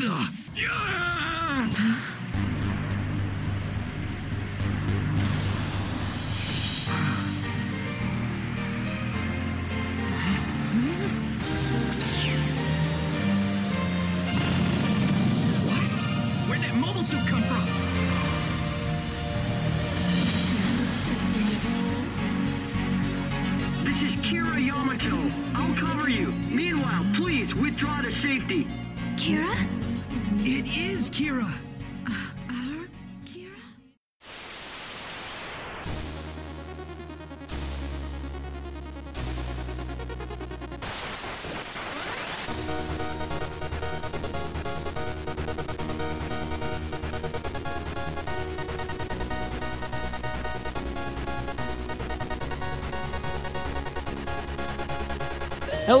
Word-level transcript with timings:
The? 0.00 0.39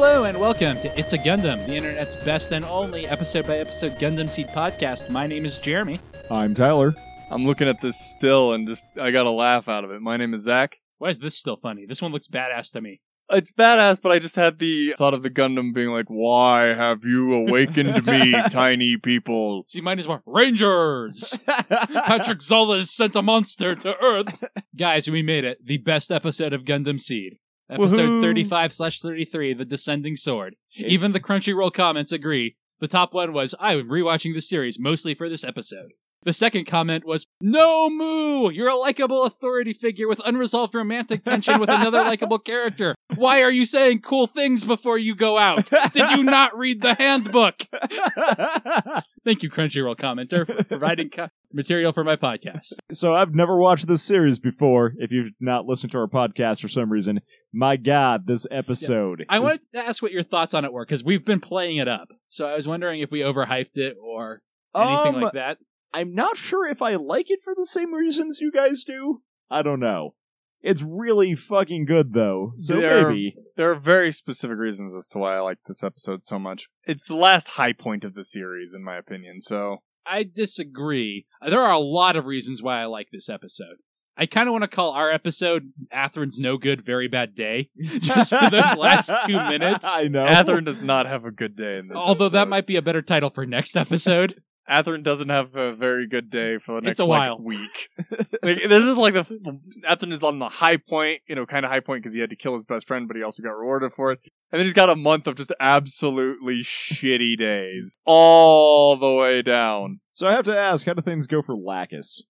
Hello 0.02 0.24
and 0.24 0.40
welcome 0.40 0.78
to 0.78 0.98
It's 0.98 1.12
a 1.12 1.18
Gundam, 1.18 1.66
the 1.66 1.76
internet's 1.76 2.16
best 2.16 2.52
and 2.52 2.64
only 2.64 3.06
episode 3.06 3.46
by 3.46 3.58
episode 3.58 3.92
Gundam 3.98 4.30
Seed 4.30 4.48
podcast. 4.48 5.10
My 5.10 5.26
name 5.26 5.44
is 5.44 5.58
Jeremy. 5.58 6.00
I'm 6.30 6.54
Tyler. 6.54 6.94
I'm 7.30 7.44
looking 7.44 7.68
at 7.68 7.82
this 7.82 8.00
still 8.16 8.54
and 8.54 8.66
just 8.66 8.82
I 8.98 9.10
got 9.10 9.26
a 9.26 9.30
laugh 9.30 9.68
out 9.68 9.84
of 9.84 9.90
it. 9.90 10.00
My 10.00 10.16
name 10.16 10.32
is 10.32 10.44
Zach. 10.44 10.78
Why 10.96 11.10
is 11.10 11.18
this 11.18 11.36
still 11.36 11.58
funny? 11.58 11.84
This 11.84 12.00
one 12.00 12.12
looks 12.12 12.28
badass 12.28 12.72
to 12.72 12.80
me. 12.80 13.02
It's 13.28 13.52
badass, 13.52 14.00
but 14.00 14.10
I 14.10 14.18
just 14.20 14.36
had 14.36 14.58
the 14.58 14.94
thought 14.96 15.12
of 15.12 15.22
the 15.22 15.28
Gundam 15.28 15.74
being 15.74 15.90
like, 15.90 16.06
"Why 16.08 16.68
have 16.68 17.04
you 17.04 17.34
awakened 17.34 18.06
me, 18.06 18.32
tiny 18.50 18.96
people?" 18.96 19.64
See, 19.66 19.82
mine 19.82 19.98
is 19.98 20.08
more 20.08 20.22
Rangers. 20.24 21.38
Patrick 21.46 22.40
Zala 22.40 22.78
has 22.78 22.90
sent 22.90 23.16
a 23.16 23.22
monster 23.22 23.74
to 23.74 23.94
Earth. 24.02 24.44
Guys, 24.78 25.10
we 25.10 25.22
made 25.22 25.44
it. 25.44 25.58
The 25.62 25.76
best 25.76 26.10
episode 26.10 26.54
of 26.54 26.64
Gundam 26.64 26.98
Seed. 26.98 27.36
Episode 27.70 27.98
Woohoo. 27.98 28.22
35 28.22 28.72
slash 28.72 29.00
33, 29.00 29.54
The 29.54 29.64
Descending 29.64 30.16
Sword. 30.16 30.56
Even 30.76 31.12
the 31.12 31.20
Crunchyroll 31.20 31.72
comments 31.72 32.12
agree. 32.12 32.56
The 32.80 32.88
top 32.88 33.14
one 33.14 33.32
was, 33.32 33.54
I'm 33.60 33.88
rewatching 33.88 34.34
the 34.34 34.40
series 34.40 34.78
mostly 34.78 35.14
for 35.14 35.28
this 35.28 35.44
episode. 35.44 35.92
The 36.22 36.32
second 36.34 36.66
comment 36.66 37.06
was, 37.06 37.26
No 37.40 37.88
Moo! 37.88 38.50
You're 38.50 38.68
a 38.68 38.76
likable 38.76 39.24
authority 39.24 39.72
figure 39.72 40.06
with 40.06 40.20
unresolved 40.24 40.74
romantic 40.74 41.24
tension 41.24 41.58
with 41.58 41.70
another 41.70 42.02
likable 42.04 42.38
character. 42.38 42.94
Why 43.14 43.42
are 43.42 43.50
you 43.50 43.64
saying 43.64 44.00
cool 44.02 44.26
things 44.26 44.62
before 44.62 44.98
you 44.98 45.14
go 45.14 45.38
out? 45.38 45.70
Did 45.94 46.10
you 46.10 46.22
not 46.22 46.54
read 46.58 46.82
the 46.82 46.92
handbook? 46.94 47.62
Thank 49.24 49.42
you, 49.42 49.50
Crunchyroll 49.50 49.96
commenter, 49.96 50.46
for 50.46 50.62
providing 50.64 51.08
co- 51.10 51.28
material 51.52 51.92
for 51.92 52.04
my 52.04 52.16
podcast. 52.16 52.72
so 52.92 53.14
I've 53.14 53.34
never 53.34 53.56
watched 53.56 53.86
this 53.86 54.02
series 54.02 54.38
before. 54.38 54.92
If 54.98 55.10
you've 55.12 55.32
not 55.40 55.64
listened 55.66 55.92
to 55.92 55.98
our 55.98 56.06
podcast 56.06 56.60
for 56.60 56.68
some 56.68 56.90
reason, 56.92 57.20
my 57.52 57.76
God, 57.76 58.26
this 58.26 58.46
episode. 58.50 59.24
I 59.28 59.36
is- 59.36 59.42
wanted 59.42 59.60
to 59.72 59.86
ask 59.86 60.02
what 60.02 60.12
your 60.12 60.22
thoughts 60.22 60.52
on 60.54 60.64
it 60.66 60.72
were 60.72 60.84
because 60.84 61.02
we've 61.02 61.24
been 61.24 61.40
playing 61.40 61.78
it 61.78 61.88
up. 61.88 62.08
So 62.28 62.46
I 62.46 62.54
was 62.56 62.68
wondering 62.68 63.00
if 63.00 63.10
we 63.10 63.20
overhyped 63.20 63.76
it 63.76 63.96
or 64.02 64.42
anything 64.76 65.14
Um, 65.16 65.20
like 65.22 65.32
that. 65.32 65.58
I'm 65.92 66.14
not 66.14 66.36
sure 66.36 66.66
if 66.68 66.82
I 66.82 66.94
like 66.96 67.30
it 67.30 67.40
for 67.42 67.54
the 67.56 67.66
same 67.66 67.92
reasons 67.94 68.40
you 68.40 68.52
guys 68.52 68.84
do. 68.84 69.22
I 69.50 69.62
don't 69.62 69.80
know. 69.80 70.14
It's 70.62 70.82
really 70.82 71.34
fucking 71.34 71.86
good 71.86 72.12
though. 72.12 72.52
So 72.58 72.80
There- 72.80 73.08
maybe. 73.08 73.34
There 73.56 73.70
are 73.70 73.78
very 73.78 74.12
specific 74.12 74.58
reasons 74.58 74.94
as 74.94 75.06
to 75.08 75.18
why 75.18 75.36
I 75.36 75.40
like 75.40 75.58
this 75.66 75.82
episode 75.82 76.22
so 76.24 76.38
much. 76.38 76.68
It's 76.84 77.06
the 77.06 77.14
last 77.16 77.48
high 77.48 77.72
point 77.72 78.04
of 78.04 78.14
the 78.14 78.24
series, 78.24 78.72
in 78.74 78.82
my 78.84 78.96
opinion. 78.96 79.40
So 79.40 79.78
I 80.06 80.22
disagree. 80.24 81.26
There 81.46 81.60
are 81.60 81.72
a 81.72 81.78
lot 81.78 82.16
of 82.16 82.24
reasons 82.26 82.62
why 82.62 82.80
I 82.80 82.86
like 82.86 83.08
this 83.12 83.28
episode. 83.28 83.76
I 84.16 84.26
kind 84.26 84.48
of 84.48 84.52
want 84.52 84.62
to 84.64 84.68
call 84.68 84.90
our 84.92 85.10
episode 85.10 85.72
Athrun's 85.94 86.38
No 86.38 86.58
Good, 86.58 86.84
Very 86.84 87.08
Bad 87.08 87.34
Day, 87.34 87.70
just 88.00 88.30
for 88.30 88.50
those 88.50 88.76
last 88.76 89.10
two 89.26 89.32
minutes. 89.48 89.86
I 89.88 90.08
know. 90.08 90.26
Athrun 90.26 90.66
does 90.66 90.82
not 90.82 91.06
have 91.06 91.24
a 91.24 91.30
good 91.30 91.56
day 91.56 91.78
in 91.78 91.88
this. 91.88 91.96
Although 91.96 92.28
that 92.30 92.48
might 92.48 92.66
be 92.66 92.76
a 92.76 92.82
better 92.82 93.00
title 93.02 93.30
for 93.30 93.46
next 93.46 93.76
episode. 93.76 94.42
Athrun 94.70 95.02
doesn't 95.02 95.28
have 95.28 95.54
a 95.56 95.74
very 95.74 96.06
good 96.06 96.30
day 96.30 96.58
for 96.58 96.80
the 96.80 96.88
It's 96.88 96.98
next 96.98 97.00
a 97.00 97.04
like, 97.04 97.18
while. 97.18 97.38
week. 97.40 97.88
like, 98.42 98.58
this 98.68 98.84
is 98.84 98.96
like 98.96 99.14
the 99.14 99.60
Athrun 99.88 100.12
is 100.12 100.22
on 100.22 100.38
the 100.38 100.48
high 100.48 100.76
point, 100.76 101.20
you 101.28 101.34
know, 101.34 101.44
kind 101.46 101.64
of 101.64 101.70
high 101.70 101.80
point 101.80 102.02
because 102.02 102.14
he 102.14 102.20
had 102.20 102.30
to 102.30 102.36
kill 102.36 102.54
his 102.54 102.64
best 102.64 102.86
friend, 102.86 103.08
but 103.08 103.16
he 103.16 103.22
also 103.22 103.42
got 103.42 103.50
rewarded 103.50 103.92
for 103.92 104.12
it. 104.12 104.20
And 104.52 104.58
then 104.58 104.66
he's 104.66 104.72
got 104.74 104.88
a 104.90 104.96
month 104.96 105.26
of 105.26 105.34
just 105.34 105.52
absolutely 105.60 106.58
shitty 106.62 107.36
days 107.36 107.96
all 108.04 108.96
the 108.96 109.12
way 109.12 109.42
down. 109.42 110.00
So 110.12 110.26
I 110.28 110.32
have 110.32 110.44
to 110.44 110.56
ask, 110.56 110.86
how 110.86 110.94
do 110.94 111.02
things 111.02 111.26
go 111.26 111.42
for 111.42 111.54
Lacus? 111.56 112.22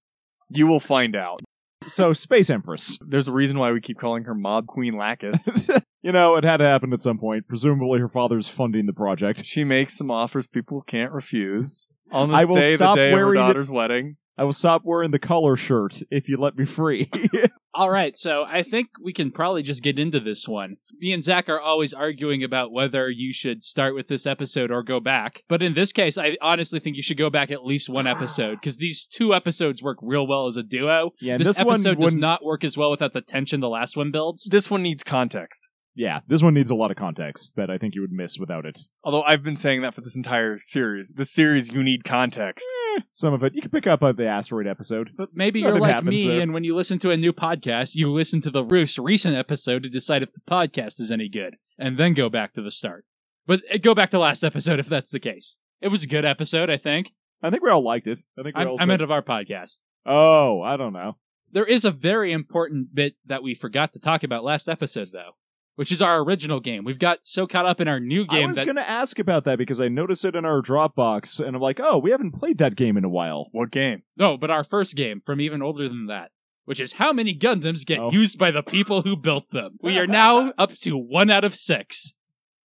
You 0.49 0.67
will 0.67 0.81
find 0.81 1.15
out. 1.15 1.41
So 1.87 2.13
Space 2.13 2.51
Empress. 2.51 2.99
There's 3.07 3.29
a 3.29 3.33
reason 3.33 3.59
why 3.59 3.73
we 3.73 3.81
keep 3.81 3.99
calling 3.99 4.25
her 4.25 4.35
Mob 4.35 4.67
Queen 4.67 4.97
Lacus. 4.97 5.69
you 6.03 6.13
know, 6.13 6.37
it 6.37 6.45
had 6.45 6.59
to 6.59 6.65
happen 6.65 6.93
at 6.93 7.01
some 7.01 7.19
point. 7.19 7.49
Presumably 7.49 8.01
her 8.01 8.09
father's 8.09 8.49
funding 8.49 8.87
the 8.87 8.93
project. 8.93 9.45
she 9.45 9.65
makes 9.65 9.97
some 9.97 10.11
offers 10.11 10.47
people 10.47 10.83
can't 10.83 11.13
refuse. 11.13 11.95
On 12.13 12.29
this 12.29 12.37
I 12.37 12.45
will 12.45 12.57
day, 12.57 12.73
the 12.73 12.77
stop 12.77 12.97
day 12.97 13.13
of 13.13 13.19
her 13.19 13.25
wearing 13.27 13.41
it- 13.41 13.47
daughter's 13.47 13.71
wedding. 13.71 14.17
I 14.41 14.45
will 14.45 14.55
stop 14.55 14.87
wearing 14.87 15.11
the 15.11 15.19
color 15.19 15.55
shirt 15.55 16.01
if 16.11 16.27
you 16.27 16.39
let 16.39 16.57
me 16.57 16.65
free. 16.65 17.11
All 17.75 17.91
right, 17.91 18.17
so 18.17 18.43
I 18.43 18.63
think 18.63 18.89
we 19.05 19.13
can 19.13 19.31
probably 19.31 19.63
just 19.63 19.83
get 19.83 19.99
into 19.99 20.19
this 20.19 20.49
one. 20.49 20.79
Me 20.99 21.13
and 21.13 21.23
Zach 21.23 21.51
are 21.51 21.61
always 21.61 21.93
arguing 21.93 22.43
about 22.43 22.73
whether 22.73 23.11
you 23.11 23.35
should 23.35 23.63
start 23.63 23.95
with 23.95 24.09
this 24.09 24.25
episode 24.25 24.71
or 24.71 24.83
go 24.83 24.99
back. 24.99 25.43
But 25.47 25.63
in 25.63 25.75
this 25.75 25.93
case, 25.93 26.17
I 26.17 26.39
honestly 26.41 26.81
think 26.81 26.97
you 26.97 27.03
should 27.03 27.19
go 27.19 27.29
back 27.29 27.51
at 27.51 27.67
least 27.67 27.91
one 27.91 28.07
episode 28.07 28.55
because 28.61 28.79
these 28.79 29.07
two 29.07 29.35
episodes 29.35 29.83
work 29.83 29.99
real 30.01 30.27
well 30.27 30.47
as 30.47 30.57
a 30.57 30.63
duo. 30.63 31.11
yeah, 31.21 31.35
and 31.35 31.41
this, 31.41 31.59
this, 31.59 31.65
one 31.65 31.75
episode 31.75 32.01
does 32.01 32.15
not 32.15 32.43
work 32.43 32.65
as 32.65 32.79
well 32.79 32.91
without 32.91 33.13
the 33.13 33.21
tension 33.21 33.61
the 33.61 33.69
last 33.69 33.95
one 33.95 34.11
builds. 34.11 34.49
This 34.51 34.71
one 34.71 34.83
needs 34.83 35.05
context. 35.05 35.69
Yeah, 36.01 36.21
this 36.27 36.43
one 36.43 36.55
needs 36.55 36.71
a 36.71 36.75
lot 36.75 36.91
of 36.91 36.97
context 36.97 37.57
that 37.57 37.69
I 37.69 37.77
think 37.77 37.95
you 37.95 38.01
would 38.01 38.11
miss 38.11 38.39
without 38.39 38.65
it. 38.65 38.81
Although 39.05 39.21
I've 39.21 39.43
been 39.43 39.55
saying 39.55 39.83
that 39.83 39.95
for 39.95 40.01
this 40.01 40.17
entire 40.17 40.59
series. 40.65 41.13
This 41.15 41.31
series, 41.31 41.69
you 41.69 41.83
need 41.83 42.05
context. 42.05 42.65
Some 43.11 43.35
of 43.35 43.43
it 43.43 43.55
you 43.55 43.61
can 43.61 43.71
pick 43.71 43.87
up 43.87 44.03
on 44.03 44.17
the 44.17 44.27
asteroid 44.27 44.67
episode. 44.67 45.11
But 45.15 45.29
maybe 45.35 45.61
you're 45.61 45.79
like 45.79 45.93
happens 45.93 46.25
me, 46.25 46.27
there. 46.27 46.41
and 46.41 46.55
when 46.55 46.65
you 46.65 46.75
listen 46.75 46.99
to 47.01 47.11
a 47.11 47.19
new 47.19 47.35
podcast, 47.35 47.97
you 47.97 48.11
listen 48.11 48.41
to 48.41 48.51
the 48.51 48.65
most 48.65 48.99
recent 48.99 49.37
episode 49.37 49.83
to 49.83 49.91
decide 49.91 50.23
if 50.23 50.33
the 50.33 50.41
podcast 50.51 51.01
is 51.01 51.11
any 51.11 51.29
good, 51.29 51.57
and 51.79 51.99
then 51.99 52.15
go 52.15 52.31
back 52.31 52.55
to 52.55 52.63
the 52.63 52.71
start. 52.71 53.05
But 53.47 53.61
uh, 53.71 53.77
go 53.77 53.95
back 53.95 54.11
to 54.13 54.19
last 54.19 54.43
episode 54.43 54.81
if 54.81 54.89
that's 54.89 55.11
the 55.11 55.21
case. 55.21 55.59
It 55.83 55.89
was 55.89 56.05
a 56.05 56.09
good 56.09 56.25
episode, 56.25 56.71
I 56.71 56.79
think. 56.79 57.13
I 57.43 57.51
think 57.51 57.63
we 57.63 57.69
all 57.69 57.85
liked 57.85 58.07
it. 58.07 58.21
I 58.39 58.43
think 58.43 58.57
we 58.57 58.63
I'm, 58.63 58.69
all. 58.69 58.77
I'm 58.81 58.87
said- 58.87 58.95
out 58.95 59.01
of 59.03 59.11
our 59.11 59.23
podcast. 59.23 59.77
oh, 60.07 60.63
I 60.63 60.79
don't 60.79 60.95
know. 60.95 61.19
There 61.53 61.67
is 61.67 61.85
a 61.85 61.91
very 61.91 62.33
important 62.33 62.95
bit 62.95 63.17
that 63.27 63.43
we 63.43 63.55
forgot 63.55 63.93
to 63.93 63.99
talk 63.99 64.23
about 64.23 64.45
last 64.45 64.67
episode, 64.67 65.09
though, 65.13 65.33
which 65.81 65.91
is 65.91 66.03
our 66.03 66.19
original 66.19 66.61
game. 66.61 66.85
We've 66.85 66.99
got 66.99 67.21
so 67.23 67.47
caught 67.47 67.65
up 67.65 67.81
in 67.81 67.89
our 67.89 67.99
new 67.99 68.27
game. 68.27 68.29
That 68.29 68.37
I 68.37 68.41
game 68.41 68.49
was 68.49 68.57
that 68.59 68.65
going 68.67 68.77
to 68.77 68.87
ask 68.91 69.19
about 69.19 69.45
that 69.45 69.57
because 69.57 69.81
I 69.81 69.89
noticed 69.89 70.27
it 70.27 70.37
in 70.37 70.45
our 70.45 70.61
Dropbox, 70.61 71.41
and 71.41 71.57
I'm 71.57 71.63
like, 71.63 71.81
oh, 71.81 71.97
we 71.97 72.11
haven't 72.11 72.33
played 72.33 72.59
that 72.59 72.77
game 72.77 72.99
in 72.99 73.05
a 73.05 73.09
while. 73.09 73.49
What 73.53 73.71
game? 73.71 74.03
no, 74.19 74.37
but 74.37 74.51
our 74.51 74.63
first 74.63 74.95
game 74.95 75.23
from 75.25 75.41
even 75.41 75.63
older 75.63 75.89
than 75.89 76.05
that, 76.09 76.33
which 76.67 76.81
is 76.83 76.93
how 76.93 77.15
many 77.15 77.35
Gundams 77.35 77.87
get 77.87 77.99
Oh. 77.99 78.13
used 78.13 78.39
by 78.39 78.51
the 78.51 78.63
people 78.63 79.01
who 79.01 79.17
built 79.17 79.51
them. 79.53 79.79
We 79.81 79.97
are 79.99 80.07
now 80.07 80.53
up 80.59 80.73
to 80.81 80.99
one 80.99 81.31
out 81.31 81.45
of 81.45 81.55
six. 81.55 82.13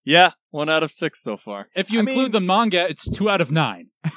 Yeah, 0.03 0.31
one 0.51 0.69
out 0.69 0.83
of 0.83 0.91
six 0.91 1.23
so 1.23 1.37
far. 1.37 1.69
If 1.73 1.93
you 1.93 1.99
I 1.99 2.01
include 2.01 2.17
mean- 2.17 2.31
the 2.33 2.41
manga, 2.41 2.85
it's 2.89 3.09
two 3.09 3.29
out 3.29 3.39
of 3.39 3.49
nine. 3.49 3.91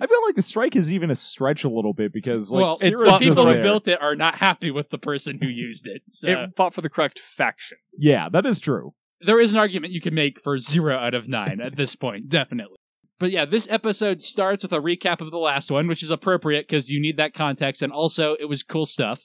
I 0.00 0.06
feel 0.06 0.18
like 0.26 0.34
the 0.34 0.42
strike 0.42 0.76
is 0.76 0.90
even 0.90 1.10
a 1.10 1.14
stretch 1.14 1.64
a 1.64 1.68
little 1.68 1.92
bit 1.94 2.12
because, 2.12 2.50
like, 2.50 2.62
well, 2.62 2.78
it 2.80 2.96
the 2.96 3.18
people 3.18 3.46
who 3.46 3.54
there. 3.54 3.62
built 3.62 3.88
it 3.88 4.00
are 4.02 4.16
not 4.16 4.36
happy 4.36 4.70
with 4.70 4.90
the 4.90 4.98
person 4.98 5.38
who 5.40 5.48
used 5.48 5.86
it. 5.86 6.02
So 6.08 6.28
It 6.28 6.50
fought 6.56 6.74
for 6.74 6.80
the 6.80 6.90
correct 6.90 7.18
faction. 7.18 7.78
Yeah, 7.98 8.28
that 8.30 8.46
is 8.46 8.60
true. 8.60 8.94
there 9.20 9.40
is 9.40 9.52
an 9.52 9.58
argument 9.58 9.92
you 9.92 10.00
can 10.00 10.14
make 10.14 10.40
for 10.42 10.58
zero 10.58 10.96
out 10.96 11.14
of 11.14 11.28
nine 11.28 11.60
at 11.60 11.76
this 11.76 11.96
point, 11.96 12.28
definitely. 12.28 12.76
But 13.18 13.30
yeah, 13.30 13.44
this 13.44 13.70
episode 13.70 14.20
starts 14.20 14.64
with 14.64 14.72
a 14.72 14.80
recap 14.80 15.20
of 15.20 15.30
the 15.30 15.38
last 15.38 15.70
one, 15.70 15.86
which 15.86 16.02
is 16.02 16.10
appropriate 16.10 16.66
because 16.68 16.90
you 16.90 17.00
need 17.00 17.16
that 17.16 17.32
context, 17.32 17.80
and 17.80 17.92
also 17.92 18.36
it 18.40 18.46
was 18.46 18.62
cool 18.62 18.86
stuff. 18.86 19.22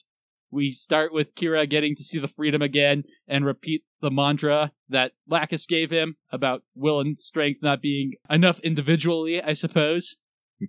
We 0.52 0.70
start 0.70 1.12
with 1.12 1.34
Kira 1.34 1.68
getting 1.68 1.94
to 1.96 2.02
see 2.02 2.18
the 2.18 2.28
freedom 2.28 2.62
again 2.62 3.04
and 3.28 3.44
repeat 3.44 3.82
the 4.00 4.10
mantra 4.10 4.72
that 4.88 5.12
Lacus 5.28 5.66
gave 5.66 5.90
him 5.90 6.16
about 6.32 6.62
will 6.74 7.00
and 7.00 7.18
strength 7.18 7.62
not 7.62 7.80
being 7.82 8.12
enough 8.28 8.58
individually, 8.60 9.40
I 9.42 9.52
suppose. 9.52 10.16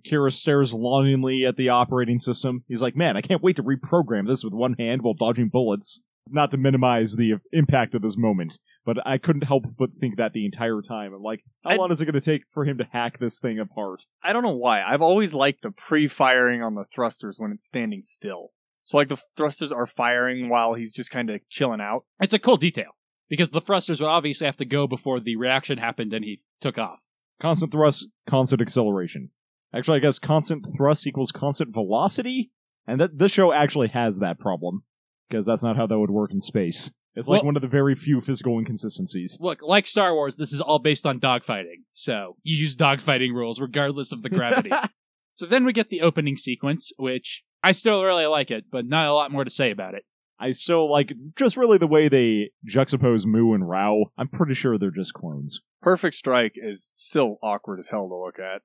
Kira 0.00 0.32
stares 0.32 0.72
longingly 0.72 1.44
at 1.44 1.56
the 1.56 1.68
operating 1.68 2.18
system. 2.18 2.64
He's 2.68 2.82
like, 2.82 2.96
man, 2.96 3.16
I 3.16 3.20
can't 3.20 3.42
wait 3.42 3.56
to 3.56 3.62
reprogram 3.62 4.26
this 4.26 4.44
with 4.44 4.52
one 4.54 4.74
hand 4.74 5.02
while 5.02 5.14
dodging 5.14 5.48
bullets. 5.48 6.00
Not 6.30 6.52
to 6.52 6.56
minimize 6.56 7.16
the 7.16 7.34
impact 7.52 7.94
of 7.96 8.02
this 8.02 8.16
moment, 8.16 8.58
but 8.86 8.96
I 9.04 9.18
couldn't 9.18 9.42
help 9.42 9.64
but 9.76 9.90
think 10.00 10.16
that 10.16 10.32
the 10.32 10.44
entire 10.44 10.80
time. 10.80 11.12
I'm 11.12 11.22
like, 11.22 11.42
how 11.64 11.70
I- 11.70 11.76
long 11.76 11.90
is 11.90 12.00
it 12.00 12.04
going 12.06 12.14
to 12.14 12.20
take 12.20 12.44
for 12.48 12.64
him 12.64 12.78
to 12.78 12.86
hack 12.92 13.18
this 13.18 13.40
thing 13.40 13.58
apart? 13.58 14.04
I 14.22 14.32
don't 14.32 14.44
know 14.44 14.54
why. 14.56 14.82
I've 14.82 15.02
always 15.02 15.34
liked 15.34 15.62
the 15.62 15.72
pre-firing 15.72 16.62
on 16.62 16.74
the 16.76 16.84
thrusters 16.84 17.38
when 17.38 17.50
it's 17.52 17.66
standing 17.66 18.02
still. 18.02 18.52
So 18.84 18.96
like 18.96 19.08
the 19.08 19.20
thrusters 19.36 19.72
are 19.72 19.86
firing 19.86 20.48
while 20.48 20.74
he's 20.74 20.92
just 20.92 21.10
kind 21.10 21.28
of 21.28 21.40
chilling 21.48 21.80
out. 21.80 22.04
It's 22.20 22.32
a 22.32 22.38
cool 22.38 22.56
detail 22.56 22.92
because 23.28 23.50
the 23.50 23.60
thrusters 23.60 24.00
would 24.00 24.08
obviously 24.08 24.46
have 24.46 24.56
to 24.56 24.64
go 24.64 24.86
before 24.86 25.20
the 25.20 25.36
reaction 25.36 25.78
happened 25.78 26.12
and 26.14 26.24
he 26.24 26.40
took 26.60 26.78
off. 26.78 27.02
Constant 27.40 27.72
thrust, 27.72 28.06
constant 28.28 28.60
acceleration. 28.62 29.30
Actually, 29.74 29.96
I 29.98 30.00
guess 30.00 30.18
constant 30.18 30.66
thrust 30.76 31.06
equals 31.06 31.32
constant 31.32 31.72
velocity, 31.72 32.50
and 32.86 33.00
that 33.00 33.18
this 33.18 33.32
show 33.32 33.52
actually 33.52 33.88
has 33.88 34.18
that 34.18 34.38
problem 34.38 34.82
because 35.28 35.46
that's 35.46 35.62
not 35.62 35.76
how 35.76 35.86
that 35.86 35.98
would 35.98 36.10
work 36.10 36.32
in 36.32 36.40
space. 36.40 36.90
It's 37.14 37.28
like 37.28 37.42
Well- 37.42 37.46
one 37.48 37.56
of 37.56 37.62
the 37.62 37.68
very 37.68 37.94
few 37.94 38.20
physical 38.20 38.58
inconsistencies. 38.58 39.36
Look, 39.40 39.60
like 39.62 39.86
Star 39.86 40.14
Wars, 40.14 40.36
this 40.36 40.52
is 40.52 40.60
all 40.60 40.78
based 40.78 41.06
on 41.06 41.20
dogfighting. 41.20 41.84
So 41.92 42.36
you 42.42 42.56
use 42.56 42.76
dogfighting 42.76 43.32
rules 43.32 43.60
regardless 43.60 44.12
of 44.12 44.22
the 44.22 44.30
gravity. 44.30 44.70
so 45.34 45.46
then 45.46 45.64
we 45.64 45.72
get 45.72 45.88
the 45.90 46.00
opening 46.00 46.36
sequence, 46.36 46.92
which 46.98 47.44
I 47.62 47.72
still 47.72 48.02
really 48.02 48.26
like 48.26 48.50
it, 48.50 48.64
but 48.70 48.86
not 48.86 49.08
a 49.08 49.14
lot 49.14 49.30
more 49.30 49.44
to 49.44 49.50
say 49.50 49.70
about 49.70 49.94
it. 49.94 50.04
I 50.38 50.50
still 50.52 50.90
like 50.90 51.12
just 51.36 51.56
really 51.56 51.78
the 51.78 51.86
way 51.86 52.08
they 52.08 52.50
juxtapose 52.68 53.26
Moo 53.26 53.52
and 53.54 53.68
Rau. 53.68 54.06
I'm 54.18 54.28
pretty 54.28 54.54
sure 54.54 54.76
they're 54.76 54.90
just 54.90 55.14
clones. 55.14 55.60
Perfect 55.82 56.16
Strike 56.16 56.54
is 56.56 56.84
still 56.84 57.38
awkward 57.42 57.78
as 57.78 57.88
hell 57.88 58.08
to 58.08 58.16
look 58.16 58.38
at. 58.38 58.62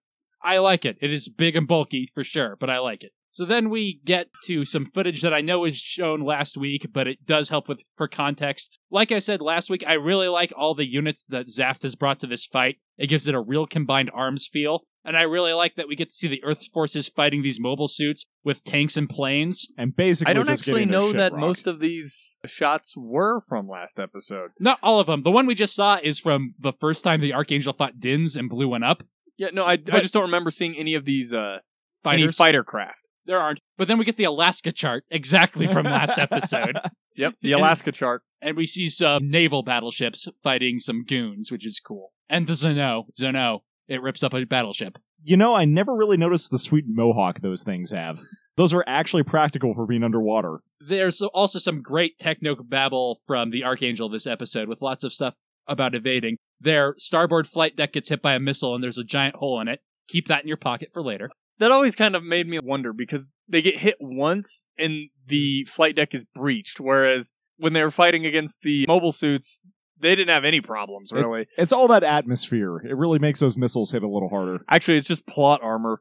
I 0.47 0.59
like 0.59 0.85
it. 0.85 0.97
It 1.01 1.11
is 1.11 1.27
big 1.27 1.57
and 1.57 1.67
bulky 1.67 2.09
for 2.13 2.23
sure, 2.23 2.55
but 2.57 2.69
I 2.69 2.79
like 2.79 3.03
it. 3.03 3.11
So 3.31 3.43
then 3.43 3.69
we 3.69 3.99
get 4.05 4.29
to 4.45 4.63
some 4.63 4.89
footage 4.95 5.21
that 5.21 5.33
I 5.33 5.41
know 5.41 5.59
was 5.59 5.77
shown 5.77 6.21
last 6.21 6.55
week, 6.55 6.87
but 6.93 7.05
it 7.05 7.25
does 7.25 7.49
help 7.49 7.67
with 7.67 7.83
for 7.97 8.07
context. 8.07 8.79
Like 8.89 9.11
I 9.11 9.19
said 9.19 9.41
last 9.41 9.69
week, 9.69 9.83
I 9.85 9.93
really 9.93 10.29
like 10.29 10.53
all 10.55 10.73
the 10.73 10.87
units 10.87 11.25
that 11.25 11.47
Zaft 11.47 11.83
has 11.83 11.95
brought 11.95 12.21
to 12.21 12.27
this 12.27 12.45
fight. 12.45 12.77
It 12.97 13.07
gives 13.07 13.27
it 13.27 13.35
a 13.35 13.41
real 13.41 13.67
combined 13.67 14.09
arms 14.13 14.47
feel. 14.47 14.83
And 15.03 15.17
I 15.17 15.23
really 15.23 15.53
like 15.53 15.75
that 15.75 15.87
we 15.87 15.95
get 15.95 16.09
to 16.09 16.15
see 16.15 16.27
the 16.27 16.43
Earth 16.43 16.65
forces 16.73 17.09
fighting 17.09 17.43
these 17.43 17.59
mobile 17.59 17.87
suits 17.87 18.25
with 18.43 18.63
tanks 18.63 18.97
and 18.97 19.09
planes. 19.09 19.67
And 19.77 19.95
basically, 19.95 20.31
I 20.31 20.33
don't 20.33 20.47
just 20.47 20.63
actually 20.63 20.85
know 20.85 21.11
that 21.11 21.33
rocked. 21.33 21.41
most 21.41 21.67
of 21.67 21.79
these 21.79 22.39
shots 22.45 22.93
were 22.97 23.41
from 23.47 23.67
last 23.67 23.99
episode. 23.99 24.51
Not 24.59 24.79
all 24.81 24.99
of 24.99 25.07
them. 25.07 25.23
The 25.23 25.31
one 25.31 25.45
we 25.45 25.55
just 25.55 25.75
saw 25.75 25.99
is 26.01 26.19
from 26.19 26.55
the 26.57 26.73
first 26.73 27.03
time 27.03 27.21
the 27.21 27.33
Archangel 27.33 27.73
fought 27.73 27.99
Dins 27.99 28.35
and 28.35 28.49
blew 28.49 28.69
one 28.69 28.83
up. 28.83 29.03
Yeah, 29.37 29.49
no, 29.53 29.65
I, 29.65 29.73
I 29.73 29.77
But- 29.77 30.01
just 30.01 30.13
don't 30.13 30.23
remember 30.23 30.51
seeing 30.51 30.75
any 30.75 30.93
of 30.95 31.05
these 31.05 31.33
uh 31.33 31.59
any 32.05 32.21
Fighters. 32.23 32.35
fighter 32.35 32.63
craft. 32.63 32.99
There 33.25 33.37
aren't. 33.39 33.59
But 33.77 33.87
then 33.89 33.97
we 33.97 34.05
get 34.05 34.15
the 34.17 34.23
Alaska 34.23 34.71
chart 34.71 35.03
exactly 35.11 35.67
from 35.67 35.85
last 35.85 36.17
episode. 36.17 36.77
Yep, 37.15 37.35
the 37.41 37.51
And- 37.53 37.61
Alaska 37.61 37.91
chart. 37.91 38.21
and 38.41 38.55
we 38.55 38.65
see 38.65 38.87
some 38.89 39.29
naval 39.29 39.63
battleships 39.63 40.27
fighting 40.43 40.79
some 40.79 41.03
goons, 41.03 41.51
which 41.51 41.65
is 41.65 41.79
cool. 41.79 42.13
And 42.29 42.47
the 42.47 42.55
Zeno, 42.55 43.07
Zeno, 43.17 43.63
it 43.87 44.01
rips 44.01 44.23
up 44.23 44.33
a 44.33 44.45
battleship. 44.45 44.97
You 45.23 45.35
know, 45.35 45.55
I 45.55 45.65
never 45.65 45.93
really 45.95 46.15
noticed 46.17 46.51
the 46.51 46.59
sweet 46.59 46.85
mohawk 46.87 47.41
those 47.41 47.63
things 47.63 47.91
have. 47.91 48.21
Those 48.55 48.73
are 48.73 48.83
actually 48.87 49.23
practical 49.23 49.73
for 49.73 49.85
being 49.85 50.03
underwater. 50.03 50.59
There's 50.79 51.21
also 51.21 51.59
some 51.59 51.81
great 51.81 52.17
techno 52.19 52.55
babble 52.55 53.21
from 53.27 53.49
the 53.51 53.63
Archangel 53.65 54.07
this 54.09 54.27
episode 54.27 54.69
with 54.69 54.81
lots 54.81 55.03
of 55.03 55.11
stuff 55.11 55.33
about 55.67 55.95
evading. 55.95 56.37
Their 56.59 56.95
starboard 56.97 57.47
flight 57.47 57.75
deck 57.75 57.93
gets 57.93 58.09
hit 58.09 58.21
by 58.21 58.33
a 58.33 58.39
missile 58.39 58.73
and 58.73 58.83
there's 58.83 58.97
a 58.97 59.03
giant 59.03 59.35
hole 59.35 59.59
in 59.61 59.67
it. 59.67 59.81
Keep 60.07 60.27
that 60.27 60.41
in 60.41 60.47
your 60.47 60.57
pocket 60.57 60.89
for 60.93 61.03
later. 61.03 61.29
That 61.59 61.71
always 61.71 61.95
kind 61.95 62.15
of 62.15 62.23
made 62.23 62.47
me 62.47 62.59
wonder 62.59 62.93
because 62.93 63.25
they 63.47 63.61
get 63.61 63.77
hit 63.77 63.95
once 63.99 64.65
and 64.77 65.09
the 65.25 65.65
flight 65.65 65.95
deck 65.95 66.13
is 66.13 66.23
breached, 66.23 66.79
whereas 66.79 67.31
when 67.57 67.73
they 67.73 67.83
were 67.83 67.91
fighting 67.91 68.25
against 68.25 68.57
the 68.61 68.85
mobile 68.87 69.11
suits, 69.11 69.59
they 69.99 70.13
didn't 70.13 70.29
have 70.29 70.45
any 70.45 70.61
problems 70.61 71.11
really. 71.11 71.47
It's 71.57 71.71
all 71.71 71.87
that 71.87 72.03
atmosphere. 72.03 72.77
It 72.77 72.95
really 72.95 73.19
makes 73.19 73.39
those 73.39 73.57
missiles 73.57 73.91
hit 73.91 74.03
a 74.03 74.07
little 74.07 74.29
harder. 74.29 74.59
Actually, 74.69 74.97
it's 74.97 75.07
just 75.07 75.25
plot 75.25 75.61
armor. 75.63 75.99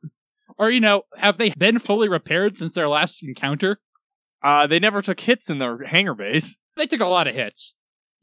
Or, 0.59 0.71
you 0.71 0.81
know, 0.81 1.03
have 1.17 1.39
they 1.39 1.51
been 1.51 1.79
fully 1.79 2.09
repaired 2.09 2.57
since 2.57 2.75
their 2.75 2.89
last 2.89 3.23
encounter? 3.23 3.79
Uh, 4.43 4.67
they 4.67 4.79
never 4.79 5.03
took 5.03 5.21
hits 5.21 5.51
in 5.51 5.59
their 5.59 5.83
hangar 5.85 6.15
base. 6.15 6.59
They 6.77 6.87
took 6.87 7.01
a 7.01 7.07
lot 7.07 7.27
of 7.27 7.35
hits. 7.35 7.75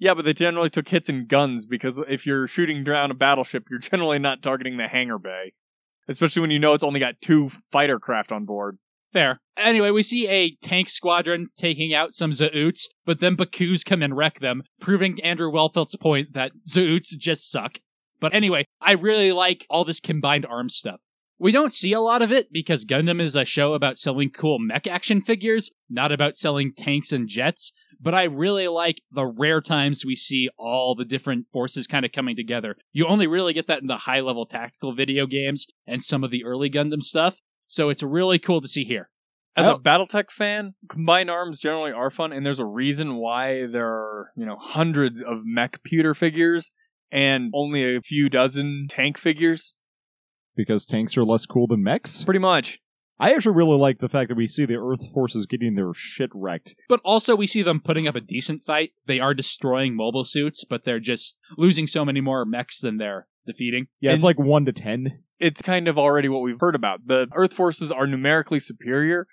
Yeah, 0.03 0.15
but 0.15 0.25
they 0.25 0.33
generally 0.33 0.69
took 0.69 0.89
hits 0.89 1.07
in 1.07 1.27
guns 1.27 1.65
because 1.65 1.97
if 2.09 2.25
you're 2.25 2.45
shooting 2.45 2.83
down 2.83 3.09
a 3.09 3.13
battleship, 3.13 3.67
you're 3.69 3.79
generally 3.79 4.19
not 4.19 4.41
targeting 4.41 4.75
the 4.75 4.89
hangar 4.89 5.17
bay. 5.17 5.53
Especially 6.09 6.41
when 6.41 6.51
you 6.51 6.59
know 6.59 6.73
it's 6.73 6.83
only 6.83 6.99
got 6.99 7.21
two 7.21 7.49
fighter 7.71 8.01
craft 8.01 8.33
on 8.33 8.43
board. 8.43 8.79
Fair. 9.13 9.39
Anyway, 9.55 9.91
we 9.91 10.03
see 10.03 10.27
a 10.27 10.57
tank 10.61 10.89
squadron 10.89 11.47
taking 11.57 11.93
out 11.93 12.11
some 12.11 12.31
Zauts, 12.31 12.87
but 13.05 13.21
then 13.21 13.37
Bakus 13.37 13.85
come 13.85 14.01
and 14.01 14.17
wreck 14.17 14.41
them, 14.41 14.63
proving 14.81 15.21
Andrew 15.21 15.49
Waltfeld's 15.49 15.95
point 15.95 16.33
that 16.33 16.51
Zauts 16.67 17.15
just 17.17 17.49
suck. 17.49 17.77
But 18.19 18.33
anyway, 18.33 18.65
I 18.81 18.95
really 18.95 19.31
like 19.31 19.65
all 19.69 19.85
this 19.85 20.01
combined 20.01 20.45
arms 20.45 20.75
stuff. 20.75 20.99
We 21.39 21.53
don't 21.53 21.73
see 21.73 21.93
a 21.93 22.01
lot 22.01 22.21
of 22.21 22.31
it 22.31 22.51
because 22.51 22.85
Gundam 22.85 23.21
is 23.21 23.35
a 23.35 23.45
show 23.45 23.73
about 23.73 23.97
selling 23.97 24.31
cool 24.31 24.59
mech 24.59 24.85
action 24.85 25.21
figures, 25.21 25.71
not 25.89 26.11
about 26.11 26.35
selling 26.35 26.73
tanks 26.73 27.13
and 27.13 27.27
jets. 27.27 27.71
But 28.03 28.13
I 28.13 28.23
really 28.25 28.67
like 28.67 29.01
the 29.11 29.25
rare 29.25 29.61
times 29.61 30.03
we 30.05 30.17
see 30.17 30.49
all 30.57 30.93
the 30.93 31.05
different 31.05 31.45
forces 31.53 31.87
kind 31.87 32.05
of 32.05 32.11
coming 32.11 32.35
together. 32.35 32.75
You 32.91 33.07
only 33.07 33.27
really 33.27 33.53
get 33.53 33.67
that 33.67 33.79
in 33.81 33.87
the 33.87 33.99
high 33.99 34.19
level 34.19 34.45
tactical 34.45 34.93
video 34.93 35.25
games 35.25 35.67
and 35.87 36.03
some 36.03 36.21
of 36.21 36.29
the 36.29 36.43
early 36.43 36.69
Gundam 36.69 37.01
stuff. 37.01 37.37
So 37.67 37.89
it's 37.89 38.03
really 38.03 38.39
cool 38.39 38.59
to 38.59 38.67
see 38.67 38.83
here. 38.83 39.09
As 39.55 39.67
Oh. 39.67 39.75
a 39.75 39.79
BattleTech 39.79 40.31
fan, 40.31 40.73
combined 40.89 41.29
arms 41.29 41.61
generally 41.61 41.91
are 41.93 42.09
fun, 42.09 42.33
and 42.33 42.45
there's 42.45 42.59
a 42.59 42.65
reason 42.65 43.15
why 43.15 43.67
there 43.67 43.87
are, 43.87 44.31
you 44.35 44.45
know, 44.45 44.57
hundreds 44.59 45.21
of 45.21 45.45
mech 45.45 45.81
pewter 45.83 46.13
figures 46.13 46.71
and 47.11 47.51
only 47.53 47.95
a 47.95 48.01
few 48.01 48.27
dozen 48.29 48.87
tank 48.89 49.17
figures. 49.17 49.75
Because 50.57 50.85
tanks 50.85 51.15
are 51.17 51.23
less 51.23 51.45
cool 51.45 51.67
than 51.67 51.83
mechs? 51.83 52.23
Pretty 52.25 52.39
much. 52.39 52.79
I 53.19 53.31
actually 53.33 53.55
really 53.55 53.77
like 53.77 53.99
the 53.99 54.09
fact 54.09 54.29
that 54.29 54.35
we 54.35 54.47
see 54.47 54.65
the 54.65 54.75
Earth 54.75 55.11
forces 55.13 55.45
getting 55.45 55.75
their 55.75 55.93
shit 55.93 56.29
wrecked. 56.33 56.75
But 56.89 56.99
also, 57.03 57.35
we 57.35 57.47
see 57.47 57.61
them 57.61 57.79
putting 57.79 58.07
up 58.07 58.15
a 58.15 58.21
decent 58.21 58.63
fight. 58.63 58.91
They 59.05 59.19
are 59.19 59.33
destroying 59.33 59.95
mobile 59.95 60.23
suits, 60.23 60.65
but 60.67 60.83
they're 60.83 60.99
just 60.99 61.37
losing 61.57 61.87
so 61.87 62.03
many 62.03 62.21
more 62.21 62.43
mechs 62.45 62.79
than 62.79 62.97
they're 62.97 63.27
defeating. 63.45 63.87
Yeah, 64.01 64.11
it's 64.11 64.17
And- 64.17 64.23
like 64.23 64.39
1 64.39 64.65
to 64.65 64.71
10. 64.73 65.19
It's 65.39 65.61
kind 65.61 65.87
of 65.87 65.97
already 65.97 66.29
what 66.29 66.41
we've 66.41 66.59
heard 66.59 66.75
about. 66.75 67.05
The 67.07 67.27
Earth 67.35 67.53
forces 67.53 67.91
are 67.91 68.07
numerically 68.07 68.59
superior, 68.59 69.27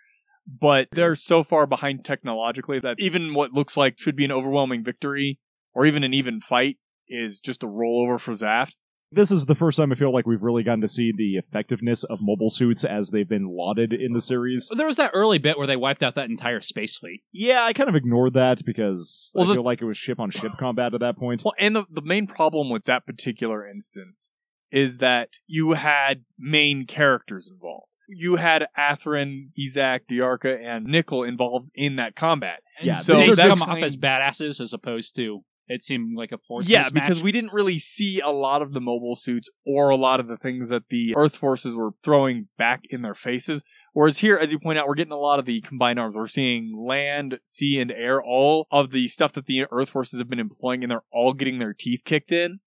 but 0.46 0.88
they're 0.92 1.14
so 1.14 1.42
far 1.44 1.66
behind 1.66 2.04
technologically 2.04 2.80
that 2.80 2.98
even 2.98 3.32
what 3.34 3.52
looks 3.52 3.76
like 3.76 3.98
should 3.98 4.16
be 4.16 4.24
an 4.24 4.32
overwhelming 4.32 4.82
victory, 4.84 5.38
or 5.72 5.86
even 5.86 6.02
an 6.04 6.12
even 6.12 6.40
fight, 6.40 6.78
is 7.08 7.40
just 7.40 7.62
a 7.62 7.66
rollover 7.66 8.18
for 8.20 8.32
Zaft. 8.32 8.74
This 9.12 9.32
is 9.32 9.46
the 9.46 9.56
first 9.56 9.76
time 9.76 9.90
I 9.90 9.96
feel 9.96 10.12
like 10.12 10.26
we've 10.26 10.42
really 10.42 10.62
gotten 10.62 10.82
to 10.82 10.88
see 10.88 11.12
the 11.12 11.36
effectiveness 11.36 12.04
of 12.04 12.20
mobile 12.20 12.48
suits 12.50 12.84
as 12.84 13.10
they've 13.10 13.28
been 13.28 13.48
lauded 13.48 13.92
in 13.92 14.12
the 14.12 14.20
series. 14.20 14.68
There 14.74 14.86
was 14.86 14.98
that 14.98 15.10
early 15.14 15.38
bit 15.38 15.58
where 15.58 15.66
they 15.66 15.76
wiped 15.76 16.02
out 16.04 16.14
that 16.14 16.30
entire 16.30 16.60
space 16.60 16.96
fleet. 16.96 17.22
Yeah, 17.32 17.64
I 17.64 17.72
kind 17.72 17.88
of 17.88 17.96
ignored 17.96 18.34
that 18.34 18.64
because 18.64 19.32
Well, 19.34 19.46
I 19.46 19.48
the- 19.48 19.54
feel 19.54 19.64
like 19.64 19.82
it 19.82 19.86
was 19.86 19.96
ship 19.96 20.20
on 20.20 20.30
ship 20.30 20.52
combat 20.60 20.94
at 20.94 21.00
that 21.00 21.16
point. 21.16 21.42
Well, 21.44 21.54
and 21.58 21.74
the, 21.74 21.84
the 21.90 22.02
main 22.02 22.28
problem 22.28 22.70
with 22.70 22.84
that 22.84 23.04
particular 23.04 23.66
instance 23.68 24.30
is 24.70 24.98
that 24.98 25.30
you 25.48 25.72
had 25.72 26.24
main 26.38 26.86
characters 26.86 27.50
involved. 27.52 27.88
You 28.12 28.36
had 28.36 28.66
Athrun, 28.78 29.50
Isaac, 29.60 30.06
Dearka, 30.08 30.56
and 30.64 30.84
Nicol 30.86 31.24
involved 31.24 31.70
in 31.74 31.96
that 31.96 32.14
combat. 32.14 32.60
Yeah, 32.82 32.96
so 32.96 33.14
they 33.14 33.26
these 33.26 33.38
are 33.38 33.42
come 33.42 33.58
just 33.58 33.62
off 33.62 33.78
as 33.82 33.96
badasses 33.96 34.60
as 34.60 34.72
opposed 34.72 35.16
to 35.16 35.44
it 35.70 35.80
seemed 35.80 36.16
like 36.18 36.32
a 36.32 36.38
force. 36.38 36.68
yeah, 36.68 36.84
mismatch. 36.84 36.94
because 36.94 37.22
we 37.22 37.30
didn't 37.30 37.52
really 37.52 37.78
see 37.78 38.18
a 38.20 38.30
lot 38.30 38.60
of 38.60 38.72
the 38.72 38.80
mobile 38.80 39.14
suits 39.14 39.48
or 39.64 39.88
a 39.90 39.96
lot 39.96 40.18
of 40.18 40.26
the 40.26 40.36
things 40.36 40.68
that 40.68 40.88
the 40.90 41.14
Earth 41.16 41.36
forces 41.36 41.76
were 41.76 41.90
throwing 42.02 42.48
back 42.58 42.82
in 42.90 43.02
their 43.02 43.14
faces. 43.14 43.62
Whereas 43.92 44.18
here, 44.18 44.36
as 44.36 44.52
you 44.52 44.58
point 44.58 44.78
out, 44.78 44.88
we're 44.88 44.94
getting 44.96 45.12
a 45.12 45.16
lot 45.16 45.38
of 45.38 45.46
the 45.46 45.60
combined 45.60 45.98
arms. 45.98 46.14
We're 46.16 46.26
seeing 46.26 46.74
land, 46.76 47.38
sea, 47.44 47.80
and 47.80 47.90
air. 47.92 48.20
All 48.20 48.66
of 48.70 48.90
the 48.90 49.08
stuff 49.08 49.32
that 49.34 49.46
the 49.46 49.66
Earth 49.70 49.90
forces 49.90 50.18
have 50.18 50.28
been 50.28 50.40
employing, 50.40 50.82
and 50.82 50.90
they're 50.90 51.04
all 51.12 51.32
getting 51.32 51.58
their 51.58 51.74
teeth 51.74 52.02
kicked 52.04 52.32
in. 52.32 52.60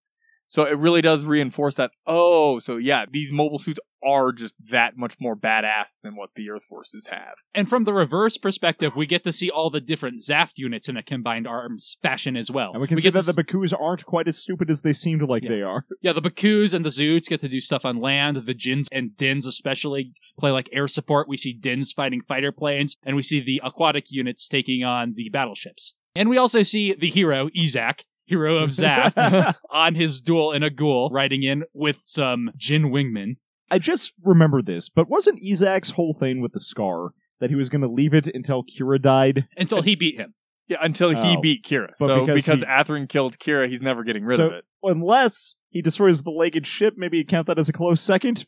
So 0.53 0.65
it 0.65 0.77
really 0.77 1.01
does 1.01 1.25
reinforce 1.25 1.73
that. 1.75 1.89
Oh, 2.05 2.59
so 2.59 2.77
yeah, 2.77 3.05
these 3.09 3.31
mobile 3.31 3.57
suits 3.57 3.79
are 4.03 4.31
just 4.31 4.53
that 4.69 4.95
much 4.95 5.15
more 5.19 5.35
badass 5.35 5.97
than 6.03 6.15
what 6.15 6.29
the 6.35 6.47
Earth 6.51 6.63
forces 6.63 7.07
have. 7.07 7.37
And 7.55 7.67
from 7.67 7.85
the 7.85 7.93
reverse 7.93 8.37
perspective, 8.37 8.95
we 8.95 9.07
get 9.07 9.23
to 9.23 9.33
see 9.33 9.49
all 9.49 9.71
the 9.71 9.81
different 9.81 10.21
Zaft 10.21 10.51
units 10.57 10.87
in 10.87 10.95
a 10.95 11.01
combined 11.01 11.47
arms 11.47 11.97
fashion 12.03 12.37
as 12.37 12.51
well. 12.51 12.69
And 12.73 12.81
we 12.81 12.87
can 12.87 12.97
see 12.97 13.01
get 13.01 13.13
that 13.13 13.23
to 13.23 13.33
the 13.33 13.43
Bakus 13.43 13.73
aren't 13.73 14.05
quite 14.05 14.27
as 14.27 14.37
stupid 14.37 14.69
as 14.69 14.83
they 14.83 14.93
seemed 14.93 15.23
like 15.23 15.41
Yeah. 15.43 15.49
they 15.49 15.61
are. 15.63 15.87
Yeah, 16.01 16.13
the 16.13 16.21
Bakus 16.21 16.71
and 16.71 16.85
the 16.85 16.91
Zoots 16.91 17.27
get 17.27 17.41
to 17.41 17.49
do 17.49 17.59
stuff 17.59 17.83
on 17.83 17.99
land. 17.99 18.37
The 18.45 18.53
Jins 18.53 18.87
and 18.91 19.17
Dins 19.17 19.47
especially 19.47 20.13
play 20.37 20.51
like 20.51 20.69
air 20.71 20.87
support. 20.87 21.27
We 21.27 21.37
see 21.37 21.53
Dins 21.53 21.91
fighting 21.91 22.21
fighter 22.27 22.51
planes, 22.51 22.95
and 23.03 23.15
we 23.15 23.23
see 23.23 23.39
the 23.43 23.59
aquatic 23.63 24.11
units 24.11 24.47
taking 24.47 24.83
on 24.83 25.15
the 25.15 25.29
battleships. 25.29 25.95
And 26.15 26.29
we 26.29 26.37
also 26.37 26.61
see 26.61 26.93
the 26.93 27.09
hero, 27.09 27.49
Izak, 27.57 28.01
hero 28.25 28.57
of 28.57 28.69
Zaft, 28.71 29.55
on 29.69 29.95
his 29.95 30.21
duel 30.21 30.51
in 30.51 30.63
a 30.63 30.69
ghoul, 30.69 31.09
riding 31.11 31.43
in 31.43 31.63
with 31.73 32.01
some 32.03 32.51
Jin 32.57 32.91
wingmen. 32.91 33.37
I 33.71 33.79
just 33.79 34.13
remember 34.23 34.61
this, 34.61 34.89
but 34.89 35.09
wasn't 35.09 35.39
Isaac's 35.43 35.91
whole 35.91 36.15
thing 36.19 36.41
with 36.41 36.51
the 36.53 36.59
scar 36.59 37.11
that 37.39 37.49
he 37.49 37.55
was 37.55 37.69
going 37.69 37.81
to 37.81 37.87
leave 37.87 38.13
it 38.13 38.27
until 38.27 38.63
Kira 38.63 39.01
died? 39.01 39.47
Until 39.57 39.81
he 39.81 39.95
beat 39.95 40.17
him. 40.19 40.33
Yeah, 40.67 40.77
until 40.81 41.09
he 41.09 41.35
Oh. 41.37 41.41
beat 41.41 41.63
Kira. 41.65 41.89
But 41.99 42.05
So 42.07 42.25
because 42.25 42.45
because, 42.45 42.59
he- 42.59 42.65
Athrun 42.65 43.09
killed 43.09 43.37
Kira, 43.39 43.67
he's 43.69 43.81
never 43.81 44.03
getting 44.03 44.23
rid 44.23 44.37
So- 44.37 44.45
of 44.47 44.53
it. 44.53 44.65
Unless 44.83 45.55
he 45.69 45.81
destroys 45.81 46.23
the 46.23 46.29
legged 46.31 46.65
ship, 46.67 46.95
maybe 46.97 47.17
you 47.17 47.25
count 47.25 47.47
that 47.47 47.57
as 47.57 47.67
a 47.69 47.73
close 47.73 48.01
second. 48.01 48.45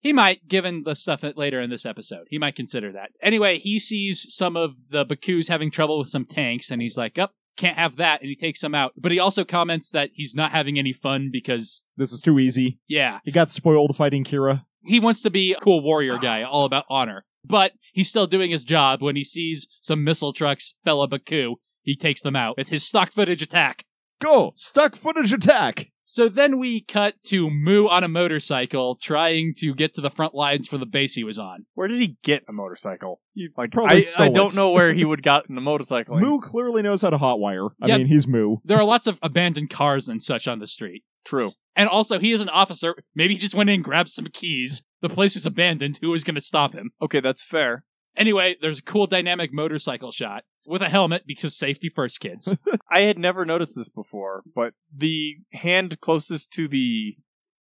He 0.00 0.12
might, 0.12 0.46
given 0.48 0.82
the 0.84 0.94
stuff 0.94 1.20
that 1.22 1.36
later 1.38 1.60
in 1.60 1.70
this 1.70 1.84
episode, 1.86 2.26
he 2.30 2.38
might 2.38 2.54
consider 2.56 2.92
that. 2.92 3.10
Anyway, 3.22 3.58
he 3.58 3.78
sees 3.78 4.26
some 4.34 4.56
of 4.56 4.72
the 4.90 5.04
Bakus 5.04 5.48
having 5.48 5.70
trouble 5.70 5.98
with 5.98 6.08
some 6.08 6.24
tanks, 6.24 6.70
and 6.70 6.80
he's 6.82 6.96
like, 6.96 7.18
"Up, 7.18 7.34
can't 7.56 7.78
have 7.78 7.96
that," 7.96 8.20
and 8.20 8.28
he 8.28 8.36
takes 8.36 8.60
them 8.60 8.74
out. 8.74 8.92
But 8.96 9.12
he 9.12 9.18
also 9.18 9.44
comments 9.44 9.90
that 9.90 10.10
he's 10.14 10.34
not 10.34 10.50
having 10.52 10.78
any 10.78 10.92
fun 10.92 11.30
because, 11.32 11.84
This 11.96 12.12
is 12.12 12.20
too 12.20 12.38
easy. 12.38 12.78
yeah, 12.86 13.20
He 13.24 13.32
got 13.32 13.50
spoiled 13.50 13.96
fighting 13.96 14.24
Kira. 14.24 14.64
he 14.84 15.00
wants 15.00 15.22
to 15.22 15.30
be 15.30 15.52
a 15.52 15.60
cool 15.60 15.82
warrior 15.82 16.18
guy, 16.18 16.42
all 16.42 16.64
about 16.64 16.84
honor. 16.88 17.24
But 17.44 17.72
he's 17.92 18.08
still 18.08 18.26
doing 18.26 18.50
his 18.50 18.64
job. 18.64 19.00
When 19.02 19.14
he 19.16 19.22
sees 19.24 19.68
some 19.80 20.02
missile 20.02 20.32
trucks, 20.32 20.74
fella 20.84 21.06
Baku, 21.08 21.56
he 21.82 21.94
takes 21.96 22.20
them 22.20 22.34
out 22.36 22.56
with 22.58 22.68
his 22.70 22.84
stock 22.84 23.12
footage 23.12 23.40
attack. 23.42 23.84
Go! 24.20 24.52
Stock 24.56 24.96
footage 24.96 25.32
attack! 25.32 25.90
So 26.08 26.28
then 26.28 26.58
we 26.58 26.80
cut 26.82 27.20
to 27.24 27.50
Moo 27.50 27.88
on 27.88 28.04
a 28.04 28.08
motorcycle 28.08 28.94
trying 28.94 29.54
to 29.58 29.74
get 29.74 29.92
to 29.94 30.00
the 30.00 30.08
front 30.10 30.34
lines 30.34 30.68
for 30.68 30.78
the 30.78 30.86
base 30.86 31.14
he 31.14 31.24
was 31.24 31.36
on. 31.38 31.66
Where 31.74 31.88
did 31.88 32.00
he 32.00 32.16
get 32.22 32.44
a 32.48 32.52
motorcycle? 32.52 33.20
Like 33.58 33.72
probably 33.72 33.96
I, 33.96 34.00
stole 34.00 34.26
I 34.26 34.28
don't 34.28 34.52
it. 34.52 34.56
know 34.56 34.70
where 34.70 34.94
he 34.94 35.04
would 35.04 35.22
gotten 35.24 35.58
a 35.58 35.60
motorcycle. 35.60 36.18
Moo 36.18 36.40
clearly 36.40 36.82
knows 36.82 37.02
how 37.02 37.10
to 37.10 37.18
hotwire. 37.18 37.70
I 37.82 37.88
Yeah. 37.88 37.98
mean, 37.98 38.06
he's 38.06 38.26
Moo. 38.28 38.58
There 38.64 38.78
are 38.78 38.84
lots 38.84 39.06
of 39.08 39.18
abandoned 39.20 39.70
cars 39.70 40.08
and 40.08 40.22
such 40.22 40.46
on 40.46 40.60
the 40.60 40.66
street. 40.68 41.02
True. 41.24 41.50
And 41.74 41.88
also, 41.88 42.20
he 42.20 42.30
is 42.30 42.40
an 42.40 42.48
officer. 42.50 42.94
Maybe 43.16 43.34
he 43.34 43.40
just 43.40 43.54
went 43.56 43.68
in 43.68 43.74
and 43.74 43.84
grabbed 43.84 44.10
some 44.10 44.28
keys. 44.32 44.82
The 45.02 45.08
place 45.08 45.34
was 45.34 45.44
abandoned. 45.44 45.98
Who 46.00 46.10
was 46.10 46.22
going 46.22 46.36
to 46.36 46.40
stop 46.40 46.72
him? 46.72 46.92
Okay, 47.02 47.18
that's 47.20 47.42
fair. 47.42 47.84
Anyway, 48.16 48.56
there's 48.62 48.78
a 48.78 48.82
cool 48.82 49.06
dynamic 49.08 49.52
motorcycle 49.52 50.12
shot 50.12 50.44
with 50.66 50.82
a 50.82 50.88
helmet 50.88 51.24
because 51.26 51.56
safety 51.56 51.90
first, 51.94 52.20
kids. 52.20 52.48
I 52.90 53.00
had 53.00 53.18
never 53.18 53.44
noticed 53.44 53.76
this 53.76 53.88
before, 53.88 54.42
but 54.54 54.74
the 54.94 55.36
hand 55.52 56.00
closest 56.00 56.52
to 56.52 56.68
the 56.68 57.16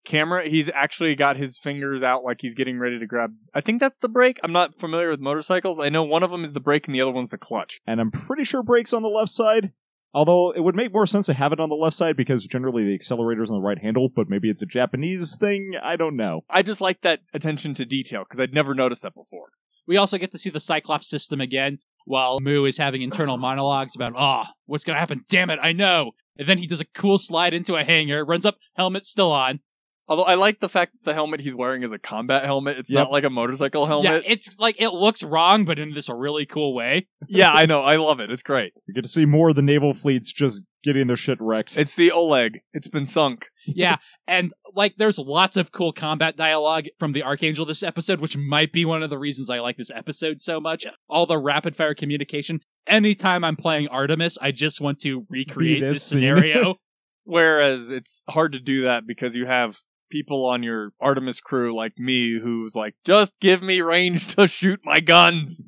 camera, 0.04 0.48
he's 0.48 0.68
actually 0.68 1.14
got 1.14 1.36
his 1.36 1.58
fingers 1.58 2.02
out 2.02 2.24
like 2.24 2.40
he's 2.40 2.54
getting 2.54 2.78
ready 2.78 2.98
to 2.98 3.06
grab. 3.06 3.32
I 3.54 3.60
think 3.60 3.80
that's 3.80 3.98
the 3.98 4.08
brake. 4.08 4.38
I'm 4.42 4.52
not 4.52 4.78
familiar 4.78 5.10
with 5.10 5.20
motorcycles. 5.20 5.78
I 5.80 5.88
know 5.88 6.02
one 6.02 6.22
of 6.22 6.30
them 6.30 6.44
is 6.44 6.52
the 6.52 6.60
brake 6.60 6.86
and 6.86 6.94
the 6.94 7.00
other 7.00 7.12
one's 7.12 7.30
the 7.30 7.38
clutch. 7.38 7.80
And 7.86 8.00
I'm 8.00 8.10
pretty 8.10 8.44
sure 8.44 8.62
brakes 8.62 8.92
on 8.92 9.02
the 9.02 9.08
left 9.08 9.30
side. 9.30 9.72
Although 10.14 10.50
it 10.50 10.60
would 10.60 10.76
make 10.76 10.92
more 10.92 11.06
sense 11.06 11.26
to 11.26 11.34
have 11.34 11.52
it 11.52 11.60
on 11.60 11.70
the 11.70 11.74
left 11.74 11.96
side 11.96 12.18
because 12.18 12.44
generally 12.44 12.84
the 12.84 12.94
accelerator's 12.94 13.50
on 13.50 13.56
the 13.56 13.66
right 13.66 13.78
handle, 13.78 14.10
but 14.14 14.28
maybe 14.28 14.50
it's 14.50 14.60
a 14.60 14.66
Japanese 14.66 15.36
thing. 15.40 15.72
I 15.82 15.96
don't 15.96 16.16
know. 16.16 16.42
I 16.50 16.62
just 16.62 16.82
like 16.82 17.00
that 17.00 17.20
attention 17.32 17.72
to 17.74 17.86
detail 17.86 18.24
because 18.24 18.38
I'd 18.38 18.52
never 18.52 18.74
noticed 18.74 19.02
that 19.02 19.14
before. 19.14 19.52
we 19.86 19.96
also 19.96 20.18
get 20.18 20.30
to 20.32 20.38
see 20.38 20.50
the 20.50 20.60
Cyclops 20.60 21.08
system 21.08 21.40
again 21.40 21.78
while 22.04 22.40
Moo 22.40 22.64
is 22.64 22.78
having 22.78 23.02
internal 23.02 23.36
monologues 23.38 23.94
about, 23.94 24.14
oh, 24.16 24.44
what's 24.66 24.84
going 24.84 24.94
to 24.94 25.00
happen? 25.00 25.24
Damn 25.28 25.50
it, 25.50 25.58
I 25.62 25.72
know. 25.72 26.12
And 26.38 26.48
then 26.48 26.58
he 26.58 26.66
does 26.66 26.80
a 26.80 26.86
cool 26.94 27.18
slide 27.18 27.54
into 27.54 27.76
a 27.76 27.84
hangar, 27.84 28.24
runs 28.24 28.46
up, 28.46 28.56
helmet 28.74 29.04
still 29.04 29.32
on. 29.32 29.60
Although 30.08 30.24
I 30.24 30.34
like 30.34 30.60
the 30.60 30.68
fact 30.68 30.92
that 30.92 31.04
the 31.10 31.14
helmet 31.14 31.40
he's 31.40 31.54
wearing 31.54 31.82
is 31.84 31.92
a 31.92 31.98
combat 31.98 32.44
helmet. 32.44 32.76
It's 32.76 32.90
Yep. 32.90 32.98
not 33.04 33.12
like 33.12 33.24
a 33.24 33.30
motorcycle 33.30 33.86
helmet. 33.86 34.24
Yeah, 34.24 34.32
it's 34.32 34.58
like, 34.58 34.80
it 34.80 34.90
looks 34.90 35.22
wrong, 35.22 35.64
but 35.64 35.78
in 35.78 35.94
this 35.94 36.08
really 36.08 36.44
cool 36.44 36.74
way. 36.74 37.06
yeah, 37.28 37.52
I 37.52 37.66
know. 37.66 37.80
I 37.82 37.96
love 37.96 38.18
it. 38.20 38.30
It's 38.30 38.42
great. 38.42 38.72
You 38.86 38.94
get 38.94 39.04
to 39.04 39.08
see 39.08 39.24
more 39.26 39.50
of 39.50 39.56
the 39.56 39.62
naval 39.62 39.94
fleets 39.94 40.32
just 40.32 40.62
getting 40.82 41.06
their 41.06 41.16
shit 41.16 41.38
wrecked. 41.40 41.78
It's 41.78 41.94
the 41.94 42.10
Oleg. 42.10 42.60
It's 42.72 42.88
been 42.88 43.06
sunk. 43.06 43.46
Yeah, 43.64 43.98
and 44.26 44.52
like 44.74 44.96
there's 44.96 45.20
lots 45.20 45.56
of 45.56 45.70
cool 45.70 45.92
combat 45.92 46.36
dialogue 46.36 46.86
from 46.98 47.12
the 47.12 47.22
Archangel 47.22 47.64
this 47.64 47.84
episode, 47.84 48.20
which 48.20 48.36
might 48.36 48.72
be 48.72 48.84
one 48.84 49.04
of 49.04 49.10
the 49.10 49.20
reasons 49.20 49.48
I 49.48 49.60
like 49.60 49.76
this 49.76 49.90
episode 49.92 50.40
so 50.40 50.58
much. 50.60 50.84
All 51.08 51.26
the 51.26 51.38
rapid 51.38 51.76
fire 51.76 51.94
communication. 51.94 52.58
Anytime 52.88 53.44
I'm 53.44 53.54
playing 53.54 53.86
Artemis, 53.86 54.36
I 54.42 54.50
just 54.50 54.80
want 54.80 54.98
to 55.02 55.24
recreate 55.30 55.80
this 55.80 55.92
this 55.94 56.02
scene. 56.02 56.22
scenario. 56.22 56.74
Whereas 57.24 57.92
it's 57.92 58.24
hard 58.28 58.52
to 58.54 58.58
do 58.58 58.82
that 58.82 59.06
because 59.06 59.36
you 59.36 59.46
have 59.46 59.78
people 60.12 60.44
on 60.44 60.62
your 60.62 60.92
Artemis 61.00 61.40
crew 61.40 61.74
like 61.74 61.98
me 61.98 62.38
who's 62.38 62.76
like, 62.76 62.94
just 63.04 63.40
give 63.40 63.62
me 63.62 63.80
range 63.80 64.28
to 64.36 64.46
shoot 64.46 64.80
my 64.84 65.00
guns. 65.00 65.62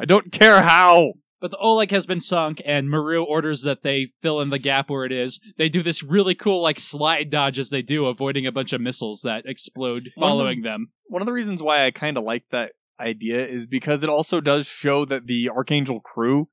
I 0.00 0.06
don't 0.06 0.32
care 0.32 0.62
how. 0.62 1.12
But 1.40 1.50
the 1.50 1.58
Oleg 1.58 1.90
has 1.90 2.06
been 2.06 2.20
sunk, 2.20 2.60
and 2.66 2.88
Murrue 2.88 3.24
orders 3.24 3.62
that 3.62 3.82
they 3.82 4.12
fill 4.20 4.40
in 4.40 4.50
the 4.50 4.58
gap 4.58 4.90
where 4.90 5.04
it 5.04 5.12
is. 5.12 5.40
They 5.56 5.68
do 5.68 5.82
this 5.82 6.02
really 6.02 6.34
cool, 6.34 6.62
like, 6.62 6.78
slide 6.78 7.30
dodge 7.30 7.58
as 7.58 7.70
they 7.70 7.80
do, 7.82 8.06
avoiding 8.06 8.46
a 8.46 8.52
bunch 8.52 8.72
of 8.72 8.80
missiles 8.80 9.22
that 9.22 9.44
explode 9.46 10.10
following 10.18 10.62
them. 10.62 10.88
One 11.06 11.22
of 11.22 11.26
the 11.26 11.32
reasons 11.32 11.62
why 11.62 11.86
I 11.86 11.92
kind 11.92 12.18
of 12.18 12.24
like 12.24 12.44
that 12.50 12.72
idea 12.98 13.46
is 13.46 13.66
because 13.66 14.02
it 14.02 14.10
also 14.10 14.40
does 14.40 14.66
show 14.66 15.06
that 15.06 15.26
the 15.26 15.48
Archangel 15.48 16.00
crew 16.00 16.48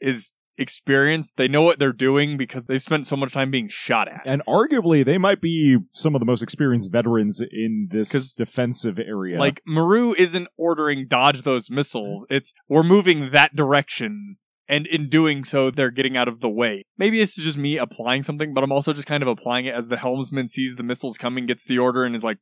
is 0.00 0.32
experienced. 0.58 1.36
They 1.36 1.48
know 1.48 1.62
what 1.62 1.78
they're 1.78 1.92
doing 1.92 2.36
because 2.36 2.66
they've 2.66 2.82
spent 2.82 3.06
so 3.06 3.16
much 3.16 3.32
time 3.32 3.50
being 3.50 3.68
shot 3.68 4.08
at. 4.08 4.22
and 4.26 4.42
arguably, 4.46 5.04
they 5.04 5.18
might 5.18 5.40
be 5.40 5.78
some 5.92 6.14
of 6.14 6.20
the 6.20 6.26
most 6.26 6.42
experienced 6.42 6.92
veterans 6.92 7.40
in 7.40 7.88
this 7.90 8.34
defensive 8.34 8.98
area. 8.98 9.38
Like 9.38 9.62
Murrue 9.68 10.14
isn't 10.16 10.48
ordering 10.56 11.06
dodge 11.08 11.42
those 11.42 11.70
missiles. 11.70 12.26
It's 12.28 12.52
we're 12.68 12.82
moving 12.82 13.30
that 13.32 13.54
direction. 13.54 14.36
And 14.70 14.86
in 14.86 15.08
doing 15.08 15.44
so, 15.44 15.70
they're 15.70 15.90
getting 15.90 16.18
out 16.18 16.28
of 16.28 16.40
the 16.40 16.50
way. 16.50 16.82
Maybe 16.98 17.22
it's 17.22 17.34
just 17.36 17.56
me 17.56 17.78
applying 17.78 18.22
something, 18.22 18.52
but 18.52 18.62
I'm 18.62 18.70
also 18.70 18.92
just 18.92 19.08
kind 19.08 19.22
of 19.22 19.28
applying 19.28 19.64
it 19.64 19.74
as 19.74 19.88
the 19.88 19.96
helmsman 19.96 20.46
sees 20.46 20.76
the 20.76 20.82
missiles 20.82 21.16
coming, 21.16 21.46
gets 21.46 21.64
the 21.64 21.78
order, 21.78 22.04
and 22.04 22.14
is 22.14 22.22
like, 22.22 22.36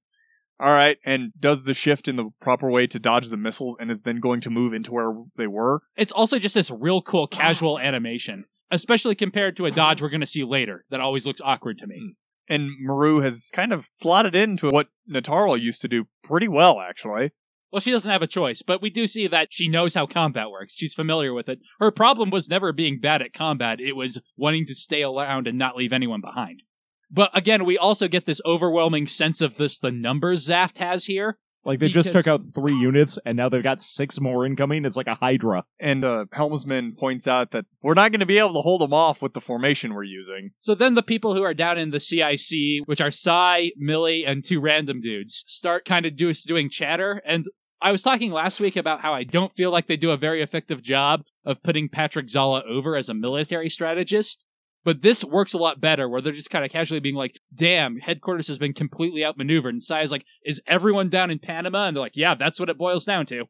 all 0.58 0.72
right, 0.72 0.98
and 1.04 1.32
does 1.38 1.64
the 1.64 1.75
shift 1.75 2.08
in 2.08 2.16
the 2.16 2.30
proper 2.40 2.70
way 2.70 2.86
to 2.86 2.98
dodge 2.98 3.28
the 3.28 3.36
missiles, 3.36 3.76
and 3.78 3.90
is 3.90 4.00
then 4.00 4.20
going 4.20 4.40
to 4.42 4.50
move 4.50 4.72
into 4.72 4.92
where 4.92 5.12
they 5.36 5.46
were. 5.46 5.82
It's 5.96 6.12
also 6.12 6.38
just 6.38 6.54
this 6.54 6.70
real 6.70 7.02
cool 7.02 7.28
ah. 7.32 7.36
casual 7.36 7.78
animation, 7.78 8.44
especially 8.70 9.14
compared 9.14 9.56
to 9.56 9.66
a 9.66 9.68
uh-huh. 9.68 9.76
dodge 9.76 10.02
we're 10.02 10.08
going 10.08 10.20
to 10.20 10.26
see 10.26 10.44
later 10.44 10.84
that 10.90 11.00
always 11.00 11.26
looks 11.26 11.40
awkward 11.44 11.78
to 11.78 11.86
me. 11.86 11.98
Hmm. 11.98 12.12
And 12.48 12.70
Murrue 12.80 13.22
has 13.25 13.50
kind 13.52 13.72
of 13.72 13.88
slotted 13.90 14.36
into 14.36 14.68
what 14.68 14.86
Natarle 15.12 15.60
used 15.60 15.80
to 15.82 15.88
do 15.88 16.06
pretty 16.22 16.46
well, 16.46 16.80
actually. 16.80 17.32
Well, 17.72 17.80
she 17.80 17.90
doesn't 17.90 18.10
have 18.10 18.22
a 18.22 18.28
choice, 18.28 18.62
but 18.62 18.80
we 18.80 18.88
do 18.88 19.08
see 19.08 19.26
that 19.26 19.48
she 19.50 19.68
knows 19.68 19.94
how 19.94 20.06
combat 20.06 20.50
works. 20.50 20.76
She's 20.76 20.94
familiar 20.94 21.34
with 21.34 21.48
it. 21.48 21.58
Her 21.80 21.90
problem 21.90 22.30
was 22.30 22.48
never 22.48 22.72
being 22.72 23.00
bad 23.00 23.20
at 23.20 23.34
combat, 23.34 23.80
it 23.80 23.94
was 23.94 24.20
wanting 24.36 24.64
to 24.66 24.75
stay 24.75 25.02
around 25.02 25.48
and 25.48 25.58
not 25.58 25.76
leave 25.76 25.92
anyone 25.92 26.20
behind. 26.20 26.62
But 27.10 27.30
again, 27.36 27.64
we 27.64 27.78
also 27.78 28.08
get 28.08 28.26
this 28.26 28.40
overwhelming 28.44 29.06
sense 29.06 29.40
of 29.40 29.56
this 29.56 29.78
the 29.78 29.90
numbers 29.92 30.48
Zaft 30.48 30.78
has 30.78 31.04
here. 31.06 31.38
like 31.64 31.78
they 31.80 31.88
just 31.88 32.08
because- 32.10 32.25
took 32.25 32.28
out 32.28 32.42
three 32.54 32.76
units, 32.76 33.18
and 33.25 33.36
now 33.36 33.48
they've 33.48 33.62
got 33.62 33.82
six 33.82 34.20
more 34.20 34.46
incoming. 34.46 34.84
It's 34.84 34.96
like 34.96 35.06
a 35.08 35.14
Hydra. 35.16 35.64
And 35.80 36.04
uh, 36.04 36.26
Helmsman 36.32 36.94
points 36.96 37.26
out 37.26 37.50
that 37.52 37.64
we're 37.82 37.94
not 37.94 38.12
going 38.12 38.20
to 38.20 38.26
be 38.26 38.38
able 38.38 38.54
to 38.54 38.60
hold 38.60 38.80
them 38.80 38.92
off 38.92 39.20
with 39.22 39.34
the 39.34 39.40
formation 39.40 39.92
we're 39.94 40.04
using. 40.04 40.50
So 40.58 40.75
then 40.75 40.94
the 40.94 41.02
people 41.02 41.34
who 41.34 41.42
are 41.42 41.54
down 41.54 41.76
in 41.78 41.90
the 41.90 42.00
CIC, 42.00 42.86
which 42.86 43.00
are 43.00 43.10
Sai, 43.10 43.72
Millie, 43.76 44.25
and 44.25 44.44
two 44.44 44.60
random 44.60 45.00
dudes, 45.00 45.42
start 45.46 45.84
kind 45.84 46.06
of 46.06 46.16
do, 46.16 46.32
doing 46.32 46.68
chatter. 46.70 47.20
And 47.26 47.46
I 47.80 47.92
was 47.92 48.02
talking 48.02 48.32
last 48.32 48.58
week 48.60 48.76
about 48.76 49.00
how 49.00 49.12
I 49.12 49.25
don't 49.25 49.54
feel 49.54 49.70
like 49.70 49.86
they 49.86 49.96
do 49.96 50.10
a 50.12 50.16
very 50.16 50.42
effective 50.42 50.82
job 50.82 51.22
of 51.44 51.62
putting 51.62 51.88
Patrick 51.88 52.28
Zala 52.28 52.62
over 52.68 52.96
as 52.96 53.08
a 53.08 53.14
military 53.14 53.68
strategist. 53.68 54.46
But 54.87 55.02
this 55.02 55.25
works 55.25 55.52
a 55.52 55.59
lot 55.59 55.81
better, 55.81 56.09
where 56.09 56.21
they're 56.21 56.33
just 56.33 56.49
kind 56.49 56.64
of 56.64 56.71
casually 56.71 57.00
being 57.00 57.16
like, 57.16 57.40
damn, 57.52 57.99
headquarters 57.99 58.47
has 58.47 58.57
been 58.61 58.73
completely 58.73 59.25
outmaneuvered. 59.25 59.75
And 59.75 59.83
Sai 59.83 60.02
is 60.02 60.12
like, 60.12 60.25
is 60.45 60.62
everyone 60.64 61.09
down 61.09 61.28
in 61.28 61.40
Panama? 61.40 61.88
And 61.88 61.97
they're 61.97 62.02
like, 62.02 62.12
yeah, 62.14 62.37
that's 62.37 62.61
what 62.61 62.71
it 62.71 62.78
boils 62.78 63.05
down 63.05 63.26
to. 63.26 63.47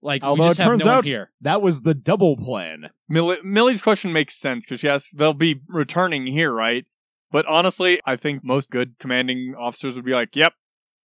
Like, 0.00 0.22
Although 0.24 0.44
we 0.44 0.48
just 0.48 0.60
it 0.60 0.62
have 0.62 0.72
turns 0.72 0.84
no 0.86 0.92
out- 0.92 1.04
here. 1.04 1.30
That 1.42 1.60
was 1.60 1.82
the 1.82 1.92
double 1.92 2.38
plan. 2.38 2.88
Millie, 3.06 3.36
Millie's 3.44 3.82
question 3.82 4.14
makes 4.14 4.34
sense 4.34 4.64
because 4.64 4.80
she 4.80 4.88
asks, 4.88 5.10
they'll 5.12 5.34
be 5.34 5.60
returning 5.68 6.26
here, 6.26 6.50
right? 6.50 6.86
But 7.30 7.44
honestly, 7.44 8.00
I 8.06 8.16
think 8.16 8.42
most 8.42 8.70
good 8.70 8.94
commanding 8.98 9.54
officers 9.58 9.94
would 9.94 10.06
be 10.06 10.12
like, 10.12 10.34
yep, 10.34 10.54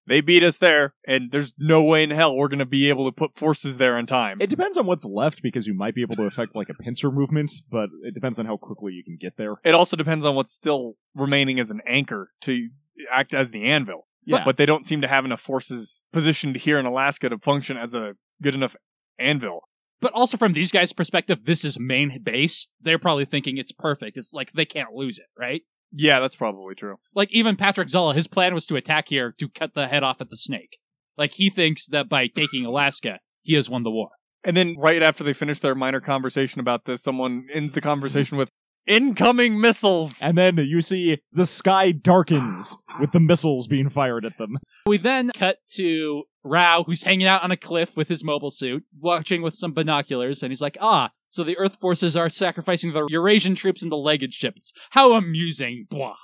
they 0.07 0.21
beat 0.21 0.43
us 0.43 0.57
there, 0.57 0.93
and 1.05 1.31
there's 1.31 1.53
no 1.57 1.83
way 1.83 2.03
in 2.03 2.11
hell 2.11 2.35
we're 2.35 2.47
going 2.47 2.59
to 2.59 2.65
be 2.65 2.89
able 2.89 3.05
to 3.05 3.11
put 3.11 3.37
forces 3.37 3.77
there 3.77 3.97
in 3.97 4.05
time. 4.05 4.41
It 4.41 4.49
depends 4.49 4.77
on 4.77 4.85
what's 4.85 5.05
left 5.05 5.43
because 5.43 5.67
you 5.67 5.73
might 5.73 5.95
be 5.95 6.01
able 6.01 6.15
to 6.15 6.23
affect 6.23 6.55
like 6.55 6.69
a 6.69 6.73
pincer 6.73 7.11
movement, 7.11 7.51
but 7.69 7.89
it 8.03 8.13
depends 8.13 8.39
on 8.39 8.45
how 8.45 8.57
quickly 8.57 8.93
you 8.93 9.03
can 9.03 9.17
get 9.19 9.37
there. 9.37 9.55
It 9.63 9.75
also 9.75 9.95
depends 9.95 10.25
on 10.25 10.35
what's 10.35 10.53
still 10.53 10.93
remaining 11.13 11.59
as 11.59 11.69
an 11.69 11.81
anchor 11.85 12.31
to 12.41 12.69
act 13.11 13.33
as 13.33 13.51
the 13.51 13.65
anvil. 13.65 14.07
Yeah. 14.25 14.43
But 14.43 14.57
they 14.57 14.65
don't 14.65 14.85
seem 14.85 15.01
to 15.01 15.07
have 15.07 15.23
enough 15.23 15.39
forces 15.39 16.01
positioned 16.11 16.57
here 16.57 16.77
in 16.77 16.85
Alaska 16.85 17.29
to 17.29 17.37
function 17.37 17.77
as 17.77 17.93
a 17.93 18.15
good 18.41 18.55
enough 18.55 18.75
anvil. 19.17 19.61
But 20.01 20.13
also 20.13 20.37
from 20.37 20.53
these 20.53 20.71
guys' 20.71 20.93
perspective, 20.93 21.45
this 21.45 21.63
is 21.65 21.79
main 21.79 22.21
base. 22.21 22.67
They're 22.81 22.99
probably 22.99 23.25
thinking 23.25 23.57
it's 23.57 23.71
perfect. 23.71 24.17
It's 24.17 24.33
like 24.33 24.51
they 24.51 24.65
can't 24.65 24.93
lose 24.93 25.17
it, 25.17 25.25
right? 25.37 25.61
Yeah, 25.91 26.19
that's 26.19 26.35
probably 26.35 26.75
true. 26.75 26.97
Like 27.15 27.31
even 27.31 27.55
Patrick 27.55 27.89
Zala, 27.89 28.13
his 28.13 28.27
plan 28.27 28.53
was 28.53 28.67
to 28.67 28.75
attack 28.75 29.07
here 29.07 29.33
to 29.39 29.49
cut 29.49 29.73
the 29.73 29.87
head 29.87 30.03
off 30.03 30.21
at 30.21 30.29
the 30.29 30.35
snake. 30.35 30.77
Like 31.17 31.33
he 31.33 31.49
thinks 31.49 31.87
that 31.87 32.09
by 32.09 32.27
taking 32.27 32.65
Alaska, 32.65 33.19
he 33.41 33.53
has 33.53 33.69
won 33.69 33.83
the 33.83 33.91
war. 33.91 34.09
And 34.43 34.55
then 34.55 34.75
right 34.77 35.01
after 35.01 35.23
they 35.23 35.33
finish 35.33 35.59
their 35.59 35.75
minor 35.75 35.99
conversation 35.99 36.59
about 36.59 36.85
this, 36.85 37.01
someone 37.01 37.47
ends 37.53 37.73
the 37.73 37.81
conversation 37.81 38.37
with 38.37 38.49
incoming 38.85 39.59
missiles. 39.59 40.17
And 40.21 40.37
then 40.37 40.57
you 40.57 40.81
see 40.81 41.19
the 41.31 41.45
sky 41.45 41.91
darkens 41.91 42.77
with 42.99 43.11
the 43.11 43.19
missiles 43.19 43.67
being 43.67 43.89
fired 43.89 44.25
at 44.25 44.37
them. 44.37 44.57
We 44.85 44.97
then 44.97 45.31
cut 45.35 45.57
to 45.73 46.23
Rau, 46.47 46.83
who's 46.85 47.03
hanging 47.03 47.27
out 47.27 47.43
on 47.43 47.51
a 47.51 47.57
cliff 47.57 47.95
with 47.95 48.07
his 48.07 48.23
mobile 48.23 48.51
suit, 48.51 48.83
watching 48.99 49.41
with 49.41 49.55
some 49.55 49.73
binoculars, 49.73 50.41
and 50.41 50.51
he's 50.51 50.61
like, 50.61 50.77
ah, 50.81 51.11
so 51.29 51.43
the 51.43 51.57
Earth 51.57 51.77
forces 51.79 52.15
are 52.15 52.29
sacrificing 52.29 52.93
the 52.93 53.07
Eurasian 53.09 53.55
troops 53.55 53.83
in 53.83 53.89
the 53.89 53.97
legged 53.97 54.33
ships. 54.33 54.73
How 54.91 55.13
amusing. 55.13 55.87
Blah. 55.89 56.15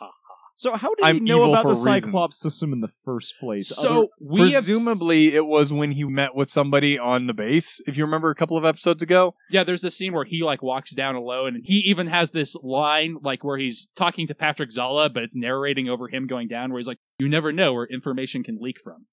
So 0.56 0.75
how 0.75 0.94
did 0.96 1.06
I'm 1.06 1.15
he 1.15 1.22
know 1.22 1.50
about 1.50 1.63
the 1.63 1.70
reasons. 1.70 2.03
Cyclops 2.03 2.39
system 2.39 2.74
in 2.74 2.82
the 2.82 2.92
first 3.03 3.36
place? 3.39 3.70
So 3.70 4.10
we 4.22 4.51
have 4.51 4.65
Presumably, 4.65 5.34
it 5.34 5.48
was 5.48 5.74
when 5.74 5.92
he 5.92 6.03
met 6.03 6.36
with 6.36 6.50
somebody 6.50 6.98
on 6.98 7.27
the 7.27 7.34
base. 7.34 7.82
If 7.88 7.98
you 7.98 8.06
remember 8.06 8.30
a 8.30 8.36
couple 8.36 8.56
of 8.56 8.63
episodes 8.63 9.01
ago, 9.01 9.36
Yeah, 9.50 9.63
there's 9.63 9.82
this 9.82 9.98
scene 9.98 10.13
where 10.13 10.25
he 10.25 10.44
like 10.44 10.62
walks 10.62 10.92
down 10.94 11.15
alone, 11.15 11.56
and 11.56 11.63
he 11.65 11.80
even 11.80 12.08
has 12.08 12.32
this 12.32 12.56
line 12.62 13.18
like 13.24 13.44
where 13.44 13.58
he's 13.58 13.88
talking 13.96 14.27
to 14.27 14.36
Patrick 14.36 14.72
Zala, 14.72 15.10
but 15.10 15.24
it's 15.24 15.36
narrating 15.36 15.89
over 15.89 16.08
him 16.08 16.27
going 16.27 16.48
down, 16.48 16.72
where 16.72 16.80
he's 16.80 16.88
like, 16.88 17.00
"You 17.18 17.27
never 17.27 17.51
know 17.51 17.74
where 17.74 17.88
information 17.88 18.44
can 18.44 18.60
leak 18.62 18.77
from." 18.84 19.08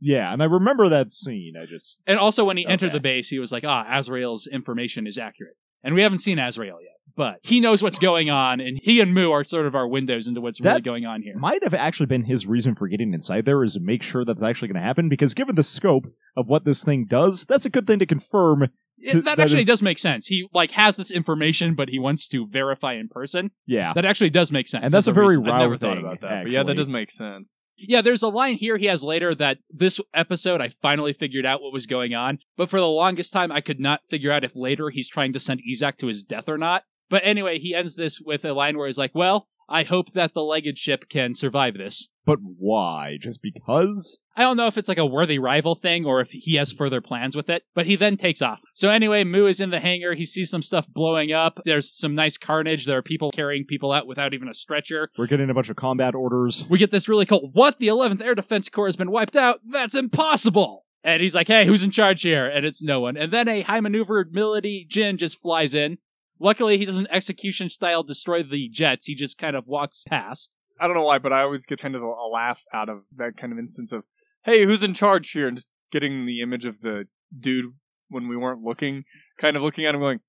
Yeah, 0.00 0.32
and 0.32 0.42
I 0.42 0.46
remember 0.46 0.88
that 0.88 1.10
scene. 1.10 1.54
I 1.60 1.66
just 1.66 1.98
And 2.06 2.18
also, 2.18 2.44
when 2.44 2.56
he 2.56 2.66
entered 2.66 2.86
Okay. 2.88 2.94
the 2.96 3.00
base, 3.00 3.28
he 3.28 3.38
was 3.38 3.52
like, 3.52 3.64
"Ah, 3.66 3.86
Azrael's 3.90 4.46
information 4.46 5.06
is 5.06 5.18
accurate," 5.18 5.54
and 5.82 5.94
we 5.94 6.02
haven't 6.02 6.18
seen 6.20 6.38
Azrael 6.38 6.78
yet, 6.82 6.96
but 7.16 7.36
he 7.42 7.60
knows 7.60 7.82
what's 7.82 7.98
going 7.98 8.30
on, 8.30 8.60
and 8.60 8.78
he 8.82 9.00
and 9.00 9.14
Moo 9.14 9.30
are 9.30 9.44
sort 9.44 9.66
of 9.66 9.74
our 9.74 9.86
windows 9.88 10.26
into 10.28 10.40
what's 10.40 10.60
really 10.60 10.74
That 10.74 10.82
going 10.82 11.06
on 11.06 11.22
here. 11.22 11.36
might 11.38 11.62
have 11.62 11.74
actually 11.74 12.06
been 12.06 12.24
his 12.24 12.46
reason 12.46 12.74
for 12.74 12.88
getting 12.88 13.14
inside 13.14 13.44
there 13.44 13.62
is 13.64 13.74
to 13.74 13.80
make 13.80 14.02
sure 14.02 14.24
that's 14.24 14.42
actually 14.42 14.68
going 14.68 14.80
to 14.80 14.86
happen. 14.86 15.08
Because 15.08 15.34
given 15.34 15.54
the 15.54 15.62
scope 15.62 16.06
of 16.36 16.48
what 16.48 16.64
this 16.64 16.84
thing 16.84 17.06
does, 17.06 17.44
that's 17.44 17.64
a 17.66 17.70
good 17.70 17.86
thing 17.86 17.98
to 18.00 18.06
confirm. 18.06 18.64
It- 18.98 19.12
that 19.12 19.24
that 19.24 19.40
actually 19.40 19.60
is- 19.60 19.66
does 19.66 19.82
make 19.82 19.98
sense. 19.98 20.26
He 20.28 20.48
like 20.54 20.70
has 20.70 20.96
this 20.96 21.10
information, 21.10 21.74
but 21.74 21.88
he 21.90 21.98
wants 21.98 22.26
to 22.28 22.46
verify 22.46 22.94
in 22.94 23.08
person. 23.08 23.50
Yeah, 23.66 23.92
That 23.92 24.04
actually 24.06 24.30
does 24.30 24.50
make 24.50 24.66
sense. 24.68 24.84
and 24.84 24.92
that's 24.92 25.04
as 25.04 25.08
a 25.08 25.12
very 25.12 25.36
reason. 25.36 25.50
I 25.50 25.58
never 25.58 25.76
thing. 25.76 25.90
thought 25.90 25.98
about 25.98 26.20
that. 26.22 26.44
But 26.44 26.52
yeah, 26.52 26.62
that 26.62 26.74
does 26.74 26.88
make 26.88 27.10
sense. 27.10 27.58
Yeah, 27.76 28.02
there's 28.02 28.22
a 28.22 28.28
line 28.28 28.56
here 28.56 28.76
he 28.76 28.86
has 28.86 29.02
later 29.02 29.34
that 29.34 29.58
this 29.68 30.00
episode 30.12 30.60
I 30.60 30.70
finally 30.80 31.12
figured 31.12 31.44
out 31.44 31.60
what 31.60 31.72
was 31.72 31.86
going 31.86 32.14
on, 32.14 32.38
but 32.56 32.70
for 32.70 32.78
the 32.78 32.86
longest 32.86 33.32
time 33.32 33.50
I 33.50 33.60
could 33.60 33.80
not 33.80 34.02
figure 34.08 34.30
out 34.30 34.44
if 34.44 34.54
later 34.54 34.90
he's 34.90 35.08
trying 35.08 35.32
to 35.32 35.40
send 35.40 35.60
Izak 35.68 35.96
to 35.98 36.06
his 36.06 36.22
death 36.22 36.48
or 36.48 36.58
not. 36.58 36.84
But 37.10 37.22
anyway, 37.24 37.58
he 37.58 37.74
ends 37.74 37.96
this 37.96 38.20
with 38.20 38.44
a 38.44 38.52
line 38.52 38.78
where 38.78 38.86
he's 38.86 38.98
like, 38.98 39.14
"Well, 39.14 39.48
I 39.68 39.82
hope 39.82 40.12
that 40.12 40.34
the 40.34 40.42
legged 40.42 40.78
ship 40.78 41.08
can 41.08 41.34
survive 41.34 41.74
this." 41.74 42.08
But 42.26 42.38
why? 42.40 43.18
Just 43.20 43.42
because? 43.42 44.18
I 44.36 44.42
don't 44.42 44.56
know 44.56 44.66
if 44.66 44.78
it's 44.78 44.88
like 44.88 44.98
a 44.98 45.06
worthy 45.06 45.38
rival 45.38 45.74
thing 45.74 46.06
or 46.06 46.20
if 46.20 46.30
he 46.30 46.56
has 46.56 46.72
further 46.72 47.00
plans 47.00 47.36
with 47.36 47.48
it, 47.48 47.64
but 47.74 47.86
he 47.86 47.96
then 47.96 48.16
takes 48.16 48.42
off. 48.42 48.60
So 48.74 48.88
anyway, 48.90 49.24
Moo 49.24 49.46
is 49.46 49.60
in 49.60 49.70
the 49.70 49.78
hangar. 49.78 50.14
He 50.14 50.24
sees 50.24 50.50
some 50.50 50.62
stuff 50.62 50.88
blowing 50.88 51.32
up. 51.32 51.60
There's 51.64 51.92
some 51.92 52.14
nice 52.14 52.36
carnage. 52.38 52.86
There 52.86 52.98
are 52.98 53.02
people 53.02 53.30
carrying 53.30 53.64
people 53.64 53.92
out 53.92 54.06
without 54.06 54.34
even 54.34 54.48
a 54.48 54.54
stretcher. 54.54 55.10
We're 55.18 55.26
getting 55.26 55.50
a 55.50 55.54
bunch 55.54 55.68
of 55.70 55.76
combat 55.76 56.14
orders. 56.14 56.64
we 56.68 56.78
get 56.78 56.90
this 56.90 57.08
really 57.08 57.26
cool 57.26 57.50
what 57.52 57.78
the 57.78 57.88
11th 57.88 58.22
air 58.24 58.34
defense 58.34 58.68
corps 58.68 58.86
has 58.86 58.96
been 58.96 59.10
wiped 59.10 59.36
out 59.36 59.60
that's 59.66 59.94
impossible 59.94 60.84
and 61.02 61.22
he's 61.22 61.34
like 61.34 61.46
hey 61.46 61.66
who's 61.66 61.82
in 61.82 61.90
charge 61.90 62.22
here 62.22 62.46
and 62.46 62.64
it's 62.64 62.82
no 62.82 63.00
one 63.00 63.16
and 63.16 63.32
then 63.32 63.48
a 63.48 63.62
high 63.62 63.80
maneuverability 63.80 64.86
jin 64.88 65.16
just 65.16 65.40
flies 65.40 65.74
in 65.74 65.98
luckily 66.38 66.78
he 66.78 66.84
doesn't 66.84 67.08
execution 67.10 67.68
style 67.68 68.02
destroy 68.02 68.42
the 68.42 68.68
jets 68.70 69.06
he 69.06 69.14
just 69.14 69.38
kind 69.38 69.56
of 69.56 69.66
walks 69.66 70.04
past 70.08 70.56
I 70.80 70.86
don't 70.86 70.96
know 70.96 71.04
why, 71.04 71.18
but 71.18 71.32
I 71.32 71.42
always 71.42 71.66
get 71.66 71.80
kind 71.80 71.94
of 71.94 72.02
a, 72.02 72.06
a 72.06 72.28
laugh 72.32 72.58
out 72.72 72.88
of 72.88 73.02
that 73.16 73.36
kind 73.36 73.52
of 73.52 73.58
instance 73.58 73.92
of, 73.92 74.04
"Hey, 74.44 74.64
who's 74.64 74.82
in 74.82 74.94
charge 74.94 75.30
here?" 75.30 75.46
and 75.48 75.56
just 75.56 75.68
getting 75.92 76.26
the 76.26 76.40
image 76.40 76.64
of 76.64 76.80
the 76.80 77.04
dude 77.38 77.72
when 78.08 78.28
we 78.28 78.36
weren't 78.36 78.62
looking, 78.62 79.04
kind 79.38 79.56
of 79.56 79.62
looking 79.62 79.84
at 79.86 79.94
him, 79.94 80.00
going, 80.00 80.20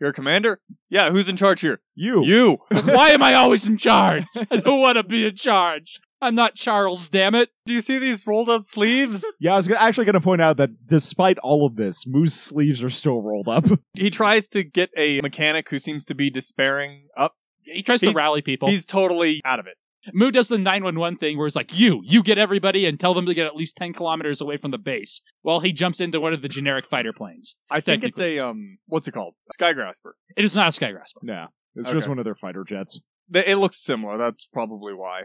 "You're 0.00 0.10
a 0.10 0.12
commander? 0.12 0.60
Yeah, 0.90 1.10
who's 1.10 1.28
in 1.28 1.36
charge 1.36 1.60
here? 1.60 1.80
You. 1.94 2.24
You." 2.24 2.58
why 2.70 3.10
am 3.10 3.22
i 3.22 3.34
always 3.34 3.66
in 3.66 3.76
charge 3.76 4.24
i 4.50 4.56
don't 4.56 4.80
want 4.80 4.96
to 4.96 5.02
be 5.04 5.26
in 5.26 5.36
charge 5.36 6.00
i'm 6.22 6.34
not 6.34 6.54
charles 6.54 7.08
damn 7.08 7.34
it 7.34 7.50
Do 7.66 7.74
you 7.74 7.80
see 7.82 7.98
these 7.98 8.26
rolled 8.26 8.48
up 8.48 8.64
sleeves? 8.64 9.24
Yeah, 9.38 9.52
I 9.52 9.56
was 9.56 9.70
actually 9.70 10.04
going 10.06 10.14
to 10.14 10.20
point 10.20 10.40
out 10.40 10.56
that 10.56 10.70
despite 10.86 11.38
all 11.38 11.66
of 11.66 11.76
this, 11.76 12.06
Moose's 12.06 12.40
sleeves 12.40 12.82
are 12.82 12.90
still 12.90 13.20
rolled 13.20 13.48
up. 13.48 13.64
he 13.94 14.08
tries 14.10 14.48
to 14.48 14.62
get 14.64 14.90
a 14.96 15.20
mechanic 15.20 15.68
who 15.68 15.78
seems 15.78 16.04
to 16.06 16.14
be 16.14 16.30
despairing 16.30 17.08
up. 17.16 17.34
he 17.62 17.82
tries 17.82 18.00
to 18.00 18.12
rally 18.12 18.40
people 18.42 18.68
He's 18.68 18.84
totally 18.84 19.40
out 19.44 19.58
of 19.60 19.66
it. 19.66 19.76
Moo 20.12 20.30
does 20.30 20.48
the 20.48 20.58
911 20.58 21.18
thing 21.18 21.38
where 21.38 21.46
it's 21.46 21.56
like, 21.56 21.78
you, 21.78 22.02
you 22.04 22.22
get 22.22 22.38
everybody 22.38 22.86
and 22.86 22.98
tell 22.98 23.14
them 23.14 23.26
to 23.26 23.34
get 23.34 23.46
at 23.46 23.54
least 23.56 23.76
10 23.76 23.92
kilometers 23.92 24.40
away 24.40 24.56
from 24.56 24.70
the 24.70 24.78
base 24.78 25.20
while 25.42 25.60
he 25.60 25.72
jumps 25.72 26.00
into 26.00 26.20
one 26.20 26.32
of 26.32 26.42
the 26.42 26.48
generic 26.48 26.86
fighter 26.90 27.12
planes. 27.12 27.54
I 27.70 27.80
think 27.80 28.02
it's 28.04 28.18
a 28.18 28.38
um, 28.40 28.78
what's 28.86 29.06
it 29.08 29.12
called? 29.12 29.34
Skygrasper. 29.60 30.12
It 30.36 30.44
is 30.44 30.54
not 30.54 30.76
a 30.76 30.80
Skygrasper. 30.80 31.22
yeah, 31.24 31.46
it's 31.76 31.88
Okay. 31.88 31.98
just 31.98 32.08
one 32.08 32.18
of 32.18 32.24
their 32.24 32.34
fighter 32.34 32.64
jets. 32.64 33.00
Th- 33.32 33.46
It 33.46 33.56
looks 33.56 33.76
similar. 33.82 34.16
That's 34.18 34.46
probably 34.52 34.94
why. 34.94 35.22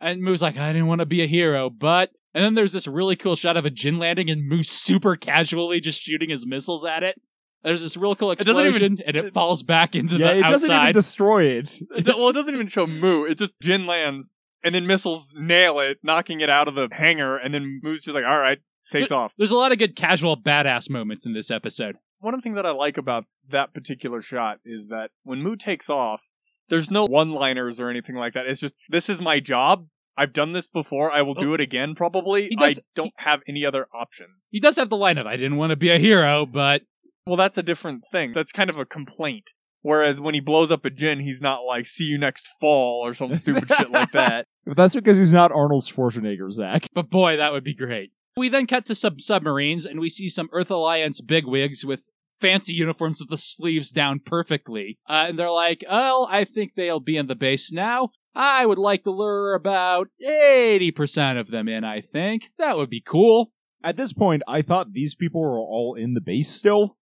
And 0.00 0.22
Moo's 0.22 0.40
like, 0.42 0.56
I 0.56 0.72
didn't 0.72 0.88
want 0.88 1.00
to 1.00 1.06
be 1.06 1.22
a 1.22 1.26
hero, 1.26 1.70
but. 1.70 2.10
And 2.32 2.44
then 2.44 2.54
there's 2.54 2.70
this 2.70 2.86
really 2.86 3.16
cool 3.16 3.34
shot 3.34 3.56
of 3.56 3.64
a 3.64 3.70
Jin 3.70 3.98
landing 3.98 4.30
and 4.30 4.48
Moo 4.48 4.62
super 4.62 5.16
casually 5.16 5.80
just 5.80 6.00
shooting 6.00 6.30
his 6.30 6.46
missiles 6.46 6.84
at 6.84 7.02
it. 7.02 7.20
There's 7.62 7.82
this 7.82 7.96
real 7.96 8.14
cool 8.16 8.34
doesn't 8.34 8.48
even- 8.48 8.66
explosion 8.66 8.98
and 9.06 9.16
it 9.16 9.34
falls 9.34 9.62
back 9.62 9.94
into 9.94 10.16
yeah, 10.16 10.32
the 10.34 10.38
it 10.38 10.42
doesn't 10.44 10.68
even 10.70 10.76
outside. 10.80 10.92
destroy 10.92 11.44
it. 11.44 11.78
It 11.96 12.04
do- 12.04 12.16
well, 12.16 12.28
it 12.30 12.34
doesn't 12.34 12.54
even 12.54 12.66
show 12.68 12.86
Moo. 12.86 13.24
It 13.24 13.36
just 13.38 13.60
Jin 13.60 13.86
lands, 13.86 14.32
and 14.64 14.74
then 14.74 14.86
missiles 14.86 15.34
nail 15.36 15.78
it, 15.80 15.98
knocking 16.02 16.40
it 16.40 16.48
out 16.50 16.68
of 16.68 16.74
the 16.74 16.88
hangar, 16.92 17.36
and 17.36 17.52
then 17.52 17.80
Moo's 17.82 18.02
just 18.02 18.14
like, 18.14 18.24
all 18.24 18.38
right, 18.40 18.58
takes 18.90 19.10
off. 19.10 19.32
There's 19.36 19.50
a 19.50 19.56
lot 19.56 19.72
of 19.72 19.78
good 19.78 19.94
casual 19.96 20.36
badass 20.36 20.88
moments 20.90 21.26
in 21.26 21.32
this 21.34 21.50
episode. 21.50 21.96
One 22.20 22.34
of 22.34 22.40
the 22.40 22.42
things 22.42 22.56
that 22.56 22.66
I 22.66 22.70
like 22.72 22.98
about 22.98 23.24
that 23.50 23.72
particular 23.74 24.20
shot 24.20 24.58
is 24.64 24.88
that 24.88 25.10
when 25.22 25.42
Moo 25.42 25.56
takes 25.56 25.88
off, 25.90 26.22
there's 26.68 26.90
no 26.90 27.06
one-liners 27.06 27.80
or 27.80 27.88
anything 27.90 28.14
like 28.14 28.34
that. 28.34 28.46
It's 28.46 28.60
just, 28.60 28.74
this 28.88 29.08
is 29.08 29.20
my 29.20 29.40
job. 29.40 29.86
I've 30.16 30.32
done 30.34 30.52
this 30.52 30.66
before. 30.66 31.10
I 31.10 31.22
will 31.22 31.34
do 31.34 31.54
it 31.54 31.60
again, 31.60 31.94
probably. 31.94 32.48
He 32.48 32.56
does- 32.56 32.78
I 32.78 32.82
don't 32.94 33.12
have 33.16 33.40
any 33.48 33.64
other 33.64 33.86
options. 33.94 34.48
He 34.50 34.60
does 34.60 34.76
have 34.76 34.90
the 34.90 34.96
line 34.96 35.16
of, 35.18 35.26
I 35.26 35.36
didn't 35.36 35.56
want 35.56 35.70
to 35.70 35.76
be 35.76 35.88
a 35.90 35.98
hero, 35.98 36.44
but 36.46 36.82
Well, 37.26 37.36
that's 37.36 37.58
a 37.58 37.62
different 37.62 38.04
thing. 38.12 38.32
That's 38.32 38.52
kind 38.52 38.70
of 38.70 38.78
a 38.78 38.84
complaint. 38.84 39.50
Whereas 39.82 40.20
when 40.20 40.34
he 40.34 40.40
blows 40.40 40.70
up 40.70 40.84
a 40.84 40.90
gin, 40.90 41.20
he's 41.20 41.40
not 41.40 41.64
like, 41.64 41.86
see 41.86 42.04
you 42.04 42.18
next 42.18 42.48
fall 42.60 43.06
or 43.06 43.14
some 43.14 43.34
stupid 43.36 43.70
shit 43.70 43.90
like 43.90 44.12
that. 44.12 44.46
But 44.66 44.76
that's 44.76 44.94
because 44.94 45.18
he's 45.18 45.32
not 45.32 45.52
Arnold 45.52 45.84
Schwarzenegger, 45.84 46.52
Zach. 46.52 46.86
But 46.92 47.08
boy, 47.08 47.38
that 47.38 47.52
would 47.52 47.64
be 47.64 47.74
great. 47.74 48.12
We 48.36 48.48
then 48.48 48.66
cut 48.66 48.84
to 48.86 48.94
some 48.94 49.18
submarines, 49.18 49.84
and 49.84 49.98
we 49.98 50.08
see 50.08 50.28
some 50.28 50.48
Earth 50.52 50.70
Alliance 50.70 51.20
bigwigs 51.20 51.84
with 51.84 52.08
fancy 52.40 52.72
uniforms 52.72 53.20
with 53.20 53.28
the 53.28 53.36
sleeves 53.36 53.90
down 53.90 54.20
perfectly. 54.24 54.98
Uh, 55.08 55.26
and 55.28 55.38
they're 55.38 55.50
like, 55.50 55.84
oh, 55.88 56.26
I 56.30 56.44
think 56.44 56.72
they'll 56.74 57.00
be 57.00 57.16
in 57.16 57.26
the 57.26 57.34
base 57.34 57.72
now. 57.72 58.10
I 58.34 58.64
would 58.64 58.78
like 58.78 59.02
to 59.04 59.10
lure 59.10 59.54
about 59.54 60.08
80% 60.24 61.40
of 61.40 61.50
them 61.50 61.68
in, 61.68 61.84
I 61.84 62.00
think. 62.00 62.44
That 62.58 62.76
would 62.76 62.90
be 62.90 63.02
cool. 63.04 63.52
At 63.82 63.96
this 63.96 64.12
point, 64.12 64.42
I 64.46 64.62
thought 64.62 64.92
these 64.92 65.14
people 65.14 65.40
were 65.40 65.58
all 65.58 65.96
in 65.98 66.14
the 66.14 66.20
base 66.20 66.50
still. 66.50 66.96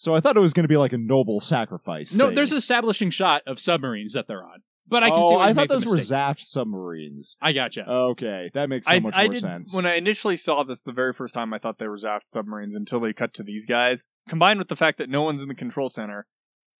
So 0.00 0.14
I 0.14 0.20
thought 0.20 0.34
it 0.34 0.40
was 0.40 0.54
going 0.54 0.64
to 0.64 0.68
be 0.68 0.78
like 0.78 0.94
a 0.94 0.98
noble 0.98 1.40
sacrifice. 1.40 2.16
No, 2.16 2.28
thing. 2.28 2.34
there's 2.34 2.52
an 2.52 2.56
establishing 2.56 3.10
shot 3.10 3.42
of 3.46 3.58
submarines 3.58 4.14
that 4.14 4.26
they're 4.26 4.42
on. 4.42 4.62
But 4.88 5.02
I 5.02 5.10
can 5.10 5.18
oh, 5.20 5.28
see 5.28 5.36
why 5.36 5.48
I 5.50 5.52
thought 5.52 5.68
those 5.68 5.84
were 5.84 5.96
mistake. 5.96 6.16
Zaft 6.16 6.40
submarines. 6.40 7.36
I 7.38 7.52
gotcha. 7.52 7.86
Okay, 7.86 8.50
that 8.54 8.70
makes 8.70 8.86
so 8.86 8.94
I, 8.94 8.98
much 9.00 9.14
I 9.14 9.24
more 9.24 9.32
did, 9.34 9.40
sense. 9.42 9.76
When 9.76 9.84
I 9.84 9.96
initially 9.96 10.38
saw 10.38 10.64
this 10.64 10.82
the 10.82 10.92
very 10.92 11.12
first 11.12 11.34
time, 11.34 11.52
I 11.52 11.58
thought 11.58 11.78
they 11.78 11.86
were 11.86 11.98
Zaft 11.98 12.28
submarines 12.28 12.74
until 12.74 12.98
they 12.98 13.12
cut 13.12 13.34
to 13.34 13.42
these 13.42 13.66
guys. 13.66 14.06
Combined 14.26 14.58
with 14.58 14.68
the 14.68 14.74
fact 14.74 14.96
that 14.98 15.10
no 15.10 15.20
one's 15.20 15.42
in 15.42 15.48
the 15.48 15.54
control 15.54 15.90
center, 15.90 16.26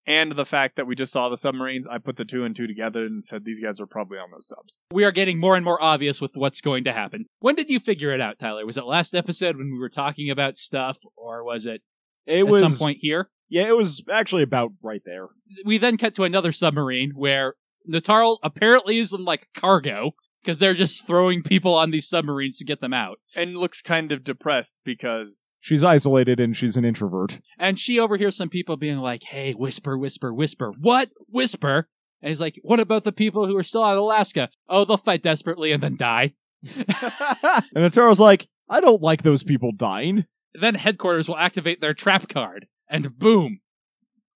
and 0.06 0.32
the 0.32 0.46
fact 0.46 0.76
that 0.76 0.86
we 0.86 0.94
just 0.94 1.12
saw 1.12 1.28
the 1.28 1.36
submarines, 1.36 1.86
I 1.86 1.98
put 1.98 2.16
the 2.16 2.24
two 2.24 2.44
and 2.44 2.56
two 2.56 2.66
together 2.66 3.04
and 3.04 3.22
said 3.22 3.44
these 3.44 3.60
guys 3.60 3.82
are 3.82 3.86
probably 3.86 4.18
on 4.18 4.30
those 4.30 4.48
subs. 4.48 4.78
we 4.90 5.04
are 5.04 5.12
getting 5.12 5.38
more 5.38 5.56
and 5.56 5.64
more 5.64 5.80
obvious 5.80 6.22
with 6.22 6.36
what's 6.36 6.62
going 6.62 6.84
to 6.84 6.92
happen. 6.94 7.26
When 7.40 7.54
did 7.54 7.68
you 7.68 7.78
figure 7.78 8.12
it 8.14 8.20
out, 8.20 8.38
Tyler? 8.38 8.64
Was 8.64 8.78
it 8.78 8.86
last 8.86 9.14
episode 9.14 9.58
when 9.58 9.70
we 9.70 9.78
were 9.78 9.90
talking 9.90 10.30
about 10.30 10.56
stuff, 10.56 10.96
or 11.16 11.44
was 11.44 11.66
it 11.66 11.82
it 12.30 12.40
at 12.40 12.46
was 12.46 12.62
some 12.62 12.74
point 12.74 12.98
here? 13.00 13.30
yeah, 13.48 13.68
it 13.68 13.76
was 13.76 14.02
actually 14.10 14.42
about 14.42 14.72
right 14.82 15.02
there. 15.04 15.28
We 15.64 15.76
then 15.78 15.96
cut 15.98 16.14
to 16.14 16.24
another 16.24 16.52
submarine 16.52 17.12
where 17.14 17.54
Natarle 17.90 18.38
apparently 18.42 18.98
is 18.98 19.12
in 19.12 19.24
like 19.24 19.48
cargo 19.54 20.12
because 20.42 20.58
they're 20.58 20.72
just 20.74 21.06
throwing 21.06 21.42
people 21.42 21.74
on 21.74 21.90
these 21.90 22.08
submarines 22.08 22.56
to 22.58 22.64
get 22.64 22.80
them 22.80 22.94
out. 22.94 23.18
And 23.34 23.56
looks 23.58 23.82
kind 23.82 24.12
of 24.12 24.24
depressed 24.24 24.80
because 24.84 25.54
She's 25.60 25.84
isolated 25.84 26.40
and 26.40 26.56
she's 26.56 26.76
an 26.76 26.84
introvert. 26.84 27.40
And 27.58 27.78
she 27.78 27.98
overhears 27.98 28.36
some 28.36 28.48
people 28.48 28.76
being 28.76 28.98
like, 28.98 29.24
"Hey, 29.24 29.52
whisper, 29.52 29.98
whisper, 29.98 30.32
whisper. 30.32 30.72
What? 30.78 31.10
Whisper?" 31.28 31.88
And 32.22 32.28
he's 32.28 32.40
like, 32.40 32.58
"What 32.62 32.80
about 32.80 33.04
the 33.04 33.12
people 33.12 33.46
who 33.46 33.56
are 33.56 33.64
still 33.64 33.82
on 33.82 33.96
Alaska? 33.96 34.48
Oh, 34.68 34.84
they'll 34.84 34.96
fight 34.96 35.22
desperately 35.22 35.72
and 35.72 35.82
then 35.82 35.96
die." 35.96 36.34
and 36.76 37.84
Ataro's 37.84 38.20
like, 38.20 38.48
I 38.68 38.80
don't 38.80 39.02
like 39.02 39.22
those 39.22 39.42
people 39.42 39.72
dying. 39.72 40.24
Then 40.54 40.74
headquarters 40.74 41.28
will 41.28 41.36
activate 41.36 41.80
their 41.80 41.94
trap 41.94 42.28
card, 42.28 42.66
and 42.88 43.18
boom. 43.18 43.60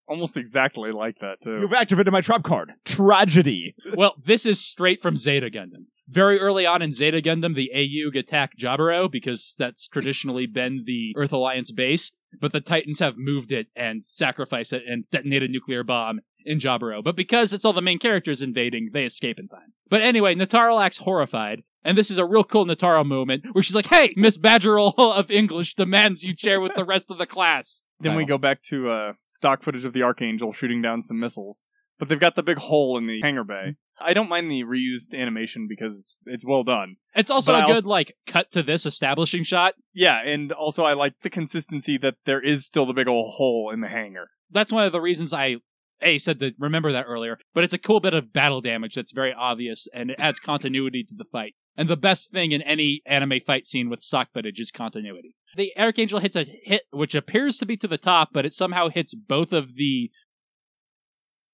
almost 0.06 0.36
exactly 0.36 0.92
like 0.92 1.18
that 1.20 1.40
too. 1.42 1.58
You've 1.60 1.72
activated 1.72 2.12
my 2.12 2.20
trap 2.20 2.42
card. 2.42 2.72
Tragedy. 2.84 3.74
Well, 3.96 4.14
this 4.24 4.44
is 4.46 4.60
straight 4.60 5.00
from 5.02 5.16
Zeta 5.16 5.50
Gundam. 5.50 5.86
Very 6.06 6.38
early 6.38 6.66
on 6.66 6.82
in 6.82 6.92
Zeta 6.92 7.22
Gundam, 7.22 7.54
the 7.54 7.70
AUG 7.74 8.18
attack 8.18 8.58
Jaburo 8.58 9.10
because 9.10 9.54
that's 9.58 9.88
traditionally 9.88 10.46
been 10.46 10.84
the 10.86 11.14
Earth 11.16 11.32
Alliance 11.32 11.72
base, 11.72 12.12
but 12.40 12.52
the 12.52 12.60
Titans 12.60 12.98
have 12.98 13.16
moved 13.16 13.50
it 13.50 13.68
and 13.74 14.04
sacrificed 14.04 14.74
it 14.74 14.82
and 14.86 15.08
detonated 15.10 15.48
a 15.48 15.52
nuclear 15.52 15.82
bomb 15.82 16.20
in 16.44 16.58
Jaburo. 16.58 17.02
But 17.02 17.16
because 17.16 17.54
it's 17.54 17.64
all 17.64 17.72
the 17.72 17.80
main 17.80 17.98
characters 17.98 18.42
invading, 18.42 18.90
they 18.92 19.04
escape 19.04 19.38
in 19.38 19.48
time. 19.48 19.72
But 19.88 20.02
anyway, 20.02 20.34
Natarle 20.34 20.84
acts 20.84 20.98
horrified, 20.98 21.62
And 21.84 21.98
this 21.98 22.10
is 22.10 22.18
a 22.18 22.24
real 22.24 22.44
cool 22.44 22.64
Natarle 22.64 23.04
moment 23.06 23.44
where 23.52 23.62
she's 23.62 23.74
like, 23.76 23.86
"Hey, 23.86 24.14
Miss 24.16 24.38
Badgiruel 24.38 24.94
of 24.98 25.30
English 25.30 25.74
demands 25.74 26.24
you 26.24 26.34
share 26.36 26.60
with 26.60 26.74
the 26.74 26.84
rest 26.84 27.10
of 27.10 27.18
the 27.18 27.26
class." 27.26 27.82
Then 28.00 28.16
we 28.16 28.24
go 28.24 28.38
back 28.38 28.62
to 28.64 28.90
uh, 28.90 29.12
stock 29.28 29.62
footage 29.62 29.84
of 29.84 29.92
the 29.92 30.02
Archangel 30.02 30.52
shooting 30.52 30.82
down 30.82 31.00
some 31.02 31.18
missiles, 31.18 31.64
but 31.98 32.08
they've 32.08 32.18
got 32.20 32.34
the 32.34 32.42
big 32.42 32.58
hole 32.58 32.98
in 32.98 33.06
the 33.06 33.20
hangar 33.22 33.44
bay. 33.44 33.76
I 34.00 34.12
don't 34.12 34.28
mind 34.28 34.50
the 34.50 34.64
reused 34.64 35.14
animation 35.16 35.66
because 35.68 36.16
it's 36.24 36.44
well 36.44 36.64
done. 36.64 36.96
It's 37.14 37.30
also 37.30 37.52
But 37.52 37.60
a 37.60 37.62
I 37.62 37.66
good 37.68 37.74
also- 37.76 37.88
like 37.88 38.16
cut 38.26 38.50
to 38.52 38.62
this 38.62 38.86
establishing 38.86 39.44
shot. 39.44 39.74
Yeah, 39.92 40.20
and 40.20 40.50
also 40.52 40.82
I 40.82 40.94
like 40.94 41.14
the 41.22 41.30
consistency 41.30 41.96
that 41.98 42.16
there 42.26 42.40
is 42.40 42.66
still 42.66 42.86
the 42.86 42.92
big 42.94 43.06
old 43.08 43.34
hole 43.34 43.70
in 43.70 43.80
the 43.82 43.88
hangar. 43.88 44.30
That's 44.50 44.72
one 44.72 44.84
of 44.84 44.92
the 44.92 45.00
reasons 45.00 45.32
I 45.32 45.56
a 46.02 46.18
said 46.18 46.40
to 46.40 46.52
remember 46.58 46.90
that 46.92 47.06
earlier. 47.08 47.38
But 47.54 47.64
it's 47.64 47.72
a 47.72 47.78
cool 47.78 48.00
bit 48.00 48.14
of 48.14 48.32
battle 48.32 48.60
damage 48.60 48.96
that's 48.96 49.12
very 49.12 49.32
obvious 49.32 49.86
and 49.94 50.10
it 50.10 50.16
adds 50.18 50.40
continuity 50.40 51.04
to 51.04 51.14
the 51.16 51.24
fight. 51.30 51.54
And 51.76 51.88
the 51.88 51.96
best 51.96 52.30
thing 52.30 52.52
in 52.52 52.62
any 52.62 53.02
anime 53.04 53.40
fight 53.46 53.66
scene 53.66 53.90
with 53.90 54.02
stock 54.02 54.28
footage 54.32 54.60
is 54.60 54.70
continuity. 54.70 55.34
The 55.56 55.72
Archangel 55.78 56.20
hits 56.20 56.36
a 56.36 56.44
hit 56.44 56.82
which 56.92 57.14
appears 57.14 57.58
to 57.58 57.66
be 57.66 57.76
to 57.78 57.88
the 57.88 57.98
top, 57.98 58.30
but 58.32 58.46
it 58.46 58.52
somehow 58.54 58.88
hits 58.88 59.14
both 59.14 59.52
of 59.52 59.74
the 59.76 60.10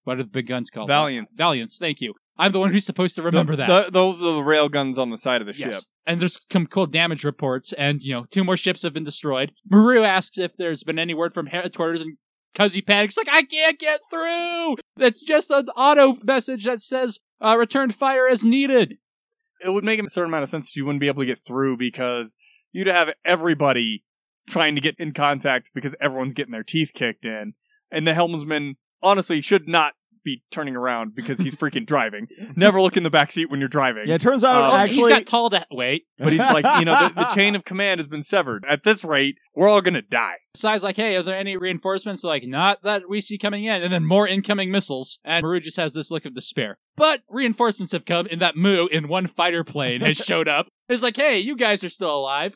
what 0.04 0.18
are 0.18 0.22
the 0.22 0.28
big 0.28 0.46
guns 0.48 0.70
called? 0.70 0.88
Valiants. 0.88 1.36
Valiants, 1.36 1.78
thank 1.78 2.00
you. 2.00 2.14
I'm 2.38 2.52
the 2.52 2.58
one 2.58 2.72
who's 2.72 2.86
supposed 2.86 3.16
to 3.16 3.22
remember 3.22 3.54
Th- 3.54 3.68
that. 3.68 3.80
th- 3.82 3.92
those 3.92 4.22
are 4.22 4.32
the 4.34 4.42
rail 4.42 4.68
guns 4.70 4.96
on 4.96 5.10
the 5.10 5.18
side 5.18 5.42
of 5.42 5.46
the 5.46 5.52
Yes. 5.54 5.74
ship. 5.76 5.84
And 6.06 6.20
there's 6.20 6.38
some 6.50 6.66
cool 6.66 6.86
damage 6.86 7.22
reports, 7.22 7.72
and 7.74 8.00
you 8.00 8.14
know, 8.14 8.24
two 8.30 8.42
more 8.42 8.56
ships 8.56 8.82
have 8.82 8.94
been 8.94 9.04
destroyed. 9.04 9.52
Murrue 9.70 10.04
asks 10.04 10.38
if 10.38 10.56
there's 10.56 10.82
been 10.82 10.98
any 10.98 11.12
word 11.12 11.34
from 11.34 11.46
headquarters, 11.46 12.00
and 12.00 12.16
Kuzzey 12.54 12.84
panics 12.84 13.16
like, 13.18 13.28
"I 13.30 13.42
can't 13.42 13.78
get 13.78 14.00
through." 14.10 14.76
That's 14.96 15.22
just 15.22 15.50
an 15.50 15.68
auto 15.76 16.16
message 16.24 16.64
that 16.64 16.80
says, 16.80 17.18
uh, 17.40 17.56
"Return 17.58 17.90
fire 17.90 18.26
as 18.26 18.42
needed." 18.42 18.96
It 19.64 19.70
would 19.70 19.84
make 19.84 20.00
a 20.00 20.08
certain 20.08 20.30
amount 20.30 20.44
of 20.44 20.48
sense 20.48 20.66
that 20.66 20.76
you 20.76 20.84
wouldn't 20.84 21.00
be 21.00 21.08
able 21.08 21.22
to 21.22 21.26
get 21.26 21.40
through 21.46 21.76
because 21.76 22.36
you'd 22.72 22.86
have 22.86 23.12
everybody 23.24 24.04
trying 24.48 24.74
to 24.74 24.80
get 24.80 24.98
in 24.98 25.12
contact 25.12 25.70
because 25.74 25.94
everyone's 26.00 26.34
getting 26.34 26.52
their 26.52 26.62
teeth 26.62 26.92
kicked 26.94 27.24
in, 27.24 27.54
and 27.90 28.06
the 28.06 28.14
helmsman 28.14 28.76
honestly 29.02 29.40
should 29.40 29.68
not 29.68 29.94
be 30.24 30.42
turning 30.50 30.76
around 30.76 31.14
because 31.14 31.38
he's 31.38 31.54
freaking 31.60 31.86
driving. 31.86 32.26
Never 32.56 32.80
look 32.80 32.96
in 32.96 33.02
the 33.02 33.10
back 33.10 33.32
seat 33.32 33.50
when 33.50 33.60
you're 33.60 33.68
driving. 33.68 34.06
Yeah, 34.08 34.14
it 34.16 34.20
turns 34.20 34.44
out 34.44 34.62
Um, 34.64 34.70
Oh, 34.72 34.76
actually 34.76 34.96
he's 34.96 35.06
got 35.08 35.26
tall 35.26 35.50
to 35.50 35.66
wait. 35.70 36.04
But 36.18 36.32
he's 36.32 36.40
like, 36.40 36.64
you 36.78 36.84
know, 36.84 37.08
the, 37.08 37.14
the 37.14 37.24
chain 37.34 37.54
of 37.54 37.64
command 37.70 38.00
has 38.00 38.06
been 38.06 38.22
severed. 38.22 38.64
At 38.68 38.84
this 38.84 39.04
rate, 39.04 39.36
we're 39.54 39.68
all 39.68 39.80
gonna 39.80 40.02
die. 40.02 40.36
Sai's 40.56 40.82
like, 40.82 40.96
"Hey, 40.96 41.16
are 41.16 41.22
there 41.22 41.36
any 41.36 41.56
reinforcements?" 41.56 42.22
Like, 42.24 42.44
not 42.46 42.82
that 42.82 43.08
we 43.08 43.20
see 43.20 43.38
coming 43.38 43.64
in, 43.64 43.82
and 43.82 43.92
then 43.92 44.04
more 44.04 44.26
incoming 44.28 44.70
missiles. 44.70 45.18
And 45.24 45.44
Murrue 45.44 45.62
just 45.62 45.76
has 45.76 45.94
this 45.94 46.10
look 46.10 46.24
of 46.24 46.34
despair. 46.34 46.78
But 46.96 47.22
reinforcements 47.28 47.92
have 47.92 48.04
come, 48.04 48.26
in 48.26 48.38
that 48.40 48.56
Mu 48.56 48.86
in 48.86 49.08
one 49.08 49.26
fighter 49.26 49.64
plane 49.64 50.00
has 50.02 50.16
showed 50.18 50.48
up. 50.48 50.66
It's 50.88 51.02
like, 51.02 51.16
"Hey, 51.16 51.38
you 51.38 51.56
guys 51.56 51.82
are 51.84 51.88
still 51.90 52.14
alive." 52.16 52.54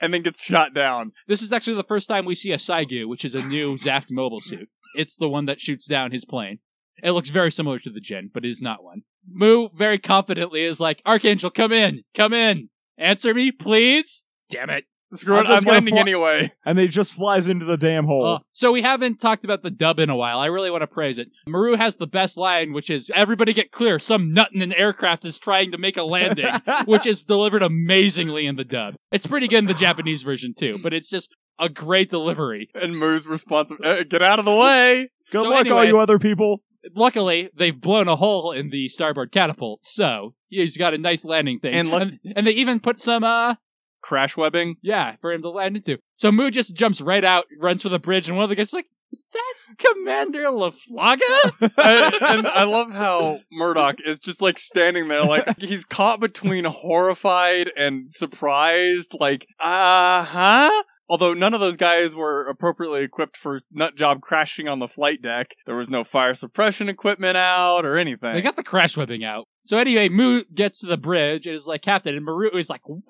And 0.00 0.12
then 0.12 0.22
gets 0.22 0.42
shot 0.42 0.74
down. 0.74 1.12
This 1.28 1.40
is 1.40 1.52
actually 1.52 1.76
the 1.76 1.84
first 1.84 2.08
time 2.08 2.24
we 2.24 2.34
see 2.34 2.50
a 2.52 2.56
Saigu, 2.56 3.06
which 3.06 3.24
is 3.24 3.34
a 3.36 3.42
new 3.42 3.74
Zaft 3.76 4.10
mobile 4.10 4.40
suit. 4.40 4.68
It's 4.96 5.16
the 5.16 5.28
one 5.28 5.46
that 5.46 5.60
shoots 5.60 5.86
down 5.86 6.10
his 6.10 6.24
plane. 6.24 6.58
It 7.04 7.12
looks 7.12 7.28
very 7.28 7.52
similar 7.52 7.78
to 7.80 7.90
the 7.90 8.00
Jin, 8.00 8.30
but 8.32 8.44
it 8.46 8.48
is 8.48 8.62
not 8.62 8.82
one. 8.82 9.02
Mu 9.30 9.68
very 9.76 9.98
confidently 9.98 10.62
is 10.64 10.80
like, 10.80 11.02
Archangel, 11.04 11.50
come 11.50 11.70
in, 11.70 12.02
come 12.14 12.32
in. 12.32 12.70
Answer 12.96 13.34
me, 13.34 13.52
please. 13.52 14.24
Damn 14.48 14.70
it. 14.70 14.84
Screw 15.12 15.34
I'm 15.36 15.46
I'm 15.46 15.52
just 15.52 15.66
landing 15.66 15.94
fly- 15.94 16.00
anyway. 16.00 16.50
and 16.64 16.76
they 16.76 16.88
just 16.88 17.14
flies 17.14 17.46
into 17.46 17.64
the 17.66 17.76
damn 17.76 18.06
hole. 18.06 18.26
Uh, 18.26 18.38
so 18.52 18.72
we 18.72 18.82
haven't 18.82 19.20
talked 19.20 19.44
about 19.44 19.62
the 19.62 19.70
dub 19.70 20.00
in 20.00 20.08
a 20.10 20.16
while. 20.16 20.40
I 20.40 20.46
really 20.46 20.70
want 20.70 20.80
to 20.80 20.86
praise 20.88 21.18
it. 21.18 21.28
Murrue 21.46 21.76
has 21.76 21.98
the 21.98 22.06
best 22.06 22.36
line, 22.36 22.72
which 22.72 22.88
is, 22.90 23.12
everybody 23.14 23.52
get 23.52 23.70
clear. 23.70 23.98
Some 23.98 24.32
nut 24.32 24.48
in 24.52 24.62
an 24.62 24.72
aircraft 24.72 25.24
is 25.24 25.38
trying 25.38 25.70
to 25.72 25.78
make 25.78 25.96
a 25.96 26.02
landing, 26.02 26.52
which 26.86 27.06
is 27.06 27.22
delivered 27.22 27.62
amazingly 27.62 28.46
in 28.46 28.56
the 28.56 28.64
dub. 28.64 28.94
It's 29.12 29.26
pretty 29.26 29.46
good 29.46 29.58
in 29.58 29.66
the 29.66 29.74
Japanese 29.74 30.22
version 30.22 30.52
too, 30.52 30.78
but 30.82 30.92
it's 30.94 31.10
just 31.10 31.32
a 31.60 31.68
great 31.68 32.10
delivery. 32.10 32.70
And 32.74 32.98
Moo's 32.98 33.26
response, 33.26 33.70
Uh, 33.84 34.02
get 34.08 34.22
out 34.22 34.38
of 34.38 34.46
the 34.46 34.56
way. 34.56 35.10
Good 35.30 35.42
so 35.42 35.48
luck, 35.50 35.66
all 35.68 35.84
you 35.84 36.00
other 36.00 36.18
people. 36.18 36.62
Luckily 36.94 37.50
they've 37.54 37.78
blown 37.80 38.08
a 38.08 38.16
hole 38.16 38.52
in 38.52 38.70
the 38.70 38.88
starboard 38.88 39.32
catapult, 39.32 39.84
so 39.84 40.34
he's 40.48 40.76
got 40.76 40.94
a 40.94 40.98
nice 40.98 41.24
landing 41.24 41.58
thing. 41.60 41.74
And 41.74 41.90
look- 41.90 42.02
and, 42.02 42.18
and 42.36 42.46
they 42.46 42.52
even 42.52 42.80
put 42.80 42.98
some 42.98 43.24
uh 43.24 43.54
Crash 44.02 44.36
webbing. 44.36 44.76
yeah, 44.82 45.16
for 45.22 45.32
him 45.32 45.40
to 45.42 45.48
land 45.50 45.76
into. 45.76 45.98
So 46.16 46.30
Moo 46.30 46.50
just 46.50 46.74
jumps 46.74 47.00
right 47.00 47.24
out, 47.24 47.46
runs 47.58 47.80
for 47.82 47.88
the 47.88 47.98
bridge, 47.98 48.28
and 48.28 48.36
one 48.36 48.44
of 48.44 48.50
the 48.50 48.56
guys 48.56 48.68
is 48.68 48.74
like, 48.74 48.86
Is 49.10 49.26
that 49.32 49.54
Commander 49.78 50.40
LaFlaga? 50.42 51.52
And 51.78 52.46
I 52.46 52.64
love 52.64 52.90
how 52.92 53.40
Murdoch 53.50 53.96
is 54.04 54.18
just 54.18 54.42
like 54.42 54.58
standing 54.58 55.08
there, 55.08 55.22
like 55.24 55.58
he's 55.58 55.86
caught 55.86 56.20
between 56.20 56.66
horrified 56.66 57.70
and 57.78 58.12
surprised, 58.12 59.14
like, 59.18 59.46
uh 59.58 60.22
huh? 60.24 60.82
Although 61.08 61.34
none 61.34 61.52
of 61.52 61.60
those 61.60 61.76
guys 61.76 62.14
were 62.14 62.46
appropriately 62.48 63.02
equipped 63.02 63.36
for 63.36 63.60
nut 63.70 63.94
job 63.94 64.20
crashing 64.22 64.68
on 64.68 64.78
the 64.78 64.88
flight 64.88 65.20
deck. 65.20 65.54
There 65.66 65.76
was 65.76 65.90
no 65.90 66.02
fire 66.02 66.34
suppression 66.34 66.88
equipment 66.88 67.36
out 67.36 67.84
or 67.84 67.96
anything. 67.96 68.34
they 68.34 68.40
got 68.40 68.56
the 68.56 68.62
crash 68.62 68.96
webbing 68.96 69.24
out. 69.24 69.46
So 69.66 69.78
anyway, 69.78 70.08
Moo 70.08 70.42
gets 70.54 70.80
to 70.80 70.86
the 70.86 70.96
bridge 70.98 71.46
and 71.46 71.56
is 71.56 71.66
like, 71.66 71.82
Captain, 71.82 72.14
and 72.14 72.26
Murrue 72.26 72.54
is 72.58 72.68
like, 72.70 72.82
What? 72.84 73.00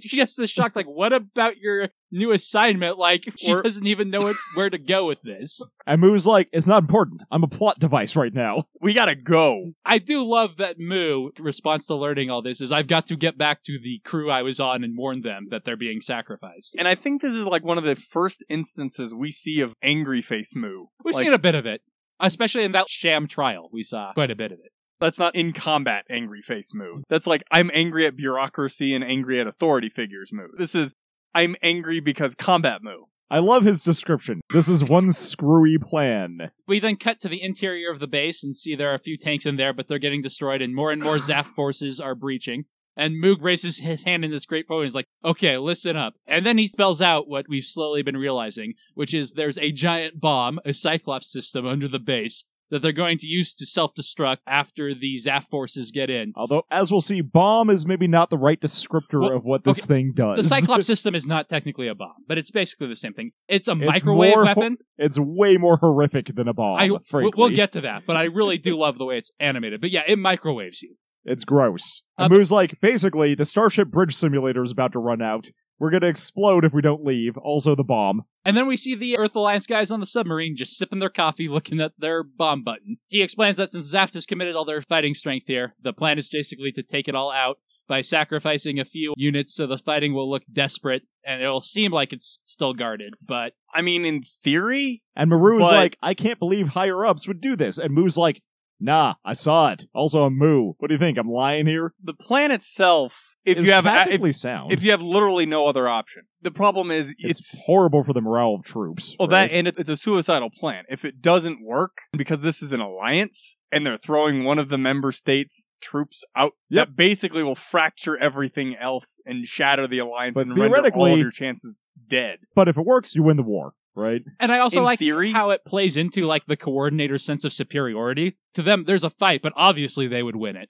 She 0.00 0.16
gets 0.16 0.34
this 0.34 0.50
shock, 0.50 0.74
like, 0.74 0.86
what 0.86 1.12
about 1.12 1.58
your 1.58 1.88
new 2.10 2.32
assignment? 2.32 2.98
Like, 2.98 3.32
she 3.36 3.52
Or- 3.52 3.62
doesn't 3.62 3.86
even 3.86 4.10
know 4.10 4.26
it, 4.26 4.36
where 4.54 4.68
to 4.68 4.76
go 4.76 5.06
with 5.06 5.22
this. 5.22 5.60
And 5.86 6.00
Moo's 6.00 6.26
like, 6.26 6.48
it's 6.52 6.66
not 6.66 6.82
important. 6.82 7.22
I'm 7.30 7.44
a 7.44 7.46
plot 7.46 7.78
device 7.78 8.16
right 8.16 8.34
now. 8.34 8.64
we 8.80 8.92
gotta 8.92 9.14
go. 9.14 9.74
I 9.84 9.98
do 9.98 10.24
love 10.24 10.56
that 10.56 10.80
Moo 10.80 11.30
response 11.38 11.86
to 11.86 11.94
learning 11.94 12.28
all 12.28 12.42
this 12.42 12.60
is 12.60 12.72
I've 12.72 12.88
got 12.88 13.06
to 13.06 13.16
get 13.16 13.38
back 13.38 13.62
to 13.66 13.78
the 13.78 14.00
crew 14.04 14.32
I 14.32 14.42
was 14.42 14.58
on 14.58 14.82
and 14.82 14.98
warn 14.98 15.20
them 15.22 15.46
that 15.50 15.64
they're 15.64 15.76
being 15.76 16.00
sacrificed. 16.00 16.74
And 16.76 16.88
I 16.88 16.96
think 16.96 17.22
this 17.22 17.32
is 17.34 17.44
like 17.46 17.62
one 17.64 17.78
of 17.78 17.84
the 17.84 17.94
first 17.94 18.42
instances 18.48 19.14
we 19.14 19.30
see 19.30 19.60
of 19.60 19.74
angry 19.80 20.22
face 20.22 20.56
Moo. 20.56 20.86
We've 21.04 21.14
Like, 21.14 21.24
seen 21.24 21.32
a 21.34 21.38
bit 21.38 21.54
of 21.54 21.66
it, 21.66 21.82
especially 22.18 22.64
in 22.64 22.72
that 22.72 22.88
sham 22.88 23.28
trial. 23.28 23.70
We 23.72 23.84
saw 23.84 24.12
quite 24.14 24.32
a 24.32 24.36
bit 24.36 24.50
of 24.50 24.58
it. 24.58 24.72
That's 25.00 25.18
not 25.18 25.34
in 25.34 25.52
combat 25.52 26.04
angry 26.08 26.42
face 26.42 26.72
Moo. 26.74 27.02
That's 27.08 27.26
like 27.26 27.42
I'm 27.50 27.70
angry 27.74 28.06
at 28.06 28.16
bureaucracy 28.16 28.94
and 28.94 29.04
angry 29.04 29.40
at 29.40 29.46
authority 29.46 29.88
figures 29.88 30.32
Moo. 30.32 30.48
This 30.56 30.74
is 30.74 30.94
I'm 31.34 31.56
angry 31.62 32.00
because 32.00 32.34
combat 32.34 32.82
Moo. 32.82 33.04
I 33.30 33.38
love 33.38 33.64
his 33.64 33.82
description. 33.82 34.42
This 34.52 34.68
is 34.68 34.84
one 34.84 35.10
screwy 35.12 35.78
plan. 35.78 36.50
We 36.68 36.78
then 36.78 36.96
cut 36.96 37.20
to 37.20 37.28
the 37.28 37.42
interior 37.42 37.90
of 37.90 37.98
the 37.98 38.06
base 38.06 38.44
and 38.44 38.54
see 38.54 38.76
there 38.76 38.92
are 38.92 38.94
a 38.94 39.00
few 39.00 39.16
tanks 39.16 39.46
in 39.46 39.56
there, 39.56 39.72
but 39.72 39.88
they're 39.88 39.98
getting 39.98 40.22
destroyed, 40.22 40.62
and 40.62 40.74
more 40.74 40.92
and 40.92 41.02
more 41.02 41.16
Zaft 41.16 41.54
forces 41.54 41.98
are 41.98 42.14
breaching. 42.14 42.66
And 42.96 43.20
Moog 43.20 43.42
raises 43.42 43.78
his 43.78 44.04
hand 44.04 44.24
in 44.24 44.30
this 44.30 44.46
great 44.46 44.68
pose 44.68 44.82
and 44.82 44.88
is 44.88 44.94
like, 44.94 45.08
okay, 45.24 45.58
listen 45.58 45.96
up. 45.96 46.14
And 46.28 46.46
then 46.46 46.58
he 46.58 46.68
spells 46.68 47.00
out 47.00 47.26
what 47.26 47.48
we've 47.48 47.64
slowly 47.64 48.02
been 48.02 48.16
realizing, 48.16 48.74
which 48.94 49.12
is 49.12 49.32
there's 49.32 49.58
a 49.58 49.72
giant 49.72 50.20
bomb, 50.20 50.60
a 50.64 50.72
Cyclops 50.72 51.32
system 51.32 51.66
under 51.66 51.88
the 51.88 51.98
base 51.98 52.44
that 52.70 52.82
they're 52.82 52.92
going 52.92 53.18
to 53.18 53.26
use 53.26 53.54
to 53.54 53.66
self-destruct 53.66 54.38
after 54.46 54.94
the 54.94 55.16
Zaft 55.22 55.48
forces 55.48 55.90
get 55.90 56.10
in. 56.10 56.32
Although, 56.36 56.62
as 56.70 56.90
we'll 56.90 57.00
see, 57.00 57.20
bomb 57.20 57.70
is 57.70 57.86
maybe 57.86 58.08
not 58.08 58.30
the 58.30 58.38
right 58.38 58.60
descriptor 58.60 59.20
Well, 59.20 59.36
of 59.36 59.44
what 59.44 59.64
this 59.64 59.84
thing 59.84 60.12
does. 60.14 60.38
The 60.38 60.48
Cyclops 60.48 60.86
system 60.94 61.14
is 61.14 61.26
not 61.26 61.48
technically 61.48 61.88
a 61.88 61.94
bomb, 61.94 62.14
but 62.26 62.38
it's 62.38 62.50
basically 62.50 62.88
the 62.88 62.96
same 62.96 63.12
thing. 63.12 63.32
It's 63.48 63.68
a 63.68 63.74
microwave 63.74 64.34
more- 64.34 64.44
weapon. 64.44 64.76
it's 64.98 65.18
way 65.18 65.56
more 65.56 65.76
horrific 65.76 66.34
than 66.34 66.48
a 66.48 66.54
bomb. 66.54 66.76
I, 66.78 66.88
frankly. 67.06 67.32
we'll 67.36 67.50
get 67.50 67.72
to 67.72 67.82
that, 67.82 68.04
but 68.06 68.16
I 68.16 68.24
really 68.24 68.58
do 68.58 68.76
love 68.76 68.98
the 68.98 69.04
way 69.04 69.18
it's 69.18 69.30
animated. 69.38 69.80
But 69.80 69.90
yeah, 69.90 70.02
it 70.06 70.18
microwaves 70.18 70.82
you. 70.82 70.96
It's 71.24 71.44
gross. 71.44 72.02
Uh, 72.18 72.24
And 72.24 72.32
Moo's 72.32 72.52
like, 72.52 72.80
basically, 72.80 73.34
the 73.34 73.44
Starship 73.44 73.88
Bridge 73.90 74.14
Simulator 74.14 74.62
is 74.62 74.72
about 74.72 74.92
to 74.92 74.98
run 74.98 75.22
out. 75.22 75.48
We're 75.78 75.90
gonna 75.90 76.06
explode 76.06 76.64
if 76.64 76.72
we 76.72 76.82
don't 76.82 77.04
leave. 77.04 77.36
Also, 77.36 77.74
the 77.74 77.82
bomb. 77.82 78.22
And 78.44 78.56
then 78.56 78.66
we 78.66 78.76
see 78.76 78.94
the 78.94 79.18
Earth 79.18 79.34
Alliance 79.34 79.66
guys 79.66 79.90
on 79.90 79.98
the 80.00 80.06
submarine 80.06 80.54
just 80.56 80.76
sipping 80.76 81.00
their 81.00 81.10
coffee, 81.10 81.48
looking 81.50 81.80
at 81.80 81.92
their 81.98 82.22
bomb 82.22 82.62
button. 82.62 82.98
He 83.06 83.22
explains 83.22 83.56
that 83.56 83.70
since 83.70 83.92
Zaft 83.92 84.14
has 84.14 84.26
committed 84.26 84.54
all 84.54 84.64
their 84.64 84.82
fighting 84.82 85.14
strength 85.14 85.46
here, 85.48 85.74
the 85.82 85.92
plan 85.92 86.18
is 86.18 86.28
basically 86.30 86.70
to 86.72 86.82
take 86.82 87.08
it 87.08 87.14
all 87.14 87.32
out 87.32 87.58
by 87.86 88.00
sacrificing 88.00 88.78
a 88.78 88.84
few 88.84 89.12
units 89.16 89.54
so 89.54 89.66
the 89.66 89.76
fighting 89.76 90.14
will 90.14 90.30
look 90.30 90.42
desperate 90.50 91.02
and 91.26 91.42
it'll 91.42 91.60
seem 91.60 91.92
like 91.92 92.12
it's 92.14 92.38
still 92.42 92.72
guarded. 92.72 93.12
But 93.26 93.52
I 93.74 93.82
mean, 93.82 94.06
in 94.06 94.22
theory, 94.42 95.02
And 95.16 95.28
Murrue's 95.28 95.64
But- 95.64 95.72
like, 95.74 95.98
I 96.02 96.14
can't 96.14 96.38
believe 96.38 96.68
higher 96.68 97.04
ups 97.04 97.26
would 97.28 97.40
do 97.40 97.56
this. 97.56 97.78
And 97.78 97.92
Moo's 97.92 98.16
like, 98.16 98.40
Nah, 98.84 99.14
I 99.24 99.32
saw 99.32 99.72
it. 99.72 99.86
Also, 99.94 100.24
I'm 100.24 100.36
Moo. 100.36 100.74
What 100.78 100.88
do 100.88 100.94
you 100.94 100.98
think? 100.98 101.16
I'm 101.16 101.30
lying 101.30 101.66
here. 101.66 101.94
the 102.02 102.12
plan 102.12 102.50
itself, 102.50 103.34
if 103.42 103.56
Is 103.56 103.66
you 103.66 103.72
have 103.72 103.86
a- 103.86 103.88
tactically 103.88 104.28
if, 104.30 104.36
sound. 104.36 104.72
if 104.72 104.82
you 104.82 104.90
have 104.90 105.00
literally 105.00 105.46
no 105.46 105.66
other 105.66 105.88
option, 105.88 106.24
the 106.42 106.50
problem 106.50 106.90
is 106.90 107.14
it's, 107.18 107.40
it's, 107.40 107.64
horrible 107.64 108.04
for 108.04 108.12
the 108.12 108.20
morale 108.20 108.54
of 108.54 108.62
troops. 108.62 109.16
well 109.18 109.26
right? 109.28 109.48
that 109.50 109.56
and 109.56 109.66
it, 109.68 109.76
it's 109.78 109.88
a 109.88 109.96
suicidal 109.96 110.50
plan. 110.50 110.84
If 110.90 111.06
it 111.06 111.22
doesn't 111.22 111.64
work 111.64 111.92
because 112.12 112.42
this 112.42 112.60
is 112.60 112.72
an 112.74 112.80
alliance 112.82 113.56
and 113.72 113.86
they're 113.86 113.96
throwing 113.96 114.44
one 114.44 114.58
of 114.58 114.68
the 114.68 114.76
member 114.78 115.12
states 115.12 115.62
troops 115.80 116.22
out, 116.36 116.52
Yep. 116.68 116.88
that 116.88 116.96
basically 116.96 117.42
will 117.42 117.54
fracture 117.54 118.18
everything 118.18 118.76
else 118.76 119.18
and 119.24 119.46
shatter 119.46 119.86
the 119.86 119.98
alliance 120.00 120.34
But 120.34 120.42
and 120.48 120.50
render 120.58 120.64
all 120.76 120.82
theoretically- 120.82 121.12
of 121.14 121.18
your 121.20 121.30
chances 121.30 121.78
dead. 122.06 122.40
but 122.54 122.68
if 122.68 122.76
it 122.76 122.84
works, 122.84 123.14
you 123.14 123.22
win 123.22 123.38
the 123.38 123.42
war, 123.42 123.72
right? 123.94 124.22
and 124.40 124.50
I 124.52 124.58
also 124.58 124.78
In 124.78 124.84
like 124.84 124.98
theory- 124.98 125.32
how 125.32 125.50
it 125.50 125.64
plays 125.64 125.96
into 125.96 126.22
like 126.22 126.46
the 126.46 126.56
coordinator's 126.56 127.24
sense 127.24 127.44
of 127.44 127.52
superiority. 127.52 128.36
To 128.54 128.62
them, 128.62 128.84
there's 128.84 129.04
a 129.04 129.10
fight, 129.10 129.42
but 129.42 129.52
obviously 129.56 130.06
they 130.06 130.22
would 130.22 130.36
win 130.36 130.56
it. 130.56 130.68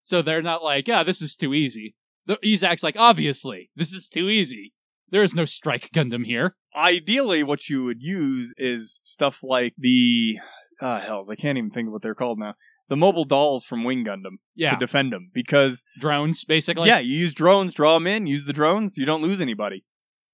So 0.00 0.22
they're 0.22 0.42
not 0.42 0.62
like, 0.62 0.86
yeah, 0.88 1.02
this 1.02 1.20
is 1.22 1.34
too 1.36 1.52
easy. 1.54 1.94
The 2.26 2.36
Izak's 2.44 2.82
like, 2.82 2.96
obviously, 2.98 3.70
this 3.76 3.92
is 3.92 4.08
too 4.08 4.28
easy. 4.28 4.72
There 5.10 5.22
is 5.22 5.34
no 5.34 5.44
Strike 5.44 5.90
Gundam 5.94 6.24
here. 6.26 6.56
Ideally, 6.76 7.42
what 7.44 7.68
you 7.68 7.84
would 7.84 8.02
use 8.02 8.52
is 8.56 9.00
stuff 9.04 9.40
like 9.42 9.74
the 9.78 10.38
ah 10.80 10.98
hells, 11.00 11.30
I 11.30 11.36
can't 11.36 11.56
even 11.58 11.70
think 11.70 11.86
of 11.88 11.92
what 11.92 12.02
they're 12.02 12.14
called 12.14 12.38
now. 12.38 12.54
The 12.88 12.96
mobile 12.96 13.24
dolls 13.24 13.64
from 13.64 13.82
Wing 13.84 14.04
Gundam 14.04 14.36
Yeah, 14.54 14.70
to 14.72 14.76
defend 14.76 15.12
them 15.12 15.30
because 15.34 15.84
drones, 15.98 16.44
basically. 16.44 16.88
yeah, 16.88 16.98
you 17.00 17.16
use 17.16 17.34
drones, 17.34 17.74
draw 17.74 17.94
them 17.94 18.06
in, 18.06 18.26
use 18.26 18.44
the 18.44 18.52
drones, 18.52 18.96
you 18.96 19.06
don't 19.06 19.22
lose 19.22 19.40
anybody. 19.40 19.84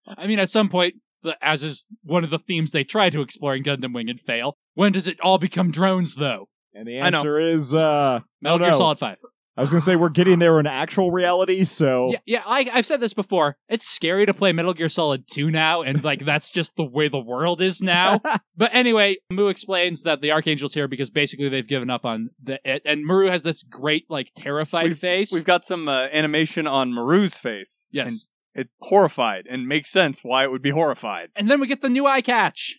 I 0.06 0.26
mean, 0.26 0.38
at 0.38 0.50
some 0.50 0.68
point, 0.68 0.94
the- 0.94 1.00
as 1.40 1.62
is 1.64 1.86
one 2.02 2.24
of 2.24 2.30
the 2.30 2.38
themes 2.38 2.72
they 2.72 2.84
try 2.84 3.10
to 3.10 3.20
explore 3.20 3.54
in 3.54 3.62
Gundam 3.62 3.94
Wing 3.94 4.08
and 4.08 4.20
fail, 4.20 4.56
when 4.74 4.92
does 4.92 5.06
it 5.06 5.20
all 5.20 5.38
become 5.38 5.70
drones, 5.70 6.14
though? 6.16 6.48
And 6.74 6.86
the 6.86 6.98
answer 6.98 7.38
is, 7.38 7.74
uh, 7.74 8.20
Metal 8.40 8.58
Gear 8.58 8.70
no. 8.70 8.78
Solid 8.78 8.98
5. 8.98 9.18
I 9.54 9.60
was 9.60 9.70
gonna 9.70 9.82
say 9.82 9.96
we're 9.96 10.08
getting 10.08 10.38
there 10.38 10.58
in 10.58 10.66
actual 10.66 11.10
reality, 11.12 11.64
so 11.64 12.10
Yeah, 12.10 12.18
yeah 12.24 12.42
I, 12.46 12.70
I've 12.72 12.86
said 12.86 13.00
this 13.00 13.12
before. 13.12 13.58
It's 13.68 13.86
scary 13.86 14.24
to 14.24 14.32
play 14.32 14.50
Metal 14.52 14.72
Gear 14.72 14.88
Solid 14.88 15.24
2 15.30 15.50
now, 15.50 15.82
and 15.82 16.02
like 16.02 16.24
that's 16.24 16.50
just 16.50 16.74
the 16.76 16.84
way 16.84 17.08
the 17.08 17.18
world 17.18 17.60
is 17.60 17.82
now. 17.82 18.18
but 18.56 18.74
anyway, 18.74 19.16
Mu 19.30 19.48
explains 19.48 20.04
that 20.04 20.22
the 20.22 20.30
Archangel's 20.30 20.72
here 20.72 20.88
because 20.88 21.10
basically 21.10 21.50
they've 21.50 21.68
given 21.68 21.90
up 21.90 22.06
on 22.06 22.30
the 22.42 22.58
it, 22.64 22.80
and 22.86 23.06
Murrue 23.06 23.28
has 23.28 23.42
this 23.42 23.62
great 23.62 24.06
like 24.08 24.30
terrified 24.34 24.84
We've- 24.84 24.94
face. 24.94 25.30
We've 25.30 25.44
got 25.44 25.66
some 25.66 25.86
uh, 25.86 26.04
animation 26.10 26.66
on 26.66 26.90
Murrue's 26.90 27.34
face. 27.34 27.90
yes, 27.92 28.08
And 28.08 28.18
it 28.54 28.68
horrified 28.80 29.46
and 29.48 29.66
makes 29.66 29.90
sense 29.90 30.20
why 30.22 30.44
it 30.44 30.50
would 30.50 30.62
be 30.62 30.70
horrified. 30.70 31.30
and 31.36 31.48
then 31.48 31.60
we 31.60 31.66
get 31.66 31.80
the 31.82 31.88
new 31.88 32.06
eye 32.06 32.20
catch. 32.20 32.78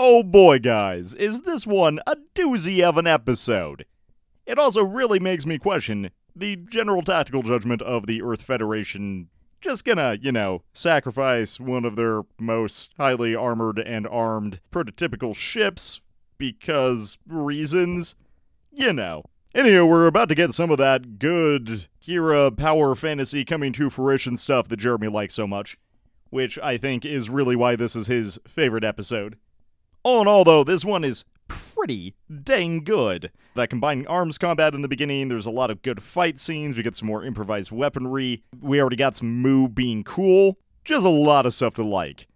Oh 0.00 0.22
boy, 0.22 0.60
guys, 0.60 1.12
is 1.14 1.42
this 1.42 1.66
one 1.66 1.98
a 2.06 2.16
doozy 2.34 2.82
of 2.82 2.98
an 2.98 3.08
episode? 3.08 3.84
It 4.46 4.58
also 4.58 4.82
really 4.84 5.18
makes 5.18 5.44
me 5.44 5.58
question 5.58 6.10
the 6.36 6.54
general 6.54 7.02
tactical 7.02 7.42
judgment 7.42 7.82
of 7.82 8.06
the 8.06 8.22
Earth 8.22 8.42
Federation 8.42 9.28
just 9.60 9.84
gonna, 9.84 10.16
you 10.20 10.30
know, 10.30 10.62
sacrifice 10.72 11.58
one 11.58 11.84
of 11.84 11.96
their 11.96 12.22
most 12.38 12.92
highly 12.96 13.34
armored 13.34 13.80
and 13.80 14.06
armed 14.06 14.60
prototypical 14.70 15.34
ships 15.34 16.00
because 16.38 17.18
reasons? 17.26 18.14
You 18.72 18.92
know. 18.92 19.24
Anywho, 19.54 19.88
we're 19.88 20.06
about 20.06 20.28
to 20.28 20.34
get 20.34 20.54
some 20.54 20.70
of 20.70 20.78
that 20.78 21.18
good 21.18 21.86
Kira 22.00 22.56
power 22.56 22.94
fantasy 22.94 23.44
coming 23.44 23.72
to 23.74 23.90
fruition 23.90 24.36
stuff 24.36 24.68
that 24.68 24.76
Jeremy 24.76 25.08
likes 25.08 25.34
so 25.34 25.46
much, 25.46 25.76
which 26.30 26.58
I 26.60 26.76
think 26.76 27.04
is 27.04 27.28
really 27.28 27.56
why 27.56 27.74
this 27.74 27.96
is 27.96 28.06
his 28.06 28.38
favorite 28.46 28.84
episode. 28.84 29.36
All 30.02 30.20
in 30.22 30.28
all, 30.28 30.44
though, 30.44 30.64
this 30.64 30.84
one 30.84 31.02
is 31.02 31.24
pretty 31.48 32.14
dang 32.42 32.84
good. 32.84 33.32
That 33.54 33.70
combining 33.70 34.06
arms 34.06 34.38
combat 34.38 34.74
in 34.74 34.82
the 34.82 34.88
beginning, 34.88 35.28
there's 35.28 35.46
a 35.46 35.50
lot 35.50 35.70
of 35.70 35.82
good 35.82 36.02
fight 36.02 36.38
scenes, 36.38 36.76
we 36.76 36.82
get 36.82 36.94
some 36.94 37.08
more 37.08 37.24
improvised 37.24 37.72
weaponry, 37.72 38.42
we 38.60 38.80
already 38.80 38.96
got 38.96 39.16
some 39.16 39.42
Moo 39.42 39.68
being 39.68 40.04
cool, 40.04 40.58
just 40.84 41.06
a 41.06 41.10
lot 41.10 41.46
of 41.46 41.54
stuff 41.54 41.74
to 41.74 41.82
like. 41.82 42.28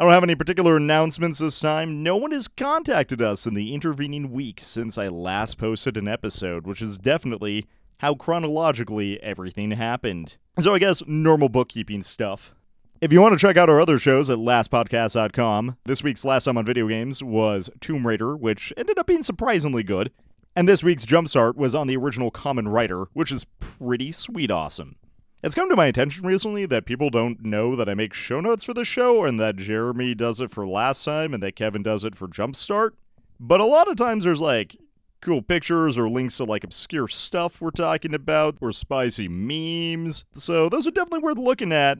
I 0.00 0.04
don't 0.04 0.12
have 0.12 0.22
any 0.22 0.36
particular 0.36 0.76
announcements 0.76 1.40
this 1.40 1.58
time. 1.58 2.04
No 2.04 2.14
one 2.14 2.30
has 2.30 2.46
contacted 2.46 3.20
us 3.20 3.48
in 3.48 3.54
the 3.54 3.74
intervening 3.74 4.30
week 4.30 4.60
since 4.62 4.96
I 4.96 5.08
last 5.08 5.58
posted 5.58 5.96
an 5.96 6.06
episode, 6.06 6.68
which 6.68 6.80
is 6.80 6.98
definitely 6.98 7.66
how 7.98 8.14
chronologically 8.14 9.20
everything 9.20 9.72
happened. 9.72 10.38
So 10.60 10.72
I 10.72 10.78
guess 10.78 11.02
normal 11.08 11.48
bookkeeping 11.48 12.02
stuff. 12.02 12.54
If 13.00 13.12
you 13.12 13.20
want 13.20 13.32
to 13.32 13.44
check 13.44 13.56
out 13.56 13.68
our 13.68 13.80
other 13.80 13.98
shows 13.98 14.30
at 14.30 14.38
lastpodcast.com, 14.38 15.78
this 15.84 16.04
week's 16.04 16.24
Last 16.24 16.44
Time 16.44 16.58
on 16.58 16.64
Video 16.64 16.86
Games 16.86 17.24
was 17.24 17.68
Tomb 17.80 18.06
Raider, 18.06 18.36
which 18.36 18.72
ended 18.76 19.00
up 19.00 19.08
being 19.08 19.24
surprisingly 19.24 19.82
good. 19.82 20.12
And 20.54 20.68
this 20.68 20.84
week's 20.84 21.06
Jumpstart 21.06 21.56
was 21.56 21.74
on 21.74 21.88
the 21.88 21.96
original 21.96 22.30
Common 22.30 22.68
Writer, 22.68 23.06
which 23.14 23.32
is 23.32 23.46
pretty 23.58 24.12
sweet 24.12 24.52
awesome. 24.52 24.94
It's 25.40 25.54
come 25.54 25.68
to 25.68 25.76
my 25.76 25.86
attention 25.86 26.26
recently 26.26 26.66
that 26.66 26.84
people 26.84 27.10
don't 27.10 27.44
know 27.44 27.76
that 27.76 27.88
I 27.88 27.94
make 27.94 28.12
show 28.12 28.40
notes 28.40 28.64
for 28.64 28.74
the 28.74 28.84
show 28.84 29.24
and 29.24 29.38
that 29.38 29.54
Jeremy 29.54 30.12
does 30.12 30.40
it 30.40 30.50
for 30.50 30.66
last 30.66 31.04
time 31.04 31.32
and 31.32 31.40
that 31.44 31.54
Kevin 31.54 31.84
does 31.84 32.02
it 32.02 32.16
for 32.16 32.26
Jumpstart. 32.26 32.90
But 33.38 33.60
a 33.60 33.64
lot 33.64 33.86
of 33.88 33.96
times 33.96 34.24
there's 34.24 34.40
like 34.40 34.76
cool 35.20 35.40
pictures 35.40 35.96
or 35.96 36.10
links 36.10 36.38
to 36.38 36.44
like 36.44 36.64
obscure 36.64 37.06
stuff 37.06 37.60
we're 37.60 37.70
talking 37.70 38.14
about 38.14 38.56
or 38.60 38.72
spicy 38.72 39.28
memes. 39.28 40.24
So 40.32 40.68
those 40.68 40.88
are 40.88 40.92
definitely 40.92 41.20
worth 41.20 41.38
looking 41.38 41.72
at 41.72 41.98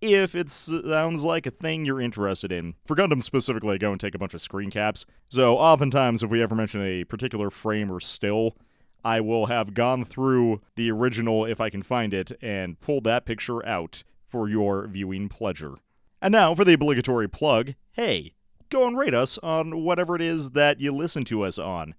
if 0.00 0.34
it 0.34 0.48
sounds 0.48 1.22
like 1.22 1.44
a 1.44 1.50
thing 1.50 1.84
you're 1.84 2.00
interested 2.00 2.50
in. 2.50 2.74
For 2.86 2.96
Gundam 2.96 3.22
specifically, 3.22 3.74
I 3.74 3.78
go 3.78 3.92
and 3.92 4.00
take 4.00 4.14
a 4.14 4.18
bunch 4.18 4.32
of 4.32 4.40
screen 4.40 4.70
caps. 4.70 5.04
So 5.28 5.58
oftentimes, 5.58 6.22
if 6.22 6.30
we 6.30 6.42
ever 6.42 6.54
mention 6.54 6.82
a 6.82 7.04
particular 7.04 7.50
frame 7.50 7.92
or 7.92 8.00
still, 8.00 8.56
I 9.04 9.20
will 9.20 9.46
have 9.46 9.74
gone 9.74 10.04
through 10.04 10.60
the 10.76 10.90
original, 10.90 11.44
if 11.44 11.60
I 11.60 11.70
can 11.70 11.82
find 11.82 12.12
it, 12.14 12.32
and 12.42 12.80
pulled 12.80 13.04
that 13.04 13.24
picture 13.24 13.64
out 13.66 14.02
for 14.26 14.48
your 14.48 14.86
viewing 14.86 15.28
pleasure. 15.28 15.74
And 16.22 16.32
now 16.32 16.54
for 16.54 16.64
the 16.64 16.74
obligatory 16.74 17.28
plug 17.28 17.74
hey, 17.92 18.32
go 18.70 18.86
and 18.86 18.96
rate 18.96 19.14
us 19.14 19.36
on 19.38 19.82
whatever 19.82 20.14
it 20.14 20.22
is 20.22 20.52
that 20.52 20.80
you 20.80 20.92
listen 20.92 21.24
to 21.24 21.42
us 21.42 21.58
on. 21.58 21.94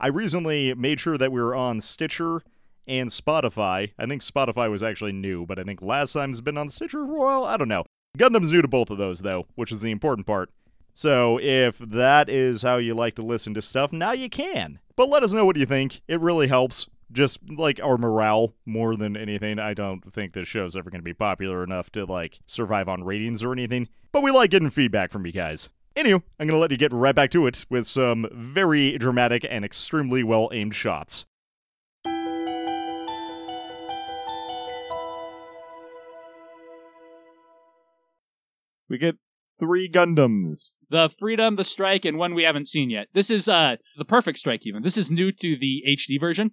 I 0.00 0.08
recently 0.08 0.74
made 0.74 1.00
sure 1.00 1.16
that 1.16 1.32
we 1.32 1.40
were 1.40 1.54
on 1.54 1.80
Stitcher 1.80 2.42
and 2.86 3.08
Spotify. 3.10 3.92
I 3.98 4.06
think 4.06 4.22
Spotify 4.22 4.70
was 4.70 4.82
actually 4.82 5.12
new, 5.12 5.46
but 5.46 5.58
I 5.58 5.62
think 5.62 5.80
last 5.80 6.12
time's 6.12 6.40
been 6.40 6.58
on 6.58 6.68
Stitcher 6.68 7.06
for 7.06 7.16
a 7.16 7.20
while. 7.20 7.44
I 7.44 7.56
don't 7.56 7.68
know. 7.68 7.84
Gundam's 8.16 8.50
new 8.50 8.62
to 8.62 8.68
both 8.68 8.90
of 8.90 8.98
those, 8.98 9.20
though, 9.20 9.46
which 9.54 9.70
is 9.70 9.80
the 9.80 9.90
important 9.90 10.26
part. 10.26 10.50
So 10.94 11.38
if 11.40 11.78
that 11.78 12.28
is 12.28 12.62
how 12.62 12.78
you 12.78 12.94
like 12.94 13.14
to 13.16 13.22
listen 13.22 13.54
to 13.54 13.62
stuff, 13.62 13.92
now 13.92 14.12
you 14.12 14.28
can. 14.28 14.80
But 14.98 15.10
let 15.10 15.22
us 15.22 15.32
know 15.32 15.46
what 15.46 15.56
you 15.56 15.64
think. 15.64 16.02
It 16.08 16.20
really 16.20 16.48
helps. 16.48 16.88
Just 17.12 17.38
like 17.48 17.78
our 17.80 17.96
morale 17.96 18.54
more 18.66 18.96
than 18.96 19.16
anything. 19.16 19.60
I 19.60 19.72
don't 19.72 20.12
think 20.12 20.32
this 20.32 20.48
show's 20.48 20.74
ever 20.74 20.90
going 20.90 20.98
to 20.98 21.04
be 21.04 21.14
popular 21.14 21.62
enough 21.62 21.92
to 21.92 22.04
like 22.04 22.40
survive 22.46 22.88
on 22.88 23.04
ratings 23.04 23.44
or 23.44 23.52
anything. 23.52 23.88
But 24.10 24.24
we 24.24 24.32
like 24.32 24.50
getting 24.50 24.70
feedback 24.70 25.12
from 25.12 25.24
you 25.24 25.30
guys. 25.30 25.68
Anywho, 25.94 26.20
I'm 26.40 26.48
going 26.48 26.56
to 26.56 26.58
let 26.58 26.72
you 26.72 26.76
get 26.76 26.92
right 26.92 27.14
back 27.14 27.30
to 27.30 27.46
it 27.46 27.64
with 27.70 27.86
some 27.86 28.26
very 28.32 28.98
dramatic 28.98 29.46
and 29.48 29.64
extremely 29.64 30.24
well 30.24 30.50
aimed 30.52 30.74
shots. 30.74 31.26
we 38.88 38.98
get 38.98 39.16
three 39.58 39.90
Gundams. 39.90 40.70
The 40.90 41.10
Freedom, 41.18 41.56
the 41.56 41.64
Strike, 41.64 42.04
and 42.04 42.16
one 42.18 42.34
we 42.34 42.44
haven't 42.44 42.68
seen 42.68 42.90
yet. 42.90 43.08
This 43.12 43.30
is 43.30 43.48
uh 43.48 43.76
the 43.96 44.04
Perfect 44.04 44.38
Strike. 44.38 44.66
Even 44.66 44.82
this 44.82 44.96
is 44.96 45.10
new 45.10 45.32
to 45.32 45.56
the 45.56 45.82
HD 45.86 46.18
version. 46.20 46.52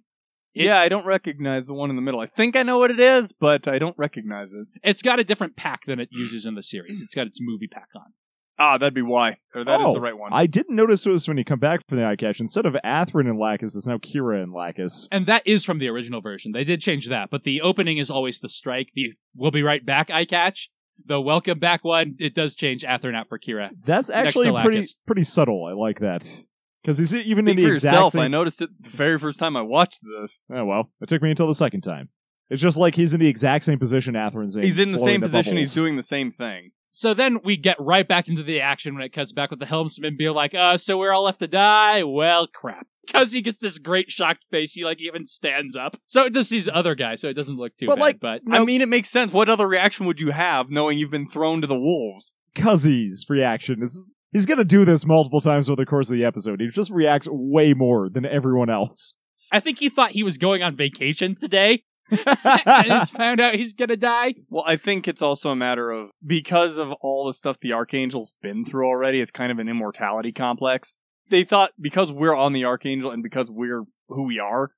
It- 0.54 0.64
yeah, 0.64 0.78
I 0.80 0.88
don't 0.88 1.06
recognize 1.06 1.66
the 1.66 1.74
one 1.74 1.90
in 1.90 1.96
the 1.96 2.02
middle. 2.02 2.20
I 2.20 2.26
think 2.26 2.56
I 2.56 2.62
know 2.62 2.78
what 2.78 2.90
it 2.90 3.00
is, 3.00 3.32
but 3.32 3.68
I 3.68 3.78
don't 3.78 3.96
recognize 3.98 4.52
it. 4.52 4.66
It's 4.82 5.02
got 5.02 5.18
a 5.18 5.24
different 5.24 5.56
pack 5.56 5.84
than 5.86 6.00
it 6.00 6.08
uses 6.12 6.46
in 6.46 6.54
the 6.54 6.62
series. 6.62 7.02
It's 7.02 7.14
got 7.14 7.26
its 7.26 7.38
movie 7.42 7.68
pack 7.68 7.88
on. 7.94 8.12
Ah, 8.58 8.78
that'd 8.78 8.94
be 8.94 9.02
why. 9.02 9.36
Or 9.54 9.64
that 9.66 9.80
is 9.80 9.86
Oh, 9.86 9.92
the 9.92 10.00
right 10.00 10.16
one. 10.16 10.32
I 10.32 10.46
didn't 10.46 10.74
notice 10.76 11.04
this 11.04 11.28
when 11.28 11.36
you 11.36 11.44
come 11.44 11.58
back 11.58 11.80
from 11.86 11.98
the 11.98 12.06
eye 12.06 12.16
catch. 12.16 12.40
Instead 12.40 12.64
of 12.64 12.72
Athrun 12.82 13.28
and 13.28 13.38
Lacus, 13.38 13.76
it's 13.76 13.86
now 13.86 13.98
Kira 13.98 14.42
and 14.42 14.50
Lacus. 14.54 15.08
And 15.12 15.26
that 15.26 15.46
is 15.46 15.62
from 15.62 15.78
the 15.78 15.88
original 15.88 16.22
version. 16.22 16.52
They 16.52 16.64
did 16.64 16.80
change 16.80 17.06
that, 17.10 17.28
but 17.30 17.44
the 17.44 17.60
opening 17.60 17.98
is 17.98 18.08
always 18.10 18.40
the 18.40 18.48
strike. 18.48 18.92
The 18.94 19.12
we'll 19.34 19.50
be 19.50 19.62
right 19.62 19.84
back 19.84 20.10
eye 20.10 20.24
catch. 20.24 20.70
The 21.04 21.20
welcome 21.20 21.58
back 21.58 21.84
one, 21.84 22.16
it 22.18 22.34
does 22.34 22.54
change 22.54 22.82
Athrun 22.82 23.14
out 23.14 23.28
for 23.28 23.38
Kira. 23.38 23.70
That's 23.84 24.10
actually 24.10 24.50
pretty 24.60 24.78
Lacus. 24.78 24.96
pretty 25.06 25.24
subtle. 25.24 25.64
I 25.64 25.72
like 25.72 26.00
that 26.00 26.44
because 26.82 26.98
he's 26.98 27.14
even 27.14 27.46
in 27.46 27.54
Speak 27.54 27.56
the 27.58 27.68
for 27.70 27.72
exact 27.74 27.94
yourself. 27.94 28.12
same. 28.12 28.22
I 28.22 28.28
noticed 28.28 28.62
it 28.62 28.70
the 28.80 28.90
very 28.90 29.18
first 29.18 29.38
time 29.38 29.56
I 29.56 29.62
watched 29.62 30.00
this. 30.02 30.40
Oh 30.52 30.64
well, 30.64 30.90
it 31.00 31.08
took 31.08 31.22
me 31.22 31.30
until 31.30 31.46
the 31.46 31.54
second 31.54 31.82
time. 31.82 32.08
It's 32.48 32.62
just 32.62 32.78
like 32.78 32.94
he's 32.94 33.12
in 33.12 33.20
the 33.20 33.26
exact 33.28 33.64
same 33.64 33.78
position 33.78 34.14
Athrun's 34.14 34.56
in. 34.56 34.62
He's 34.62 34.78
in 34.78 34.92
the 34.92 34.98
blowing 34.98 35.14
same 35.14 35.20
position. 35.20 35.56
He's 35.56 35.74
doing 35.74 35.96
the 35.96 36.02
same 36.02 36.30
thing. 36.30 36.70
So 36.90 37.12
then 37.12 37.40
we 37.44 37.56
get 37.56 37.76
right 37.78 38.06
back 38.08 38.26
into 38.26 38.42
the 38.42 38.60
action 38.62 38.94
when 38.94 39.02
it 39.04 39.12
cuts 39.12 39.32
back 39.32 39.50
with 39.50 39.58
the 39.58 39.66
helmsman 39.66 40.16
being 40.16 40.32
like, 40.32 40.54
uh, 40.54 40.78
so 40.78 40.96
we're 40.96 41.12
all 41.12 41.24
left 41.24 41.40
to 41.40 41.46
die? 41.48 42.04
Well, 42.04 42.46
crap. 42.46 42.86
Because 43.06 43.32
he 43.32 43.40
gets 43.42 43.58
this 43.60 43.78
great 43.78 44.10
shocked 44.10 44.44
face, 44.50 44.72
he 44.72 44.84
like 44.84 45.00
even 45.00 45.24
stands 45.24 45.76
up. 45.76 45.96
So 46.06 46.24
it 46.26 46.32
just 46.32 46.48
sees 46.50 46.68
other 46.68 46.94
guys, 46.94 47.20
so 47.20 47.28
it 47.28 47.34
doesn't 47.34 47.56
look 47.56 47.76
too 47.76 47.86
But, 47.86 47.96
bad. 47.96 48.00
like, 48.00 48.20
but 48.20 48.40
I 48.50 48.64
mean, 48.64 48.80
it 48.82 48.88
makes 48.88 49.08
sense. 49.08 49.32
What 49.32 49.48
other 49.48 49.66
reaction 49.66 50.06
would 50.06 50.20
you 50.20 50.30
have 50.32 50.70
knowing 50.70 50.98
you've 50.98 51.10
been 51.10 51.26
thrown 51.28 51.60
to 51.60 51.66
the 51.66 51.78
wolves? 51.78 52.32
Kuzzey's 52.54 53.26
reaction 53.28 53.82
is 53.82 54.08
he's 54.32 54.46
gonna 54.46 54.64
do 54.64 54.84
this 54.84 55.06
multiple 55.06 55.40
times 55.40 55.68
over 55.70 55.76
the 55.80 55.86
course 55.86 56.10
of 56.10 56.16
the 56.16 56.24
episode. 56.24 56.60
He 56.60 56.68
just 56.68 56.90
reacts 56.90 57.28
way 57.30 57.74
more 57.74 58.08
than 58.08 58.24
everyone 58.26 58.70
else. 58.70 59.14
I 59.52 59.60
think 59.60 59.78
he 59.78 59.88
thought 59.88 60.10
he 60.10 60.22
was 60.22 60.38
going 60.38 60.62
on 60.62 60.74
vacation 60.76 61.34
today 61.36 61.84
and 62.10 62.86
he's 62.86 63.10
found 63.10 63.40
out 63.40 63.54
he's 63.54 63.72
gonna 63.72 63.96
die. 63.96 64.34
Well, 64.48 64.64
I 64.66 64.76
think 64.76 65.06
it's 65.08 65.22
also 65.22 65.50
a 65.50 65.56
matter 65.56 65.90
of 65.90 66.10
because 66.24 66.78
of 66.78 66.92
all 67.00 67.26
the 67.26 67.34
stuff 67.34 67.58
the 67.60 67.72
Archangel's 67.72 68.32
been 68.42 68.64
through 68.64 68.86
already, 68.86 69.20
it's 69.20 69.30
kind 69.30 69.52
of 69.52 69.58
an 69.58 69.68
immortality 69.68 70.32
complex. 70.32 70.96
They 71.28 71.44
thought 71.44 71.72
because 71.80 72.12
we're 72.12 72.34
on 72.34 72.52
the 72.52 72.64
Archangel 72.64 73.10
and 73.10 73.22
because 73.22 73.50
we're 73.50 73.84
who 74.08 74.24
we 74.24 74.38
are, 74.38 74.70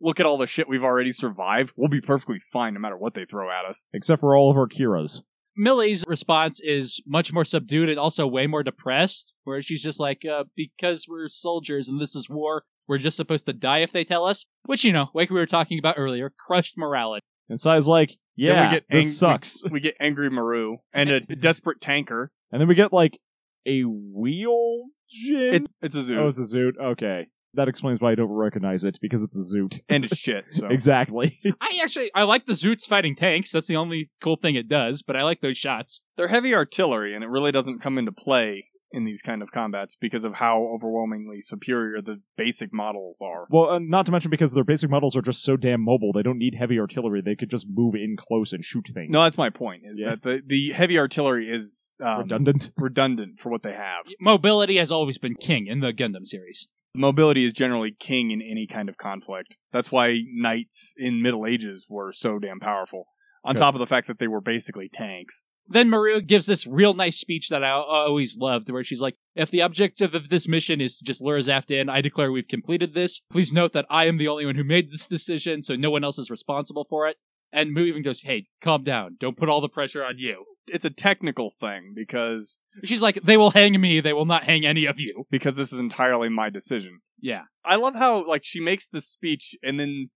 look 0.00 0.20
at 0.20 0.26
all 0.26 0.36
the 0.36 0.46
shit 0.46 0.68
we've 0.68 0.84
already 0.84 1.12
survived, 1.12 1.72
we'll 1.76 1.88
be 1.88 2.00
perfectly 2.00 2.40
fine 2.52 2.74
no 2.74 2.80
matter 2.80 2.96
what 2.96 3.14
they 3.14 3.24
throw 3.24 3.50
at 3.50 3.64
us. 3.64 3.84
Except 3.92 4.20
for 4.20 4.36
all 4.36 4.50
of 4.50 4.56
our 4.56 4.68
Kiras. 4.68 5.22
Millie's 5.56 6.04
response 6.06 6.60
is 6.60 7.00
much 7.06 7.32
more 7.32 7.44
subdued 7.44 7.88
and 7.88 7.98
also 7.98 8.26
way 8.26 8.46
more 8.46 8.62
depressed, 8.62 9.32
where 9.44 9.62
she's 9.62 9.82
just 9.82 10.00
like, 10.00 10.22
uh, 10.24 10.44
because 10.56 11.06
we're 11.08 11.28
soldiers 11.28 11.88
and 11.88 12.00
this 12.00 12.16
is 12.16 12.28
war, 12.28 12.64
we're 12.88 12.98
just 12.98 13.16
supposed 13.16 13.46
to 13.46 13.52
die 13.52 13.78
if 13.78 13.92
they 13.92 14.04
tell 14.04 14.24
us. 14.24 14.46
Which, 14.66 14.84
you 14.84 14.92
know, 14.92 15.10
like 15.14 15.30
we 15.30 15.38
were 15.38 15.46
talking 15.46 15.78
about 15.78 15.94
earlier, 15.96 16.32
crushed 16.46 16.76
morality. 16.76 17.24
And 17.48 17.60
Sai's 17.60 17.86
like, 17.86 18.08
Then 18.08 18.16
yeah, 18.36 18.66
we 18.66 18.74
get 18.74 18.84
this 18.90 19.18
sucks. 19.18 19.62
We, 19.64 19.70
we 19.70 19.80
get 19.80 19.96
angry 20.00 20.28
Murrue 20.30 20.78
and 20.92 21.10
a 21.10 21.20
desperate 21.36 21.80
tanker. 21.80 22.30
And 22.50 22.60
then 22.60 22.68
we 22.68 22.74
get 22.74 22.92
like 22.92 23.18
a 23.66 23.82
wheel 23.82 24.86
Jin. 25.10 25.54
It, 25.54 25.68
it's 25.82 25.94
a 25.94 26.02
zoo 26.02 26.20
oh, 26.20 26.28
it's 26.28 26.38
a 26.38 26.42
zoot. 26.42 26.72
Okay, 26.80 27.26
that 27.54 27.68
explains 27.68 28.00
why 28.00 28.12
I 28.12 28.14
don't 28.14 28.30
recognize 28.30 28.84
it 28.84 28.98
because 29.00 29.22
it's 29.22 29.36
a 29.36 29.56
zoot. 29.56 29.80
and 29.88 30.04
it's 30.04 30.16
shit. 30.16 30.44
So 30.50 30.66
exactly. 30.70 31.38
I 31.60 31.80
actually, 31.82 32.10
I 32.14 32.24
like 32.24 32.46
the 32.46 32.52
Zoots 32.52 32.86
fighting 32.86 33.16
tanks. 33.16 33.52
That's 33.52 33.66
the 33.66 33.76
only 33.76 34.10
cool 34.20 34.36
thing 34.36 34.54
it 34.54 34.68
does, 34.68 35.02
but 35.02 35.16
I 35.16 35.22
like 35.22 35.40
those 35.40 35.56
shots. 35.56 36.00
they're 36.16 36.28
heavy 36.28 36.54
artillery, 36.54 37.14
and 37.14 37.24
it 37.24 37.28
really 37.28 37.52
doesn't 37.52 37.80
come 37.80 37.98
into 37.98 38.12
play 38.12 38.66
in 38.94 39.04
these 39.04 39.20
kind 39.22 39.42
of 39.42 39.50
combats 39.50 39.96
because 40.00 40.24
of 40.24 40.34
how 40.34 40.62
overwhelmingly 40.64 41.40
superior 41.40 42.00
the 42.00 42.20
basic 42.36 42.72
models 42.72 43.20
are. 43.20 43.46
well, 43.50 43.70
uh, 43.70 43.78
not 43.78 44.06
to 44.06 44.12
mention 44.12 44.30
because 44.30 44.52
their 44.54 44.64
basic 44.64 44.88
models 44.90 45.16
are 45.16 45.22
just 45.22 45.42
so 45.42 45.56
damn 45.56 45.82
mobile, 45.84 46.12
they 46.12 46.22
don't 46.22 46.38
need 46.38 46.54
heavy 46.54 46.78
artillery. 46.78 47.20
They 47.20 47.34
could 47.36 47.50
just 47.50 47.66
move 47.68 47.94
in 47.94 48.16
close 48.16 48.52
and 48.52 48.64
shoot 48.64 48.86
things. 48.94 49.10
No, 49.10 49.20
that's 49.22 49.38
my 49.38 49.50
point. 49.50 49.82
Is 49.84 49.98
Yeah. 50.00 50.10
that 50.10 50.22
the 50.22 50.42
the 50.46 50.72
heavy 50.72 50.98
artillery 50.98 51.50
is 51.50 51.92
um, 52.02 52.20
redundant. 52.22 52.70
redundant 52.78 53.40
for 53.40 53.50
what 53.50 53.62
they 53.62 53.72
have. 53.74 54.06
Mobility 54.20 54.76
has 54.76 54.90
always 54.90 55.18
been 55.18 55.34
king 55.34 55.66
in 55.66 55.80
the 55.80 55.92
Gundam 55.92 56.26
series. 56.26 56.68
Mobility 56.96 57.44
is 57.44 57.52
generally 57.52 57.90
king 57.90 58.30
in 58.30 58.40
any 58.40 58.66
kind 58.68 58.88
of 58.88 58.96
conflict. 58.96 59.56
That's 59.72 59.90
why 59.90 60.20
knights 60.32 60.94
in 60.96 61.22
Middle 61.22 61.44
Ages 61.44 61.86
were 61.88 62.12
so 62.12 62.38
damn 62.38 62.60
powerful. 62.60 63.06
On 63.44 63.54
Good. 63.54 63.60
top 63.60 63.74
of 63.74 63.80
the 63.80 63.86
fact 63.86 64.06
that 64.06 64.18
they 64.20 64.28
were 64.28 64.40
basically 64.40 64.88
tanks. 64.88 65.44
Then 65.66 65.88
Murrue 65.88 66.26
gives 66.26 66.46
this 66.46 66.66
real 66.66 66.92
nice 66.92 67.16
speech 67.16 67.48
that 67.48 67.64
I 67.64 67.70
always 67.70 68.36
loved, 68.36 68.70
where 68.70 68.84
she's 68.84 69.00
like, 69.00 69.16
if 69.34 69.50
the 69.50 69.60
objective 69.60 70.14
of 70.14 70.28
this 70.28 70.46
mission 70.46 70.80
is 70.80 70.98
to 70.98 71.04
just 71.04 71.22
lure 71.22 71.38
Zaft 71.38 71.70
in, 71.70 71.88
I 71.88 72.00
declare 72.00 72.30
we've 72.30 72.46
completed 72.46 72.94
this. 72.94 73.20
Please 73.32 73.52
note 73.52 73.72
that 73.72 73.86
I 73.88 74.04
am 74.06 74.18
the 74.18 74.28
only 74.28 74.44
one 74.46 74.56
who 74.56 74.64
made 74.64 74.90
this 74.92 75.08
decision, 75.08 75.62
so 75.62 75.74
no 75.74 75.90
one 75.90 76.04
else 76.04 76.18
is 76.18 76.30
responsible 76.30 76.86
for 76.88 77.08
it. 77.08 77.16
And 77.52 77.72
Mu 77.72 77.84
even 77.84 78.02
goes, 78.02 78.22
hey, 78.22 78.46
calm 78.60 78.84
down. 78.84 79.16
Don't 79.20 79.36
put 79.36 79.48
all 79.48 79.60
the 79.60 79.68
pressure 79.68 80.04
on 80.04 80.18
you. 80.18 80.44
It's 80.66 80.84
a 80.84 80.90
technical 80.90 81.50
thing 81.50 81.92
because 81.94 82.58
She's 82.82 83.02
like, 83.02 83.22
they 83.22 83.36
will 83.36 83.50
hang 83.50 83.80
me, 83.80 84.00
they 84.00 84.12
will 84.12 84.24
not 84.26 84.44
hang 84.44 84.66
any 84.66 84.86
of 84.86 84.98
you. 84.98 85.24
because 85.30 85.56
this 85.56 85.72
is 85.72 85.78
entirely 85.78 86.28
my 86.28 86.50
decision. 86.50 87.00
Yeah. 87.20 87.42
I 87.64 87.76
love 87.76 87.94
how 87.94 88.26
like 88.26 88.44
she 88.44 88.60
makes 88.60 88.88
this 88.88 89.06
speech 89.06 89.54
and 89.62 89.78
then 89.78 90.10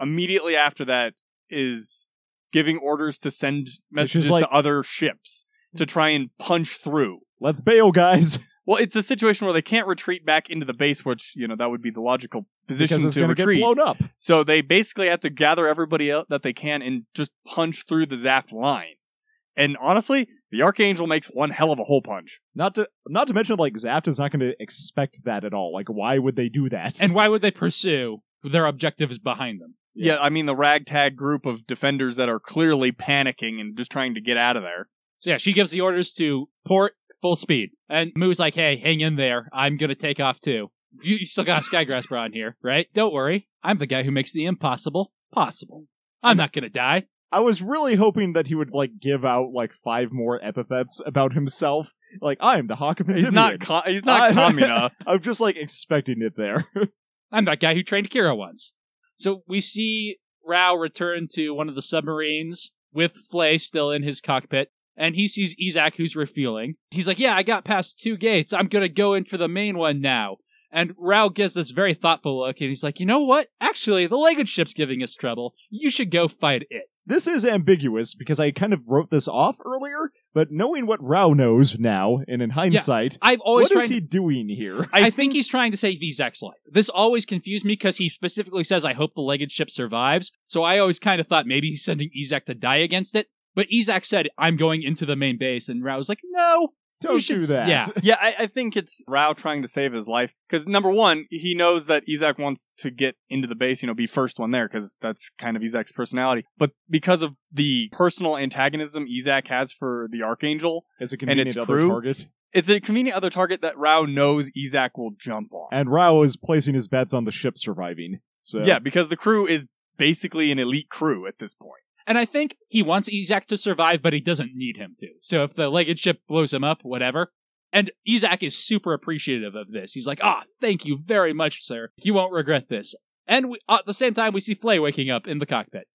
immediately 0.00 0.56
after 0.56 0.84
that 0.84 1.14
is 1.48 2.12
giving 2.54 2.78
orders 2.78 3.18
to 3.18 3.30
send 3.30 3.68
messages 3.90 4.30
like- 4.30 4.44
to 4.44 4.50
other 4.50 4.82
ships 4.82 5.44
to 5.76 5.84
try 5.84 6.08
and 6.10 6.30
punch 6.38 6.76
through. 6.76 7.18
Let's 7.40 7.60
bail, 7.60 7.90
guys, 7.90 8.38
Well, 8.66 8.78
it's 8.78 8.96
a 8.96 9.02
situation 9.02 9.44
where 9.46 9.52
they 9.52 9.60
can't 9.60 9.86
retreat 9.86 10.24
back 10.24 10.48
into 10.48 10.64
the 10.64 10.72
base, 10.72 11.04
which 11.04 11.32
you 11.36 11.46
know 11.46 11.56
that 11.56 11.70
would 11.70 11.82
be 11.82 11.90
the 11.90 12.00
logical 12.00 12.46
position 12.66 12.96
because 12.96 13.04
it's 13.04 13.14
to 13.14 13.20
going 13.20 13.28
to 13.28 13.34
get 13.34 13.42
retreat. 13.46 13.60
blown 13.62 13.78
up. 13.78 13.98
So 14.16 14.42
they 14.42 14.62
basically 14.62 15.08
have 15.08 15.20
to 15.20 15.28
gather 15.30 15.68
everybody 15.68 16.10
else 16.10 16.26
that 16.30 16.42
they 16.42 16.54
can 16.54 16.80
and 16.80 17.04
just 17.12 17.30
punch 17.44 17.84
through 17.86 18.06
the 18.06 18.16
Zaft 18.16 18.52
lines. 18.52 19.16
And 19.54 19.76
honestly, 19.82 20.28
the 20.50 20.62
Archangel 20.62 21.06
makes 21.06 21.26
one 21.26 21.50
hell 21.50 21.72
of 21.72 21.78
a 21.78 21.84
hole 21.84 22.00
punch. 22.00 22.40
Not 22.54 22.74
to 22.76 22.88
not 23.06 23.28
to 23.28 23.34
mention 23.34 23.56
like 23.56 23.74
Zaft 23.74 24.08
is 24.08 24.18
not 24.18 24.30
going 24.30 24.40
to 24.40 24.54
expect 24.58 25.24
that 25.24 25.44
at 25.44 25.52
all. 25.52 25.70
Like, 25.70 25.88
why 25.88 26.18
would 26.18 26.36
they 26.36 26.48
do 26.48 26.70
that? 26.70 27.00
And 27.02 27.14
why 27.14 27.28
would 27.28 27.42
they 27.42 27.50
pursue? 27.50 28.22
Their 28.42 28.64
objective 28.64 29.10
is 29.10 29.18
behind 29.18 29.60
them. 29.60 29.74
Yeah. 29.94 30.18
I 30.20 30.28
mean 30.28 30.46
the 30.46 30.56
ragtag 30.56 31.16
group 31.16 31.46
of 31.46 31.66
defenders 31.66 32.16
that 32.16 32.28
are 32.28 32.40
clearly 32.40 32.92
panicking 32.92 33.60
and 33.60 33.76
just 33.76 33.92
trying 33.92 34.14
to 34.14 34.20
get 34.20 34.36
out 34.36 34.56
of 34.56 34.62
there. 34.62 34.88
So 35.20 35.30
yeah, 35.30 35.36
she 35.38 35.52
gives 35.52 35.70
the 35.70 35.80
orders 35.80 36.12
to 36.14 36.48
port 36.66 36.94
full 37.22 37.36
speed. 37.36 37.70
And 37.88 38.12
Mu's 38.14 38.38
like, 38.38 38.54
hey, 38.54 38.76
hang 38.76 39.00
in 39.00 39.16
there. 39.16 39.48
I'm 39.52 39.76
gonna 39.76 39.94
take 39.94 40.20
off 40.20 40.40
too. 40.40 40.70
You, 41.02 41.16
you 41.16 41.26
still 41.26 41.44
got 41.44 41.66
a 41.66 41.68
Skygrasper 41.70 42.18
on 42.18 42.32
here, 42.32 42.56
right? 42.62 42.86
Don't 42.94 43.12
worry. 43.12 43.48
I'm 43.62 43.78
the 43.78 43.86
guy 43.86 44.02
who 44.02 44.10
makes 44.10 44.32
the 44.32 44.44
impossible 44.44 45.12
possible. 45.32 45.86
I'm 46.22 46.36
not 46.36 46.52
gonna 46.52 46.68
die. 46.68 47.04
I 47.32 47.40
was 47.40 47.60
really 47.60 47.96
hoping 47.96 48.34
that 48.34 48.46
he 48.46 48.54
would 48.54 48.70
like 48.72 49.00
give 49.00 49.24
out 49.24 49.50
like 49.52 49.72
five 49.72 50.12
more 50.12 50.38
epithets 50.44 51.00
about 51.04 51.32
himself. 51.32 51.92
Like, 52.20 52.38
I 52.40 52.58
am 52.58 52.68
the 52.68 52.76
Hawk 52.76 53.00
of 53.00 53.08
He's 53.08 53.32
not. 53.32 53.58
Co- 53.58 53.82
he's 53.86 54.04
not 54.04 54.20
I- 54.20 54.32
Kamina. 54.32 54.90
I'm 55.06 55.20
just 55.20 55.40
like 55.40 55.56
expecting 55.56 56.22
it 56.22 56.34
there. 56.36 56.64
I'm 57.32 57.44
that 57.46 57.58
guy 57.58 57.74
who 57.74 57.82
trained 57.82 58.08
Kira 58.10 58.36
once. 58.36 58.72
So 59.16 59.42
we 59.46 59.60
see 59.60 60.16
Rau 60.46 60.74
return 60.74 61.28
to 61.34 61.54
one 61.54 61.68
of 61.68 61.74
the 61.74 61.82
submarines 61.82 62.72
with 62.92 63.16
Flay 63.30 63.58
still 63.58 63.90
in 63.90 64.02
his 64.02 64.20
cockpit, 64.20 64.70
and 64.96 65.14
he 65.14 65.26
sees 65.28 65.56
Izak 65.56 65.94
who's 65.96 66.14
refueling. 66.16 66.74
He's 66.90 67.08
like, 67.08 67.18
Yeah, 67.18 67.34
I 67.34 67.42
got 67.42 67.64
past 67.64 67.98
two 67.98 68.16
gates. 68.16 68.52
I'm 68.52 68.68
gonna 68.68 68.88
go 68.88 69.14
in 69.14 69.24
for 69.24 69.36
the 69.36 69.48
main 69.48 69.76
one 69.78 70.00
now. 70.00 70.36
And 70.70 70.92
Rau 70.98 71.28
gives 71.28 71.54
this 71.54 71.70
very 71.70 71.94
thoughtful 71.94 72.40
look, 72.40 72.56
and 72.60 72.68
he's 72.68 72.82
like, 72.82 72.98
You 73.00 73.06
know 73.06 73.20
what? 73.22 73.48
Actually, 73.60 74.06
the 74.06 74.16
Legged 74.16 74.48
ship's 74.48 74.74
giving 74.74 75.02
us 75.02 75.14
trouble. 75.14 75.54
You 75.70 75.88
should 75.90 76.10
go 76.10 76.28
fight 76.28 76.64
it. 76.70 76.84
this 77.06 77.26
is 77.26 77.44
ambiguous 77.46 78.14
because 78.14 78.40
I 78.40 78.50
kind 78.50 78.72
of 78.72 78.80
wrote 78.86 79.10
this 79.10 79.28
off 79.28 79.56
earlier, 79.64 80.10
but 80.34 80.50
knowing 80.50 80.86
what 80.86 81.02
Rau 81.02 81.32
knows 81.32 81.78
now 81.78 82.20
and 82.26 82.42
in 82.42 82.50
hindsight, 82.50 83.16
I've 83.22 83.40
always 83.40 83.70
what 83.70 83.78
is 83.78 83.88
tried 83.88 83.94
he 83.94 84.00
doing 84.00 84.48
here? 84.48 84.86
I, 84.92 85.10
think 85.10 85.32
he's 85.32 85.48
trying 85.48 85.70
to 85.70 85.76
save 85.76 86.00
Izak's 86.00 86.42
life. 86.42 86.58
This 86.66 86.88
always 86.88 87.24
confused 87.24 87.64
me 87.64 87.72
because 87.74 87.96
he 87.96 88.08
specifically 88.08 88.64
says, 88.64 88.84
I 88.84 88.92
hope 88.92 89.14
the 89.14 89.20
legged 89.20 89.52
ship 89.52 89.70
survives. 89.70 90.32
So 90.48 90.64
I 90.64 90.78
always 90.78 90.98
kind 90.98 91.20
of 91.20 91.28
thought 91.28 91.46
maybe 91.46 91.70
he's 91.70 91.84
sending 91.84 92.10
Izak 92.20 92.46
to 92.46 92.54
die 92.54 92.76
against 92.76 93.14
it. 93.14 93.28
But 93.54 93.68
Izak 93.68 94.04
said, 94.04 94.28
I'm 94.36 94.56
going 94.56 94.82
into 94.82 95.06
the 95.06 95.14
main 95.14 95.38
base. 95.38 95.68
And 95.68 95.84
Rau 95.84 95.96
was 95.96 96.08
like, 96.08 96.20
no. 96.24 96.72
Don't 97.00 97.20
should- 97.20 97.40
do 97.40 97.46
that. 97.46 97.68
yeah. 97.68 97.88
yeah, 98.02 98.16
I, 98.20 98.34
I 98.40 98.46
think 98.46 98.76
it's 98.76 99.02
Rau 99.06 99.32
trying 99.34 99.62
to 99.62 99.68
save 99.68 99.92
his 99.92 100.06
life 100.08 100.32
because 100.48 100.66
number 100.66 100.90
one, 100.90 101.26
he 101.30 101.54
knows 101.54 101.86
that 101.86 102.04
Izak 102.08 102.38
wants 102.38 102.70
to 102.78 102.90
get 102.90 103.16
into 103.28 103.46
the 103.46 103.54
base, 103.54 103.82
you 103.82 103.86
know, 103.86 103.94
be 103.94 104.06
first 104.06 104.38
one 104.38 104.52
there 104.52 104.66
because 104.68 104.98
that's 105.02 105.30
kind 105.38 105.56
of 105.56 105.62
Izak's 105.62 105.92
personality. 105.92 106.44
But 106.56 106.70
because 106.88 107.22
of 107.22 107.34
the 107.52 107.88
personal 107.92 108.36
antagonism 108.36 109.06
Izak 109.06 109.48
has 109.48 109.72
for 109.72 110.08
the 110.10 110.22
Archangel, 110.22 110.86
As 111.00 111.12
a 111.12 111.14
And 111.14 111.20
convenient 111.20 111.48
its 111.48 111.56
other 111.56 111.74
crew? 111.80 111.88
target. 111.88 112.28
it's 112.52 112.68
a 112.68 112.80
convenient 112.80 113.16
other 113.16 113.30
target 113.30 113.60
that 113.62 113.76
Rau 113.76 114.04
knows 114.04 114.50
Izak 114.56 114.90
will 114.96 115.12
jump 115.18 115.52
on. 115.52 115.68
And 115.72 115.90
Rau 115.90 116.22
is 116.22 116.36
placing 116.36 116.74
his 116.74 116.88
bets 116.88 117.12
on 117.12 117.24
the 117.24 117.32
ship 117.32 117.58
surviving. 117.58 118.20
So 118.42 118.60
Yeah, 118.62 118.78
because 118.78 119.08
the 119.08 119.16
crew 119.16 119.46
is 119.46 119.66
basically 119.98 120.50
an 120.50 120.58
elite 120.58 120.88
crew 120.88 121.26
at 121.26 121.38
this 121.38 121.54
point. 121.54 121.82
And 122.06 122.18
I 122.18 122.24
think 122.24 122.56
he 122.68 122.82
wants 122.82 123.08
Izak 123.08 123.46
to 123.46 123.56
survive, 123.56 124.02
but 124.02 124.12
he 124.12 124.20
doesn't 124.20 124.52
need 124.54 124.76
him 124.76 124.94
to. 125.00 125.08
So 125.22 125.42
if 125.44 125.54
the 125.54 125.70
legged 125.70 125.98
ship 125.98 126.20
blows 126.28 126.52
him 126.52 126.62
up, 126.64 126.80
whatever. 126.82 127.32
And 127.72 127.90
Izak 128.06 128.42
is 128.42 128.56
super 128.56 128.92
appreciative 128.92 129.54
of 129.54 129.72
this. 129.72 129.92
He's 129.94 130.06
like, 130.06 130.20
ah, 130.22 130.44
thank 130.60 130.84
you 130.84 130.98
very 131.04 131.32
much, 131.32 131.64
sir. 131.64 131.88
You 131.96 132.14
won't 132.14 132.32
regret 132.32 132.68
this. 132.68 132.94
And 133.26 133.50
we, 133.50 133.58
at 133.68 133.86
the 133.86 133.94
same 133.94 134.14
time, 134.14 134.32
we 134.34 134.40
see 134.40 134.54
Flay 134.54 134.78
waking 134.78 135.10
up 135.10 135.26
in 135.26 135.38
the 135.38 135.46
cockpit. 135.46 135.88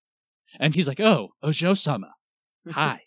And 0.60 0.74
he's 0.74 0.88
like, 0.88 1.00
oh, 1.00 1.30
Ojo-sama. 1.44 2.14
Hi. 2.72 3.04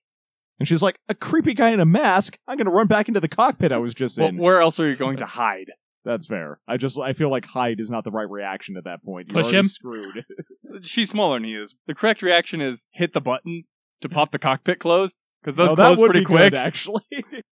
And 0.59 0.69
she's 0.69 0.83
like, 0.83 0.97
a 1.09 1.15
creepy 1.15 1.55
guy 1.55 1.71
in 1.71 1.81
a 1.81 1.85
mask? 1.85 2.39
I'm 2.47 2.57
gonna 2.57 2.71
run 2.71 2.87
back 2.87 3.09
into 3.09 3.19
the 3.21 3.29
cockpit 3.29 3.73
I 3.73 3.79
was 3.79 3.95
just 3.95 4.19
Well, 4.19 4.29
in. 4.29 4.39
where 4.39 4.61
else 4.61 4.79
are 4.79 4.89
you 4.89 4.95
going 4.97 5.17
to 5.19 5.27
hide? 5.27 5.73
That's 6.05 6.27
fair. 6.27 6.59
I 6.67 6.77
just 6.77 6.99
I 6.99 7.13
feel 7.13 7.31
like 7.31 7.45
hide 7.47 7.79
is 7.79 7.91
not 7.91 8.05
the 8.05 8.11
right 8.11 8.29
reaction 8.29 8.77
at 8.77 8.85
that 8.85 9.05
point. 9.05 9.29
You're 9.31 9.43
Push 9.43 9.53
him? 9.53 9.65
screwed. 9.65 10.25
She's 10.83 11.11
smaller 11.11 11.37
than 11.37 11.45
he 11.45 11.55
is. 11.55 11.77
The 11.87 11.95
correct 11.95 12.23
reaction 12.23 12.61
is 12.61 12.89
hit 12.93 13.13
the 13.13 13.21
button 13.21 13.65
to 14.01 14.09
pop 14.09 14.33
the 14.33 14.39
cockpit 14.39 14.79
closed 14.81 15.25
because 15.43 15.57
those 15.57 15.71
Oh, 15.71 15.75
that 15.77 15.87
close 15.87 15.99
would 15.99 16.07
pretty 16.11 16.21
be 16.21 16.27
quick. 16.27 16.53
good, 16.53 16.55
actually. 16.55 17.03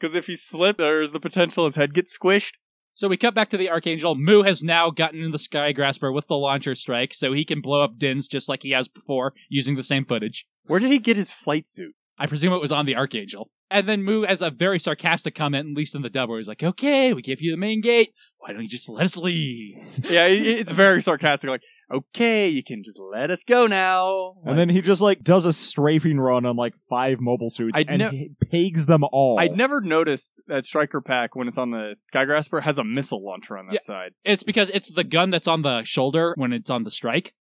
Because 0.00 0.14
if 0.16 0.28
he 0.28 0.36
slipped, 0.36 0.78
there's 0.78 1.12
the 1.12 1.20
potential 1.20 1.66
his 1.66 1.76
head 1.76 1.92
gets 1.92 2.16
squished. 2.16 2.52
So 2.94 3.06
we 3.06 3.18
cut 3.18 3.34
back 3.34 3.50
to 3.50 3.58
the 3.58 3.68
Archangel. 3.68 4.14
Mu 4.14 4.42
has 4.44 4.62
now 4.62 4.88
gotten 4.90 5.20
in 5.22 5.30
the 5.30 5.38
Sky 5.38 5.72
Grasper 5.72 6.10
with 6.10 6.26
the 6.26 6.38
launcher 6.38 6.74
strike, 6.74 7.12
so 7.12 7.34
he 7.34 7.44
can 7.44 7.60
blow 7.60 7.82
up 7.84 7.98
Dins 7.98 8.26
just 8.26 8.48
like 8.48 8.62
he 8.62 8.70
has 8.70 8.88
before, 8.88 9.34
using 9.50 9.76
the 9.76 9.82
same 9.82 10.06
footage. 10.06 10.46
Where 10.64 10.80
did 10.80 10.90
he 10.90 10.98
get 11.00 11.18
his 11.18 11.34
flight 11.34 11.66
suit? 11.66 11.94
I 12.18 12.26
presume 12.26 12.54
it 12.54 12.62
was 12.62 12.72
on 12.72 12.86
the 12.86 12.96
Archangel. 12.96 13.50
And 13.70 13.88
then 13.88 14.02
Mu 14.02 14.22
has 14.22 14.42
a 14.42 14.50
very 14.50 14.78
sarcastic 14.80 15.34
comment, 15.34 15.68
at 15.70 15.76
least 15.76 15.94
in 15.94 16.02
the 16.02 16.10
dub, 16.10 16.28
where 16.28 16.38
he's 16.38 16.48
like, 16.48 16.62
okay, 16.62 17.12
we 17.12 17.22
give 17.22 17.40
you 17.40 17.50
the 17.52 17.56
main 17.56 17.80
gate. 17.80 18.12
Why 18.38 18.52
don't 18.52 18.62
you 18.62 18.68
just 18.68 18.88
let 18.88 19.04
us 19.04 19.16
leave? 19.16 19.76
yeah, 20.04 20.26
it's 20.26 20.70
very 20.70 21.00
sarcastic. 21.02 21.48
Like, 21.50 21.62
okay, 21.92 22.48
you 22.48 22.62
can 22.64 22.82
just 22.82 22.98
let 22.98 23.30
us 23.30 23.44
go 23.44 23.66
now. 23.66 24.34
and 24.44 24.58
then 24.58 24.68
he 24.70 24.80
just 24.80 25.02
like 25.02 25.22
does 25.22 25.44
a 25.44 25.52
strafing 25.52 26.18
run 26.18 26.46
on 26.46 26.56
like 26.56 26.74
five 26.88 27.20
mobile 27.20 27.50
suits 27.50 27.76
I'd 27.76 27.88
and 27.88 27.98
ne- 27.98 28.30
pegs 28.50 28.86
them 28.86 29.04
all. 29.12 29.38
I'd 29.38 29.56
never 29.56 29.80
noticed 29.80 30.40
that 30.48 30.64
Striker 30.64 31.00
Pack 31.00 31.36
when 31.36 31.48
it's 31.48 31.58
on 31.58 31.70
the 31.70 31.96
Skygrasper 32.14 32.62
has 32.62 32.78
a 32.78 32.84
missile 32.84 33.22
launcher 33.24 33.58
on 33.58 33.66
that 33.66 33.74
Yeah. 33.74 33.80
side. 33.82 34.12
It's 34.24 34.42
because 34.42 34.70
it's 34.70 34.90
the 34.90 35.04
gun 35.04 35.30
that's 35.30 35.46
on 35.48 35.62
the 35.62 35.84
shoulder 35.84 36.32
when 36.36 36.52
it's 36.52 36.70
on 36.70 36.84
the 36.84 36.90
strike. 36.90 37.34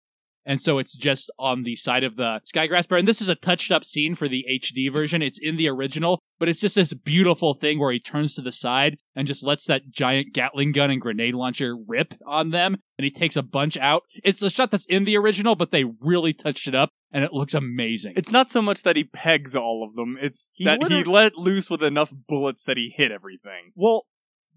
And 0.47 0.61
so 0.61 0.79
it's 0.79 0.95
just 0.95 1.29
on 1.37 1.63
the 1.63 1.75
side 1.75 2.05
of 2.05 2.15
the 2.15 2.39
Skygrasper. 2.51 2.97
And 2.97 3.07
this 3.07 3.21
is 3.21 3.27
a 3.27 3.35
touched 3.35 3.69
up 3.69 3.83
scene 3.83 4.15
for 4.15 4.29
the 4.29 4.45
HD 4.49 4.91
version. 4.91 5.21
It's 5.21 5.37
in 5.37 5.57
the 5.57 5.67
original, 5.67 6.21
but 6.39 6.47
it's 6.47 6.61
just 6.61 6.75
this 6.75 6.93
beautiful 6.93 7.53
thing 7.53 7.79
where 7.79 7.91
he 7.91 7.99
turns 7.99 8.33
to 8.35 8.41
the 8.41 8.53
side 8.53 8.97
and 9.13 9.27
just 9.27 9.43
lets 9.43 9.65
that 9.65 9.91
giant 9.91 10.33
Gatling 10.33 10.71
gun 10.71 10.89
and 10.89 11.01
grenade 11.01 11.35
launcher 11.35 11.75
rip 11.75 12.13
on 12.25 12.51
them. 12.51 12.77
And 12.97 13.03
he 13.03 13.11
takes 13.11 13.35
a 13.35 13.43
bunch 13.43 13.75
out. 13.75 14.03
It's 14.23 14.41
a 14.41 14.49
shot 14.49 14.71
that's 14.71 14.85
in 14.85 15.03
the 15.03 15.17
original, 15.17 15.55
but 15.55 15.71
they 15.71 15.83
really 15.83 16.33
touched 16.33 16.67
it 16.67 16.73
up 16.73 16.91
and 17.11 17.25
it 17.25 17.33
looks 17.33 17.53
amazing. 17.53 18.13
It's 18.15 18.31
not 18.31 18.49
so 18.49 18.61
much 18.61 18.83
that 18.83 18.95
he 18.95 19.03
pegs 19.03 19.55
all 19.55 19.83
of 19.83 19.95
them; 19.95 20.17
it's 20.21 20.51
He 20.55 20.65
that 20.65 20.83
he 20.89 21.03
let 21.03 21.35
loose 21.35 21.69
with 21.69 21.83
enough 21.83 22.13
bullets 22.27 22.63
that 22.63 22.77
he 22.77 22.93
hit 22.95 23.11
everything. 23.11 23.71
Well, 23.75 24.05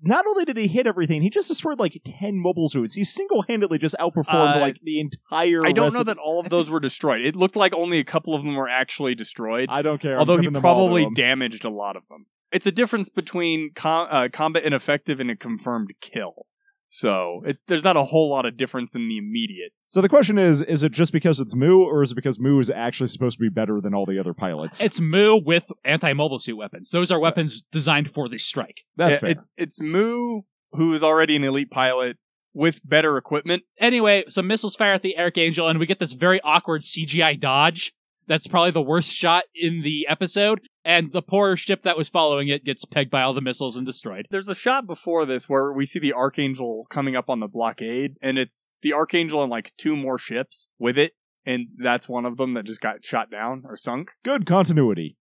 not 0.03 0.27
only 0.27 0.45
did 0.45 0.57
he 0.57 0.67
hit 0.69 0.87
everything, 0.87 1.23
he 1.23 1.31
just 1.31 1.49
destroyed 1.49 1.79
like 1.79 2.01
10 2.05 2.39
mobile 2.41 2.69
suits. 2.69 2.95
He 2.95 3.05
single 3.05 3.45
handedly 3.49 3.79
just 3.79 3.97
outperformed 4.01 4.57
Uh, 4.57 4.61
like 4.61 4.77
the 4.83 5.01
entire. 5.01 5.65
I 5.65 5.73
don't 5.73 5.93
know 5.95 6.03
that 6.05 6.19
all 6.19 6.41
of 6.41 6.49
those 6.51 6.71
were 6.71 6.81
destroyed. 6.81 7.21
It 7.23 7.37
looked 7.37 7.57
like 7.57 7.73
only 7.75 7.99
a 7.99 8.05
couple 8.05 8.35
of 8.35 8.43
them 8.43 8.55
were 8.57 8.69
actually 8.69 9.15
destroyed. 9.15 9.69
I 9.71 9.83
don't 9.83 10.01
care. 10.01 10.19
Although 10.19 10.37
he 10.37 10.43
giving 10.43 10.55
them 10.55 10.65
all 10.65 10.75
to 10.75 10.89
probably 10.89 11.15
damaged 11.15 11.65
a 11.65 11.71
lot 11.71 11.97
of 11.97 12.03
them. 12.09 12.27
It's 12.53 12.67
a 12.67 12.73
difference 12.73 13.09
between 13.09 13.73
com- 13.75 14.09
uh, 14.11 14.29
combat 14.33 14.65
ineffective 14.65 15.21
and 15.21 15.31
a 15.31 15.37
confirmed 15.37 15.93
kill. 16.01 16.47
So 16.93 17.43
it, 17.47 17.59
there's 17.69 17.85
not 17.85 17.97
a 17.97 18.03
whole 18.03 18.29
lot 18.31 18.47
of 18.47 18.57
difference 18.57 18.97
in 18.97 19.09
the 19.09 19.17
immediate. 19.17 19.73
So 19.87 20.01
the 20.01 20.09
question 20.09 20.39
is: 20.39 20.61
Is 20.61 20.83
it 20.83 20.91
just 20.91 21.13
because 21.13 21.39
it's 21.39 21.55
Mu, 21.55 21.85
or 21.85 22.03
is 22.03 22.11
it 22.11 22.17
because 22.17 22.41
Mu 22.41 22.59
is 22.59 22.69
actually 22.69 23.09
supposed 23.09 23.39
to 23.39 23.41
be 23.41 23.49
better 23.49 23.81
than 23.81 23.95
all 23.95 24.07
the 24.07 24.19
other 24.19 24.35
pilots? 24.35 24.83
It's 24.83 25.01
Mu 25.01 25.41
with 25.45 25.71
anti-mobile 25.85 26.41
suit 26.41 26.57
weapons. 26.57 26.91
Those 26.91 27.13
are 27.13 27.21
weapons 27.21 27.63
designed 27.71 28.13
for 28.13 28.29
the 28.29 28.39
strike. 28.39 28.81
That's 28.97 29.13
Yeah, 29.15 29.19
fair. 29.21 29.31
it- 29.31 29.39
it's 29.57 29.81
Mu, 29.81 30.43
who 30.73 30.93
is 30.93 31.05
already 31.05 31.37
an 31.37 31.45
elite 31.45 31.71
pilot 31.71 32.17
with 32.53 32.81
better 32.85 33.17
equipment. 33.17 33.63
Anyway, 33.79 34.25
some 34.27 34.49
missiles 34.49 34.75
fire 34.75 34.93
at 34.93 35.03
the 35.03 35.17
Archangel, 35.17 35.69
and 35.69 35.79
we 35.79 35.87
get 35.87 36.01
this 36.01 36.15
very 36.15 36.41
awkward 36.41 36.83
CGI 36.83 37.39
dodge. 37.39 37.93
That's 38.31 38.47
probably 38.47 38.71
the 38.71 38.81
worst 38.81 39.13
shot 39.13 39.43
in 39.57 39.83
the 39.83 40.07
episode. 40.09 40.61
And 40.85 41.13
the 41.13 41.21
poor 41.21 41.57
ship 41.57 41.83
that 41.83 41.97
was 41.97 42.09
following 42.09 42.47
it 42.47 42.65
gets 42.65 42.85
pegged 42.85 43.11
by 43.11 43.23
all 43.23 43.35
the 43.35 43.41
missiles 43.41 43.77
and 43.77 43.85
destroyed. 43.85 44.29
There's 44.31 44.49
a 44.49 44.55
shot 44.55 44.87
before 44.87 45.27
this 45.27 45.49
where 45.49 45.73
we 45.73 45.85
see 45.85 45.99
the 45.99 46.13
Archangel 46.13 46.87
coming 46.91 47.17
up 47.17 47.29
on 47.29 47.41
the 47.41 47.49
blockade, 47.49 48.15
and 48.23 48.39
it's 48.39 48.75
the 48.83 48.93
Archangel 48.93 49.43
and 49.43 49.51
like 49.51 49.73
two 49.77 49.97
more 49.97 50.17
ships 50.17 50.69
with 50.79 50.97
it, 50.97 51.15
and 51.45 51.67
that's 51.77 52.09
one 52.09 52.25
of 52.25 52.37
them 52.37 52.55
that 52.55 52.67
just 52.67 52.81
got 52.81 53.05
shot 53.05 53.33
down 53.33 53.65
or 53.67 53.77
sunk. 53.77 54.13
Good 54.25 54.47
continuity. 54.47 55.17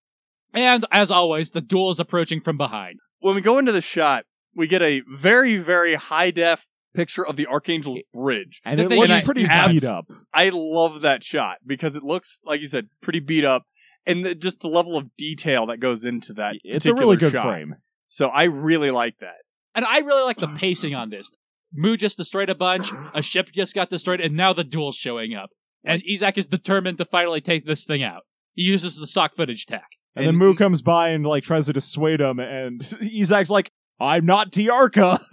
And 0.52 0.84
as 0.92 1.10
always, 1.10 1.52
the 1.52 1.62
duel 1.62 1.90
is 1.90 1.98
approaching 1.98 2.42
from 2.42 2.58
behind. 2.58 2.98
When 3.20 3.34
we 3.34 3.40
go 3.40 3.58
into 3.58 3.72
the 3.72 3.80
shot, 3.80 4.26
we 4.54 4.66
get 4.66 4.82
a 4.82 5.02
very, 5.10 5.56
very 5.56 5.94
high 5.94 6.30
def 6.30 6.66
picture 6.98 7.24
of 7.24 7.36
the 7.36 7.46
Archangel's 7.46 8.00
bridge. 8.12 8.60
And 8.64 8.78
The 8.78 8.84
it 8.84 8.88
thing 8.88 8.98
looks 9.00 9.14
is, 9.14 9.24
pretty 9.24 9.44
abs- 9.44 9.72
beat 9.72 9.84
up. 9.84 10.06
I 10.34 10.50
love 10.52 11.02
that 11.02 11.22
shot 11.22 11.58
because 11.64 11.94
it 11.94 12.02
looks, 12.02 12.40
like 12.44 12.60
you 12.60 12.66
said, 12.66 12.88
pretty 13.00 13.20
beat 13.20 13.44
up, 13.44 13.62
and 14.04 14.24
the, 14.24 14.34
just 14.34 14.60
the 14.60 14.68
level 14.68 14.96
of 14.96 15.16
detail 15.16 15.66
that 15.66 15.78
goes 15.78 16.04
into 16.04 16.32
that. 16.34 16.56
It's 16.64 16.86
a 16.86 16.94
really 16.94 17.16
good 17.16 17.32
shot. 17.32 17.46
frame. 17.46 17.76
So 18.08 18.28
I 18.28 18.44
really 18.44 18.90
like 18.90 19.14
that. 19.20 19.36
And 19.76 19.84
I 19.84 19.98
really 20.00 20.24
like 20.24 20.38
the 20.38 20.48
pacing 20.58 20.94
on 20.94 21.10
this. 21.10 21.30
Mu 21.72 21.96
just 21.96 22.16
destroyed 22.16 22.50
a 22.50 22.54
bunch, 22.54 22.90
a 23.14 23.22
ship 23.22 23.50
just 23.54 23.74
got 23.74 23.88
destroyed, 23.90 24.20
and 24.20 24.34
now 24.34 24.52
the 24.52 24.64
duel's 24.64 24.96
showing 24.96 25.34
up. 25.34 25.50
And 25.84 26.02
Izak 26.02 26.36
is 26.36 26.48
determined 26.48 26.98
to 26.98 27.04
finally 27.04 27.40
take 27.40 27.64
this 27.64 27.84
thing 27.84 28.02
out. 28.02 28.22
He 28.54 28.62
uses 28.64 28.96
the 28.96 29.06
sock 29.06 29.36
footage 29.36 29.66
tack. 29.66 29.86
And, 30.16 30.26
then 30.26 30.36
Mu 30.36 30.56
comes 30.56 30.82
by 30.82 31.10
and 31.10 31.24
like 31.24 31.44
tries 31.44 31.66
to 31.66 31.72
dissuade 31.72 32.20
him, 32.20 32.40
and 32.40 32.80
Izak's 33.22 33.50
like, 33.50 33.70
"I'm 34.00 34.26
not 34.26 34.50
Dearka." 34.50 35.18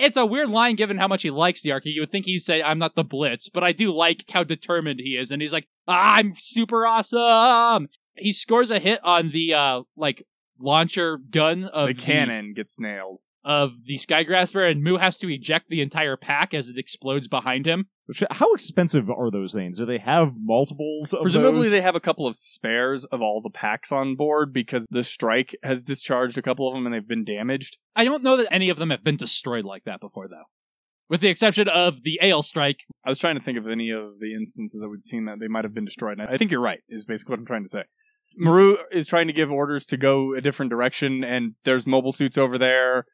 it's 0.00 0.16
a 0.16 0.26
weird 0.26 0.48
line 0.48 0.76
given 0.76 0.98
how 0.98 1.08
much 1.08 1.22
he 1.22 1.30
likes 1.30 1.62
the 1.62 1.72
Archie. 1.72 1.90
You 1.90 2.02
would 2.02 2.12
think 2.12 2.26
he'd 2.26 2.40
say, 2.40 2.62
I'm 2.62 2.78
not 2.78 2.94
the 2.94 3.04
Blitz, 3.04 3.48
but 3.48 3.64
I 3.64 3.72
do 3.72 3.92
like 3.92 4.24
how 4.30 4.44
determined 4.44 5.00
he 5.00 5.16
is. 5.16 5.30
And 5.30 5.42
he's 5.42 5.52
like, 5.52 5.68
I'm 5.86 6.34
super 6.34 6.86
awesome. 6.86 7.88
He 8.16 8.32
scores 8.32 8.70
a 8.70 8.78
hit 8.78 9.00
on 9.02 9.30
the, 9.32 9.54
uh, 9.54 9.82
like, 9.96 10.26
launcher 10.58 11.18
gun 11.18 11.64
of 11.64 11.88
the 11.88 11.94
cannon 11.94 12.54
gets 12.54 12.78
nailed. 12.78 13.18
Of 13.44 13.72
the 13.84 13.96
Skygrasper, 13.96 14.70
and 14.70 14.82
Mu 14.82 14.96
has 14.96 15.18
to 15.18 15.28
eject 15.28 15.68
the 15.68 15.82
entire 15.82 16.16
pack 16.16 16.54
as 16.54 16.70
it 16.70 16.78
explodes 16.78 17.28
behind 17.28 17.66
him. 17.66 17.88
How 18.30 18.52
expensive 18.54 19.10
are 19.10 19.30
those 19.30 19.52
things? 19.52 19.78
Do 19.78 19.84
they 19.86 19.98
have 19.98 20.32
multiples 20.36 21.12
of 21.12 21.22
Presumably, 21.22 21.62
those? 21.62 21.70
they 21.70 21.80
have 21.82 21.94
a 21.94 22.00
couple 22.00 22.26
of 22.26 22.36
spares 22.36 23.04
of 23.06 23.20
all 23.20 23.42
the 23.42 23.50
packs 23.50 23.92
on 23.92 24.16
board 24.16 24.52
because 24.52 24.86
the 24.90 25.04
strike 25.04 25.54
has 25.62 25.82
discharged 25.82 26.38
a 26.38 26.42
couple 26.42 26.68
of 26.68 26.74
them 26.74 26.86
and 26.86 26.94
they've 26.94 27.06
been 27.06 27.24
damaged. 27.24 27.76
I 27.94 28.04
don't 28.04 28.22
know 28.22 28.36
that 28.38 28.48
any 28.50 28.70
of 28.70 28.78
them 28.78 28.90
have 28.90 29.04
been 29.04 29.16
destroyed 29.16 29.64
like 29.64 29.84
that 29.84 30.00
before, 30.00 30.28
though. 30.28 30.44
With 31.10 31.20
the 31.20 31.28
exception 31.28 31.68
of 31.68 32.02
the 32.02 32.18
Aile 32.22 32.42
Strike, 32.42 32.80
I 33.04 33.10
was 33.10 33.18
trying 33.18 33.34
to 33.34 33.42
think 33.42 33.58
of 33.58 33.68
any 33.68 33.90
of 33.90 34.20
the 34.20 34.32
instances 34.32 34.80
that 34.80 34.88
we'd 34.88 35.04
seen 35.04 35.26
that 35.26 35.38
they 35.38 35.48
might 35.48 35.64
have 35.64 35.74
been 35.74 35.84
destroyed. 35.84 36.18
And 36.18 36.28
I 36.30 36.38
think 36.38 36.50
you're 36.50 36.60
right, 36.60 36.80
is 36.88 37.04
basically 37.04 37.32
what 37.32 37.40
I'm 37.40 37.46
trying 37.46 37.64
to 37.64 37.68
say. 37.68 37.84
Murrue 38.40 38.78
is 38.90 39.06
trying 39.06 39.26
to 39.26 39.32
give 39.32 39.50
orders 39.52 39.84
to 39.86 39.96
go 39.96 40.34
a 40.34 40.40
different 40.40 40.70
direction, 40.70 41.22
and 41.22 41.54
there's 41.64 41.86
mobile 41.86 42.12
suits 42.12 42.36
over 42.38 42.58
there, 42.58 43.04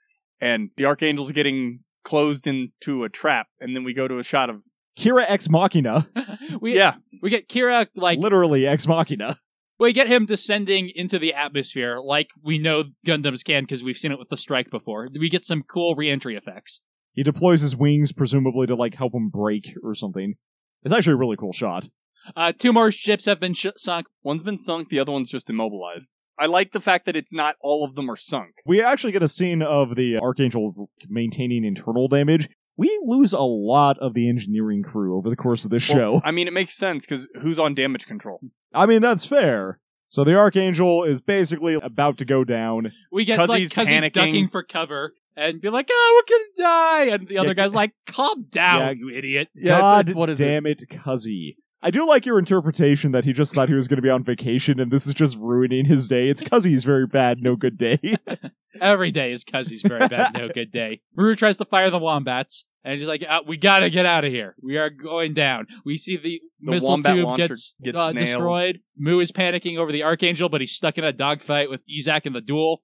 and 0.41 0.70
the 0.76 0.84
Archangel's 0.84 1.32
getting 1.32 1.80
closed 2.05 2.47
into 2.47 3.05
a 3.05 3.09
trap, 3.09 3.49
and 3.61 3.74
then 3.74 3.84
we 3.84 3.95
go 3.95 4.09
to 4.09 4.18
a 4.18 4.24
shot 4.24 4.51
of 4.51 4.62
Kira 4.99 5.24
Ex 5.26 5.49
Machina, 5.49 6.09
we, 6.61 6.74
yeah, 6.74 6.95
we 7.22 7.30
get 7.30 7.49
Kira, 7.49 7.86
like, 7.95 8.18
literally 8.18 8.66
Ex 8.66 8.86
Machina. 8.86 9.36
We 9.78 9.95
get 9.95 10.09
him 10.09 10.26
descending 10.26 10.91
into 10.95 11.18
the 11.18 11.32
atmosphere 11.32 11.99
like 12.05 12.28
we 12.45 12.59
know 12.59 12.84
Gundams 13.07 13.43
can 13.43 13.62
because 13.62 13.82
we've 13.82 13.97
seen 13.97 14.12
it 14.12 14.18
with 14.18 14.28
the 14.28 14.36
strike 14.36 14.70
before. 14.70 15.09
We 15.18 15.30
get 15.30 15.43
some 15.43 15.62
cool 15.62 15.95
reentry 15.95 16.36
effects. 16.36 16.82
He 17.14 17.22
deploys 17.22 17.62
his 17.62 17.74
wings, 17.74 18.12
presumably 18.12 18.66
to 18.66 18.74
like 18.74 18.95
help 18.95 19.14
him 19.14 19.30
break 19.30 19.74
or 19.82 19.95
something. 19.95 20.34
It's 20.82 20.93
actually 20.93 21.14
a 21.14 21.16
really 21.16 21.36
cool 21.36 21.53
shot. 21.53 21.88
Uh, 22.36 22.53
two 22.53 22.74
more 22.74 22.93
ships 22.93 23.24
have 23.24 23.41
been 23.41 23.55
sh- 23.55 23.68
sunk. 23.76 24.07
one's 24.22 24.43
been 24.43 24.59
sunk, 24.59 24.91
the 24.91 24.99
other 24.99 25.12
one's 25.12 25.30
just 25.30 25.49
immobilized. 25.49 26.11
I 26.41 26.47
like 26.47 26.72
the 26.72 26.80
fact 26.80 27.05
that 27.07 27.14
it's 27.16 27.32
not 27.34 27.55
all 27.61 27.84
of 27.84 27.95
them 27.95 28.11
are 28.11 28.16
sunk. 28.16 28.55
We 28.64 28.82
actually 28.82 29.12
get 29.12 29.22
a 29.22 29.28
scene 29.28 29.61
of 29.62 29.95
the 29.95 30.16
Archangel 30.18 30.88
maintaining 31.09 31.64
internal 31.64 32.09
damage. 32.09 32.49
We 32.76 32.99
lose 33.05 33.34
a 33.34 33.43
lot 33.43 33.99
of 33.99 34.14
the 34.14 34.26
engineering 34.28 34.82
crew 34.82 35.16
over 35.18 35.28
the 35.28 35.36
course 35.36 35.64
of 35.66 35.70
this 35.70 35.82
show. 35.82 36.12
Well, 36.12 36.22
I 36.24 36.30
mean, 36.30 36.49
it 36.49 36.55
makes 36.55 36.74
sense 36.74 37.05
because 37.05 37.28
who's 37.43 37.59
on 37.59 37.74
damage 37.74 38.07
control? 38.07 38.41
I 38.72 38.86
mean, 38.86 39.03
that's 39.03 39.26
fair. 39.26 39.80
So 40.09 40.24
the 40.24 40.34
Archangel 40.34 41.05
is 41.05 41.20
basically 41.20 41.74
about 41.74 42.16
to 42.18 42.24
go 42.24 42.43
down. 42.43 42.91
We 43.12 43.24
get 43.26 43.38
Kuzzey's 43.38 43.49
like 43.76 43.86
Kuzzey 43.86 44.01
panicking. 44.01 44.12
ducking 44.12 44.49
for 44.49 44.62
cover 44.62 45.12
and 45.36 45.61
be 45.61 45.68
like, 45.68 45.88
"Oh, 45.93 46.22
we're 46.26 46.36
gonna 46.38 46.70
die," 46.70 47.14
and 47.14 47.28
the 47.28 47.38
other 47.38 47.49
Yeah, 47.49 47.55
guy's 47.55 47.74
like, 47.74 47.93
"Calm 48.07 48.47
down, 48.51 48.80
Yeah. 48.80 48.91
you 48.93 49.16
idiot." 49.16 49.49
Yeah, 49.55 49.78
God 49.78 50.01
it's- 50.09 50.16
what 50.16 50.30
is 50.30 50.41
it? 50.41 50.47
damn 50.47 50.66
it, 50.66 50.82
Kuzzey. 50.91 51.57
I 51.82 51.90
do 51.90 52.06
like 52.06 52.26
your 52.26 52.38
interpretation 52.38 53.12
that 53.12 53.24
he 53.24 53.32
just 53.32 53.54
thought 53.54 53.68
he 53.68 53.74
was 53.74 53.88
going 53.88 53.96
to 53.96 54.02
be 54.02 54.10
on 54.10 54.22
vacation 54.22 54.80
and 54.80 54.90
this 54.90 55.06
is 55.06 55.14
just 55.14 55.38
ruining 55.38 55.86
his 55.86 56.08
day. 56.08 56.28
It's 56.28 56.42
because 56.42 56.64
he's 56.64 56.84
very 56.84 57.06
bad, 57.06 57.42
no 57.42 57.56
good 57.56 57.78
day. 57.78 57.98
Every 58.80 59.10
day 59.10 59.32
is 59.32 59.44
because 59.44 59.68
he's 59.68 59.82
very 59.82 60.06
bad, 60.06 60.36
no 60.38 60.48
good 60.48 60.70
day. 60.70 61.00
Murrue 61.18 61.36
tries 61.36 61.58
to 61.58 61.64
fire 61.64 61.90
the 61.90 61.98
wombats, 61.98 62.66
and 62.84 62.98
he's 62.98 63.08
like, 63.08 63.24
uh, 63.28 63.40
"We 63.46 63.56
gotta 63.56 63.90
get 63.90 64.06
out 64.06 64.24
of 64.24 64.32
here. 64.32 64.54
We 64.62 64.78
are 64.78 64.88
going 64.90 65.34
down." 65.34 65.66
We 65.84 65.96
see 65.96 66.16
the, 66.16 66.40
The 66.60 66.70
missile 66.70 66.88
wombat 66.90 67.16
tube 67.16 67.36
gets, 67.36 67.74
gets 67.82 67.96
uh, 67.96 68.12
destroyed. 68.12 68.80
Mu 68.96 69.18
is 69.18 69.32
panicking 69.32 69.76
over 69.76 69.90
the 69.90 70.04
Archangel, 70.04 70.48
but 70.48 70.60
he's 70.60 70.72
stuck 70.72 70.98
in 70.98 71.04
a 71.04 71.12
dogfight 71.12 71.68
with 71.68 71.80
Izak 71.88 72.26
in 72.26 72.32
the 72.32 72.40
duel. 72.40 72.82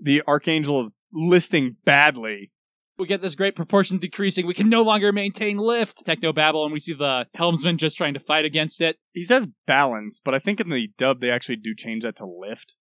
The 0.00 0.22
Archangel 0.28 0.82
is 0.82 0.90
listing 1.12 1.76
badly. 1.84 2.52
We 3.00 3.06
get 3.06 3.22
this 3.22 3.34
great 3.34 3.56
proportion 3.56 3.96
decreasing. 3.96 4.46
We 4.46 4.52
can 4.52 4.68
no 4.68 4.82
longer 4.82 5.10
maintain 5.10 5.56
lift. 5.56 6.04
Techno 6.04 6.34
babble, 6.34 6.64
and 6.64 6.72
we 6.72 6.80
see 6.80 6.92
the 6.92 7.26
helmsman 7.34 7.78
just 7.78 7.96
trying 7.96 8.12
to 8.12 8.20
fight 8.20 8.44
against 8.44 8.82
it. 8.82 8.98
He 9.14 9.24
says 9.24 9.48
balance, 9.66 10.20
but 10.22 10.34
I 10.34 10.38
think 10.38 10.60
in 10.60 10.68
the 10.68 10.90
dub 10.98 11.22
they 11.22 11.30
actually 11.30 11.56
do 11.56 11.74
change 11.74 12.02
that 12.02 12.16
to 12.16 12.26
lift. 12.26 12.74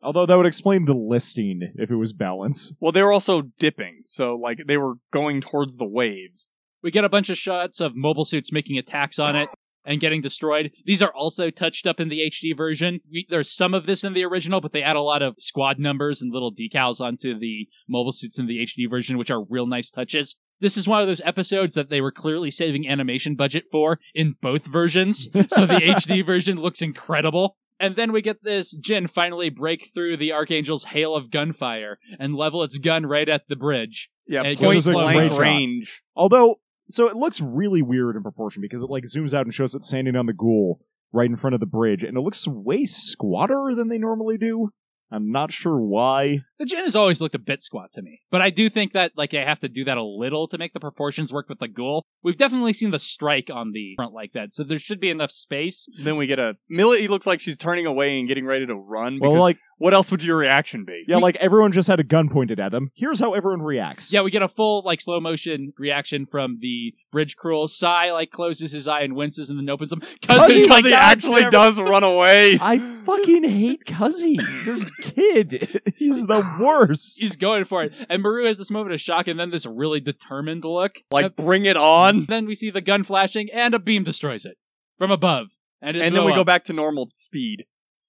Although 0.00 0.26
that 0.26 0.36
would 0.36 0.46
explain 0.46 0.84
the 0.84 0.94
listing 0.94 1.72
if 1.74 1.90
it 1.90 1.96
was 1.96 2.12
balance. 2.12 2.72
Well, 2.78 2.92
they 2.92 3.02
were 3.02 3.12
also 3.12 3.42
dipping, 3.58 4.02
so 4.04 4.36
like 4.36 4.60
they 4.64 4.76
were 4.76 4.94
going 5.12 5.40
towards 5.40 5.76
the 5.76 5.88
waves. 5.88 6.48
We 6.84 6.92
get 6.92 7.04
a 7.04 7.08
bunch 7.08 7.28
of 7.28 7.36
shots 7.36 7.80
of 7.80 7.96
mobile 7.96 8.24
suits 8.24 8.52
making 8.52 8.78
attacks 8.78 9.18
on 9.18 9.34
it 9.34 9.48
and 9.84 10.00
getting 10.00 10.20
destroyed. 10.22 10.70
These 10.84 11.02
are 11.02 11.12
also 11.14 11.50
touched 11.50 11.86
up 11.86 12.00
in 12.00 12.08
the 12.08 12.20
HD 12.20 12.56
version. 12.56 13.00
We, 13.10 13.26
there's 13.28 13.50
some 13.50 13.74
of 13.74 13.86
this 13.86 14.04
in 14.04 14.14
the 14.14 14.24
original, 14.24 14.60
but 14.60 14.72
they 14.72 14.82
add 14.82 14.96
a 14.96 15.00
lot 15.02 15.22
of 15.22 15.34
squad 15.38 15.78
numbers 15.78 16.22
and 16.22 16.32
little 16.32 16.52
decals 16.54 17.00
onto 17.00 17.38
the 17.38 17.68
mobile 17.88 18.12
suits 18.12 18.38
in 18.38 18.46
the 18.46 18.58
HD 18.58 18.88
version, 18.88 19.18
which 19.18 19.30
are 19.30 19.44
real 19.44 19.66
nice 19.66 19.90
touches. 19.90 20.36
This 20.60 20.76
is 20.76 20.86
one 20.88 21.00
of 21.02 21.08
those 21.08 21.20
episodes 21.24 21.74
that 21.74 21.90
they 21.90 22.00
were 22.00 22.12
clearly 22.12 22.50
saving 22.50 22.88
animation 22.88 23.34
budget 23.34 23.64
for 23.70 23.98
in 24.14 24.36
both 24.40 24.64
versions. 24.64 25.24
So 25.48 25.66
the 25.66 25.74
HD 25.82 26.24
version 26.24 26.58
looks 26.60 26.80
incredible. 26.80 27.56
And 27.80 27.96
then 27.96 28.12
we 28.12 28.22
get 28.22 28.44
this 28.44 28.70
Jin 28.76 29.08
finally 29.08 29.50
break 29.50 29.90
through 29.92 30.16
the 30.16 30.32
Archangel's 30.32 30.84
hail 30.84 31.16
of 31.16 31.30
gunfire 31.30 31.98
and 32.20 32.36
level 32.36 32.62
its 32.62 32.78
gun 32.78 33.04
right 33.04 33.28
at 33.28 33.48
the 33.48 33.56
bridge. 33.56 34.10
Yeah, 34.28 34.44
It 34.44 34.58
point 34.58 34.74
goes 34.74 34.86
a 34.86 34.92
blank 34.92 35.32
shot. 35.32 35.40
range. 35.40 36.02
Although, 36.14 36.60
so 36.88 37.08
it 37.08 37.16
looks 37.16 37.40
really 37.40 37.82
weird 37.82 38.16
in 38.16 38.22
proportion 38.22 38.60
because 38.60 38.82
it 38.82 38.90
like 38.90 39.04
zooms 39.04 39.34
out 39.34 39.46
and 39.46 39.54
shows 39.54 39.74
it 39.74 39.82
standing 39.82 40.16
on 40.16 40.26
the 40.26 40.32
ghoul 40.32 40.80
right 41.12 41.30
in 41.30 41.36
front 41.36 41.54
of 41.54 41.60
the 41.60 41.66
bridge, 41.66 42.02
and 42.02 42.16
it 42.16 42.20
looks 42.20 42.46
way 42.48 42.84
squatter 42.84 43.70
than 43.74 43.88
they 43.88 43.98
normally 43.98 44.36
do. 44.36 44.70
I'm 45.10 45.30
not 45.30 45.52
sure 45.52 45.78
why. 45.78 46.40
The 46.58 46.66
gin 46.66 46.84
has 46.84 46.96
always 46.96 47.20
looked 47.20 47.34
a 47.34 47.40
bit 47.40 47.62
squat 47.62 47.90
to 47.94 48.02
me, 48.02 48.20
but 48.30 48.40
I 48.40 48.50
do 48.50 48.68
think 48.68 48.92
that 48.92 49.12
like 49.16 49.34
I 49.34 49.44
have 49.44 49.60
to 49.60 49.68
do 49.68 49.84
that 49.84 49.98
a 49.98 50.04
little 50.04 50.46
to 50.48 50.58
make 50.58 50.72
the 50.72 50.80
proportions 50.80 51.32
work 51.32 51.48
with 51.48 51.58
the 51.58 51.68
ghoul. 51.68 52.04
We've 52.22 52.36
definitely 52.36 52.72
seen 52.72 52.90
the 52.90 52.98
strike 52.98 53.50
on 53.52 53.72
the 53.72 53.94
front 53.96 54.12
like 54.12 54.32
that, 54.34 54.52
so 54.52 54.62
there 54.62 54.78
should 54.78 55.00
be 55.00 55.10
enough 55.10 55.30
space. 55.30 55.88
Then 56.04 56.16
we 56.16 56.26
get 56.26 56.38
a 56.38 56.56
Millie 56.68 57.08
looks 57.08 57.26
like 57.26 57.40
she's 57.40 57.56
turning 57.56 57.86
away 57.86 58.18
and 58.18 58.28
getting 58.28 58.46
ready 58.46 58.66
to 58.66 58.74
run. 58.74 59.18
Well, 59.20 59.34
like 59.34 59.58
what 59.78 59.92
else 59.92 60.10
would 60.10 60.22
your 60.22 60.36
reaction 60.36 60.84
be? 60.84 61.04
yeah, 61.08 61.16
like 61.16 61.36
everyone 61.36 61.72
just 61.72 61.88
had 61.88 62.00
a 62.00 62.04
gun 62.04 62.28
pointed 62.28 62.60
at 62.60 62.72
him. 62.72 62.90
Here's 62.94 63.18
how 63.18 63.34
everyone 63.34 63.62
reacts. 63.62 64.12
Yeah, 64.12 64.22
we 64.22 64.30
get 64.30 64.42
a 64.42 64.48
full 64.48 64.82
like 64.82 65.00
slow 65.00 65.20
motion 65.20 65.72
reaction 65.78 66.26
from 66.26 66.58
the 66.60 66.94
bridge 67.10 67.36
cruel. 67.36 67.68
Sai 67.68 68.12
like 68.12 68.30
closes 68.30 68.72
his 68.72 68.86
eye 68.86 69.02
and 69.02 69.16
winces 69.16 69.50
and 69.50 69.58
then 69.58 69.68
opens 69.68 69.90
them. 69.90 70.00
Kuzzey, 70.00 70.48
because 70.48 70.68
like, 70.68 70.84
he 70.84 70.94
actually 70.94 71.42
damn 71.42 71.50
does 71.50 71.80
run 71.80 72.04
away. 72.04 72.58
I 72.60 72.78
fucking 73.04 73.44
hate 73.44 73.84
Kuzzey. 73.84 74.36
This 74.64 74.86
kid, 75.00 75.82
he's 75.96 76.26
the 76.26 76.42
worst. 76.60 77.18
He's 77.18 77.36
going 77.36 77.64
for 77.64 77.84
it, 77.84 77.94
and 78.08 78.22
Murrue 78.22 78.46
has 78.46 78.58
this 78.58 78.70
moment 78.70 78.94
of 78.94 79.00
shock 79.00 79.28
and 79.28 79.38
then 79.38 79.50
this 79.50 79.66
really 79.66 80.00
determined 80.00 80.64
look. 80.64 80.96
Like, 81.10 81.36
bring 81.36 81.66
it 81.66 81.76
on. 81.76 82.26
Then 82.26 82.46
we 82.46 82.54
see 82.54 82.70
the 82.70 82.80
gun 82.80 83.04
flashing 83.04 83.50
and 83.52 83.74
a 83.74 83.78
beam 83.78 84.04
destroys 84.04 84.44
it 84.44 84.56
from 84.98 85.10
above. 85.10 85.48
And, 85.80 85.96
And 85.96 86.16
then 86.16 86.24
we 86.24 86.34
go 86.34 86.44
back 86.44 86.64
to 86.64 86.72
normal 86.72 87.10
speed. 87.12 87.64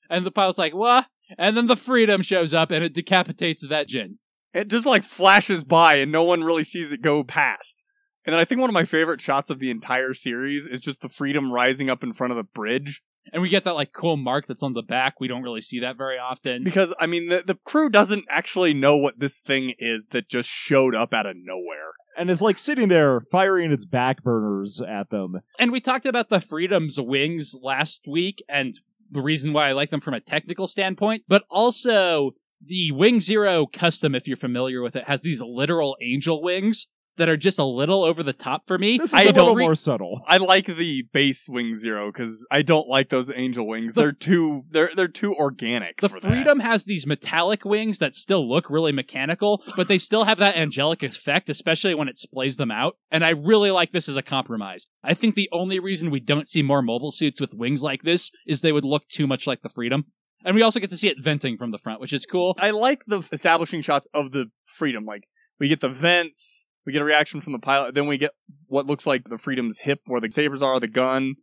And 0.10 0.26
the 0.26 0.32
pilot's 0.32 0.58
like, 0.58 0.74
what? 0.74 1.08
And 1.38 1.58
then 1.58 1.68
the 1.68 1.76
freedom 1.76 2.22
shows 2.22 2.54
up 2.54 2.72
and 2.72 2.84
it 2.84 2.94
decapitates 2.94 3.68
that 3.68 3.88
Jin. 3.88 4.20
It 4.54 4.70
just 4.70 4.86
like 4.86 5.04
flashes 5.04 5.64
by 5.64 5.96
and 5.96 6.12
no 6.12 6.24
one 6.24 6.44
really 6.44 6.64
sees 6.64 6.92
it 6.92 7.02
go 7.02 7.24
past. 7.24 7.82
And 8.26 8.34
then 8.34 8.40
I 8.40 8.46
think 8.46 8.62
one 8.62 8.70
of 8.70 8.74
my 8.74 8.86
favorite 8.86 9.22
shots 9.22 9.50
of 9.50 9.60
the 9.60 9.70
entire 9.70 10.14
series 10.14 10.66
is 10.66 10.80
just 10.80 11.02
the 11.02 11.10
freedom 11.10 11.52
rising 11.52 11.90
up 11.90 12.04
in 12.04 12.14
front 12.14 12.32
of 12.32 12.38
the 12.38 12.44
bridge. 12.44 13.02
And 13.34 13.42
we 13.42 13.50
get 13.50 13.64
that 13.64 13.76
like 13.76 13.92
cool 13.94 14.18
mark 14.18 14.48
that's 14.48 14.64
on 14.64 14.74
the 14.74 14.82
back. 14.82 15.20
We 15.20 15.28
don't 15.28 15.44
really 15.44 15.62
see 15.62 15.80
that 15.82 15.98
very 15.98 16.18
often. 16.18 16.64
Because, 16.64 16.94
I 17.00 17.06
mean, 17.06 17.30
the, 17.30 17.44
the 17.46 17.56
crew 17.56 17.90
doesn't 17.90 18.26
actually 18.30 18.74
know 18.74 18.96
what 18.96 19.20
this 19.20 19.40
thing 19.40 19.74
is 19.80 20.08
that 20.12 20.30
just 20.30 20.50
showed 20.50 20.96
up 20.96 21.14
out 21.14 21.26
of 21.26 21.36
nowhere. 21.38 21.94
And 22.18 22.30
it's 22.30 22.42
like 22.42 22.58
sitting 22.58 22.88
there 22.88 23.22
firing 23.32 23.72
its 23.72 23.86
back 23.86 24.24
burners 24.24 24.82
at 24.82 25.10
them. 25.10 25.42
And 25.60 25.72
we 25.72 25.82
talked 25.82 26.06
about 26.06 26.30
the 26.30 26.40
Freedom's 26.40 27.00
wings 27.00 27.56
last 27.62 28.06
week 28.08 28.44
and 28.48 28.80
the 29.12 29.22
reason 29.22 29.54
why 29.54 29.70
I 29.70 29.74
like 29.74 29.90
them 29.90 30.02
from 30.02 30.14
a 30.14 30.22
technical 30.22 30.68
standpoint, 30.68 31.24
but 31.28 31.44
also 31.50 32.32
the 32.66 32.92
Wing 32.92 33.20
Zero 33.20 33.66
custom, 33.66 34.16
if 34.16 34.28
you're 34.28 34.38
familiar 34.38 34.82
with 34.82 34.96
it, 34.96 35.04
has 35.06 35.22
these 35.22 35.42
literal 35.42 35.98
angel 36.02 36.42
wings 36.42 36.88
that 37.18 37.30
are 37.30 37.38
just 37.38 37.60
a 37.60 37.64
little 37.64 38.04
over 38.04 38.24
the 38.24 38.34
top 38.34 38.68
for 38.68 38.78
me. 38.78 38.98
This 38.98 39.10
is 39.10 39.14
I 39.14 39.24
a 39.24 39.26
little 39.28 39.56
re- 39.56 39.64
more 39.64 39.76
subtle. 39.76 40.22
I 40.28 40.38
like 40.38 40.66
the 40.66 41.04
base 41.14 41.48
wing 41.48 41.76
zero 41.76 42.12
because 42.12 42.46
I 42.52 42.62
don't 42.62 42.88
like 42.88 43.10
those 43.10 43.32
angel 43.34 43.68
wings. 43.68 43.94
The- 43.94 44.02
they're 44.02 44.12
too 44.12 44.64
they're 44.70 44.92
they're 44.96 45.08
too 45.08 45.34
organic. 45.36 46.02
The 46.02 46.10
for 46.10 46.20
that. 46.20 46.28
Freedom 46.28 46.60
has 46.60 46.86
these 46.86 47.08
metallic 47.08 47.66
wings 47.66 48.00
that 48.00 48.16
still 48.16 48.48
look 48.48 48.70
really 48.70 48.92
mechanical, 48.92 49.64
but 49.76 49.88
they 49.88 49.98
still 49.98 50.24
have 50.24 50.38
that 50.40 50.58
angelic 50.58 51.04
effect, 51.04 51.50
especially 51.50 51.96
when 51.96 52.08
it 52.08 52.18
splays 52.18 52.58
them 52.58 52.72
out. 52.72 52.98
And 53.12 53.24
I 53.24 53.32
really 53.32 53.72
like 53.72 53.92
this 53.92 54.10
as 54.10 54.18
a 54.18 54.22
compromise. 54.22 54.88
I 55.04 55.14
think 55.14 55.36
the 55.36 55.50
only 55.52 55.80
reason 55.80 56.12
we 56.12 56.20
don't 56.20 56.48
see 56.48 56.62
more 56.62 56.82
mobile 56.82 57.12
suits 57.12 57.40
with 57.40 57.54
wings 57.54 57.82
like 57.82 58.04
this 58.04 58.32
is 58.48 58.62
they 58.62 58.72
would 58.72 58.86
look 58.86 59.08
too 59.08 59.28
much 59.28 59.48
like 59.48 59.62
the 59.62 59.70
Freedom. 59.70 60.06
And 60.44 60.56
we 60.56 60.62
also 60.62 60.80
get 60.80 60.92
to 60.92 60.98
see 60.98 61.08
it 61.08 61.20
venting 61.20 61.58
from 61.58 61.72
the 61.72 61.80
front, 61.80 62.00
which 62.00 62.14
is 62.14 62.26
cool. 62.26 62.56
I 62.60 62.70
like 62.70 63.04
the 63.08 63.24
establishing 63.32 63.82
shots 63.82 64.08
of 64.14 64.32
the 64.32 64.52
freedom. 64.64 65.04
Like 65.04 65.28
we 65.60 65.68
get 65.68 65.82
the 65.82 65.90
vents, 65.90 66.65
we 66.86 66.94
get 66.94 67.02
a 67.02 67.06
reaction 67.06 67.42
from 67.42 67.54
the 67.54 67.60
pilot, 67.60 67.96
then 67.96 68.08
we 68.08 68.18
get 68.18 68.32
what 68.68 68.86
looks 68.86 69.08
like 69.08 69.30
the 69.30 69.38
freedom's 69.38 69.80
hip 69.80 70.02
where 70.06 70.22
the 70.22 70.32
sabers 70.32 70.62
are, 70.62 70.80
the 70.80 70.88
gun, 70.88 71.36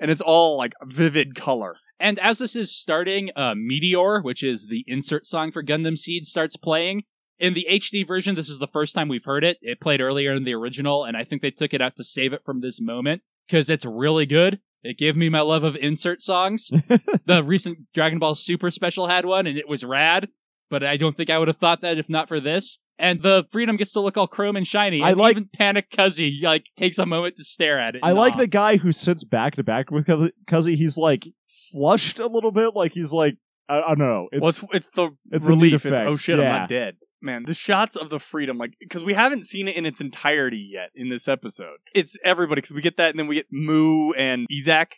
and 0.00 0.10
it's 0.10 0.20
all 0.20 0.56
like 0.56 0.74
vivid 0.84 1.34
color. 1.34 1.76
And 1.98 2.18
as 2.18 2.38
this 2.38 2.54
is 2.54 2.76
starting, 2.76 3.30
uh, 3.36 3.54
Meteor, 3.56 4.20
which 4.20 4.42
is 4.42 4.66
the 4.66 4.84
insert 4.86 5.26
song 5.26 5.50
for 5.50 5.62
Gundam 5.62 5.96
Seed, 5.96 6.26
starts 6.26 6.56
playing. 6.56 7.04
In 7.38 7.54
the 7.54 7.66
HD 7.70 8.06
version, 8.06 8.34
this 8.34 8.48
is 8.48 8.58
the 8.58 8.68
first 8.68 8.94
time 8.94 9.08
we've 9.08 9.24
heard 9.24 9.44
it. 9.44 9.58
It 9.60 9.80
played 9.80 10.00
earlier 10.00 10.32
in 10.32 10.44
the 10.44 10.54
original, 10.54 11.04
and 11.04 11.16
I 11.16 11.24
think 11.24 11.42
they 11.42 11.50
took 11.50 11.74
it 11.74 11.82
out 11.82 11.96
to 11.96 12.04
save 12.04 12.32
it 12.32 12.42
from 12.44 12.60
this 12.60 12.80
moment 12.80 13.22
because 13.46 13.68
it's 13.68 13.84
really 13.84 14.26
good. 14.26 14.60
It 14.82 14.98
gave 14.98 15.16
me 15.16 15.28
my 15.28 15.40
love 15.40 15.64
of 15.64 15.76
insert 15.76 16.22
songs. 16.22 16.70
the 17.26 17.42
recent 17.44 17.92
Dragon 17.92 18.18
Ball 18.18 18.34
Super 18.34 18.70
special 18.70 19.06
had 19.06 19.24
one, 19.24 19.46
and 19.46 19.58
it 19.58 19.68
was 19.68 19.84
rad. 19.84 20.28
But 20.68 20.82
I 20.82 20.96
don't 20.96 21.16
think 21.16 21.30
I 21.30 21.38
would 21.38 21.48
have 21.48 21.58
thought 21.58 21.80
that 21.82 21.98
if 21.98 22.08
not 22.08 22.28
for 22.28 22.40
this. 22.40 22.78
And 22.98 23.22
the 23.22 23.44
Freedom 23.50 23.76
gets 23.76 23.92
to 23.92 24.00
look 24.00 24.16
all 24.16 24.26
chrome 24.26 24.56
and 24.56 24.66
shiny. 24.66 25.02
I 25.02 25.10
and 25.10 25.18
like- 25.18 25.32
even 25.32 25.48
Panic 25.52 25.90
Kuzzey 25.90 26.42
like 26.42 26.64
takes 26.76 26.98
a 26.98 27.06
moment 27.06 27.36
to 27.36 27.44
stare 27.44 27.78
at 27.78 27.94
it. 27.94 28.00
I 28.02 28.12
like 28.12 28.34
awe. 28.34 28.38
the 28.38 28.46
guy 28.46 28.78
who 28.78 28.90
sits 28.90 29.22
back 29.22 29.56
to 29.56 29.62
back 29.62 29.90
with 29.90 30.06
Kuzzey- 30.06 30.32
Kuzzey. 30.48 30.76
He's 30.76 30.96
like 30.96 31.28
flushed 31.70 32.18
a 32.18 32.26
little 32.26 32.52
bit, 32.52 32.74
like 32.74 32.92
he's 32.92 33.12
like 33.12 33.36
I, 33.68 33.82
I 33.82 33.88
don't 33.88 33.98
know. 33.98 34.28
It's 34.32 34.40
well, 34.40 34.48
it's, 34.48 34.64
it's 34.72 34.90
the 34.92 35.10
it's 35.30 35.46
a 35.46 35.50
relief. 35.50 35.74
It's, 35.74 35.84
effect, 35.86 36.06
oh 36.08 36.16
shit, 36.16 36.38
I'm 36.38 36.44
yeah. 36.44 36.58
not 36.58 36.68
dead. 36.68 36.96
Man, 37.22 37.44
the 37.46 37.54
shots 37.54 37.96
of 37.96 38.10
the 38.10 38.20
freedom, 38.20 38.58
like, 38.58 38.74
because 38.78 39.02
we 39.02 39.14
haven't 39.14 39.46
seen 39.46 39.68
it 39.68 39.74
in 39.74 39.86
its 39.86 40.00
entirety 40.00 40.68
yet 40.72 40.90
in 40.94 41.08
this 41.08 41.26
episode. 41.26 41.78
It's 41.94 42.16
everybody, 42.22 42.60
because 42.60 42.74
we 42.74 42.82
get 42.82 42.98
that, 42.98 43.10
and 43.10 43.18
then 43.18 43.26
we 43.26 43.36
get 43.36 43.46
Mu 43.50 44.12
and 44.12 44.46
Izak 44.52 44.92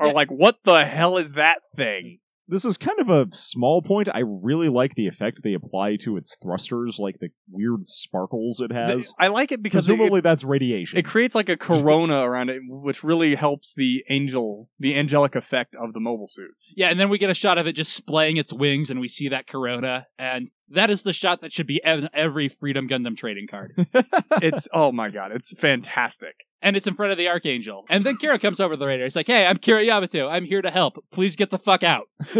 are 0.00 0.06
Yeah. 0.06 0.12
like, 0.12 0.28
what 0.30 0.58
the 0.64 0.84
hell 0.84 1.18
is 1.18 1.32
that 1.32 1.58
thing? 1.76 2.20
This 2.46 2.64
is 2.64 2.76
kind 2.76 2.98
of 2.98 3.08
a 3.08 3.26
small 3.32 3.80
point. 3.82 4.08
I 4.12 4.20
really 4.20 4.68
like 4.68 4.94
the 4.94 5.06
effect 5.06 5.42
they 5.42 5.54
apply 5.54 5.96
to 6.02 6.16
its 6.16 6.36
thrusters, 6.42 6.98
like 6.98 7.18
the 7.20 7.28
weird 7.50 7.84
sparkles 7.84 8.60
it 8.60 8.72
has. 8.72 9.12
I 9.18 9.28
like 9.28 9.52
it 9.52 9.62
because 9.62 9.88
it, 9.88 9.92
Presumably, 9.92 10.20
that's 10.20 10.44
radiation. 10.44 10.98
it 10.98 11.04
creates 11.04 11.34
like 11.34 11.48
a 11.48 11.56
corona 11.56 12.22
around 12.22 12.50
it, 12.50 12.60
which 12.66 13.02
really 13.02 13.34
helps 13.34 13.74
the 13.74 14.04
angel, 14.10 14.68
the 14.78 14.94
angelic 14.96 15.34
effect 15.34 15.74
of 15.74 15.92
the 15.92 16.00
mobile 16.00 16.28
suit. 16.28 16.50
Yeah, 16.76 16.88
and 16.88 17.00
then 17.00 17.08
we 17.08 17.18
get 17.18 17.30
a 17.30 17.34
shot 17.34 17.58
of 17.58 17.66
it 17.66 17.72
just 17.74 17.92
splaying 17.92 18.36
its 18.36 18.52
wings, 18.52 18.90
and 18.90 19.00
we 19.00 19.08
see 19.08 19.28
that 19.30 19.46
corona, 19.46 20.06
and 20.18 20.50
that 20.68 20.90
is 20.90 21.02
the 21.02 21.12
shot 21.12 21.40
that 21.40 21.52
should 21.52 21.66
be 21.66 21.80
in 21.84 22.08
every 22.12 22.48
Freedom 22.48 22.88
Gundam 22.88 23.16
trading 23.16 23.46
card. 23.50 23.74
It's, 24.42 24.68
oh 24.72 24.90
my 24.92 25.10
god, 25.10 25.30
it's 25.32 25.56
fantastic. 25.58 26.34
And 26.64 26.76
it's 26.76 26.86
in 26.88 26.94
front 26.94 27.12
of 27.12 27.18
the 27.18 27.28
Archangel. 27.28 27.84
And 27.90 28.04
then 28.04 28.16
Kira 28.16 28.40
comes 28.40 28.58
over 28.58 28.74
to 28.74 28.78
the 28.78 28.86
radar. 28.86 29.04
He's 29.04 29.14
like, 29.14 29.26
hey, 29.28 29.46
I'm 29.46 29.58
Kira 29.58 29.84
Yamato. 29.86 30.28
I'm 30.28 30.44
here 30.46 30.62
to 30.62 30.70
help. 30.70 30.96
Please 31.12 31.36
get 31.36 31.50
the 31.50 31.58
fuck 31.58 31.82
out. 31.84 32.08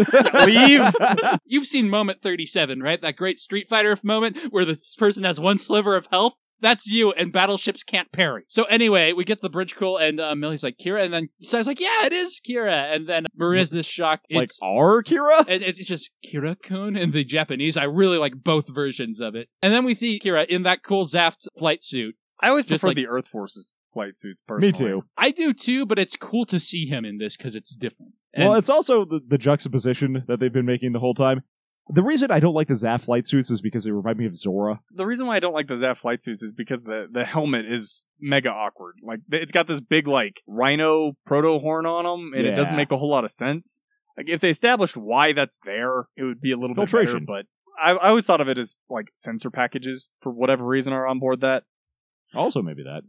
Leave. 0.45 0.81
You've 1.45 1.67
seen 1.67 1.89
Moment 1.89 2.21
37, 2.21 2.81
right? 2.81 3.01
That 3.01 3.15
great 3.15 3.37
Street 3.39 3.69
Fighter 3.69 3.97
moment 4.03 4.37
where 4.49 4.65
this 4.65 4.95
person 4.95 5.23
has 5.23 5.39
one 5.39 5.57
sliver 5.57 5.95
of 5.95 6.07
health. 6.11 6.33
That's 6.61 6.87
you, 6.87 7.11
and 7.11 7.31
battleships 7.33 7.83
can't 7.83 8.11
parry. 8.13 8.45
So 8.47 8.63
anyway, 8.63 9.11
we 9.11 9.25
get 9.25 9.41
the 9.41 9.49
bridge 9.49 9.75
call, 9.75 9.97
and 9.97 10.19
uh, 10.21 10.33
Millie's 10.35 10.63
like, 10.63 10.77
Kira, 10.77 11.03
and 11.03 11.13
then 11.13 11.27
Sai's 11.41 11.67
like, 11.67 11.81
yeah, 11.81 12.05
it 12.05 12.13
is 12.13 12.39
Kira. 12.47 12.95
And 12.95 13.07
then 13.09 13.25
Murrue's 13.37 13.71
this 13.71 13.85
shocked. 13.85 14.27
like 14.31 14.45
It's 14.45 14.59
our 14.63 15.03
Kira. 15.03 15.41
and 15.47 15.61
it's 15.61 15.85
just 15.85 16.09
Kira-kun 16.25 16.95
in 16.95 17.11
the 17.11 17.25
Japanese. 17.25 17.75
I 17.77 17.83
really 17.83 18.17
like 18.17 18.41
both 18.41 18.73
versions 18.73 19.19
of 19.19 19.35
it. 19.35 19.49
And 19.61 19.73
then 19.73 19.83
we 19.83 19.93
see 19.93 20.17
Kira 20.19 20.45
in 20.47 20.63
that 20.63 20.81
cool 20.81 21.05
Zaft 21.05 21.45
flight 21.59 21.83
suit. 21.83 22.15
I 22.41 22.49
always 22.49 22.65
Just 22.65 22.81
prefer 22.81 22.87
like- 22.87 22.95
the 22.95 23.07
Earth 23.07 23.27
Force's 23.27 23.73
flight 23.95 24.17
suits, 24.17 24.39
personally. 24.47 24.71
Me 24.71 24.99
too. 24.99 25.05
I 25.17 25.31
do 25.31 25.53
too, 25.53 25.87
but 25.87 25.97
it's 25.97 26.15
cool 26.15 26.45
to 26.45 26.59
see 26.59 26.85
him 26.85 27.03
in 27.03 27.17
this 27.17 27.35
because 27.35 27.55
it's 27.55 27.75
different. 27.75 28.11
And 28.35 28.49
well, 28.49 28.57
it's 28.59 28.69
also 28.69 29.05
the, 29.05 29.21
the 29.25 29.39
juxtaposition 29.39 30.25
that 30.27 30.39
they've 30.39 30.53
been 30.53 30.65
making 30.67 30.91
the 30.91 30.99
whole 30.99 31.15
time. 31.15 31.41
The 31.87 32.03
reason 32.03 32.31
I 32.31 32.39
don't 32.39 32.55
like 32.55 32.67
the 32.67 32.73
Zaft 32.73 33.01
flight 33.01 33.27
suits 33.27 33.51
is 33.51 33.61
because 33.61 33.83
they 33.83 33.91
remind 33.91 34.17
me 34.17 34.25
of 34.25 34.35
Zora. 34.35 34.81
The 34.91 35.05
reason 35.05 35.27
why 35.27 35.35
I 35.35 35.39
don't 35.39 35.53
like 35.53 35.67
the 35.67 35.75
Zaft 35.75 35.97
flight 35.97 36.21
suits 36.23 36.41
is 36.41 36.51
because 36.51 36.83
the, 36.83 37.07
the 37.09 37.25
helmet 37.25 37.65
is 37.65 38.05
mega 38.19 38.51
awkward. 38.51 38.95
Like, 39.03 39.19
it's 39.31 39.51
got 39.51 39.67
this 39.67 39.79
big, 39.79 40.07
like, 40.07 40.41
rhino 40.47 41.13
proto 41.25 41.59
horn 41.59 41.85
on 41.85 42.03
them, 42.03 42.33
and 42.35 42.45
it 42.45 42.55
doesn't 42.55 42.75
make 42.75 42.91
a 42.91 42.97
whole 42.97 43.09
lot 43.09 43.23
of 43.23 43.31
sense. 43.31 43.79
Like, 44.17 44.27
if 44.29 44.39
they 44.39 44.49
established 44.49 44.97
why 44.97 45.33
that's 45.33 45.59
there, 45.63 46.07
it 46.17 46.23
would 46.23 46.41
be 46.41 46.51
a 46.51 46.57
little 46.57 46.75
bit 46.75 46.91
better, 46.91 47.19
but 47.19 47.45
I, 47.79 47.91
I 47.91 48.09
always 48.09 48.25
thought 48.25 48.41
of 48.41 48.49
it 48.49 48.57
as, 48.57 48.75
like, 48.89 49.09
sensor 49.13 49.51
packages, 49.51 50.09
for 50.21 50.31
whatever 50.31 50.65
reason, 50.65 50.91
are 50.91 51.05
on 51.05 51.19
board 51.19 51.41
that. 51.41 51.63
Also, 52.33 52.63
maybe 52.63 52.81
that. 52.81 53.03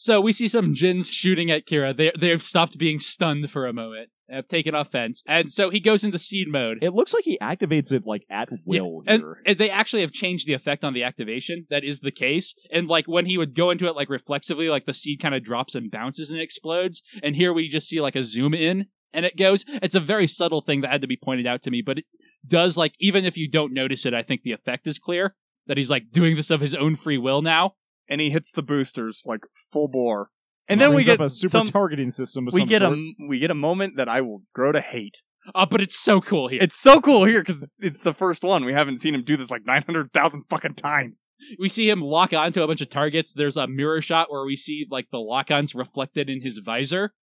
So 0.00 0.20
we 0.20 0.32
see 0.32 0.46
some 0.46 0.74
Jins 0.74 1.12
shooting 1.12 1.50
at 1.50 1.66
Kira. 1.66 1.94
They 1.94 2.12
they've 2.18 2.40
stopped 2.40 2.78
being 2.78 3.00
stunned 3.00 3.50
for 3.50 3.66
a 3.66 3.72
moment. 3.72 4.10
Have 4.30 4.46
taken 4.46 4.74
offense, 4.74 5.22
and 5.26 5.50
so 5.50 5.70
he 5.70 5.80
goes 5.80 6.04
into 6.04 6.18
seed 6.18 6.48
mode. 6.48 6.78
It 6.82 6.92
looks 6.92 7.14
like 7.14 7.24
he 7.24 7.38
activates 7.42 7.92
it 7.92 8.02
like 8.04 8.26
at 8.30 8.50
will 8.66 9.02
and, 9.06 9.22
here. 9.22 9.42
and 9.46 9.56
they 9.56 9.70
actually 9.70 10.02
have 10.02 10.12
changed 10.12 10.46
the 10.46 10.52
effect 10.52 10.84
on 10.84 10.92
the 10.92 11.02
activation. 11.02 11.66
That 11.70 11.82
is 11.82 12.00
the 12.00 12.10
case. 12.10 12.54
And 12.70 12.88
like 12.88 13.06
when 13.06 13.24
he 13.24 13.38
would 13.38 13.56
go 13.56 13.70
into 13.70 13.86
it 13.86 13.96
like 13.96 14.10
reflexively, 14.10 14.68
like 14.68 14.84
the 14.84 14.92
seed 14.92 15.20
kind 15.20 15.34
of 15.34 15.42
drops 15.42 15.74
and 15.74 15.90
bounces 15.90 16.30
and 16.30 16.38
explodes. 16.38 17.02
And 17.22 17.36
here 17.36 17.54
we 17.54 17.68
just 17.68 17.88
see 17.88 18.02
like 18.02 18.16
a 18.16 18.22
zoom 18.22 18.52
in 18.52 18.88
and 19.14 19.24
it 19.24 19.38
goes. 19.38 19.64
It's 19.66 19.94
a 19.94 20.00
very 20.00 20.28
subtle 20.28 20.60
thing 20.60 20.82
that 20.82 20.92
had 20.92 21.00
to 21.00 21.08
be 21.08 21.18
pointed 21.20 21.46
out 21.46 21.62
to 21.62 21.70
me, 21.70 21.82
but 21.84 21.98
it 21.98 22.04
does 22.46 22.76
like 22.76 22.92
even 23.00 23.24
if 23.24 23.38
you 23.38 23.48
don't 23.48 23.72
notice 23.72 24.04
it, 24.04 24.12
I 24.12 24.22
think 24.22 24.42
the 24.42 24.52
effect 24.52 24.86
is 24.86 24.98
clear 24.98 25.36
that 25.66 25.78
he's 25.78 25.90
like 25.90 26.10
doing 26.12 26.36
this 26.36 26.50
of 26.50 26.60
his 26.60 26.74
own 26.74 26.96
free 26.96 27.18
will 27.18 27.40
now. 27.40 27.74
And 28.08 28.20
he 28.20 28.30
hits 28.30 28.52
the 28.52 28.62
boosters, 28.62 29.22
like, 29.26 29.40
full 29.72 29.88
bore. 29.88 30.30
And 30.68 30.80
then 30.80 30.94
we 30.94 31.04
get 31.04 31.20
a 31.20 31.30
super 31.30 31.50
some, 31.50 31.66
targeting 31.66 32.10
system. 32.10 32.46
Of 32.46 32.54
we 32.54 32.60
some 32.60 32.68
get 32.68 32.82
sort. 32.82 32.98
a, 32.98 33.12
we 33.26 33.38
get 33.38 33.50
a 33.50 33.54
moment 33.54 33.96
that 33.96 34.08
I 34.08 34.20
will 34.20 34.42
grow 34.54 34.72
to 34.72 34.80
hate. 34.80 35.22
Uh, 35.54 35.66
but 35.66 35.80
it's 35.80 35.98
so 35.98 36.20
cool 36.20 36.48
here. 36.48 36.60
It's 36.62 36.74
so 36.74 37.00
cool 37.00 37.24
here 37.24 37.40
because 37.40 37.66
it's 37.78 38.02
the 38.02 38.12
first 38.12 38.42
one. 38.42 38.64
We 38.64 38.72
haven't 38.72 38.98
seen 38.98 39.14
him 39.14 39.24
do 39.24 39.36
this 39.36 39.50
like 39.50 39.64
900,000 39.64 40.44
fucking 40.50 40.74
times. 40.74 41.24
we 41.58 41.68
see 41.68 41.88
him 41.88 42.00
lock 42.00 42.32
onto 42.32 42.62
a 42.62 42.66
bunch 42.66 42.80
of 42.80 42.90
targets. 42.90 43.32
There's 43.32 43.56
a 43.56 43.66
mirror 43.66 44.02
shot 44.02 44.30
where 44.30 44.44
we 44.44 44.56
see 44.56 44.86
like 44.90 45.08
the 45.10 45.18
lock-ons 45.18 45.74
reflected 45.74 46.28
in 46.28 46.42
his 46.42 46.58
visor. 46.58 47.14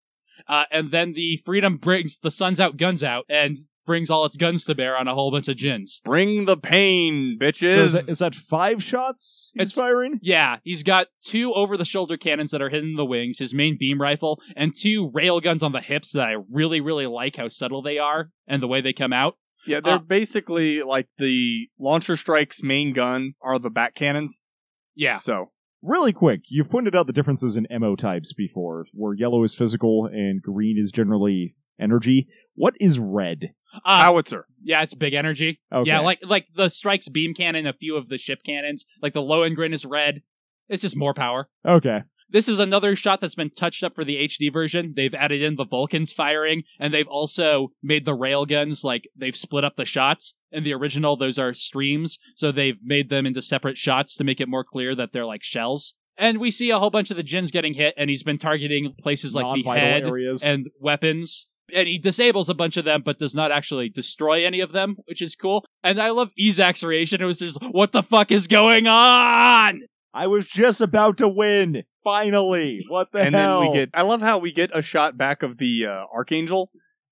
Uh, 0.48 0.66
and 0.72 0.92
then 0.92 1.14
the 1.14 1.38
Freedom 1.46 1.78
brings 1.78 2.20
the 2.20 2.32
Suns 2.32 2.60
Out, 2.60 2.78
Guns 2.78 3.04
Out, 3.04 3.26
and 3.30 3.58
brings 3.86 4.10
all 4.10 4.26
its 4.26 4.36
guns 4.36 4.66
to 4.66 4.74
bear 4.74 4.98
on 4.98 5.08
a 5.08 5.14
whole 5.14 5.30
bunch 5.30 5.48
of 5.48 5.56
gins. 5.58 6.02
Bring 6.04 6.46
the 6.46 6.58
pain, 6.58 7.38
bitches. 7.40 7.74
So 7.76 7.84
is 7.84 7.94
that, 7.94 8.10
is 8.10 8.20
that 8.20 8.34
five 8.34 8.82
shots 8.84 9.52
he's 9.54 9.70
It's- 9.70 9.74
firing? 9.76 10.20
Yeah, 10.24 10.58
he's 10.64 10.82
got 10.82 11.08
two 11.24 11.54
over 11.54 11.78
the 11.78 11.86
shoulder 11.86 12.18
cannons 12.18 12.50
that 12.50 12.64
are 12.64 12.70
hitting 12.70 12.96
the 12.96 13.06
wings, 13.06 13.38
his 13.38 13.54
main 13.54 13.78
beam 13.78 14.02
rifle, 14.02 14.42
and 14.56 14.74
two 14.76 15.12
rail 15.14 15.40
guns 15.40 15.62
on 15.62 15.72
the 15.72 15.82
hips 15.82 16.12
that 16.14 16.26
I 16.28 16.36
really, 16.52 16.82
really 16.82 17.06
like 17.06 17.36
how 17.36 17.48
subtle 17.48 17.84
they 17.84 18.00
are 18.00 18.32
and 18.48 18.62
the 18.64 18.68
way 18.68 18.82
they 18.82 18.92
come 18.94 19.14
out. 19.14 19.38
yeah, 19.68 19.80
they're 19.82 19.96
uh, 19.96 20.00
basically 20.00 20.82
like 20.82 21.08
the 21.20 21.68
launcher 21.80 22.18
strike's 22.18 22.64
main 22.64 22.92
gun 22.92 23.34
are 23.42 23.60
the 23.60 23.70
back 23.70 23.94
cannons. 23.94 24.42
Yeah. 24.96 25.20
So 25.20 25.52
Really 25.86 26.14
quick, 26.14 26.42
you've 26.50 26.70
pointed 26.72 26.96
out 26.96 27.06
the 27.06 27.14
differences 27.14 27.56
in 27.56 27.68
MO 27.80 27.96
types 27.96 28.34
before, 28.34 28.88
where 28.92 29.14
yellow 29.14 29.44
is 29.44 29.54
physical 29.54 30.08
and 30.08 30.42
green 30.42 30.80
is 30.80 30.92
generally 30.92 31.56
energy. 31.80 32.28
What 32.56 32.74
is 32.80 32.98
red? 32.98 33.54
Uh, 33.84 34.02
howitzer. 34.02 34.48
yeah, 34.64 34.82
it's 34.82 34.96
big 34.96 35.14
energy. 35.14 35.60
Okay. 35.72 35.88
Yeah, 35.88 36.00
like 36.00 36.20
like 36.24 36.48
the 36.56 36.70
strikes 36.70 37.08
beam 37.08 37.36
cannon, 37.36 37.68
a 37.68 37.74
few 37.74 37.98
of 37.98 38.10
the 38.10 38.18
ship 38.18 38.40
cannons, 38.44 38.86
like 39.02 39.14
the 39.14 39.22
low 39.22 39.48
Lohengrin 39.48 39.74
is 39.74 39.86
red. 39.86 40.24
It's 40.70 40.82
just 40.82 40.96
more 40.96 41.14
power. 41.14 41.50
Okay. 41.68 42.00
This 42.30 42.48
is 42.50 42.60
another 42.60 42.96
shot 42.96 43.22
that's 43.22 43.36
been 43.36 43.52
touched 43.52 43.84
up 43.84 43.96
for 43.96 44.04
the 44.04 44.18
HD 44.18 44.52
version. 44.52 44.94
They've 44.96 45.14
added 45.14 45.42
in 45.42 45.56
the 45.56 45.66
Vulcans 45.66 46.12
firing, 46.12 46.64
and 46.80 46.94
they've 46.94 47.08
also 47.08 47.70
made 47.84 48.06
the 48.06 48.18
railguns 48.18 48.84
like 48.84 49.08
they've 49.16 49.36
split 49.36 49.64
up 49.64 49.76
the 49.76 49.86
shots. 49.86 50.34
In 50.52 50.64
the 50.64 50.74
original, 50.74 51.16
those 51.16 51.38
are 51.38 51.54
streams, 51.54 52.18
so 52.36 52.52
they've 52.52 52.78
made 52.84 53.10
them 53.10 53.26
into 53.26 53.42
separate 53.42 53.78
shots 53.78 54.16
to 54.16 54.24
make 54.24 54.40
it 54.42 54.48
more 54.50 54.64
clear 54.64 54.96
that 54.96 55.12
they're 55.14 55.26
like 55.26 55.44
shells. 55.44 55.94
And 56.18 56.40
we 56.40 56.50
see 56.50 56.70
a 56.70 56.80
whole 56.80 56.90
bunch 56.90 57.12
of 57.12 57.18
the 57.18 57.24
Jins 57.24 57.52
getting 57.52 57.74
hit, 57.74 57.94
and 57.98 58.10
he's 58.10 58.24
been 58.24 58.38
targeting 58.38 58.94
places 59.02 59.36
like 59.36 59.46
the 59.64 59.70
head 59.72 60.04
areas. 60.04 60.44
and 60.44 60.68
weapons. 60.80 61.48
And 61.74 61.88
he 61.88 61.98
disables 61.98 62.48
a 62.48 62.54
bunch 62.54 62.78
of 62.78 62.86
them, 62.86 63.02
but 63.04 63.18
does 63.18 63.34
not 63.36 63.52
actually 63.52 63.90
destroy 63.90 64.46
any 64.46 64.62
of 64.62 64.72
them, 64.72 64.98
which 65.06 65.22
is 65.22 65.36
cool. 65.36 65.66
And 65.84 66.00
I 66.00 66.12
love 66.12 66.30
Izak's 66.40 66.84
reaction. 66.84 67.22
It 67.22 67.26
was 67.26 67.40
just, 67.40 67.58
what 67.72 67.92
the 67.92 68.04
fuck 68.04 68.32
is 68.32 68.48
going 68.48 68.88
on? 68.88 69.82
I 70.16 70.28
was 70.28 70.48
just 70.48 70.80
about 70.82 71.18
to 71.18 71.28
win. 71.28 71.84
Finally. 72.04 72.86
What 72.88 73.12
the 73.12 73.20
and 73.20 73.36
hell? 73.36 73.62
then 73.62 73.70
we 73.72 73.78
get 73.78 73.90
I 73.94 74.04
love 74.04 74.22
how 74.22 74.38
we 74.38 74.52
get 74.52 74.70
a 74.74 74.82
shot 74.82 75.18
back 75.18 75.44
of 75.44 75.58
the 75.58 75.86
uh, 75.88 76.06
Archangel 76.14 76.70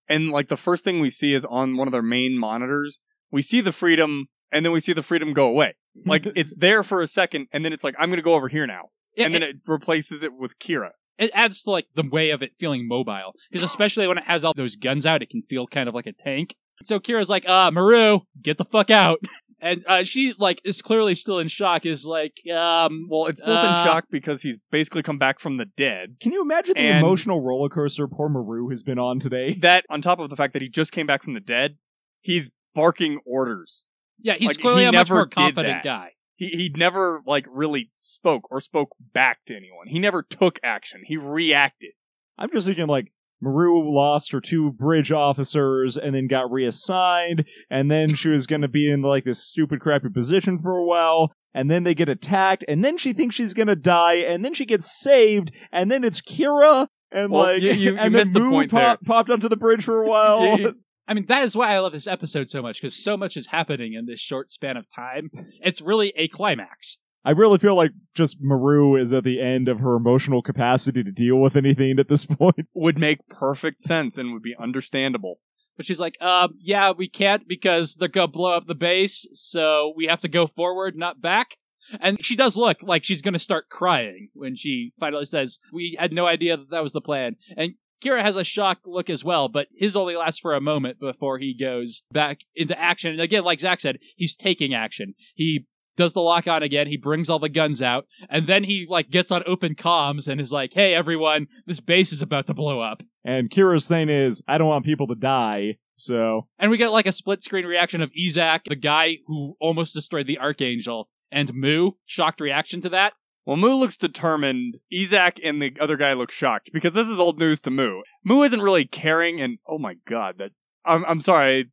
and 0.07 0.29
like 0.31 0.47
the 0.47 0.57
first 0.57 0.83
thing 0.83 0.99
we 0.99 1.09
see 1.09 1.33
is 1.33 1.43
on 1.45 1.77
one 1.77 1.87
of 1.87 1.91
their 1.91 2.01
main 2.03 2.37
monitors. 2.39 2.99
We 3.31 3.41
see 3.41 3.61
the 3.61 3.71
freedom 3.71 4.27
and 4.51 4.63
then 4.65 4.71
we 4.71 4.79
see 4.79 4.93
the 4.93 5.01
freedom 5.03 5.33
go 5.33 5.47
away. 5.49 5.73
Like 6.05 6.25
it's 6.35 6.55
there 6.57 6.83
for 6.83 7.01
a 7.01 7.07
second 7.07 7.47
and 7.51 7.65
then 7.65 7.73
it's 7.73 7.83
like 7.83 7.95
I'm 7.99 8.09
going 8.09 8.17
to 8.19 8.23
go 8.23 8.35
over 8.35 8.47
here 8.47 8.67
now. 8.67 8.89
and 9.17 9.33
then 9.33 9.43
it 9.43 9.55
replaces 9.67 10.23
it 10.23 10.31
with 10.37 10.57
Kira. 10.59 10.91
it 11.17 11.31
adds 11.33 11.63
to 11.63 11.71
like 11.71 11.87
the 11.95 12.07
way 12.07 12.29
of 12.31 12.41
it 12.41 12.51
feeling 12.57 12.87
mobile 12.87 13.33
because 13.51 13.63
especially 13.63 14.07
when 14.07 14.17
it 14.17 14.23
has 14.25 14.43
all 14.43 14.53
those 14.55 14.75
guns 14.75 15.05
out 15.05 15.21
it 15.21 15.29
can 15.29 15.43
feel 15.49 15.67
kind 15.67 15.87
of 15.89 15.93
like 15.95 16.07
a 16.07 16.13
tank 16.13 16.55
so 16.83 16.99
kira's 16.99 17.29
like 17.29 17.47
uh 17.47 17.69
Murrue 17.69 18.21
get 18.41 18.57
the 18.57 18.65
fuck 18.65 18.89
out 18.89 19.19
and 19.63 19.83
uh 19.87 20.03
she 20.03 20.33
like 20.37 20.61
is 20.63 20.81
clearly 20.81 21.15
still 21.15 21.39
in 21.39 21.47
shock 21.47 21.85
is 21.85 22.05
like 22.05 22.33
um 22.53 23.07
Well, 23.09 23.25
it's 23.27 23.39
both 23.39 23.49
Uh, 23.49 23.67
in 23.79 23.85
shock 23.85 24.05
because 24.11 24.41
he's 24.41 24.57
basically 24.71 25.01
come 25.01 25.17
back 25.17 25.39
from 25.39 25.57
the 25.57 25.65
dead. 25.65 26.17
Can 26.21 26.31
you 26.33 26.41
imagine 26.41 26.73
the 26.75 26.81
And- 26.81 26.99
emotional 27.05 27.41
roller 27.41 27.69
coaster 27.69 28.07
poor 28.07 28.29
Murrue 28.29 28.69
has 28.71 28.83
been 28.83 28.99
on 28.99 29.19
today? 29.19 29.53
That 29.61 29.85
on 29.89 30.01
top 30.01 30.19
of 30.19 30.29
the 30.29 30.35
fact 30.35 30.53
that 30.53 30.61
he 30.61 30.69
just 30.69 30.91
came 30.91 31.07
back 31.07 31.23
from 31.23 31.33
the 31.33 31.39
dead, 31.39 31.77
he's 32.21 32.51
barking 32.75 33.19
orders. 33.25 33.85
yeah 34.19 34.33
he's 34.35 34.49
Like, 34.49 34.59
clearly 34.59 34.81
he 34.81 34.87
a 34.87 34.91
much 34.91 35.09
never 35.09 35.15
more 35.15 35.25
did 35.25 35.35
confident 35.35 35.67
that. 35.67 35.83
guy 35.83 36.11
He 36.35 36.47
he 36.47 36.71
never 36.75 37.21
like 37.25 37.45
really 37.49 37.91
spoke 37.95 38.51
or 38.51 38.59
spoke 38.59 38.89
back 39.13 39.45
to 39.45 39.55
anyone. 39.55 39.87
He 39.87 39.99
never 39.99 40.21
took 40.23 40.59
action. 40.63 41.01
He 41.05 41.15
reacted. 41.17 41.91
I'm 42.37 42.49
just 42.51 42.65
thinking 42.67 42.87
like 42.87 43.11
Murrue 43.43 43.83
lost 43.93 44.31
her 44.31 44.39
two 44.41 44.71
bridge 44.71 45.11
officers 45.11 45.97
and 45.97 46.15
then 46.15 46.27
got 46.27 46.51
reassigned, 46.51 47.45
and 47.69 47.91
then 47.91 48.13
she 48.13 48.29
was 48.29 48.47
gonna 48.47 48.67
be 48.67 48.89
in 48.89 49.01
like 49.01 49.23
this 49.23 49.43
stupid 49.43 49.79
crappy 49.79 50.09
position 50.09 50.59
for 50.59 50.77
a 50.77 50.85
while, 50.85 51.31
and 51.53 51.69
then 51.69 51.83
they 51.83 51.93
get 51.93 52.09
attacked, 52.09 52.63
and 52.67 52.83
then 52.83 52.97
she 52.97 53.13
thinks 53.13 53.35
she's 53.35 53.53
gonna 53.53 53.75
die, 53.75 54.15
and 54.15 54.43
then 54.43 54.53
she 54.53 54.65
gets 54.65 54.99
saved, 55.01 55.51
and 55.71 55.91
then 55.91 56.03
it's 56.03 56.21
Kira, 56.21 56.87
and 57.11 57.31
Well, 57.31 57.43
like 57.43 57.61
you- 57.61 57.71
you- 57.71 57.91
you 57.93 57.97
and 57.97 58.13
missed 58.13 58.33
the 58.33 58.39
then 58.39 58.47
Mu 58.49 58.55
point 58.55 58.71
pop, 58.71 59.03
popped 59.05 59.29
onto 59.29 59.49
the 59.49 59.57
bridge 59.57 59.83
for 59.83 60.01
a 60.03 60.07
while. 60.09 60.59
You- 60.59 60.75
i 61.05 61.13
mean 61.13 61.25
that 61.25 61.43
is 61.43 61.53
why 61.53 61.67
i 61.75 61.79
love 61.79 61.91
this 61.91 62.07
episode 62.07 62.47
so 62.49 62.61
much 62.61 62.79
because 62.81 62.95
so 63.03 63.17
much 63.17 63.35
is 63.35 63.47
happening 63.47 63.91
in 63.93 64.05
this 64.05 64.21
short 64.21 64.49
span 64.49 64.77
of 64.77 64.85
time. 64.95 65.29
It's 65.61 65.81
really 65.81 66.13
a 66.15 66.29
climax 66.29 66.97
I 67.25 67.31
really 67.31 67.57
feel 67.57 67.75
like 67.75 67.91
just 68.13 68.41
Murrue 68.41 68.99
is 68.99 69.13
at 69.13 69.23
the 69.23 69.39
end 69.41 69.67
of 69.69 69.79
her 69.79 69.95
emotional 69.95 70.41
capacity 70.41 71.03
to 71.03 71.11
deal 71.11 71.37
with 71.37 71.55
anything 71.55 71.99
at 71.99 72.07
this 72.07 72.25
point. 72.39 72.67
Would 72.73 72.97
make 72.97 73.27
perfect 73.29 73.79
sense 73.79 74.17
and 74.17 74.33
would 74.33 74.43
be 74.43 74.55
understandable. 74.59 75.39
but 75.77 75.85
she's 75.85 75.99
like 75.99 76.21
um 76.21 76.53
yeah 76.59 76.91
we 76.91 77.07
can't 77.09 77.47
because 77.47 77.95
they're 77.95 78.07
gonna 78.07 78.27
blow 78.27 78.53
up 78.53 78.67
the 78.67 78.75
base 78.75 79.25
so 79.33 79.93
we 79.95 80.05
have 80.05 80.21
to 80.21 80.27
go 80.27 80.45
forward 80.47 80.95
not 80.95 81.21
back 81.21 81.57
And 81.99 82.23
she 82.23 82.35
does 82.35 82.55
look 82.55 82.77
like 82.81 83.03
she's 83.03 83.21
going 83.21 83.33
to 83.33 83.39
start 83.49 83.67
crying 83.69 84.29
when 84.33 84.55
she 84.55 84.93
finally 85.01 85.25
says, 85.25 85.59
We 85.73 85.97
had 85.99 86.13
no 86.13 86.25
idea 86.25 86.55
that 86.55 86.69
that 86.71 86.81
was 86.83 86.93
the 86.93 87.01
plan. 87.01 87.35
And 87.57 87.73
Kira 88.01 88.21
has 88.21 88.37
a 88.37 88.43
shocked 88.45 88.87
look 88.87 89.09
as 89.09 89.23
well, 89.23 89.49
but 89.49 89.67
his 89.75 89.95
only 89.97 90.15
lasts 90.15 90.39
for 90.39 90.53
a 90.53 90.61
moment 90.61 90.97
before 90.99 91.39
he 91.39 91.53
goes 91.59 92.03
back 92.11 92.39
into 92.55 92.79
action. 92.79 93.11
And 93.11 93.19
again, 93.21 93.43
like 93.43 93.59
Zach 93.59 93.81
said, 93.81 93.97
he's 94.15 94.35
taking 94.37 94.73
action. 94.73 95.13
He 95.35 95.65
does 95.95 96.13
the 96.13 96.21
lock 96.21 96.47
on 96.47 96.63
again. 96.63 96.87
He 96.87 96.97
brings 96.97 97.29
all 97.29 97.39
the 97.39 97.49
guns 97.49 97.81
out, 97.81 98.05
and 98.29 98.47
then 98.47 98.63
he 98.63 98.85
like 98.89 99.09
gets 99.09 99.31
on 99.31 99.43
open 99.45 99.75
comms 99.75 100.27
and 100.27 100.39
is 100.39 100.51
like, 100.51 100.73
"Hey, 100.73 100.93
everyone, 100.93 101.47
this 101.65 101.79
base 101.79 102.11
is 102.11 102.21
about 102.21 102.47
to 102.47 102.53
blow 102.53 102.81
up." 102.81 103.01
And 103.23 103.49
Kira's 103.49 103.87
thing 103.87 104.09
is, 104.09 104.41
I 104.47 104.57
don't 104.57 104.67
want 104.67 104.85
people 104.85 105.07
to 105.07 105.15
die, 105.15 105.77
so 105.95 106.47
And 106.59 106.71
we 106.71 106.77
get 106.77 106.91
like 106.91 107.05
a 107.05 107.11
split 107.11 107.41
screen 107.41 107.65
reaction 107.65 108.01
of 108.01 108.11
Izak, 108.11 108.61
the 108.65 108.75
guy 108.75 109.19
who 109.27 109.55
almost 109.59 109.93
destroyed 109.93 110.27
the 110.27 110.39
Archangel, 110.39 111.09
and 111.31 111.53
Mu. 111.53 111.91
Shocked 112.05 112.41
reaction 112.41 112.81
to 112.81 112.89
that. 112.89 113.13
Well, 113.45 113.57
Mu 113.57 113.75
looks 113.75 113.97
determined. 113.97 114.77
Izak 114.91 115.39
and 115.43 115.61
the 115.61 115.75
other 115.79 115.97
guy 115.97 116.13
look 116.13 116.31
shocked 116.31 116.71
because 116.73 116.93
this 116.93 117.09
is 117.09 117.19
old 117.19 117.39
news 117.39 117.59
to 117.61 117.71
Mu. 117.71 118.01
Mu 118.23 118.43
isn't 118.43 118.61
really 118.61 118.85
caring, 118.85 119.41
and 119.41 119.59
oh 119.67 119.77
my 119.77 119.95
god, 120.07 120.37
that 120.37 120.51
I'm 120.85 121.05
I'm 121.05 121.21
sorry, 121.21 121.71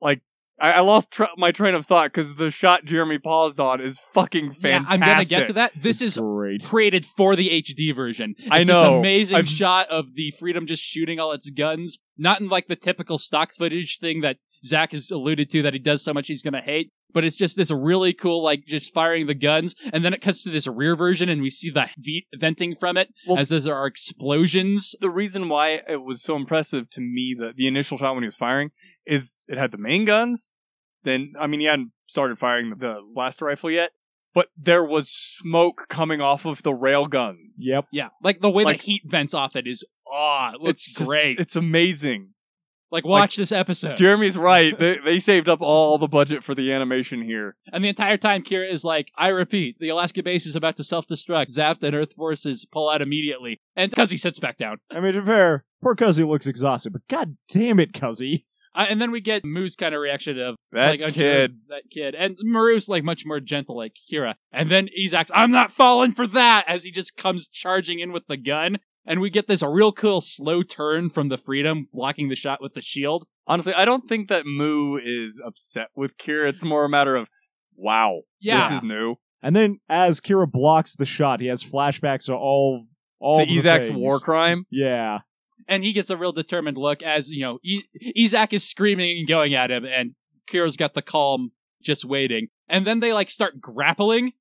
like 0.00 0.22
I, 0.60 0.72
I 0.72 0.80
lost 0.80 1.10
tr 1.10 1.24
my 1.36 1.52
train 1.52 1.74
of 1.74 1.86
thought 1.86 2.12
because 2.12 2.34
the 2.34 2.50
shot 2.50 2.84
Jeremy 2.84 3.18
paused 3.18 3.58
on 3.60 3.80
is 3.80 3.98
fucking 4.12 4.52
fantastic. 4.52 4.68
Yeah, 4.70 4.84
I'm 4.88 5.00
gonna 5.00 5.24
get 5.24 5.46
to 5.46 5.52
that. 5.54 5.72
This 5.80 6.00
it's 6.02 6.16
is 6.16 6.18
great. 6.18 6.62
created 6.64 7.06
for 7.06 7.34
the 7.36 7.48
HD 7.62 7.94
version. 7.94 8.34
It's 8.38 8.48
I 8.50 8.58
This 8.58 8.68
know. 8.68 8.98
amazing 8.98 9.36
I've- 9.38 9.46
shot 9.48 9.88
of 9.88 10.14
the 10.14 10.32
Freedom 10.38 10.66
just 10.66 10.82
shooting 10.82 11.18
all 11.18 11.32
its 11.32 11.48
guns, 11.50 11.98
not 12.18 12.40
in 12.40 12.48
like 12.48 12.66
the 12.68 12.76
typical 12.76 13.18
stock 13.18 13.54
footage 13.54 13.98
thing 13.98 14.20
that 14.20 14.36
Zach 14.64 14.92
has 14.92 15.10
alluded 15.10 15.48
to 15.50 15.62
that 15.62 15.72
he 15.72 15.78
does 15.78 16.02
so 16.04 16.12
much 16.12 16.26
he's 16.26 16.42
gonna 16.42 16.60
hate. 16.62 16.90
But 17.12 17.24
it's 17.24 17.36
just 17.36 17.56
this 17.56 17.72
really 17.72 18.12
cool, 18.12 18.40
like 18.40 18.66
just 18.66 18.94
firing 18.94 19.26
the 19.26 19.34
guns, 19.34 19.74
and 19.92 20.04
then 20.04 20.12
it 20.14 20.20
cuts 20.20 20.44
to 20.44 20.50
this 20.50 20.68
rear 20.68 20.94
version, 20.94 21.28
and 21.28 21.42
we 21.42 21.50
see 21.50 21.68
the 21.68 21.88
heat 22.00 22.26
venting 22.38 22.76
from 22.76 22.96
it 22.96 23.12
Well- 23.26 23.38
as 23.38 23.48
there 23.48 23.74
are 23.74 23.86
explosions. 23.86 24.94
The 25.00 25.10
reason 25.10 25.48
why 25.48 25.80
it 25.88 26.02
was 26.04 26.22
so 26.22 26.36
impressive 26.36 26.88
to 26.90 27.00
me, 27.00 27.34
the 27.36 27.52
the 27.56 27.66
initial 27.66 27.98
shot 27.98 28.14
when 28.14 28.22
he 28.22 28.26
was 28.26 28.36
firing, 28.36 28.70
is 29.10 29.44
it 29.48 29.58
had 29.58 29.72
the 29.72 29.78
main 29.78 30.04
guns. 30.04 30.50
Then 31.04 31.32
I 31.38 31.46
mean, 31.46 31.60
he 31.60 31.66
hadn't 31.66 31.92
started 32.06 32.38
firing 32.38 32.70
the 32.78 33.00
blaster 33.14 33.46
rifle 33.46 33.70
yet, 33.70 33.90
but 34.34 34.48
there 34.56 34.84
was 34.84 35.08
smoke 35.10 35.86
coming 35.88 36.20
off 36.20 36.44
of 36.46 36.62
the 36.62 36.74
rail 36.74 37.06
guns. 37.06 37.58
Yep. 37.60 37.86
Yeah, 37.92 38.08
like 38.22 38.40
the 38.40 38.50
way 38.50 38.64
Like- 38.64 38.78
the 38.80 38.84
heat 38.86 39.02
vents 39.06 39.34
off 39.34 39.56
it 39.56 39.66
is, 39.66 39.84
ah, 40.10 40.52
it 40.54 40.60
looks 40.60 40.86
It's 40.86 40.94
just- 40.98 41.08
great. 41.08 41.38
It's 41.38 41.56
amazing. 41.56 42.30
like 42.92 43.04
watch 43.04 43.36
this 43.36 43.52
episode. 43.52 43.96
Jeremy's 43.96 44.36
right. 44.36 44.76
They, 44.76 44.98
they 45.04 45.20
saved 45.20 45.48
up 45.48 45.60
all 45.62 45.96
the 45.96 46.08
budget 46.08 46.42
for 46.42 46.56
the 46.56 46.72
animation 46.72 47.22
here. 47.22 47.54
And 47.72 47.84
the 47.84 47.88
entire 47.88 48.16
time, 48.16 48.42
Kira 48.42 48.68
is 48.68 48.82
like, 48.84 49.12
I 49.16 49.28
repeat, 49.28 49.78
the 49.78 49.90
Alaska 49.90 50.24
base 50.24 50.44
is 50.44 50.56
about 50.56 50.74
to 50.76 50.84
self 50.84 51.06
destruct. 51.06 51.56
Zaft 51.56 51.82
and 51.84 51.94
Earth 51.94 52.14
forces 52.14 52.66
pull 52.70 52.90
out 52.90 53.00
immediately. 53.00 53.60
And 53.76 53.92
Kuzzey 53.92 54.18
sits 54.18 54.40
back 54.40 54.58
down. 54.58 54.78
I 54.90 54.98
mean, 54.98 55.12
to 55.14 55.20
be 55.22 55.26
fair, 55.28 55.64
poor 55.80 55.94
Kuzzey 55.94 56.26
looks 56.26 56.48
exhausted, 56.48 56.92
but 56.92 57.06
god 57.08 57.36
damn 57.48 57.78
it, 57.78 57.92
Kuzzey. 57.92 58.44
Uh, 58.74 58.86
and 58.88 59.00
then 59.02 59.10
we 59.10 59.20
get 59.20 59.44
Mu's 59.44 59.74
kind 59.76 59.94
of 59.94 60.00
reaction 60.00 60.38
of, 60.38 60.56
That 60.72 61.00
like, 61.00 61.12
kid. 61.14 61.58
That 61.68 61.82
kid. 61.90 62.14
And 62.14 62.36
Murrue's 62.42 62.88
like 62.88 63.02
much 63.02 63.24
more 63.26 63.40
gentle, 63.40 63.76
like 63.76 63.94
Kira. 64.12 64.34
And 64.52 64.70
then 64.70 64.88
Izak's, 64.98 65.30
I'm 65.34 65.50
not 65.50 65.72
falling 65.72 66.12
for 66.12 66.26
that, 66.28 66.64
as 66.68 66.84
he 66.84 66.90
just 66.90 67.16
comes 67.16 67.48
charging 67.48 67.98
in 68.00 68.12
with 68.12 68.26
the 68.28 68.36
gun. 68.36 68.78
And 69.06 69.20
we 69.20 69.30
get 69.30 69.48
this 69.48 69.62
real 69.62 69.92
cool 69.92 70.20
slow 70.20 70.62
turn 70.62 71.10
from 71.10 71.28
the 71.30 71.38
Freedom, 71.38 71.88
blocking 71.92 72.28
the 72.28 72.36
shot 72.36 72.60
with 72.62 72.74
the 72.74 72.82
shield. 72.82 73.26
Honestly, 73.46 73.74
I 73.74 73.84
don't 73.84 74.08
think 74.08 74.28
that 74.28 74.46
Mu 74.46 74.98
is 75.02 75.42
upset 75.44 75.88
with 75.96 76.16
Kira. 76.16 76.48
It's 76.50 76.62
more 76.62 76.84
a 76.84 76.88
matter 76.88 77.16
of, 77.16 77.28
wow, 77.74 78.20
Yeah. 78.40 78.68
this 78.68 78.78
is 78.78 78.82
new. 78.84 79.16
And 79.42 79.56
then 79.56 79.80
as 79.88 80.20
Kira 80.20 80.48
blocks 80.48 80.94
the 80.94 81.06
shot, 81.06 81.40
he 81.40 81.46
has 81.46 81.64
flashbacks 81.64 82.28
of 82.28 82.36
all 82.36 82.84
all 83.18 83.40
to 83.40 83.46
the 83.46 83.56
Izak's 83.58 83.88
things. 83.88 83.98
war 83.98 84.18
crime. 84.20 84.64
Yeah. 84.70 85.20
And 85.70 85.84
he 85.84 85.94
gets 85.94 86.10
a 86.10 86.16
real 86.16 86.32
determined 86.32 86.76
look 86.76 87.02
as 87.02 87.30
you 87.30 87.40
know 87.40 87.58
I- 87.64 88.12
Izak 88.18 88.52
is 88.52 88.68
screaming 88.68 89.20
and 89.20 89.28
going 89.28 89.54
at 89.54 89.70
him, 89.70 89.86
and 89.86 90.14
Kira's 90.50 90.76
got 90.76 90.92
the 90.94 91.02
calm, 91.02 91.52
just 91.82 92.04
waiting. 92.04 92.48
And 92.68 92.86
then 92.86 93.00
they 93.00 93.14
like 93.14 93.30
start 93.30 93.60
grappling 93.60 94.32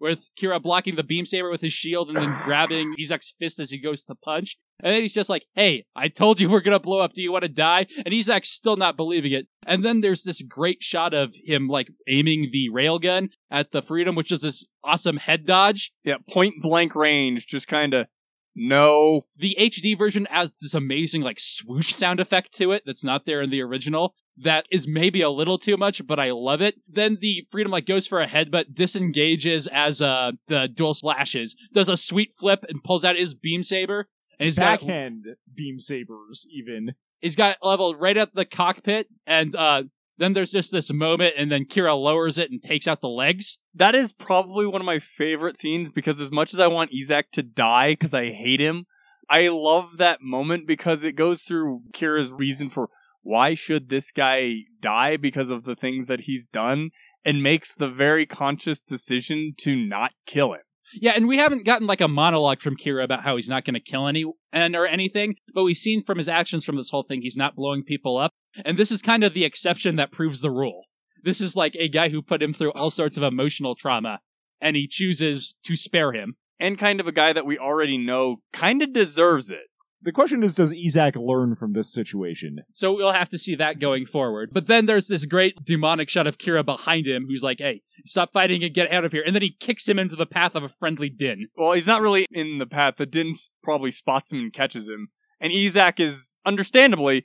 with 0.00 0.28
Kira 0.38 0.62
blocking 0.62 0.96
the 0.96 1.02
beam 1.02 1.24
saber 1.24 1.50
with 1.50 1.62
his 1.62 1.72
shield 1.72 2.08
and 2.08 2.18
then 2.18 2.38
grabbing 2.44 2.94
Izak's 3.00 3.34
fist 3.38 3.58
as 3.58 3.70
he 3.70 3.78
goes 3.78 4.04
to 4.04 4.14
punch. 4.14 4.58
And 4.80 4.92
then 4.92 5.02
he's 5.02 5.14
just 5.14 5.30
like, 5.30 5.46
hey, 5.54 5.86
I 5.94 6.08
told 6.08 6.40
you 6.40 6.50
we're 6.50 6.60
gonna 6.60 6.80
blow 6.80 7.00
up. 7.00 7.12
Do 7.12 7.22
you 7.22 7.32
want 7.32 7.44
to 7.44 7.48
die? 7.48 7.86
And 8.04 8.12
Izak's 8.12 8.50
still 8.50 8.76
not 8.76 8.96
believing 8.96 9.32
it. 9.32 9.46
And 9.66 9.84
then 9.84 10.00
there's 10.00 10.24
this 10.24 10.42
great 10.42 10.82
shot 10.82 11.14
of 11.14 11.32
him 11.44 11.68
like 11.68 11.88
aiming 12.06 12.50
the 12.52 12.68
railgun 12.70 13.30
at 13.50 13.72
the 13.72 13.82
Freedom, 13.82 14.14
which 14.14 14.32
is 14.32 14.42
this 14.42 14.66
awesome 14.82 15.16
head 15.16 15.46
dodge. 15.46 15.92
Yeah, 16.04 16.16
point 16.28 16.56
blank 16.60 16.94
range, 16.94 17.46
just 17.46 17.68
kind 17.68 17.94
of 17.94 18.08
no. 18.54 19.26
The 19.36 19.56
HD 19.58 19.96
version 19.96 20.26
adds 20.30 20.52
this 20.60 20.74
amazing 20.74 21.22
like 21.22 21.40
swoosh 21.40 21.92
sound 21.92 22.20
effect 22.20 22.54
to 22.56 22.72
it 22.72 22.82
that's 22.86 23.04
not 23.04 23.26
there 23.26 23.42
in 23.42 23.50
the 23.50 23.60
original. 23.62 24.14
That 24.36 24.66
is 24.70 24.88
maybe 24.88 25.20
a 25.20 25.30
little 25.30 25.58
too 25.58 25.76
much, 25.76 26.04
but 26.06 26.18
I 26.18 26.32
love 26.32 26.60
it. 26.60 26.76
Then 26.88 27.18
the 27.20 27.46
Freedom 27.50 27.70
like 27.70 27.86
goes 27.86 28.06
for 28.06 28.20
a 28.20 28.26
headbutt, 28.26 28.74
disengages 28.74 29.68
as 29.68 30.02
uh 30.02 30.32
the 30.48 30.68
Duel 30.68 30.94
slashes, 30.94 31.54
does 31.72 31.88
a 31.88 31.96
sweet 31.96 32.32
flip 32.38 32.64
and 32.68 32.82
pulls 32.82 33.04
out 33.04 33.16
his 33.16 33.34
beam 33.34 33.62
saber. 33.62 34.08
And 34.38 34.46
he's 34.46 34.58
got 34.58 34.80
Backhand 34.80 35.26
beam 35.54 35.78
sabers, 35.78 36.46
even. 36.52 36.94
he's 37.20 37.36
got 37.36 37.58
leveled 37.62 38.00
right 38.00 38.16
at 38.16 38.34
the 38.34 38.44
cockpit, 38.44 39.08
and 39.26 39.54
uh 39.54 39.84
then 40.18 40.32
there's 40.32 40.52
just 40.52 40.70
this 40.70 40.92
moment, 40.92 41.34
and 41.36 41.50
then 41.50 41.64
Kira 41.64 41.96
lowers 42.00 42.38
it 42.38 42.50
and 42.50 42.62
takes 42.62 42.86
out 42.86 43.00
the 43.00 43.08
legs. 43.08 43.58
That 43.74 43.94
is 43.94 44.12
probably 44.12 44.66
one 44.66 44.80
of 44.80 44.86
my 44.86 45.00
favorite 45.00 45.58
scenes 45.58 45.90
because 45.90 46.20
as 46.20 46.30
much 46.30 46.54
as 46.54 46.60
I 46.60 46.68
want 46.68 46.92
Izak 46.92 47.24
to 47.32 47.42
die 47.42 47.92
because 47.92 48.14
I 48.14 48.30
hate 48.30 48.60
him, 48.60 48.86
I 49.28 49.48
love 49.48 49.96
that 49.98 50.20
moment 50.22 50.66
because 50.66 51.02
it 51.02 51.12
goes 51.12 51.42
through 51.42 51.82
Kira's 51.92 52.30
reason 52.30 52.70
for 52.70 52.88
why 53.22 53.54
should 53.54 53.88
this 53.88 54.12
guy 54.12 54.64
die 54.80 55.16
because 55.16 55.50
of 55.50 55.64
the 55.64 55.74
things 55.74 56.06
that 56.06 56.22
he's 56.22 56.46
done 56.46 56.90
and 57.24 57.42
makes 57.42 57.74
the 57.74 57.88
very 57.88 58.26
conscious 58.26 58.78
decision 58.78 59.54
to 59.58 59.74
not 59.74 60.12
kill 60.26 60.52
him. 60.52 60.60
Yeah, 60.92 61.12
and 61.16 61.26
we 61.26 61.38
haven't 61.38 61.64
gotten 61.64 61.86
like 61.86 62.02
a 62.02 62.08
monologue 62.08 62.60
from 62.60 62.76
Kira 62.76 63.02
about 63.02 63.24
how 63.24 63.36
he's 63.36 63.48
not 63.48 63.64
going 63.64 63.74
to 63.74 63.80
kill 63.80 64.06
any 64.06 64.24
and 64.52 64.76
or 64.76 64.86
anything, 64.86 65.36
but 65.52 65.64
we've 65.64 65.76
seen 65.76 66.04
from 66.04 66.18
his 66.18 66.28
actions 66.28 66.64
from 66.64 66.76
this 66.76 66.90
whole 66.90 67.02
thing 67.02 67.22
he's 67.22 67.36
not 67.36 67.56
blowing 67.56 67.82
people 67.82 68.18
up, 68.18 68.32
and 68.64 68.76
this 68.76 68.92
is 68.92 69.02
kind 69.02 69.24
of 69.24 69.34
the 69.34 69.44
exception 69.44 69.96
that 69.96 70.12
proves 70.12 70.42
the 70.42 70.50
rule. 70.50 70.84
This 71.24 71.40
is 71.40 71.56
like 71.56 71.74
a 71.78 71.88
guy 71.88 72.10
who 72.10 72.22
put 72.22 72.42
him 72.42 72.52
through 72.52 72.72
all 72.72 72.90
sorts 72.90 73.16
of 73.16 73.22
emotional 73.22 73.74
trauma, 73.74 74.20
and 74.60 74.76
he 74.76 74.86
chooses 74.86 75.54
to 75.64 75.74
spare 75.74 76.12
him. 76.12 76.36
And 76.60 76.78
kind 76.78 77.00
of 77.00 77.06
a 77.06 77.12
guy 77.12 77.32
that 77.32 77.46
we 77.46 77.58
already 77.58 77.98
know 77.98 78.36
kind 78.52 78.82
of 78.82 78.92
deserves 78.92 79.50
it. 79.50 79.64
The 80.02 80.12
question 80.12 80.42
is, 80.42 80.54
does 80.54 80.70
Izak 80.70 81.16
learn 81.16 81.56
from 81.56 81.72
this 81.72 81.92
situation? 81.92 82.58
So 82.74 82.92
we'll 82.92 83.12
have 83.12 83.30
to 83.30 83.38
see 83.38 83.54
that 83.54 83.80
going 83.80 84.04
forward. 84.04 84.50
But 84.52 84.66
then 84.66 84.84
there's 84.84 85.08
this 85.08 85.24
great 85.24 85.64
demonic 85.64 86.10
shot 86.10 86.26
of 86.26 86.36
Kira 86.36 86.62
behind 86.62 87.06
him, 87.06 87.24
who's 87.26 87.42
like, 87.42 87.58
"Hey, 87.58 87.82
stop 88.04 88.32
fighting 88.32 88.62
and 88.62 88.74
get 88.74 88.92
out 88.92 89.06
of 89.06 89.12
here!" 89.12 89.22
And 89.24 89.34
then 89.34 89.40
he 89.42 89.56
kicks 89.58 89.88
him 89.88 89.98
into 89.98 90.14
the 90.14 90.26
path 90.26 90.54
of 90.54 90.62
a 90.62 90.68
friendly 90.78 91.08
din. 91.08 91.48
Well, 91.56 91.72
he's 91.72 91.86
not 91.86 92.02
really 92.02 92.26
in 92.30 92.58
the 92.58 92.66
path. 92.66 92.96
The 92.98 93.06
Din 93.06 93.32
probably 93.62 93.90
spots 93.90 94.30
him 94.30 94.40
and 94.40 94.52
catches 94.52 94.86
him. 94.86 95.08
And 95.40 95.52
Izak 95.52 95.98
is 95.98 96.38
understandably 96.44 97.24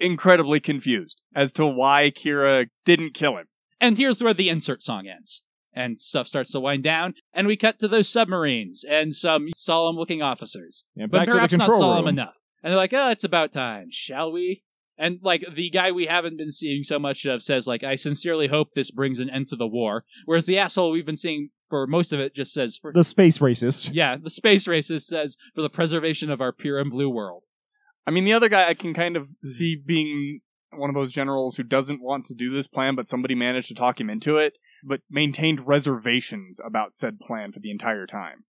incredibly 0.00 0.60
confused 0.60 1.20
as 1.34 1.52
to 1.54 1.66
why 1.66 2.10
Kira 2.14 2.68
didn't 2.84 3.14
kill 3.14 3.36
him. 3.36 3.46
And 3.80 3.96
here's 3.96 4.22
where 4.22 4.34
the 4.34 4.48
insert 4.48 4.82
song 4.82 5.06
ends. 5.08 5.42
And 5.72 5.96
stuff 5.96 6.26
starts 6.26 6.50
to 6.50 6.60
wind 6.60 6.82
down, 6.82 7.14
and 7.32 7.46
we 7.46 7.56
cut 7.56 7.78
to 7.78 7.86
those 7.88 8.08
submarines 8.08 8.84
and 8.88 9.14
some 9.14 9.48
solemn 9.56 9.94
looking 9.94 10.20
officers. 10.20 10.84
And 10.96 11.08
But 11.10 11.18
back 11.26 11.28
perhaps 11.28 11.52
not 11.56 11.68
solemn 11.68 11.98
room. 12.06 12.08
enough. 12.08 12.34
And 12.62 12.72
they're 12.72 12.76
like, 12.76 12.92
oh, 12.92 13.10
it's 13.10 13.22
about 13.24 13.52
time, 13.52 13.86
shall 13.90 14.32
we? 14.32 14.64
And 14.98 15.20
like 15.22 15.44
the 15.54 15.70
guy 15.70 15.92
we 15.92 16.06
haven't 16.06 16.36
been 16.36 16.50
seeing 16.50 16.82
so 16.82 16.98
much 16.98 17.24
of 17.24 17.42
says, 17.42 17.66
like, 17.68 17.84
I 17.84 17.94
sincerely 17.94 18.48
hope 18.48 18.70
this 18.74 18.90
brings 18.90 19.20
an 19.20 19.30
end 19.30 19.46
to 19.48 19.56
the 19.56 19.66
war. 19.66 20.04
Whereas 20.26 20.44
the 20.44 20.58
asshole 20.58 20.90
we've 20.90 21.06
been 21.06 21.16
seeing 21.16 21.50
for 21.70 21.86
most 21.86 22.12
of 22.12 22.18
it 22.18 22.34
just 22.34 22.52
says, 22.52 22.76
for, 22.76 22.92
The 22.92 23.04
space 23.04 23.38
racist. 23.38 23.90
yeah, 23.94 24.16
the 24.20 24.28
space 24.28 24.66
racist 24.66 25.02
says, 25.02 25.36
for 25.54 25.62
the 25.62 25.70
preservation 25.70 26.28
of 26.30 26.40
our 26.40 26.52
pure 26.52 26.80
and 26.80 26.90
blue 26.90 27.08
world. 27.08 27.44
I 28.06 28.10
mean, 28.10 28.24
the 28.24 28.32
other 28.32 28.48
guy 28.48 28.68
I 28.68 28.74
can 28.74 28.94
kind 28.94 29.16
of 29.16 29.24
hmm. 29.24 29.48
see 29.48 29.76
being 29.76 30.40
one 30.72 30.90
of 30.90 30.94
those 30.94 31.12
generals 31.12 31.56
who 31.56 31.62
doesn't 31.64 32.02
want 32.02 32.26
to 32.26 32.34
do 32.34 32.54
this 32.54 32.68
plan, 32.68 32.94
but 32.94 33.08
somebody 33.08 33.34
managed 33.34 33.68
to 33.68 33.74
talk 33.74 34.00
him 34.00 34.08
into 34.08 34.36
it, 34.36 34.54
but 34.84 35.00
maintained 35.10 35.66
reservations 35.66 36.60
about 36.64 36.94
said 36.94 37.18
plan 37.18 37.52
for 37.52 37.58
the 37.60 37.70
entire 37.70 38.06
time. 38.06 38.44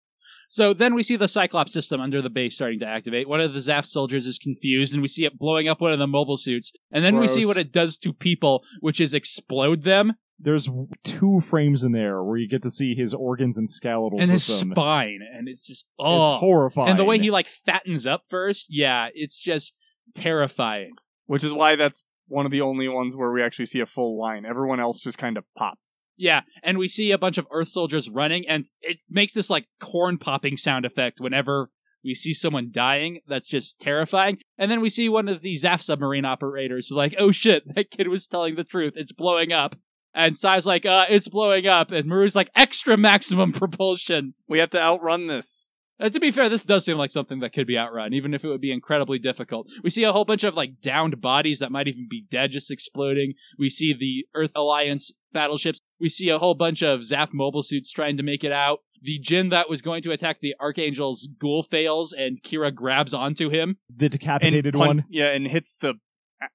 So 0.48 0.74
then 0.74 0.94
we 0.94 1.04
see 1.04 1.14
the 1.14 1.28
Cyclops 1.28 1.72
system 1.72 2.00
under 2.00 2.20
the 2.20 2.28
base 2.28 2.56
starting 2.56 2.80
to 2.80 2.86
activate. 2.86 3.28
One 3.28 3.40
of 3.40 3.54
the 3.54 3.60
Zaft 3.60 3.86
soldiers 3.86 4.26
is 4.26 4.38
confused, 4.38 4.92
and 4.92 5.00
we 5.00 5.06
see 5.06 5.24
it 5.24 5.38
blowing 5.38 5.68
up 5.68 5.80
one 5.80 5.92
of 5.92 6.00
the 6.00 6.08
mobile 6.08 6.36
suits. 6.36 6.72
And 6.90 7.04
then 7.04 7.18
we 7.18 7.28
see 7.28 7.46
what 7.46 7.56
it 7.56 7.72
does 7.72 7.98
to 7.98 8.12
people, 8.12 8.64
which 8.80 9.00
is 9.00 9.14
explode 9.14 9.84
them 9.84 10.14
There's 10.42 10.68
two 11.04 11.40
frames 11.42 11.84
in 11.84 11.92
there 11.92 12.24
where 12.24 12.38
you 12.38 12.48
get 12.48 12.62
to 12.62 12.70
see 12.70 12.94
his 12.94 13.12
organs 13.12 13.58
and 13.58 13.68
skeletal 13.68 14.18
and 14.20 14.30
his 14.30 14.44
spine, 14.44 15.20
and 15.34 15.48
it's 15.48 15.60
just 15.62 15.84
oh, 15.98 16.34
It's 16.34 16.40
horrifying. 16.40 16.90
and 16.90 16.98
the 16.98 17.04
way 17.04 17.18
he 17.18 17.30
like 17.30 17.46
fattens 17.48 18.06
up 18.06 18.22
first, 18.30 18.66
yeah, 18.70 19.08
it's 19.14 19.38
just 19.40 19.74
terrifying. 20.14 20.92
Which 21.26 21.44
is 21.44 21.52
why 21.52 21.76
that's 21.76 22.04
one 22.26 22.46
of 22.46 22.52
the 22.52 22.60
only 22.60 22.88
ones 22.88 23.14
where 23.16 23.30
we 23.32 23.42
actually 23.42 23.66
see 23.66 23.80
a 23.80 23.86
full 23.86 24.18
line. 24.18 24.44
Everyone 24.46 24.80
else 24.80 25.00
just 25.00 25.18
kind 25.18 25.36
of 25.36 25.44
pops. 25.56 26.02
Yeah, 26.16 26.42
and 26.62 26.78
we 26.78 26.88
see 26.88 27.12
a 27.12 27.18
bunch 27.18 27.38
of 27.38 27.46
Earth 27.50 27.68
soldiers 27.68 28.08
running, 28.08 28.46
and 28.48 28.64
it 28.80 28.98
makes 29.08 29.32
this 29.32 29.50
like 29.50 29.66
corn 29.80 30.18
popping 30.18 30.56
sound 30.56 30.84
effect 30.84 31.20
whenever 31.20 31.70
we 32.02 32.14
see 32.14 32.32
someone 32.32 32.70
dying. 32.72 33.20
That's 33.26 33.48
just 33.48 33.80
terrifying. 33.80 34.38
And 34.58 34.70
then 34.70 34.80
we 34.80 34.90
see 34.90 35.08
one 35.08 35.28
of 35.28 35.42
the 35.42 35.54
Zaft 35.54 35.82
submarine 35.82 36.24
operators 36.24 36.90
like, 36.90 37.14
"Oh 37.18 37.30
shit, 37.30 37.62
that 37.74 37.90
kid 37.90 38.08
was 38.08 38.26
telling 38.26 38.54
the 38.54 38.64
truth. 38.64 38.94
It's 38.96 39.12
blowing 39.12 39.52
up." 39.52 39.76
And 40.14 40.36
Sai's 40.36 40.66
like, 40.66 40.84
"Uh, 40.84 41.06
it's 41.08 41.28
blowing 41.28 41.66
up," 41.66 41.90
and 41.92 42.06
Murrue's 42.08 42.34
like, 42.36 42.50
"Extra 42.56 42.96
maximum 42.96 43.52
propulsion." 43.84 44.34
We 44.48 44.58
have 44.58 44.70
to 44.70 44.80
outrun 44.80 45.26
this. 45.28 45.74
Uh, 46.00 46.08
to 46.08 46.18
be 46.18 46.30
fair, 46.30 46.48
this 46.48 46.64
does 46.64 46.84
seem 46.84 46.96
like 46.96 47.10
something 47.10 47.40
that 47.40 47.52
could 47.52 47.66
be 47.66 47.76
outrun, 47.78 48.14
even 48.14 48.32
if 48.32 48.42
it 48.42 48.48
would 48.48 48.60
be 48.60 48.72
incredibly 48.72 49.18
difficult. 49.18 49.68
We 49.84 49.90
see 49.90 50.02
a 50.04 50.12
whole 50.12 50.24
bunch 50.24 50.44
of 50.44 50.54
like 50.54 50.80
downed 50.80 51.20
bodies 51.20 51.58
that 51.58 51.70
might 51.70 51.88
even 51.88 52.06
be 52.10 52.24
dead 52.30 52.50
just 52.52 52.70
exploding. 52.70 53.34
We 53.58 53.68
see 53.68 53.92
the 53.92 54.26
Earth 54.34 54.52
Alliance 54.56 55.12
battleships. 55.32 55.80
We 56.00 56.08
see 56.08 56.30
a 56.30 56.38
whole 56.38 56.54
bunch 56.54 56.82
of 56.82 57.00
Zaft 57.00 57.34
mobile 57.34 57.62
suits 57.62 57.92
trying 57.92 58.16
to 58.16 58.22
make 58.22 58.42
it 58.44 58.52
out. 58.52 58.78
The 59.02 59.18
Jin 59.18 59.50
that 59.50 59.68
was 59.70 59.80
going 59.82 60.02
to 60.04 60.10
attack 60.10 60.38
the 60.40 60.54
Archangel's 60.60 61.28
ghoul 61.38 61.62
fails, 61.62 62.12
and 62.12 62.42
Kira 62.42 62.74
grabs 62.74 63.14
onto 63.14 63.48
him. 63.50 63.76
the 63.94 64.08
decapitated 64.08 64.72
pun- 64.74 64.86
one. 64.86 65.04
Yeah, 65.10 65.30
and 65.32 65.46
hits 65.46 65.76
the 65.76 65.94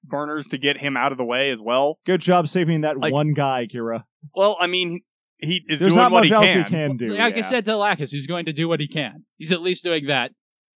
burners 0.04 0.46
to 0.48 0.58
get 0.58 0.78
him 0.78 0.96
out 0.96 1.12
of 1.12 1.18
the 1.18 1.24
way 1.24 1.50
as 1.50 1.60
well. 1.60 1.98
Good 2.06 2.20
job 2.20 2.48
saving 2.48 2.82
that 2.82 2.98
Like- 2.98 3.12
one 3.12 3.32
guy, 3.32 3.66
Kira. 3.66 4.04
Well, 4.34 4.56
I 4.60 4.66
mean, 4.66 5.02
he 5.38 5.62
is 5.68 5.78
There's 5.80 5.92
doing 5.92 6.02
not 6.02 6.12
what 6.12 6.20
much 6.20 6.28
he 6.28 6.34
else 6.34 6.46
can. 6.52 6.64
he 6.64 6.70
can 6.70 6.96
do. 6.96 7.08
like 7.08 7.34
I 7.34 7.36
yeah. 7.38 7.42
said 7.42 7.64
to 7.66 7.76
Lacus, 7.76 8.10
he's 8.10 8.26
going 8.26 8.46
to 8.46 8.52
do 8.52 8.68
what 8.68 8.80
he 8.80 8.88
can. 8.88 9.24
He's 9.36 9.52
at 9.52 9.62
least 9.62 9.84
doing 9.84 10.06
that. 10.06 10.32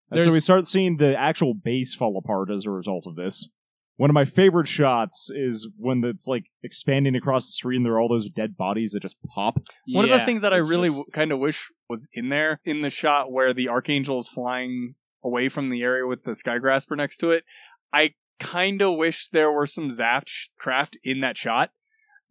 And 0.09 0.21
so 0.21 0.31
we 0.31 0.39
start 0.39 0.65
seeing 0.65 0.97
the 0.97 1.17
actual 1.17 1.53
base 1.53 1.93
fall 1.93 2.17
apart 2.17 2.49
as 2.49 2.65
a 2.65 2.71
result 2.71 3.05
of 3.07 3.15
this. 3.15 3.49
One 3.97 4.09
of 4.09 4.13
my 4.13 4.25
favorite 4.25 4.67
shots 4.67 5.29
is 5.35 5.69
when 5.77 6.03
it's 6.05 6.27
like 6.27 6.43
expanding 6.63 7.15
across 7.15 7.45
the 7.47 7.51
screen. 7.51 7.77
And 7.77 7.85
there 7.85 7.93
are 7.93 7.99
all 7.99 8.07
those 8.07 8.29
dead 8.29 8.55
bodies 8.55 8.91
that 8.91 9.01
just 9.01 9.17
pop. 9.33 9.57
One 9.91 10.05
of 10.05 10.11
the 10.11 10.23
things 10.25 10.41
that 10.43 10.53
I 10.53 10.57
really 10.57 10.87
just- 10.89 10.97
w- 10.99 11.11
kind 11.13 11.31
of 11.31 11.39
wish 11.39 11.67
was 11.89 12.07
in 12.13 12.29
there 12.29 12.59
in 12.63 12.81
the 12.83 12.89
shot 12.89 13.31
where 13.31 13.53
the 13.53 13.69
Archangel 13.69 14.19
is 14.19 14.27
flying 14.29 14.95
away 15.23 15.49
from 15.49 15.69
the 15.71 15.81
area 15.81 16.05
with 16.07 16.23
the 16.23 16.31
Skygrasper 16.31 16.95
next 16.95 17.17
to 17.17 17.31
it. 17.31 17.43
I 17.91 18.13
kind 18.39 18.81
of 18.81 18.95
wish 18.95 19.27
there 19.29 19.51
were 19.51 19.65
some 19.65 19.89
Zaft 19.89 20.49
craft 20.59 20.97
in 21.03 21.21
that 21.21 21.37
shot. 21.37 21.71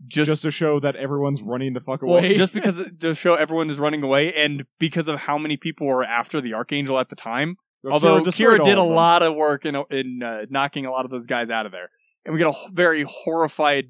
Just, 0.06 0.26
Just 0.28 0.42
to 0.42 0.50
show 0.50 0.78
that 0.80 0.94
everyone's 0.94 1.40
running 1.42 1.72
the 1.72 1.80
fuck 1.80 2.02
well, 2.02 2.18
away. 2.18 2.34
just 2.36 2.52
because 2.58 2.78
it- 2.78 3.00
to 3.00 3.14
show 3.14 3.34
everyone 3.34 3.70
is 3.70 3.78
running 3.78 4.02
away 4.02 4.32
and 4.34 4.64
because 4.78 5.08
of 5.08 5.20
how 5.20 5.38
many 5.38 5.56
people 5.56 5.86
were 5.86 6.04
after 6.04 6.40
the 6.40 6.52
Archangel 6.54 6.98
at 6.98 7.08
the 7.08 7.16
time. 7.16 7.56
Kira 7.84 7.92
Although 7.92 8.24
destroyed 8.24 8.60
Kira 8.60 8.64
did 8.64 8.72
a 8.78 8.82
them. 8.82 8.88
lot 8.90 9.22
of 9.22 9.34
work 9.34 9.64
in 9.64 9.74
in 9.90 10.22
uh, 10.22 10.46
knocking 10.50 10.84
a 10.86 10.90
lot 10.90 11.04
of 11.06 11.10
those 11.10 11.24
guys 11.26 11.48
out 11.50 11.64
of 11.66 11.72
there, 11.72 11.90
and 12.24 12.34
we 12.34 12.38
get 12.40 12.48
a 12.48 12.70
very 12.72 13.04
horrified 13.08 13.86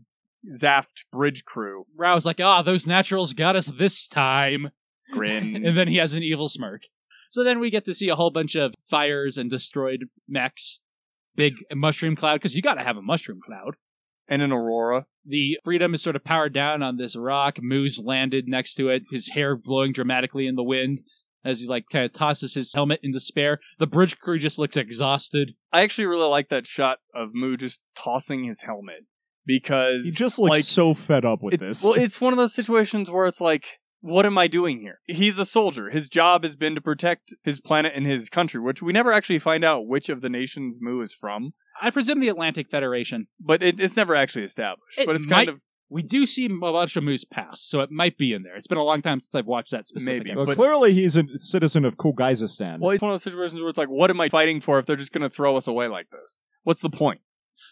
Zaft 0.54 1.04
bridge 1.12 1.44
crew 1.44 1.86
Rau's 1.96 2.24
like, 2.26 2.40
ah, 2.40 2.62
those 2.62 2.86
naturals 2.86 3.32
got 3.32 3.56
us 3.56 3.66
this 3.66 4.06
time. 4.06 4.70
grin. 5.12 5.56
and 5.66 5.76
then 5.76 5.88
he 5.88 5.96
has 5.96 6.14
an 6.14 6.22
evil 6.22 6.48
smirk. 6.48 6.82
So 7.30 7.42
then 7.42 7.58
we 7.58 7.68
get 7.70 7.84
to 7.86 7.94
see 7.94 8.08
a 8.08 8.14
whole 8.16 8.30
bunch 8.30 8.54
of 8.54 8.74
fires 8.88 9.36
and 9.36 9.50
destroyed 9.50 10.04
mechs. 10.28 10.78
Big 11.36 11.54
mushroom 11.74 12.16
cloud, 12.16 12.34
because 12.36 12.54
you 12.54 12.62
gotta 12.62 12.82
have 12.82 12.96
a 12.96 13.02
mushroom 13.02 13.40
cloud. 13.44 13.76
and 14.28 14.42
an 14.42 14.50
Aurora. 14.50 15.06
The 15.24 15.56
Freedom 15.62 15.94
is 15.94 16.02
sort 16.02 16.16
of 16.16 16.24
powered 16.24 16.52
down 16.52 16.82
on 16.82 16.96
this 16.96 17.14
rock. 17.14 17.58
Mu's 17.62 18.00
landed 18.04 18.48
next 18.48 18.74
to 18.74 18.88
it, 18.88 19.04
his 19.12 19.28
hair 19.28 19.56
blowing 19.56 19.92
dramatically 19.92 20.48
in 20.48 20.56
the 20.56 20.64
wind 20.64 21.02
as 21.44 21.60
he 21.60 21.68
like 21.68 21.84
kind 21.92 22.04
of 22.04 22.12
tosses 22.12 22.54
his 22.54 22.74
helmet 22.74 22.98
in 23.04 23.12
despair. 23.12 23.60
The 23.78 23.86
bridge 23.86 24.18
crew 24.18 24.40
just 24.40 24.58
looks 24.58 24.76
exhausted. 24.76 25.52
I 25.72 25.82
actually 25.82 26.06
really 26.06 26.28
like 26.28 26.48
that 26.48 26.66
shot 26.66 26.98
of 27.14 27.28
Mu 27.34 27.56
just 27.56 27.80
tossing 27.94 28.42
his 28.42 28.62
helmet 28.62 29.04
because 29.46 30.04
He 30.04 30.10
just 30.10 30.40
looks 30.40 30.50
like, 30.50 30.64
so 30.64 30.92
fed 30.92 31.24
up 31.24 31.40
with 31.42 31.54
it- 31.54 31.60
this. 31.60 31.84
Well, 31.84 31.94
it's 31.96 32.20
one 32.20 32.32
of 32.32 32.36
those 32.36 32.52
situations 32.54 33.08
where 33.10 33.26
it's 33.26 33.40
like, 33.40 33.64
what 34.06 34.24
am 34.26 34.38
I 34.38 34.46
doing 34.46 34.80
here? 34.80 35.00
He's 35.06 35.38
a 35.38 35.44
soldier. 35.46 35.90
His 35.90 36.08
job 36.08 36.42
has 36.44 36.56
been 36.56 36.74
to 36.74 36.80
protect 36.80 37.34
his 37.42 37.60
planet 37.60 37.92
and 37.94 38.06
his 38.06 38.28
country, 38.28 38.60
which 38.60 38.80
we 38.82 38.92
never 38.92 39.12
actually 39.12 39.38
find 39.38 39.64
out 39.64 39.86
which 39.86 40.08
of 40.08 40.20
the 40.20 40.28
nations 40.30 40.78
Mu 40.80 41.00
is 41.00 41.12
from. 41.12 41.52
I 41.82 41.90
presume 41.90 42.20
the 42.20 42.28
Atlantic 42.28 42.70
Federation. 42.70 43.26
But 43.40 43.62
it, 43.62 43.80
it's 43.80 43.96
never 43.96 44.14
actually 44.14 44.44
established. 44.44 44.98
It 44.98 45.06
but 45.06 45.16
it's 45.16 45.26
might- 45.26 45.46
kind 45.46 45.48
of 45.50 45.60
We 45.90 46.02
do 46.02 46.24
see 46.26 46.46
a 46.46 46.48
bunch 46.48 46.96
of 46.96 47.04
Mu's 47.04 47.24
past, 47.24 47.68
so 47.68 47.80
it 47.80 47.90
might 47.90 48.16
be 48.16 48.32
in 48.32 48.42
there. 48.42 48.56
It's 48.56 48.66
been 48.66 48.78
a 48.78 48.84
long 48.84 49.02
time 49.02 49.20
since 49.20 49.34
I've 49.34 49.46
watched 49.46 49.72
that 49.72 49.86
specific 49.86 50.18
Maybe, 50.24 50.30
episode. 50.30 50.36
Well, 50.38 50.46
but- 50.46 50.56
clearly 50.56 50.94
he's 50.94 51.16
a 51.16 51.24
citizen 51.36 51.84
of 51.84 51.96
Kulgeizistan. 51.96 52.78
Well, 52.80 52.90
it's 52.92 53.02
one 53.02 53.10
of 53.10 53.14
those 53.14 53.24
situations 53.24 53.60
where 53.60 53.68
it's 53.68 53.78
like, 53.78 53.88
what 53.88 54.10
am 54.10 54.20
I 54.20 54.28
fighting 54.28 54.60
for 54.60 54.78
if 54.78 54.86
they're 54.86 54.96
just 54.96 55.12
going 55.12 55.22
to 55.22 55.30
throw 55.30 55.56
us 55.56 55.66
away 55.66 55.88
like 55.88 56.08
this? 56.10 56.38
What's 56.62 56.80
the 56.80 56.90
point? 56.90 57.20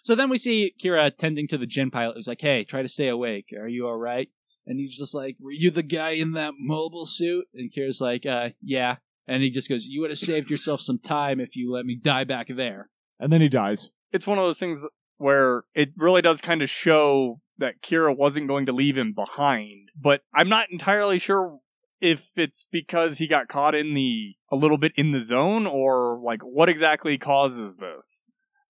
So 0.03 0.15
then 0.15 0.29
we 0.29 0.39
see 0.39 0.75
Kira 0.83 1.17
tending 1.17 1.49
to 1.49 1.59
the 1.59 1.67
gin 1.67 1.91
pilot 1.91 2.17
who's 2.17 2.29
like, 2.29 2.41
hey, 2.41 2.65
try 2.65 2.83
to 2.83 2.89
stay 2.89 3.09
awake. 3.09 3.47
Are 3.59 3.69
you 3.69 3.87
all 3.87 3.97
right? 3.97 4.29
And 4.67 4.79
he's 4.79 4.97
just 4.97 5.15
like, 5.15 5.37
were 5.41 5.51
you 5.53 5.71
the 5.71 5.83
guy 5.83 6.11
in 6.11 6.33
that 6.33 6.55
mobile 6.59 7.07
suit? 7.07 7.47
And 7.55 7.71
Kira's 7.73 8.01
like, 8.01 8.25
uh, 8.27 8.51
yeah. 8.63 8.97
And 9.27 9.43
he 9.43 9.51
just 9.51 9.69
goes, 9.69 9.87
you 9.87 10.01
would 10.01 10.11
have 10.11 10.19
saved 10.19 10.51
yourself 10.51 10.81
some 10.81 10.99
time 10.99 11.41
if 11.41 11.57
you 11.57 11.73
let 11.73 11.87
me 11.87 11.97
die 11.97 12.25
back 12.25 12.49
there. 12.55 12.91
and 13.19 13.33
then 13.33 13.41
he 13.41 13.49
dies. 13.49 13.91
It's 14.13 14.27
one 14.27 14.39
of 14.39 14.45
those 14.45 14.59
things 14.59 14.85
where 15.19 15.65
it 15.75 15.91
really 15.97 16.23
does 16.23 16.41
kind 16.41 16.63
of 16.63 16.71
show 16.71 17.41
that 17.59 17.83
Kira 17.83 18.17
wasn't 18.17 18.49
going 18.49 18.67
to 18.67 18.73
leave 18.73 18.99
him 18.99 19.13
behind, 19.13 19.91
but 20.01 20.23
I'm 20.35 20.49
not 20.49 20.71
entirely 20.71 21.19
sure 21.19 21.59
if 22.01 22.31
it's 22.37 22.67
because 22.71 23.19
he 23.19 23.27
got 23.27 23.49
caught 23.49 23.75
in 23.75 23.95
the 23.95 24.35
a 24.51 24.57
little 24.57 24.77
bit 24.77 24.93
in 24.97 25.13
the 25.13 25.21
zone 25.21 25.67
or 25.67 26.21
like 26.23 26.43
what 26.43 26.69
exactly 26.69 27.17
causes 27.17 27.77
this. 27.77 28.27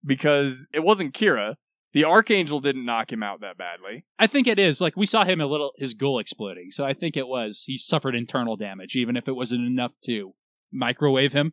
Because 0.06 0.68
it 0.72 0.84
wasn't 0.84 1.14
Kira. 1.14 1.54
The 1.94 2.04
Archangel 2.04 2.60
didn't 2.60 2.84
knock 2.84 3.12
him 3.12 3.22
out 3.22 3.40
that 3.40 3.56
badly. 3.56 4.04
I 4.18 4.26
think 4.26 4.46
it 4.46 4.58
is. 4.58 4.80
Like, 4.80 4.96
we 4.96 5.06
saw 5.06 5.24
him 5.24 5.40
a 5.40 5.46
little, 5.46 5.72
his 5.78 5.94
goal 5.94 6.18
exploding. 6.18 6.72
So 6.72 6.84
I 6.84 6.92
think 6.92 7.16
it 7.16 7.28
was, 7.28 7.62
he 7.66 7.78
suffered 7.78 8.16
internal 8.16 8.56
damage, 8.56 8.96
even 8.96 9.16
if 9.16 9.28
it 9.28 9.36
wasn't 9.36 9.64
enough 9.64 9.92
to 10.06 10.34
microwave 10.72 11.32
him. 11.32 11.52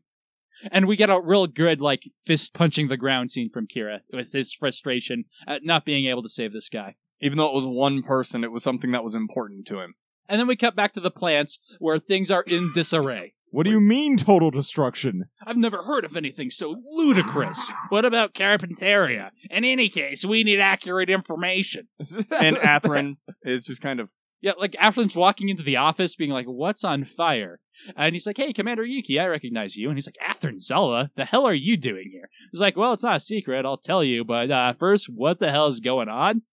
And 0.72 0.88
we 0.88 0.96
get 0.96 1.12
a 1.12 1.22
real 1.22 1.48
good, 1.48 1.80
like, 1.80 2.02
fist 2.26 2.54
punching 2.56 2.88
the 2.88 2.98
ground 2.98 3.30
scene 3.32 3.52
from 3.52 3.68
Kira 3.68 4.00
with 4.12 4.32
his 4.32 4.52
frustration 4.52 5.26
at 5.48 5.64
not 5.64 5.86
being 5.86 6.08
able 6.08 6.24
to 6.24 6.30
save 6.30 6.54
this 6.54 6.70
guy. 6.70 6.96
Even 7.22 7.38
though 7.38 7.50
it 7.50 7.56
was 7.56 7.68
one 7.68 8.02
person, 8.02 8.44
it 8.44 8.52
was 8.52 8.64
something 8.64 8.92
that 8.92 9.04
was 9.04 9.16
important 9.16 9.68
to 9.68 9.80
him. 9.80 9.94
And 10.28 10.39
then 10.39 10.48
we 10.48 10.56
cut 10.56 10.76
back 10.76 10.94
to 10.94 11.00
the 11.00 11.12
plants 11.12 11.60
where 11.80 12.00
things 12.00 12.32
are 12.32 12.44
in 12.48 12.72
disarray. 12.74 13.36
What 13.52 13.66
do 13.66 13.70
you 13.72 13.82
mean 13.82 14.16
total 14.18 14.49
destruction? 14.49 15.26
I've 15.45 15.58
never 15.58 15.84
heard 15.84 16.06
of 16.06 16.16
anything 16.16 16.49
so 16.49 16.76
ludicrous. 16.84 17.72
What 17.89 18.06
about 18.06 18.34
Carpentaria? 18.34 19.30
In 19.49 19.66
any 19.66 19.89
case, 19.89 20.24
we 20.26 20.43
need 20.43 20.60
accurate 20.62 21.10
information. 21.10 21.88
And 22.41 22.56
Athrun 22.58 23.18
is 23.43 23.66
just 23.66 23.82
kind 23.82 23.99
of 23.99 24.10
Yeah, 24.41 24.54
like 24.58 24.72
Athrun's 24.74 25.16
walking 25.16 25.49
into 25.49 25.64
the 25.64 25.76
office 25.76 26.16
being 26.16 26.32
like, 26.32 26.45
What's 26.45 26.84
on 26.86 27.04
fire? 27.04 27.60
And 27.97 28.14
he's 28.16 28.26
like, 28.26 28.38
Hey, 28.38 28.54
Commander 28.54 28.86
Yuki, 28.86 29.20
I 29.20 29.26
recognize 29.28 29.76
you. 29.76 29.89
And 29.89 29.97
he's 29.97 30.08
like, 30.08 30.18
Athrun 30.26 30.60
Zala, 30.60 31.12
the 31.18 31.26
hell 31.26 31.45
are 31.45 31.54
you 31.54 31.76
doing 31.78 32.10
here? 32.12 32.30
He's 32.52 32.62
like, 32.62 32.78
Well, 32.78 32.93
it's 32.93 33.04
not 33.04 33.18
a 33.18 33.20
secret, 33.20 33.66
I'll 33.66 33.78
tell 33.78 34.04
you, 34.04 34.24
but 34.24 34.49
uh, 34.49 34.74
first, 34.80 35.08
what 35.08 35.39
the 35.39 35.52
hell 35.52 35.68
is 35.68 35.82
going 35.82 36.08
on? 36.10 36.43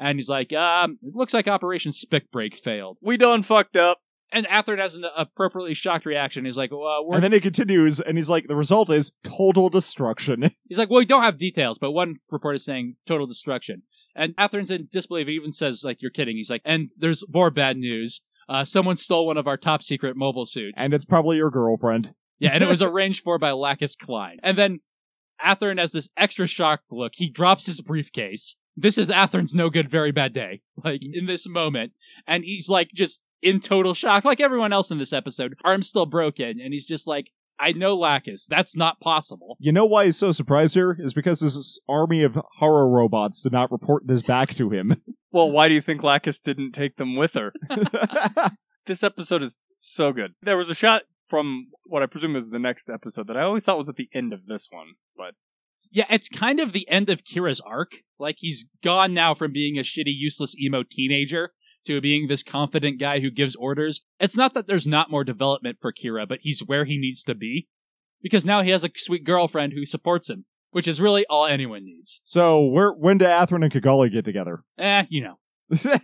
And 0.00 0.16
he's 0.18 0.28
like, 0.28 0.52
um, 0.52 0.98
it 1.02 1.14
looks 1.14 1.34
like 1.34 1.48
Operation 1.48 1.90
Spit 1.92 2.30
Break 2.30 2.54
failed. 2.56 2.98
we 3.02 3.16
done 3.16 3.42
fucked 3.42 3.74
up. 3.76 3.98
And 4.30 4.46
Athrun 4.46 4.78
has 4.78 4.94
an 4.94 5.04
appropriately 5.16 5.74
shocked 5.74 6.04
reaction. 6.04 6.44
He's 6.44 6.58
like, 6.58 6.70
well, 6.70 7.06
we're 7.06 7.14
and 7.14 7.24
then 7.24 7.32
it 7.32 7.42
continues, 7.42 7.98
and 8.00 8.18
he's 8.18 8.28
like, 8.28 8.46
the 8.46 8.54
result 8.56 8.90
is 8.90 9.12
total 9.24 9.70
destruction. 9.70 10.50
He's 10.68 10.76
like, 10.76 10.90
well, 10.90 10.98
we 10.98 11.06
don't 11.06 11.22
have 11.22 11.38
details, 11.38 11.78
but 11.78 11.92
one 11.92 12.16
report 12.30 12.54
is 12.56 12.64
saying 12.64 12.96
total 13.06 13.26
destruction. 13.26 13.82
And 14.14 14.36
Athrun's 14.36 14.70
in 14.70 14.88
disbelief. 14.92 15.28
He 15.28 15.34
even 15.34 15.52
says, 15.52 15.82
like, 15.82 16.02
you're 16.02 16.10
kidding. 16.10 16.36
He's 16.36 16.50
like, 16.50 16.60
and 16.64 16.90
there's 16.98 17.24
more 17.32 17.50
bad 17.50 17.78
news. 17.78 18.20
Uh, 18.48 18.64
someone 18.64 18.96
stole 18.96 19.26
one 19.26 19.36
of 19.38 19.46
our 19.46 19.56
top 19.56 19.82
secret 19.82 20.16
mobile 20.16 20.44
suits. 20.46 20.78
and 20.78 20.92
it's 20.92 21.04
probably 21.04 21.36
your 21.38 21.50
girlfriend. 21.50 22.14
yeah, 22.38 22.50
and 22.52 22.62
it 22.62 22.68
was 22.68 22.82
arranged 22.90 23.22
for 23.22 23.38
by 23.38 23.52
Lacus 23.52 23.96
Clyne. 23.96 24.38
And 24.42 24.58
then 24.58 24.80
Athrun 25.44 25.78
has 25.78 25.92
this 25.92 26.08
extra 26.16 26.46
shocked 26.46 26.92
look. 26.92 27.12
He 27.14 27.30
drops 27.30 27.64
his 27.66 27.80
briefcase. 27.80 28.56
This 28.76 28.98
is 28.98 29.08
Athrun's 29.10 29.54
no 29.54 29.70
good, 29.70 29.88
very 29.88 30.12
bad 30.12 30.32
day. 30.34 30.60
Like, 30.84 31.00
in 31.02 31.26
this 31.26 31.48
moment. 31.48 31.92
And 32.26 32.44
he's 32.44 32.68
like, 32.68 32.90
just 32.94 33.22
in 33.42 33.60
total 33.60 33.94
shock, 33.94 34.24
like 34.24 34.40
everyone 34.40 34.72
else 34.72 34.90
in 34.90 34.98
this 34.98 35.12
episode. 35.12 35.54
Arm's 35.64 35.88
still 35.88 36.06
broken. 36.06 36.60
And 36.60 36.72
he's 36.72 36.86
just 36.86 37.06
like, 37.06 37.30
I 37.58 37.72
know 37.72 37.96
Lacus. 37.96 38.46
That's 38.48 38.76
not 38.76 39.00
possible. 39.00 39.56
You 39.58 39.72
know 39.72 39.86
why 39.86 40.04
he's 40.04 40.16
so 40.16 40.30
surprised 40.32 40.74
here? 40.74 40.96
Is 41.00 41.12
because 41.12 41.40
this 41.40 41.80
army 41.88 42.22
of 42.22 42.38
horror 42.58 42.88
robots 42.88 43.42
did 43.42 43.52
not 43.52 43.72
report 43.72 44.06
this 44.06 44.22
back 44.22 44.50
to 44.54 44.70
him. 44.70 45.02
Well, 45.30 45.50
why 45.50 45.68
do 45.68 45.74
you 45.74 45.82
think 45.82 46.02
Lacus 46.02 46.40
didn't 46.40 46.72
take 46.72 46.96
them 46.96 47.14
with 47.14 47.34
her? 47.34 47.52
This 48.86 49.02
episode 49.02 49.42
is 49.42 49.58
so 49.74 50.14
good. 50.14 50.32
There 50.40 50.56
was 50.56 50.70
a 50.70 50.74
shot 50.74 51.02
from 51.28 51.66
what 51.84 52.02
I 52.02 52.06
presume 52.06 52.34
is 52.34 52.48
the 52.48 52.58
next 52.58 52.88
episode 52.88 53.26
that 53.26 53.36
I 53.36 53.42
always 53.42 53.62
thought 53.62 53.76
was 53.76 53.90
at 53.90 53.96
the 53.96 54.08
end 54.14 54.32
of 54.32 54.46
this 54.46 54.68
one, 54.70 54.94
but 55.14 55.34
Yeah, 55.90 56.06
it's 56.08 56.30
kind 56.30 56.58
of 56.58 56.72
the 56.72 56.88
end 56.88 57.10
of 57.10 57.24
Kira's 57.24 57.60
arc. 57.60 57.96
Like 58.18 58.36
he's 58.38 58.64
gone 58.82 59.12
now 59.12 59.34
from 59.34 59.52
being 59.52 59.76
a 59.76 59.82
shitty, 59.82 60.06
useless 60.06 60.56
emo 60.58 60.82
teenager 60.90 61.50
to 61.88 62.00
being 62.00 62.28
this 62.28 62.42
confident 62.42 63.00
guy 63.00 63.20
who 63.20 63.30
gives 63.30 63.56
orders. 63.56 64.02
It's 64.20 64.36
not 64.36 64.54
that 64.54 64.66
there's 64.66 64.86
not 64.86 65.10
more 65.10 65.24
development 65.24 65.78
for 65.80 65.92
Kira, 65.92 66.28
but 66.28 66.38
he's 66.42 66.60
where 66.60 66.84
he 66.84 66.96
needs 66.98 67.24
to 67.24 67.34
be. 67.34 67.68
Because 68.22 68.44
now 68.44 68.62
he 68.62 68.70
has 68.70 68.84
a 68.84 68.90
sweet 68.96 69.24
girlfriend 69.24 69.72
who 69.72 69.84
supports 69.84 70.28
him, 70.28 70.44
which 70.70 70.88
is 70.88 71.00
really 71.00 71.24
all 71.30 71.46
anyone 71.46 71.84
needs. 71.84 72.20
so, 72.24 72.64
where 72.64 72.90
when 72.92 73.18
do 73.18 73.24
Athrun 73.24 73.62
and 73.62 73.72
Cagalli 73.72 74.12
get 74.12 74.24
together? 74.24 74.62
Eh, 74.78 75.04
you 75.08 75.22
know. 75.22 75.38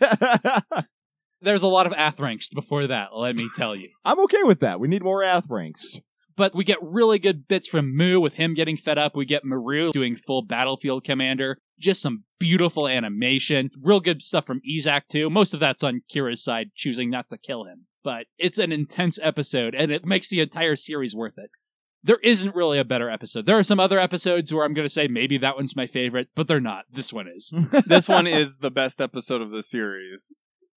There's 1.41 1.62
a 1.62 1.66
lot 1.66 1.87
of 1.87 1.93
Athranks 1.93 2.49
before 2.49 2.87
that, 2.87 3.09
let 3.14 3.37
me 3.37 3.51
tell 3.55 3.76
you. 3.76 3.91
I'm 4.05 4.20
okay 4.20 4.43
with 4.45 4.61
that. 4.61 4.80
We 4.80 4.89
need 4.89 5.03
more 5.03 5.22
Athranks. 5.22 5.99
But 6.37 6.55
we 6.55 6.64
get 6.64 6.78
really 6.82 7.18
good 7.18 7.47
bits 7.47 7.68
from 7.68 7.97
Mu 7.97 8.18
with 8.18 8.35
him 8.35 8.55
getting 8.55 8.76
fed 8.76 8.99
up. 8.99 9.14
We 9.14 9.24
get 9.24 9.45
Murrue 9.45 9.93
doing 9.93 10.16
full 10.16 10.43
battlefield 10.43 11.05
commander. 11.05 11.59
Just 11.79 12.03
some 12.03 12.25
beautiful 12.39 12.87
animation. 12.89 13.70
Real 13.81 14.01
good 14.01 14.22
stuff 14.22 14.47
from 14.47 14.61
Izak 14.68 15.09
too. 15.09 15.31
Most 15.31 15.55
of 15.55 15.61
that's 15.61 15.83
on 15.83 16.03
Kira's 16.12 16.43
side, 16.43 16.70
choosing 16.75 17.11
not 17.11 17.29
to 17.31 17.39
kill 17.39 17.64
him. 17.64 17.87
But 18.03 18.27
it's 18.39 18.59
an 18.59 18.70
intense 18.70 19.18
episode, 19.22 19.75
and 19.75 19.91
it 19.91 20.05
makes 20.05 20.29
the 20.29 20.41
entire 20.41 20.77
series 20.77 21.14
worth 21.14 21.39
it. 21.39 21.51
There 22.03 22.18
isn't 22.22 22.55
really 22.55 22.79
a 22.79 22.85
better 22.85 23.09
episode. 23.09 23.47
There 23.47 23.59
are 23.59 23.62
some 23.62 23.81
other 23.81 23.99
episodes 23.99 24.53
where 24.53 24.64
I'm 24.64 24.75
going 24.75 24.87
to 24.87 24.93
say 24.93 25.09
maybe 25.09 25.39
that 25.39 25.57
one's 25.57 25.75
my 25.75 25.87
favorite, 25.87 26.29
but 26.35 26.47
they're 26.47 26.61
not. 26.61 26.85
This 26.91 27.14
one 27.14 27.27
is. 27.35 27.51
this 27.87 28.09
one 28.09 28.27
is 28.27 28.59
the 28.59 28.70
best 28.70 29.01
episode 29.01 29.41
of 29.41 29.51
the 29.51 29.62
series. 29.62 30.31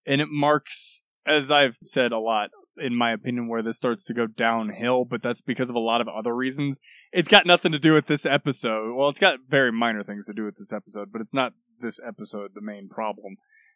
And 0.06 0.22
it 0.22 0.30
marks, 0.32 1.04
as 1.26 1.52
I've 1.52 1.76
said 1.84 2.14
a 2.14 2.20
lot, 2.20 2.52
in 2.80 2.96
my 2.96 3.12
opinion, 3.12 3.48
where 3.48 3.62
this 3.62 3.78
starts 3.78 4.06
to 4.06 4.14
go 4.14 4.28
downhill, 4.28 5.06
but 5.06 5.22
that's 5.22 5.42
because 5.42 5.70
of 5.70 5.76
a 5.76 5.80
lot 5.80 6.02
of 6.02 6.08
other 6.08 6.36
reasons. 6.36 6.80
It's 7.12 7.28
got 7.28 7.46
nothing 7.46 7.72
to 7.72 7.80
do 7.80 7.94
with 7.94 8.06
this 8.08 8.26
episode. 8.26 8.94
Well, 8.96 9.10
it's 9.10 9.20
got 9.20 9.40
very 9.50 9.72
minor 9.72 10.04
things 10.04 10.26
to 10.28 10.34
do 10.34 10.44
with 10.46 10.58
this 10.58 10.72
episode, 10.74 11.12
but 11.12 11.22
it's 11.22 11.34
not 11.34 11.54
this 11.80 12.00
episode 12.06 12.52
the 12.56 12.62
main 12.62 12.90
problem. 12.90 13.36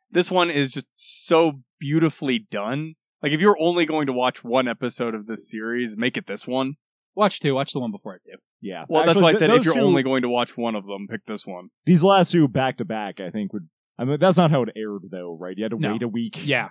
This 0.09 0.29
one 0.31 0.49
is 0.49 0.71
just 0.71 0.87
so 0.93 1.61
beautifully 1.79 2.39
done. 2.39 2.95
Like, 3.23 3.31
if 3.31 3.39
you're 3.39 3.57
only 3.59 3.85
going 3.85 4.07
to 4.07 4.13
watch 4.13 4.43
one 4.43 4.67
episode 4.67 5.13
of 5.15 5.27
this 5.27 5.49
series, 5.49 5.95
make 5.95 6.17
it 6.17 6.27
this 6.27 6.47
one. 6.47 6.75
Watch 7.15 7.39
two. 7.39 7.53
Watch 7.55 7.71
the 7.73 7.79
one 7.79 7.91
before 7.91 8.15
it 8.15 8.21
too. 8.25 8.37
Yeah. 8.61 8.85
Well, 8.89 9.01
that's 9.01 9.11
Actually, 9.17 9.23
why 9.23 9.29
I 9.29 9.31
th- 9.33 9.39
said 9.39 9.49
if 9.51 9.65
you're 9.65 9.73
two- 9.75 9.79
only 9.81 10.01
going 10.03 10.21
to 10.23 10.29
watch 10.29 10.55
one 10.57 10.75
of 10.75 10.85
them, 10.85 11.07
pick 11.09 11.25
this 11.25 11.45
one. 11.45 11.69
these 11.85 12.03
last 12.03 12.31
two 12.31 12.47
back 12.47 12.77
to 12.77 12.85
back, 12.85 13.19
I 13.19 13.29
think 13.29 13.53
would. 13.53 13.67
I 13.99 14.05
mean, 14.05 14.17
that's 14.19 14.37
not 14.37 14.49
how 14.49 14.63
it 14.63 14.69
aired 14.75 15.03
though, 15.11 15.37
right? 15.39 15.55
You 15.57 15.63
had 15.65 15.71
to 15.71 15.77
No. 15.79 15.91
wait 15.91 16.01
a 16.03 16.07
week. 16.07 16.45
Yeah. 16.45 16.69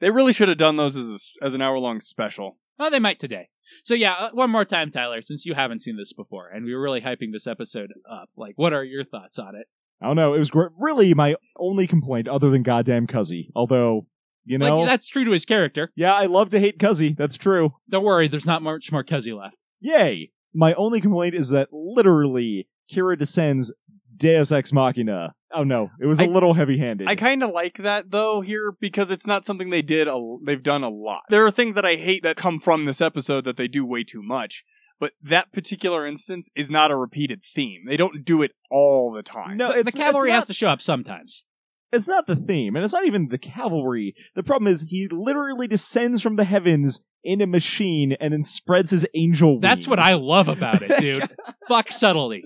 They 0.00 0.10
really 0.10 0.32
should 0.32 0.48
have 0.48 0.58
done 0.58 0.76
those 0.76 0.96
as 0.96 1.34
a, 1.40 1.44
as 1.44 1.54
an 1.54 1.62
hour 1.62 1.78
long 1.78 2.00
special. 2.00 2.58
Oh, 2.78 2.90
they 2.90 2.98
might 2.98 3.18
today. 3.18 3.48
So 3.82 3.94
yeah, 3.94 4.12
uh, 4.14 4.30
one 4.32 4.50
more 4.50 4.64
time, 4.64 4.90
Tyler, 4.90 5.22
since 5.22 5.44
you 5.46 5.54
haven't 5.54 5.80
seen 5.82 5.96
this 5.96 6.12
before, 6.12 6.48
and 6.48 6.64
we 6.64 6.74
were 6.74 6.80
really 6.82 7.00
hyping 7.00 7.32
this 7.32 7.46
episode 7.46 7.90
up. 8.10 8.28
Like, 8.36 8.52
what 8.56 8.72
are 8.72 8.84
your 8.84 9.04
thoughts 9.04 9.38
on 9.38 9.56
it? 9.56 9.66
I 10.00 10.06
don't 10.06 10.16
know. 10.16 10.34
It 10.34 10.38
was 10.38 10.50
gr- 10.50 10.66
really 10.78 11.14
my 11.14 11.36
only 11.58 11.86
complaint, 11.86 12.28
other 12.28 12.50
than 12.50 12.62
goddamn 12.62 13.06
Kuzzey. 13.06 13.48
Although, 13.56 14.06
you 14.44 14.58
know, 14.58 14.76
Like, 14.80 14.86
that's 14.86 15.08
true 15.08 15.24
to 15.24 15.30
his 15.30 15.46
character. 15.46 15.90
yeah, 15.96 16.12
I 16.12 16.26
love 16.26 16.50
to 16.50 16.60
hate 16.60 16.78
Kuzzey. 16.78 17.16
That's 17.16 17.36
true. 17.36 17.72
Don't 17.88 18.04
worry, 18.04 18.28
there's 18.28 18.44
not 18.46 18.62
much 18.62 18.92
more 18.92 19.02
Kuzzey 19.02 19.36
left. 19.36 19.56
Yay! 19.80 20.30
My 20.54 20.74
only 20.74 21.00
complaint 21.00 21.34
is 21.34 21.48
that 21.50 21.68
literally 21.72 22.68
Kira 22.92 23.18
descends 23.18 23.72
Deus 24.16 24.52
Ex 24.52 24.72
Machina. 24.72 25.34
Oh 25.56 25.64
no, 25.64 25.90
it 26.00 26.06
was 26.06 26.20
a 26.20 26.24
I- 26.24 26.26
little 26.26 26.52
heavy-handed. 26.54 27.08
I 27.08 27.14
kind 27.14 27.42
of 27.42 27.50
like 27.50 27.78
that 27.78 28.10
though 28.10 28.42
here 28.42 28.72
because 28.80 29.10
it's 29.10 29.26
not 29.26 29.44
something 29.44 29.70
they 29.70 29.82
did. 29.82 30.06
A, 30.06 30.36
they've 30.44 30.62
done 30.62 30.82
a 30.84 30.88
lot. 30.90 31.22
There 31.30 31.46
are 31.46 31.50
things 31.50 31.74
that 31.76 31.84
I 31.86 31.96
hate 31.96 32.22
that 32.24 32.36
come 32.36 32.60
from 32.60 32.84
this 32.84 33.00
episode 33.00 33.44
that 33.44 33.56
they 33.56 33.66
do 33.68 33.84
way 33.86 34.04
too 34.04 34.22
much. 34.22 34.64
But 34.98 35.12
that 35.22 35.52
particular 35.52 36.06
instance 36.06 36.48
is 36.56 36.70
not 36.70 36.90
a 36.90 36.96
repeated 36.96 37.40
theme. 37.54 37.82
They 37.86 37.96
don't 37.98 38.24
do 38.24 38.42
it 38.42 38.52
all 38.70 39.12
the 39.12 39.22
time. 39.22 39.56
no, 39.56 39.70
it's 39.70 39.92
the 39.92 39.98
cavalry 39.98 40.30
it's 40.30 40.34
has 40.36 40.46
to 40.46 40.54
show 40.54 40.68
up 40.68 40.80
sometimes. 40.80 41.44
It's 41.92 42.08
not 42.08 42.26
the 42.26 42.34
theme, 42.36 42.74
and 42.76 42.84
it's 42.84 42.94
not 42.94 43.04
even 43.06 43.28
the 43.28 43.38
cavalry. 43.38 44.14
The 44.34 44.42
problem 44.42 44.70
is 44.70 44.86
he 44.88 45.06
literally 45.10 45.66
descends 45.68 46.20
from 46.22 46.36
the 46.36 46.44
heavens 46.44 47.00
in 47.22 47.40
a 47.40 47.46
machine 47.46 48.16
and 48.20 48.32
then 48.32 48.42
spreads 48.42 48.90
his 48.90 49.06
angel 49.14 49.52
wings. 49.52 49.62
That's 49.62 49.86
what 49.88 49.98
I 49.98 50.14
love 50.14 50.48
about 50.48 50.82
it, 50.82 50.92
dude. 51.00 51.30
Fuck 51.68 51.92
subtlety. 51.92 52.44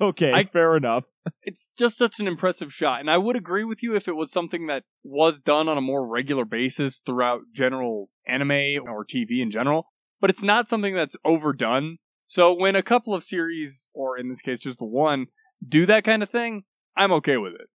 okay, 0.00 0.32
I- 0.32 0.44
fair 0.44 0.76
enough. 0.76 1.04
It's 1.42 1.72
just 1.72 1.96
such 1.98 2.20
an 2.20 2.26
impressive 2.26 2.72
shot, 2.72 3.00
and 3.00 3.10
I 3.10 3.18
would 3.18 3.36
agree 3.36 3.64
with 3.64 3.82
you 3.82 3.94
if 3.94 4.08
it 4.08 4.16
was 4.16 4.32
something 4.32 4.66
that 4.66 4.84
was 5.02 5.40
done 5.40 5.68
on 5.68 5.78
a 5.78 5.82
more 5.82 6.06
regular 6.06 6.44
basis 6.44 7.00
throughout 7.04 7.42
general 7.52 8.08
anime 8.26 8.86
or 8.86 9.04
TV 9.04 9.40
in 9.40 9.50
general. 9.50 9.88
But 10.20 10.30
it's 10.30 10.42
not 10.42 10.68
something 10.68 10.94
that's 10.94 11.16
overdone. 11.24 11.98
So 12.26 12.54
when 12.54 12.76
a 12.76 12.82
couple 12.82 13.14
of 13.14 13.24
series, 13.24 13.88
or 13.92 14.18
in 14.18 14.28
this 14.28 14.40
case 14.40 14.58
just 14.58 14.78
the 14.78 14.86
one, 14.86 15.26
do 15.66 15.86
that 15.86 16.04
kind 16.04 16.22
of 16.22 16.30
thing, 16.30 16.64
I'm 16.96 17.12
okay 17.12 17.36
with 17.36 17.54
it. 17.54 17.68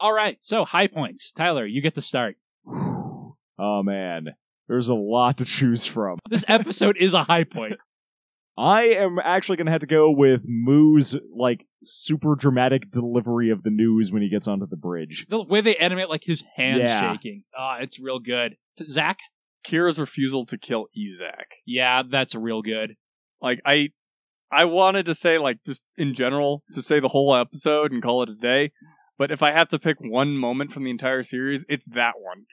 All 0.00 0.12
right, 0.12 0.38
so 0.40 0.64
high 0.64 0.86
points. 0.86 1.32
Tyler, 1.32 1.66
you 1.66 1.82
get 1.82 1.94
to 1.94 2.02
start. 2.02 2.36
Oh 3.60 3.82
man, 3.82 4.36
there's 4.68 4.88
a 4.88 4.94
lot 4.94 5.38
to 5.38 5.44
choose 5.44 5.84
from. 5.84 6.20
This 6.30 6.44
episode 6.46 6.96
is 6.96 7.12
a 7.12 7.24
high 7.24 7.42
point. 7.42 7.74
I 8.58 8.86
am 8.86 9.20
actually 9.22 9.56
going 9.56 9.66
to 9.66 9.72
have 9.72 9.82
to 9.82 9.86
go 9.86 10.10
with 10.10 10.42
Mu's 10.44 11.16
like 11.32 11.64
super 11.84 12.34
dramatic 12.34 12.90
delivery 12.90 13.50
of 13.50 13.62
the 13.62 13.70
news 13.70 14.10
when 14.10 14.20
he 14.20 14.28
gets 14.28 14.48
onto 14.48 14.66
the 14.66 14.76
bridge. 14.76 15.26
The 15.30 15.44
way 15.44 15.60
they 15.60 15.76
animate 15.76 16.08
like 16.10 16.24
his 16.24 16.42
hand 16.56 16.80
Yeah. 16.80 17.12
shaking. 17.12 17.44
Ah, 17.56 17.78
it's 17.80 18.00
real 18.00 18.18
good. 18.18 18.56
Zach? 18.84 19.18
Kira's 19.64 19.98
refusal 19.98 20.44
to 20.46 20.58
kill 20.58 20.88
Ezak. 20.98 21.44
Yeah, 21.66 22.02
that's 22.08 22.34
real 22.34 22.62
good. 22.62 22.96
Like 23.40 23.60
I 23.64 23.90
I 24.50 24.64
wanted 24.64 25.06
to 25.06 25.14
say 25.14 25.38
like 25.38 25.58
just 25.64 25.82
in 25.96 26.12
general 26.14 26.64
to 26.72 26.82
say 26.82 26.98
the 26.98 27.08
whole 27.08 27.34
episode 27.36 27.92
and 27.92 28.02
call 28.02 28.22
it 28.24 28.28
a 28.28 28.34
day, 28.34 28.72
but 29.18 29.30
if 29.30 29.40
I 29.42 29.52
have 29.52 29.68
to 29.68 29.78
pick 29.78 29.98
one 30.00 30.36
moment 30.36 30.72
from 30.72 30.82
the 30.84 30.90
entire 30.90 31.22
series, 31.22 31.64
it's 31.68 31.86
that 31.90 32.14
one. 32.18 32.46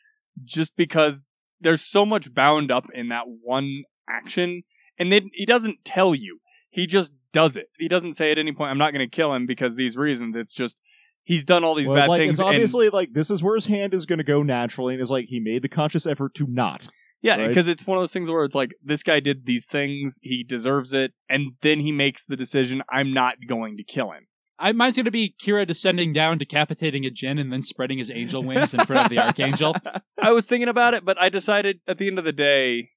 Just 0.44 0.76
because 0.76 1.22
there's 1.60 1.82
so 1.82 2.06
much 2.06 2.32
bound 2.34 2.72
up 2.72 2.86
in 2.94 3.10
that 3.10 3.26
one 3.42 3.84
action 4.08 4.64
and 4.98 5.12
then 5.12 5.30
he 5.34 5.46
doesn't 5.46 5.84
tell 5.86 6.14
you. 6.16 6.40
He 6.70 6.88
just 6.88 7.14
does 7.32 7.56
it. 7.56 7.68
He 7.80 7.88
doesn't 7.88 8.14
say 8.14 8.32
at 8.32 8.38
any 8.38 8.52
point 8.52 8.72
I'm 8.72 8.78
not 8.78 8.92
going 8.94 9.08
to 9.08 9.14
kill 9.14 9.34
him 9.34 9.46
because 9.46 9.76
these 9.76 9.96
reasons. 9.98 10.36
It's 10.36 10.54
just 10.54 10.82
he's 11.24 11.46
done 11.46 11.64
all 11.64 11.76
these 11.76 11.88
Well, 11.88 11.96
bad 11.98 12.10
like, 12.10 12.20
things 12.22 12.32
it's 12.32 12.40
and- 12.40 12.50
obviously 12.50 12.90
like 12.90 13.14
this 13.14 13.32
is 13.32 13.42
where 13.44 13.56
his 13.56 13.66
hand 13.68 13.94
is 13.94 14.06
going 14.06 14.18
to 14.20 14.24
go 14.26 14.44
naturally, 14.44 14.94
and 14.94 15.02
it's 15.02 15.12
like 15.12 15.26
he 15.28 15.40
made 15.40 15.62
the 15.62 15.70
conscious 15.70 16.06
effort 16.06 16.34
to 16.36 16.48
not. 16.48 16.88
Yeah, 17.22 17.38
Right? 17.38 17.48
because 17.48 17.68
it's 17.68 17.88
one 17.88 17.98
of 17.98 18.02
those 18.04 18.14
things 18.14 18.30
where 18.30 18.44
it's 18.44 18.54
like 18.54 18.72
this 18.84 19.02
guy 19.02 19.20
did 19.20 19.46
these 19.48 19.66
things, 19.66 20.20
he 20.22 20.44
deserves 20.44 20.94
it, 20.94 21.14
and 21.28 21.54
then 21.62 21.80
he 21.80 21.92
makes 21.92 22.24
the 22.26 22.36
decision, 22.36 22.84
I'm 22.90 23.14
not 23.14 23.38
going 23.48 23.78
to 23.78 23.84
kill 23.84 24.12
him. 24.12 24.28
I, 24.60 24.74
mine's 24.74 24.96
going 24.96 25.06
to 25.06 25.12
be 25.12 25.34
Kira 25.44 25.66
descending 25.66 26.14
down, 26.14 26.38
decapitating 26.38 27.04
a 27.06 27.10
Jin, 27.10 27.40
and 27.40 27.52
then 27.52 27.62
spreading 27.64 27.98
his 27.98 28.12
angel 28.12 28.44
wings 28.44 28.74
in 28.76 28.82
front 28.82 29.06
of 29.06 29.10
the 29.10 29.18
Archangel. 29.26 29.76
I 30.22 30.32
was 30.34 30.46
thinking 30.46 30.70
about 30.70 30.94
it, 30.94 31.04
but 31.04 31.20
I 31.20 31.30
decided 31.30 31.80
at 31.88 31.98
the 31.98 32.08
end 32.08 32.20
of 32.20 32.26
the 32.26 32.32
day, 32.32 32.90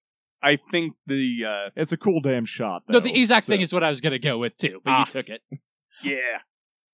I 0.43 0.57
think 0.71 0.95
the 1.07 1.45
uh 1.47 1.71
It's 1.77 1.93
a 1.93 1.97
cool 1.97 2.21
damn 2.21 2.45
shot. 2.45 2.83
No, 2.89 3.01
the 3.01 3.13
Yzak 3.13 3.43
so- 3.43 3.53
thing 3.53 3.61
is 3.61 3.73
what 3.73 3.83
I 3.85 3.91
was 3.91 4.01
going 4.01 4.13
to 4.13 4.19
go 4.19 4.39
with 4.39 4.57
too, 4.57 4.81
but 4.85 4.91
Ah. 4.91 5.05
you 5.07 5.13
took 5.13 5.29
it. 5.29 5.43
yeah. 6.03 6.39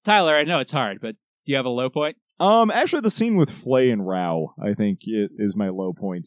Tyler, 0.05 0.35
I 0.37 0.45
know 0.45 0.59
it's 0.61 0.71
hard, 0.73 0.99
but 1.01 1.13
do 1.47 1.53
you 1.53 1.57
have 1.57 1.65
a 1.67 1.71
low 1.71 1.91
point? 1.91 2.17
Um, 2.41 2.71
actually, 2.71 3.01
the 3.03 3.11
scene 3.11 3.37
with 3.37 3.51
Flay 3.51 3.91
and 3.91 4.07
Rau, 4.07 4.55
I 4.63 4.75
think, 4.75 5.01
i- 5.07 5.29
is 5.39 5.55
my 5.57 5.69
low 5.69 5.93
point. 5.93 6.27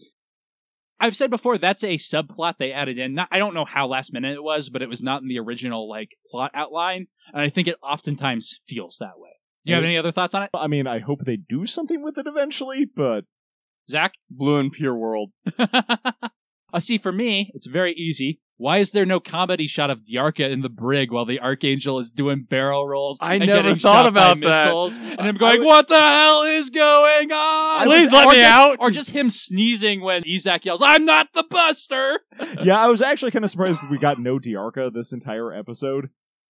I've 0.99 1.15
said 1.15 1.29
before 1.29 1.57
that's 1.59 1.83
a 1.83 1.97
subplot 1.97 2.55
they 2.57 2.71
added 2.71 2.97
in. 2.97 3.13
Not, 3.13 3.27
I 3.29 3.37
don't 3.37 3.53
know 3.53 3.65
how 3.65 3.85
last 3.87 4.13
minute 4.13 4.33
it 4.33 4.43
was, 4.43 4.69
but 4.69 4.81
it 4.81 4.89
was 4.89 5.03
not 5.03 5.21
in 5.21 5.27
the 5.27 5.37
original 5.39 5.87
like 5.87 6.09
plot 6.31 6.49
outline, 6.55 7.07
and 7.33 7.41
I 7.43 7.49
think 7.49 7.67
it 7.67 7.75
oftentimes 7.83 8.61
feels 8.67 8.97
that 8.99 9.17
way. 9.19 9.29
Do 9.65 9.71
you 9.71 9.75
have 9.75 9.83
any 9.83 9.97
other 9.97 10.11
thoughts 10.11 10.33
on 10.33 10.43
it, 10.43 10.49
I 10.55 10.65
mean, 10.67 10.87
I 10.87 10.99
hope 10.99 11.19
they 11.25 11.35
do 11.35 11.65
something 11.67 12.01
with 12.01 12.17
it 12.17 12.25
eventually, 12.25 12.85
but 12.85 13.25
Zach? 13.89 14.13
Blue 14.29 14.57
and 14.59 14.71
pure 14.71 14.95
world. 14.95 15.31
uh, 16.73 16.79
see, 16.79 16.97
for 16.97 17.11
me, 17.11 17.51
it's 17.53 17.67
very 17.67 17.93
easy. 17.93 18.39
Why 18.59 18.77
is 18.79 18.91
there 18.91 19.05
no 19.05 19.19
comedy 19.19 19.67
shot 19.67 19.91
of 19.91 19.99
Dearka 20.01 20.49
in 20.49 20.61
the 20.61 20.69
brig 20.69 21.11
while 21.11 21.25
the 21.25 21.39
Archangel 21.39 21.99
is 21.99 22.09
doing 22.09 22.47
barrel 22.49 22.87
rolls? 22.87 23.19
I 23.21 23.35
and 23.35 23.45
never 23.45 23.61
getting 23.61 23.77
thought 23.77 24.05
shot 24.05 24.13
by 24.15 24.31
about 24.31 24.39
that. 24.41 24.65
missiles, 24.65 24.97
And 24.97 25.21
I'm 25.21 25.37
going, 25.37 25.59
would- 25.59 25.67
what 25.67 25.87
the 25.87 25.99
hell 25.99 26.41
is 26.41 26.71
going 26.71 27.31
on? 27.31 27.85
Please 27.85 28.07
Or 28.11 28.15
let 28.15 28.29
me 28.29 28.35
just- 28.37 28.51
out. 28.51 28.77
Or 28.79 28.89
just 28.89 29.11
him 29.11 29.29
sneezing 29.29 30.01
when 30.01 30.23
Yzak 30.23 30.65
yells, 30.65 30.81
I'm 30.83 31.05
not 31.05 31.33
the 31.33 31.43
Buster! 31.47 32.21
yeah, 32.63 32.79
I 32.83 32.87
was 32.87 33.03
actually 33.03 33.29
kind 33.29 33.45
of 33.45 33.51
surprised 33.51 33.83
that 33.83 33.91
we 33.91 33.99
got 33.99 34.17
no 34.19 34.39
Dearka 34.39 34.91
this 34.91 35.13
entire 35.13 35.53
episode, 35.53 36.09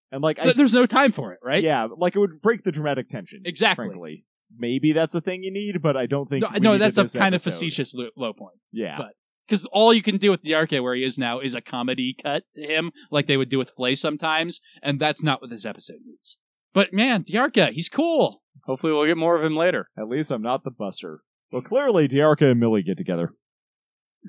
and 0.09 0.21
like, 0.23 0.39
I, 0.39 0.43
Th- 0.43 0.55
There's 0.55 0.73
no 0.73 0.85
time 0.85 1.11
for 1.11 1.33
it, 1.33 1.39
right? 1.43 1.61
yeah, 1.61 1.87
like 1.97 2.15
it 2.15 2.19
would 2.19 2.41
break 2.41 2.63
the 2.63 2.71
dramatic 2.71 3.09
tension. 3.09 3.41
Exactly. 3.43 3.85
Frankly, 3.87 4.25
maybe 4.57 4.93
that's 4.93 5.13
a 5.13 5.19
thing 5.19 5.43
you 5.43 5.51
need, 5.51 5.81
but 5.81 5.97
I 5.97 6.05
don't 6.05 6.29
think. 6.29 6.41
No, 6.43 6.49
we 6.53 6.59
no 6.61 6.71
needed 6.71 6.81
that's 6.83 6.97
a 6.97 7.03
this 7.03 7.11
kind 7.13 7.35
episode. 7.35 7.49
of 7.49 7.53
facetious 7.55 7.93
lo- 7.93 8.09
low 8.15 8.31
point. 8.31 8.55
Yeah, 8.71 8.97
but- 8.97 9.11
Because 9.47 9.65
all 9.71 9.93
you 9.93 10.01
can 10.01 10.17
do 10.17 10.29
with 10.31 10.43
Dearka 10.43 10.81
where 10.83 10.93
he 10.95 11.03
is 11.03 11.17
now 11.17 11.39
is 11.39 11.53
a 11.55 11.61
comedy 11.61 12.15
cut 12.21 12.43
to 12.55 12.61
him, 12.61 12.91
like 13.11 13.27
they 13.27 13.37
would 13.37 13.49
do 13.49 13.57
with 13.57 13.71
Flay 13.77 13.95
sometimes, 13.95 14.59
and 14.83 14.99
that's 14.99 15.23
not 15.23 15.39
what 15.41 15.49
this 15.49 15.65
episode 15.65 15.99
needs. 16.05 16.37
But 16.73 16.93
man, 16.93 17.23
Dearka, 17.23 17.71
he's 17.71 17.89
cool. 17.89 18.41
Hopefully 18.65 18.91
we'll 18.91 19.05
get 19.05 19.17
more 19.17 19.37
of 19.37 19.43
him 19.43 19.55
later. 19.55 19.87
at 19.97 20.09
least 20.09 20.31
I'm 20.31 20.41
not 20.41 20.63
the 20.63 20.71
Buster. 20.71 21.21
Well, 21.51 21.61
clearly 21.61 22.07
Dearka 22.09 22.51
and 22.51 22.59
Millie 22.59 22.83
get 22.83 22.97
together. 22.97 23.33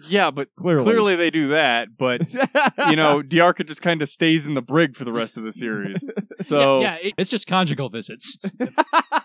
Yeah, 0.08 0.30
but 0.30 0.48
Clearly, 0.56 0.84
clearly 0.84 1.16
they 1.16 1.30
do 1.30 1.48
that, 1.48 1.88
but 1.98 2.20
you 2.88 2.94
know, 2.94 3.20
Dearka 3.26 3.66
just 3.66 3.82
kind 3.82 4.00
of 4.00 4.08
stays 4.08 4.46
in 4.46 4.54
the 4.54 4.62
brig 4.62 4.94
for 4.94 5.04
the 5.04 5.12
rest 5.12 5.36
of 5.36 5.42
the 5.42 5.52
series. 5.52 6.04
So 6.40 6.82
yeah, 6.82 6.98
yeah, 7.02 7.08
it- 7.08 7.14
it's 7.18 7.30
just 7.32 7.48
conjugal 7.48 7.88
visits. 7.88 8.38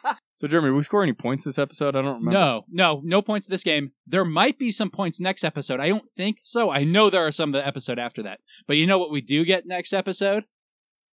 So 0.44 0.48
Jeremy, 0.50 0.72
we 0.72 0.84
score 0.84 1.02
any 1.04 1.14
points 1.14 1.46
this 1.46 1.58
episode? 1.58 1.96
I 1.96 2.02
don't 2.02 2.16
remember. 2.16 2.32
no, 2.32 2.66
no, 2.70 3.02
no 3.06 3.22
points 3.22 3.48
this 3.48 3.64
game. 3.64 3.94
There 4.06 4.26
might 4.26 4.60
be 4.60 4.74
some 4.74 4.90
points 4.90 5.22
next 5.22 5.46
episode. 5.46 5.80
I 5.80 5.88
don't 5.88 6.10
think 6.18 6.40
so. 6.42 6.70
I 6.70 6.84
know 6.84 7.10
there 7.10 7.26
are 7.26 7.32
some 7.32 7.54
the 7.54 7.66
episode 7.66 7.98
after 7.98 8.22
that. 8.24 8.42
But 8.68 8.76
you 8.76 8.86
know 8.86 8.98
what 8.98 9.10
we 9.10 9.22
do 9.22 9.46
get 9.46 9.66
next 9.66 9.94
episode? 9.94 10.44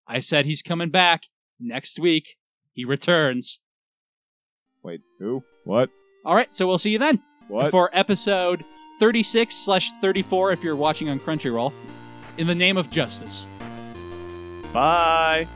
I 0.06 0.20
said 0.20 0.46
he's 0.46 0.62
coming 0.62 0.88
back 0.88 1.24
next 1.60 1.98
week. 1.98 2.36
He 2.72 2.86
returns. 2.86 3.60
Wait, 4.82 5.02
who? 5.18 5.44
What? 5.64 5.90
All 6.24 6.34
right, 6.34 6.54
so 6.54 6.66
we'll 6.66 6.78
see 6.78 6.92
you 6.92 6.98
then. 6.98 7.22
What? 7.48 7.70
for 7.70 7.90
episode 7.92 8.64
36 8.98 9.54
slash 9.54 9.92
34 10.00 10.52
if 10.52 10.64
you're 10.64 10.74
watching 10.74 11.10
on 11.10 11.20
Crunchyroll. 11.20 11.74
In 12.38 12.46
the 12.46 12.54
name 12.54 12.78
of 12.78 12.88
justice. 12.88 13.46
Bye. 14.72 15.46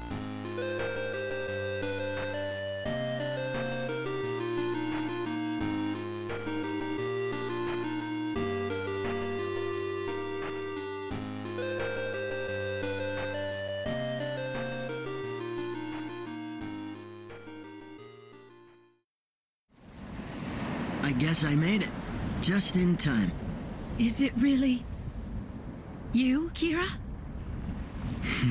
Guess 21.22 21.44
I 21.44 21.54
made 21.54 21.82
it. 21.82 21.88
Just 22.40 22.74
in 22.74 22.96
time. 22.96 23.30
Is 23.96 24.20
it 24.20 24.32
really 24.36 24.84
you, 26.12 26.50
Kira? 26.52 26.86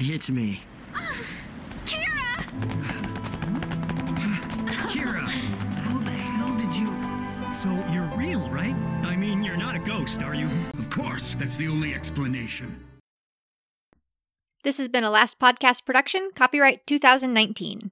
It's 0.00 0.30
me. 0.30 0.60
Kira! 1.86 2.36
Kira, 4.90 5.28
how 5.28 5.98
the 5.98 6.10
hell 6.10 6.54
did 6.56 6.74
you... 6.74 6.86
So 7.52 7.68
you're 7.92 8.10
real, 8.16 8.48
right? 8.50 8.74
I 9.04 9.16
mean, 9.16 9.42
you're 9.42 9.56
not 9.56 9.74
a 9.74 9.80
ghost, 9.80 10.22
are 10.22 10.36
you? 10.36 10.48
Of 10.78 10.88
course. 10.88 11.34
That's 11.34 11.56
the 11.56 11.66
only 11.66 11.94
explanation. 11.94 12.80
This 14.62 14.78
has 14.78 14.88
been 14.88 15.02
a 15.02 15.10
Last 15.10 15.40
Podcast 15.40 15.84
production, 15.84 16.30
copyright 16.34 16.86
2019. 16.86 17.90